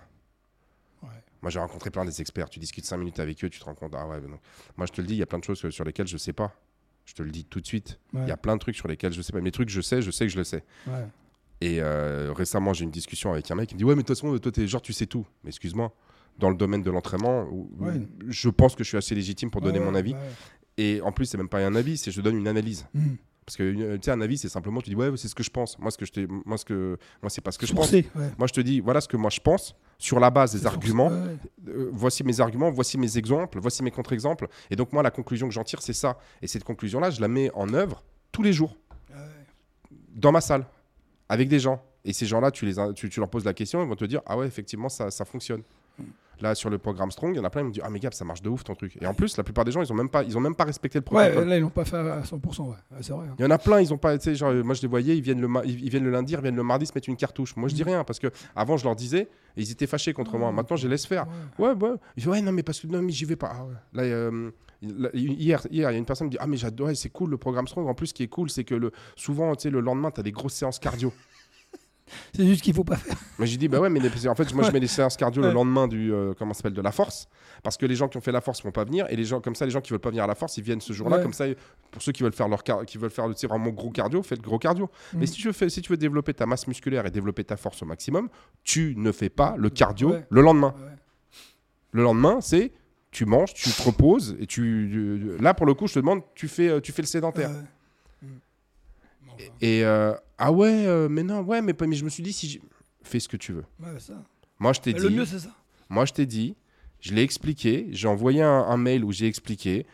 Moi, 1.41 1.49
j'ai 1.51 1.59
rencontré 1.59 1.89
plein 1.89 2.03
des 2.05 2.19
experts. 2.21 2.49
Tu 2.49 2.59
discutes 2.59 2.85
5 2.85 2.97
minutes 2.97 3.19
avec 3.19 3.43
eux, 3.43 3.49
tu 3.49 3.59
te 3.59 3.65
rends 3.65 3.75
compte. 3.75 3.93
Ah 3.95 4.07
ouais, 4.07 4.19
non. 4.21 4.39
Moi, 4.77 4.85
je 4.87 4.91
te 4.91 5.01
le 5.01 5.07
dis, 5.07 5.13
il 5.15 5.19
y 5.19 5.23
a 5.23 5.25
plein 5.25 5.39
de 5.39 5.43
choses 5.43 5.69
sur- 5.69 5.83
lesquelles 5.85 6.07
je 6.07 6.17
sais 6.17 6.33
pas. 6.33 6.53
Je 7.05 7.13
te 7.13 7.23
le 7.23 7.31
dis 7.31 7.45
tout 7.45 7.59
de 7.61 7.65
suite. 7.65 7.99
Il 8.13 8.19
Ouais, 8.19 8.27
y 8.27 8.31
a 8.31 8.37
plein 8.37 8.55
de 8.55 8.59
trucs 8.59 8.75
sur 8.75 8.87
lesquels 8.87 9.13
je 9.13 9.21
sais 9.21 9.31
pas. 9.31 9.41
Mes 9.41 9.51
trucs, 9.51 9.69
je 9.69 9.81
sais, 9.81 10.01
je 10.01 10.11
sais 10.11 10.25
que 10.25 10.31
je 10.31 10.37
le 10.37 10.43
sais. 10.43 10.63
ouais. 10.87 11.05
Et 11.61 11.81
euh, 11.81 12.31
récemment, 12.33 12.71
j'ai 12.73 12.83
eu 12.83 12.85
une 12.85 12.91
discussion 12.91 13.33
avec 13.33 13.49
un 13.51 13.55
mec 13.55 13.67
qui 13.67 13.75
me 13.75 13.79
dit 13.79 13.83
Ouais, 13.83 13.95
mais 13.95 14.03
de 14.03 14.07
toute 14.07 14.15
façon, 14.15 14.37
toi, 14.37 14.51
t'es 14.51 14.65
genre, 14.67 14.81
tu 14.81 14.93
sais 14.93 15.07
tout. 15.07 15.25
Mais 15.43 15.49
excuse-moi, 15.49 15.93
dans 16.37 16.49
le 16.49 16.55
domaine 16.55 16.81
de 16.83 16.89
l'entraînement, 16.91 17.47
Ouais. 17.79 18.01
je 18.27 18.47
pense 18.49 18.75
que 18.75 18.83
je 18.83 18.89
suis 18.89 18.97
assez 18.97 19.13
légitime 19.15 19.49
pour 19.51 19.59
donner 19.61 19.79
mon 19.79 19.93
avis. 19.95 20.15
Et 20.77 21.01
en 21.01 21.11
plus, 21.11 21.25
c'est 21.25 21.37
même 21.37 21.49
pas 21.49 21.59
un 21.65 21.75
avis, 21.75 21.97
c'est 21.97 22.11
je 22.11 22.21
donne 22.21 22.37
une 22.37 22.47
analyse. 22.47 22.85
Mhm. 22.93 23.17
Parce 23.45 23.57
que 23.57 23.63
euh, 23.63 23.95
tu 23.97 24.03
sais, 24.05 24.11
un 24.11 24.21
avis, 24.21 24.37
c'est 24.37 24.47
simplement, 24.47 24.79
tu 24.79 24.89
dis 24.89 24.95
Ouais, 24.95 25.09
c'est 25.17 25.27
ce 25.27 25.35
que 25.35 25.43
je 25.43 25.49
pense. 25.49 25.77
Moi, 25.79 25.91
ce 25.91 25.97
que 25.97 26.05
je 26.05 26.25
moi, 26.45 26.57
ce 26.57 26.63
que, 26.63 26.97
moi, 27.21 27.29
c'est 27.29 27.41
pas 27.41 27.51
ce 27.51 27.57
que 27.57 27.65
je 27.65 27.73
pense. 27.73 27.91
Ouais. 27.91 28.05
Moi, 28.37 28.47
je 28.47 28.53
te 28.53 28.61
dis 28.61 28.79
Voilà 28.79 29.01
ce 29.01 29.07
que 29.09 29.17
moi 29.17 29.29
je 29.31 29.39
pense 29.41 29.75
sur 29.99 30.19
la 30.19 30.31
base 30.31 30.53
des 30.53 30.65
arguments. 30.65 31.09
ouais. 31.09 31.37
Euh, 31.67 31.89
voici 31.91 32.23
mes 32.23 32.39
arguments, 32.39 32.71
voici 32.71 32.97
mes 32.97 33.17
exemples, 33.17 33.59
voici 33.59 33.83
mes 33.83 33.91
contre-exemples. 33.91 34.47
Et 34.71 34.75
donc, 34.75 34.91
moi, 34.93 35.03
la 35.03 35.11
conclusion 35.11 35.47
que 35.47 35.53
j'en 35.53 35.63
tire, 35.65 35.81
c'est 35.81 35.93
ça. 35.93 36.17
Et 36.41 36.47
cette 36.47 36.63
conclusion-là, 36.63 37.11
je 37.11 37.19
la 37.21 37.27
mets 37.27 37.51
en 37.53 37.71
œuvre 37.73 38.01
tous 38.31 38.41
les 38.41 38.53
jours 38.53 38.75
Ouais. 39.11 39.17
dans 40.15 40.31
ma 40.31 40.41
salle 40.41 40.65
avec 41.27 41.49
des 41.49 41.59
gens. 41.59 41.83
Et 42.05 42.13
ces 42.13 42.25
gens-là, 42.25 42.49
tu, 42.49 42.65
les, 42.65 42.75
tu, 42.95 43.09
tu 43.09 43.19
leur 43.19 43.29
poses 43.29 43.43
la 43.43 43.53
question, 43.53 43.83
ils 43.83 43.87
vont 43.89 43.95
te 43.95 44.05
dire 44.05 44.21
Ah 44.25 44.37
ouais, 44.37 44.47
effectivement, 44.47 44.87
ça, 44.89 45.11
ça 45.11 45.25
fonctionne. 45.25 45.63
Là, 46.41 46.55
sur 46.55 46.69
le 46.69 46.77
programme 46.77 47.11
Strong, 47.11 47.33
il 47.33 47.37
y 47.37 47.39
en 47.41 47.43
a 47.43 47.49
plein 47.49 47.63
qui 47.63 47.67
me 47.67 47.73
disent 47.73 47.83
Ah, 47.85 47.89
mais 47.89 47.99
Gab, 47.99 48.13
ça 48.13 48.23
marche 48.23 48.41
de 48.41 48.47
ouf 48.47 48.63
ton 48.63 48.73
truc. 48.73 48.97
Et 49.01 49.05
en 49.05 49.13
plus, 49.13 49.35
la 49.35 49.43
plupart 49.43 49.65
des 49.65 49.73
gens, 49.73 49.81
ils 49.81 49.91
ont 49.91 49.95
même 49.95 50.07
pas, 50.07 50.23
ils 50.23 50.37
ont 50.37 50.39
même 50.39 50.55
pas 50.55 50.63
respecté 50.63 50.97
le 50.97 51.03
Ouais, 51.13 51.25
protocole. 51.25 51.49
là, 51.49 51.57
ils 51.57 51.59
l'ont 51.59 51.69
pas 51.69 51.83
fait 51.83 51.97
à 51.97 52.21
100%, 52.21 52.61
ouais. 52.63 52.69
Ouais, 52.69 52.97
c'est 53.01 53.11
vrai. 53.11 53.27
hein. 53.27 53.35
Il 53.37 53.41
y 53.43 53.45
en 53.45 53.51
a 53.51 53.57
plein, 53.57 53.81
ils 53.81 53.93
ont 53.93 53.97
pas, 53.97 54.17
tu 54.17 54.33
sais, 54.37 54.63
moi 54.63 54.73
je 54.73 54.81
les 54.81 54.87
voyais, 54.87 55.17
ils 55.17 55.21
viennent, 55.21 55.41
le 55.41 55.49
ils 55.65 55.83
ils 55.83 55.89
viennent 55.89 56.05
le 56.05 56.11
lundi, 56.11 56.31
ils 56.33 56.39
viennent 56.41 56.55
le 56.55 56.63
mardi 56.63 56.85
se 56.85 56.93
mettre 56.95 57.09
une 57.09 57.17
cartouche. 57.17 57.57
Moi 57.57 57.67
je 57.67 57.75
dis 57.75 57.81
Mm. 57.83 57.87
rien 57.87 58.03
parce 58.05 58.19
que 58.19 58.27
avant 58.55 58.77
je 58.77 58.85
leur 58.85 58.95
disais, 58.95 59.23
et 59.57 59.61
ils 59.61 59.69
étaient 59.69 59.85
fâchés 59.85 60.13
contre 60.13 60.37
moi. 60.37 60.49
Maintenant 60.53 60.77
je 60.77 60.83
les 60.87 60.91
laisse 60.91 61.05
faire. 61.05 61.25
Ouais. 61.57 61.71
Ouais, 61.71 61.89
ouais. 61.89 61.95
Il 62.15 62.23
fait, 62.23 62.29
ouais, 62.29 62.41
non, 62.41 62.53
mais 62.53 62.63
parce 62.63 62.79
que 62.79 62.87
non, 62.87 63.01
mais 63.01 63.11
j'y 63.11 63.25
vais 63.25 63.35
pas. 63.35 63.51
Ah 63.53 63.65
ouais. 63.65 63.73
Là, 63.91 64.03
euh, 64.03 64.49
hier, 64.81 65.61
hier, 65.69 65.69
il 65.71 65.77
y 65.81 65.83
a 65.85 65.91
une 65.91 66.05
personne 66.05 66.27
qui 66.29 66.35
me 66.35 66.37
dit, 66.37 66.41
ah, 66.41 66.47
mais 66.47 66.55
j'adore, 66.55 66.87
ouais, 66.87 66.95
c'est 66.95 67.09
cool 67.09 67.31
le 67.31 67.37
programme 67.37 67.67
Strong. 67.67 67.85
En 67.85 67.93
plus, 67.93 68.07
ce 68.07 68.13
qui 68.13 68.23
est 68.23 68.27
cool, 68.29 68.49
c'est 68.49 68.63
que 68.63 68.75
le, 68.75 68.91
souvent, 69.17 69.53
tu 69.57 69.63
sais, 69.63 69.69
le 69.69 69.81
lendemain, 69.81 70.09
tu 70.09 70.21
as 70.21 70.23
des 70.23 70.31
grosses 70.31 70.53
séances 70.53 70.79
cardio. 70.79 71.11
C'est 72.35 72.45
juste 72.45 72.61
qu'il 72.63 72.73
faut 72.73 72.83
pas 72.83 72.95
faire. 72.97 73.15
Mais 73.37 73.47
j'ai 73.47 73.57
dit, 73.57 73.67
bah 73.67 73.79
ouais, 73.79 73.89
mais 73.89 73.99
les- 73.99 74.27
en 74.27 74.35
fait, 74.35 74.53
moi, 74.53 74.63
je 74.63 74.71
mets 74.71 74.79
des 74.79 74.87
séances 74.87 75.15
cardio 75.17 75.41
le 75.41 75.51
lendemain 75.51 75.87
du, 75.87 76.13
euh, 76.13 76.33
comment 76.37 76.53
s'appelle, 76.53 76.73
de 76.73 76.81
la 76.81 76.91
force. 76.91 77.27
Parce 77.63 77.75
que 77.77 77.85
les 77.85 77.95
gens 77.95 78.07
qui 78.07 78.17
ont 78.17 78.21
fait 78.21 78.31
la 78.31 78.41
force 78.41 78.63
vont 78.63 78.71
pas 78.71 78.83
venir. 78.85 79.05
Et 79.09 79.15
les 79.15 79.25
gens, 79.25 79.41
comme 79.41 79.55
ça, 79.55 79.65
les 79.65 79.71
gens 79.71 79.81
qui 79.81 79.91
veulent 79.91 79.99
pas 79.99 80.09
venir 80.09 80.23
à 80.23 80.27
la 80.27 80.35
force, 80.35 80.57
ils 80.57 80.63
viennent 80.63 80.79
ce 80.81 80.93
jour-là. 80.93 81.17
Ouais. 81.17 81.23
Comme 81.23 81.33
ça, 81.33 81.45
pour 81.91 82.01
ceux 82.01 82.11
qui 82.11 82.23
veulent 82.23 82.31
faire 82.33 82.47
leur, 82.47 82.63
car- 82.63 82.85
qui 82.85 82.97
veulent 82.97 83.09
faire 83.09 83.25
sais, 83.35 83.47
vraiment 83.47 83.69
gros 83.71 83.89
cardio, 83.89 84.23
faites 84.23 84.39
le 84.39 84.43
gros 84.47 84.59
cardio. 84.59 84.89
Mais 85.13 85.23
Mm. 85.23 85.27
si 85.27 85.33
tu, 85.33 85.47
veux, 85.47 85.53
fais- 85.53 85.69
si 85.69 85.81
tu 85.81 85.91
veux 85.91 85.97
développer 85.97 86.33
ta 86.33 86.45
masse 86.45 86.67
musculaire 86.67 87.05
et 87.05 87.11
développer 87.11 87.43
ta 87.43 87.57
force 87.57 87.81
au 87.83 87.85
maximum, 87.85 88.29
tu 88.63 88.93
ne 88.97 89.11
fais 89.11 89.29
pas 89.29 89.55
le 89.57 89.69
cardio 89.69 90.11
Ouais. 90.11 90.25
le 90.29 90.41
lendemain. 90.41 90.73
Le 91.91 92.03
lendemain, 92.03 92.39
c'est 92.41 92.71
tu 93.11 93.25
manges, 93.25 93.53
tu 93.55 93.69
te 93.71 93.81
reposes 93.81 94.37
et 94.39 94.45
tu. 94.45 94.91
euh, 94.95 95.37
Là, 95.41 95.53
pour 95.55 95.65
le 95.65 95.73
coup, 95.73 95.87
je 95.87 95.95
te 95.95 95.99
demande, 95.99 96.21
tu 96.35 96.47
fais, 96.47 96.69
euh, 96.69 96.79
tu 96.79 96.91
fais 96.91 97.01
le 97.01 97.07
sédentaire. 97.07 97.49
Ouais. 97.49 97.55
Mm. 98.21 98.27
Bon, 99.25 99.28
enfin, 99.28 99.28
Et 99.61 99.83
euh, 99.85 100.13
ah 100.37 100.51
ouais, 100.51 100.85
euh, 100.87 101.07
mais 101.09 101.23
non, 101.23 101.41
ouais, 101.41 101.61
mais, 101.61 101.73
mais 101.87 101.95
je 101.95 102.03
me 102.05 102.09
suis 102.09 102.23
dit, 102.23 102.33
si 102.33 102.61
fais 103.03 103.19
ce 103.19 103.27
que 103.27 103.37
tu 103.37 103.53
veux. 103.53 103.65
ouais, 103.79 103.99
ça. 103.99 104.13
Moi, 104.59 104.73
je 104.73 104.81
t'ai 104.81 104.93
Mais 104.93 104.99
Le 104.99 105.09
dit, 105.09 105.15
mieux, 105.15 105.25
c'est 105.25 105.39
ça. 105.39 105.49
moi, 105.89 106.05
je 106.05 106.13
t'ai 106.13 106.25
dit, 106.25 106.55
je 106.99 107.13
l'ai 107.13 107.21
expliqué, 107.23 107.87
j'ai 107.91 108.07
envoyé 108.07 108.41
un, 108.41 108.49
un 108.49 108.77
mail 108.77 109.03
où 109.05 109.11
j'ai 109.11 109.27
expliqué. 109.27 109.85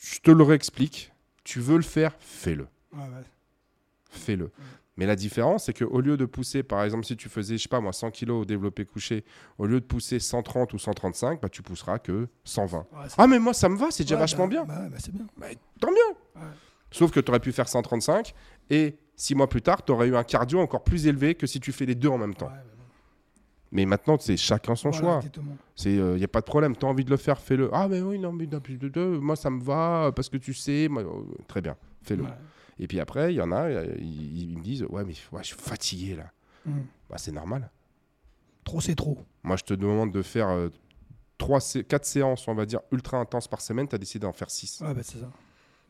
Je 0.00 0.18
te 0.20 0.30
le 0.30 0.42
réexplique. 0.42 1.12
Tu 1.44 1.60
veux 1.60 1.76
le 1.76 1.82
faire, 1.82 2.14
fais-le. 2.20 2.66
Ouais, 2.92 3.00
ouais. 3.00 3.24
Fais-le. 4.10 4.50
Mais 4.98 5.06
la 5.06 5.16
différence, 5.16 5.64
c'est 5.64 5.72
qu'au 5.78 6.00
lieu 6.02 6.18
de 6.18 6.26
pousser, 6.26 6.62
par 6.62 6.84
exemple, 6.84 7.06
si 7.06 7.16
tu 7.16 7.30
faisais, 7.30 7.56
je 7.56 7.62
sais 7.62 7.68
pas 7.68 7.80
moi, 7.80 7.94
100 7.94 8.10
kg 8.10 8.30
au 8.30 8.44
développé 8.44 8.84
couché, 8.84 9.24
au 9.56 9.64
lieu 9.66 9.80
de 9.80 9.86
pousser 9.86 10.18
130 10.20 10.74
ou 10.74 10.78
135, 10.78 11.40
bah, 11.40 11.48
tu 11.48 11.62
pousseras 11.62 11.98
que 11.98 12.28
120. 12.44 12.78
Ouais, 12.78 12.84
c'est- 13.08 13.14
Ah, 13.16 13.26
mais 13.26 13.38
moi, 13.38 13.54
ça 13.54 13.70
me 13.70 13.76
va, 13.76 13.90
c'est 13.90 14.04
déjà 14.04 14.16
vachement 14.16 14.44
bah, 14.46 14.50
bien. 14.50 14.64
bah, 14.66 14.88
bah, 14.90 14.96
c'est 15.00 15.12
bien. 15.14 15.26
Tant 15.80 15.90
mieux. 15.90 16.42
Sauf 16.92 17.10
que 17.10 17.20
tu 17.20 17.30
aurais 17.30 17.40
pu 17.40 17.52
faire 17.52 17.68
135 17.68 18.34
et 18.70 18.96
six 19.16 19.34
mois 19.34 19.48
plus 19.48 19.62
tard, 19.62 19.84
tu 19.84 19.92
aurais 19.92 20.08
eu 20.08 20.16
un 20.16 20.24
cardio 20.24 20.60
encore 20.60 20.84
plus 20.84 21.06
élevé 21.06 21.34
que 21.34 21.46
si 21.46 21.58
tu 21.60 21.72
fais 21.72 21.86
les 21.86 21.94
deux 21.94 22.08
en 22.08 22.18
même 22.18 22.34
temps. 22.34 22.46
Ouais, 22.48 22.52
mais 23.74 23.86
maintenant, 23.86 24.18
c'est 24.20 24.36
chacun 24.36 24.74
son 24.74 24.90
Voilà, 24.90 25.20
choix. 25.22 25.30
Il 25.86 26.02
n'y 26.16 26.24
a 26.24 26.28
pas 26.28 26.40
de 26.40 26.44
problème. 26.44 26.76
Tu 26.76 26.84
as 26.84 26.88
envie 26.88 27.04
de 27.04 27.10
le 27.10 27.16
faire, 27.16 27.40
fais-le. 27.40 27.70
Ah, 27.72 27.88
mais 27.88 28.00
oui, 28.02 28.18
non, 28.18 28.30
mais 28.32 28.46
non, 28.46 28.60
plus 28.60 28.76
de 28.76 28.88
deux, 28.88 29.18
moi, 29.18 29.34
ça 29.34 29.48
me 29.48 29.62
va 29.62 30.06
euh, 30.06 30.12
parce 30.12 30.28
que 30.28 30.36
tu 30.36 30.52
sais. 30.52 30.88
moi, 30.90 31.02
euh, 31.02 31.22
très 31.48 31.62
bien, 31.62 31.74
fais-le. 32.02 32.24
Ouais. 32.24 32.28
Et 32.78 32.86
puis 32.86 33.00
après, 33.00 33.32
il 33.32 33.36
y 33.36 33.40
en 33.40 33.50
a, 33.50 33.62
euh, 33.70 33.94
ils, 33.98 34.50
ils 34.50 34.58
me 34.58 34.62
disent 34.62 34.84
Ouais, 34.90 35.04
mais 35.04 35.14
ouais, 35.32 35.42
je 35.42 35.48
suis 35.48 35.56
fatigué 35.56 36.16
là. 36.16 36.30
Mm. 36.66 36.80
Bah, 37.08 37.16
c'est 37.16 37.32
normal. 37.32 37.70
Trop, 38.64 38.80
c'est 38.82 38.94
trop. 38.94 39.18
Moi, 39.42 39.56
je 39.56 39.64
te 39.64 39.72
demande 39.74 40.12
de 40.12 40.20
faire 40.22 40.48
euh, 40.50 40.68
trois, 41.38 41.60
sé- 41.60 41.82
quatre 41.84 42.04
séances, 42.04 42.46
on 42.48 42.54
va 42.54 42.66
dire, 42.66 42.80
ultra 42.92 43.16
intenses 43.16 43.48
par 43.48 43.62
semaine. 43.62 43.88
Tu 43.88 43.94
as 43.94 43.98
décidé 43.98 44.20
d'en 44.26 44.32
faire 44.34 44.50
six. 44.50 44.82
Ouais, 44.82 44.92
bah, 44.92 45.00
c'est 45.02 45.18
ça. 45.18 45.30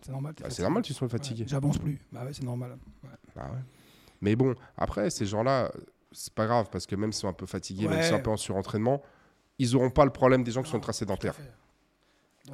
C'est 0.04 0.12
normal. 0.12 0.34
Bah, 0.40 0.50
c'est 0.50 0.62
normal 0.62 0.82
que 0.82 0.88
tu 0.88 0.94
sois 0.94 1.08
fatigué. 1.08 1.42
Ouais, 1.42 1.48
J'avance 1.48 1.78
plus. 1.78 2.00
Bah 2.10 2.24
ouais, 2.24 2.32
c'est 2.32 2.42
normal. 2.42 2.78
Ouais. 3.04 3.10
Bah 3.34 3.50
ouais. 3.52 3.60
Mais 4.20 4.36
bon, 4.36 4.54
après, 4.76 5.10
ces 5.10 5.26
gens-là, 5.26 5.72
c'est 6.12 6.32
pas 6.32 6.46
grave 6.46 6.68
parce 6.70 6.86
que 6.86 6.94
même 6.96 7.12
s'ils 7.12 7.22
sont 7.22 7.28
un 7.28 7.32
peu 7.32 7.46
fatigués, 7.46 7.88
même 7.88 8.00
s'ils 8.02 8.10
sont 8.10 8.16
un 8.16 8.20
peu 8.20 8.30
en 8.30 8.36
surentraînement, 8.36 9.02
ils 9.58 9.74
auront 9.76 9.90
pas 9.90 10.04
le 10.04 10.10
problème 10.12 10.44
des 10.44 10.50
gens 10.50 10.62
qui 10.62 10.70
sont 10.70 10.76
ultra 10.76 10.92
sédentaires. 10.92 11.36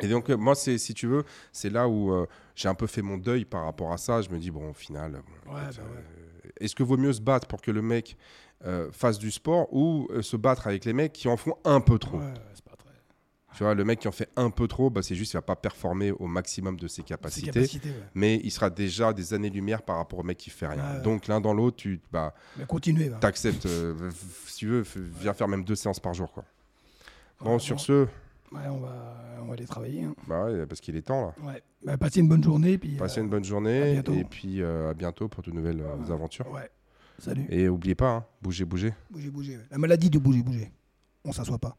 Et 0.01 0.09
donc, 0.09 0.28
euh, 0.28 0.36
moi, 0.36 0.55
c'est, 0.55 0.76
si 0.78 0.92
tu 0.92 1.07
veux, 1.07 1.24
c'est 1.53 1.70
là 1.70 1.88
où 1.88 2.12
euh, 2.12 2.26
j'ai 2.55 2.68
un 2.68 2.74
peu 2.74 2.86
fait 2.86 3.01
mon 3.03 3.16
deuil 3.16 3.44
par 3.44 3.64
rapport 3.64 3.92
à 3.92 3.96
ça. 3.96 4.20
Je 4.20 4.28
me 4.28 4.38
dis, 4.38 4.51
bon, 4.51 4.70
au 4.70 4.74
final, 4.74 5.12
bon, 5.46 5.53
bah 5.55 5.70
euh, 5.78 6.51
est-ce 6.61 6.74
que 6.74 6.82
vaut 6.82 6.99
mieux 6.99 7.12
se 7.12 7.22
battre 7.22 7.46
pour 7.49 7.62
que 7.62 7.70
le 7.70 7.80
mec 7.80 8.16
euh, 8.66 8.90
fasse 8.92 9.18
du 9.18 9.30
sport 9.30 9.72
ou 9.72 10.07
se 10.20 10.36
battre 10.36 10.66
avec 10.66 10.84
les 10.84 10.92
mecs 10.92 11.12
qui 11.12 11.28
en 11.28 11.36
font 11.38 11.55
un 11.64 11.80
peu 11.80 11.99
trop 11.99 12.18
Ouais, 12.18 12.24
ouais, 12.24 12.34
c'est 12.55 12.64
pas 12.64 12.76
très. 12.76 12.90
Tu 13.59 13.64
vois, 13.64 13.74
le 13.74 13.84
mec 13.84 13.98
qui 13.98 14.06
en 14.06 14.12
fait 14.12 14.30
un 14.36 14.50
peu 14.50 14.68
trop, 14.68 14.88
bah, 14.88 15.02
c'est 15.02 15.16
juste 15.16 15.32
qu'il 15.32 15.38
va 15.38 15.42
pas 15.42 15.56
performer 15.56 16.12
au 16.12 16.28
maximum 16.28 16.76
de 16.76 16.86
ses 16.86 16.98
Ses 16.98 17.02
capacités. 17.02 17.59
ouais. 17.59 17.94
Mais 18.14 18.40
il 18.44 18.52
sera 18.52 18.70
déjà 18.70 19.12
des 19.12 19.34
années-lumière 19.34 19.82
par 19.82 19.96
rapport 19.96 20.20
au 20.20 20.22
mec 20.22 20.38
qui 20.38 20.48
fait 20.50 20.68
rien. 20.68 21.00
Donc 21.00 21.26
l'un 21.26 21.40
dans 21.40 21.52
l'autre, 21.52 21.76
tu 21.76 22.00
bah, 22.12 22.32
continuez. 22.68 23.09
va. 23.09 23.16
t'acceptes. 23.18 23.66
euh, 23.66 24.12
si 24.46 24.59
tu 24.59 24.68
veux, 24.68 24.84
viens 25.20 25.34
faire 25.34 25.48
même 25.48 25.64
deux 25.64 25.74
séances 25.74 25.98
par 25.98 26.14
jour. 26.14 26.30
Quoi. 26.30 26.44
Bon, 27.40 27.54
Ouais, 27.54 27.59
sur 27.59 27.80
ce, 27.80 28.06
Ouais, 28.52 28.61
on 28.70 28.78
va, 28.78 29.16
on 29.42 29.46
va 29.46 29.54
aller 29.54 29.64
travailler. 29.66 30.04
hein. 30.04 30.14
bah 30.28 30.44
ouais, 30.44 30.64
parce 30.64 30.80
qu'il 30.80 30.94
est 30.94 31.02
temps 31.02 31.34
là. 31.36 31.44
Ouais. 31.44 31.61
Bah, 31.84 31.98
passez 31.98 32.20
une 32.20 32.28
bonne 32.28 32.44
journée. 32.44 32.78
Puis, 32.78 32.94
Passez 32.94 33.18
euh, 33.18 33.24
une 33.24 33.28
bonne 33.28 33.44
journée 33.44 33.96
et 33.96 34.24
puis 34.24 34.62
euh, 34.62 34.90
à 34.90 34.94
bientôt 34.94 35.26
pour 35.26 35.42
de 35.42 35.50
nouvelles 35.50 35.84
aventures. 36.11 36.48
Ouais. 36.52 36.70
Salut. 37.18 37.44
Et 37.48 37.68
oubliez 37.68 37.96
pas, 37.96 38.11
hein, 38.12 38.24
bougez, 38.40 38.64
bougez. 38.64 38.94
Bougez. 39.11 39.59
La 39.68 39.78
maladie 39.78 40.11
de 40.11 40.20
bouger, 40.20 40.44
bouger. 40.44 40.70
On 41.24 41.32
s'assoit 41.32 41.59
pas. 41.59 41.76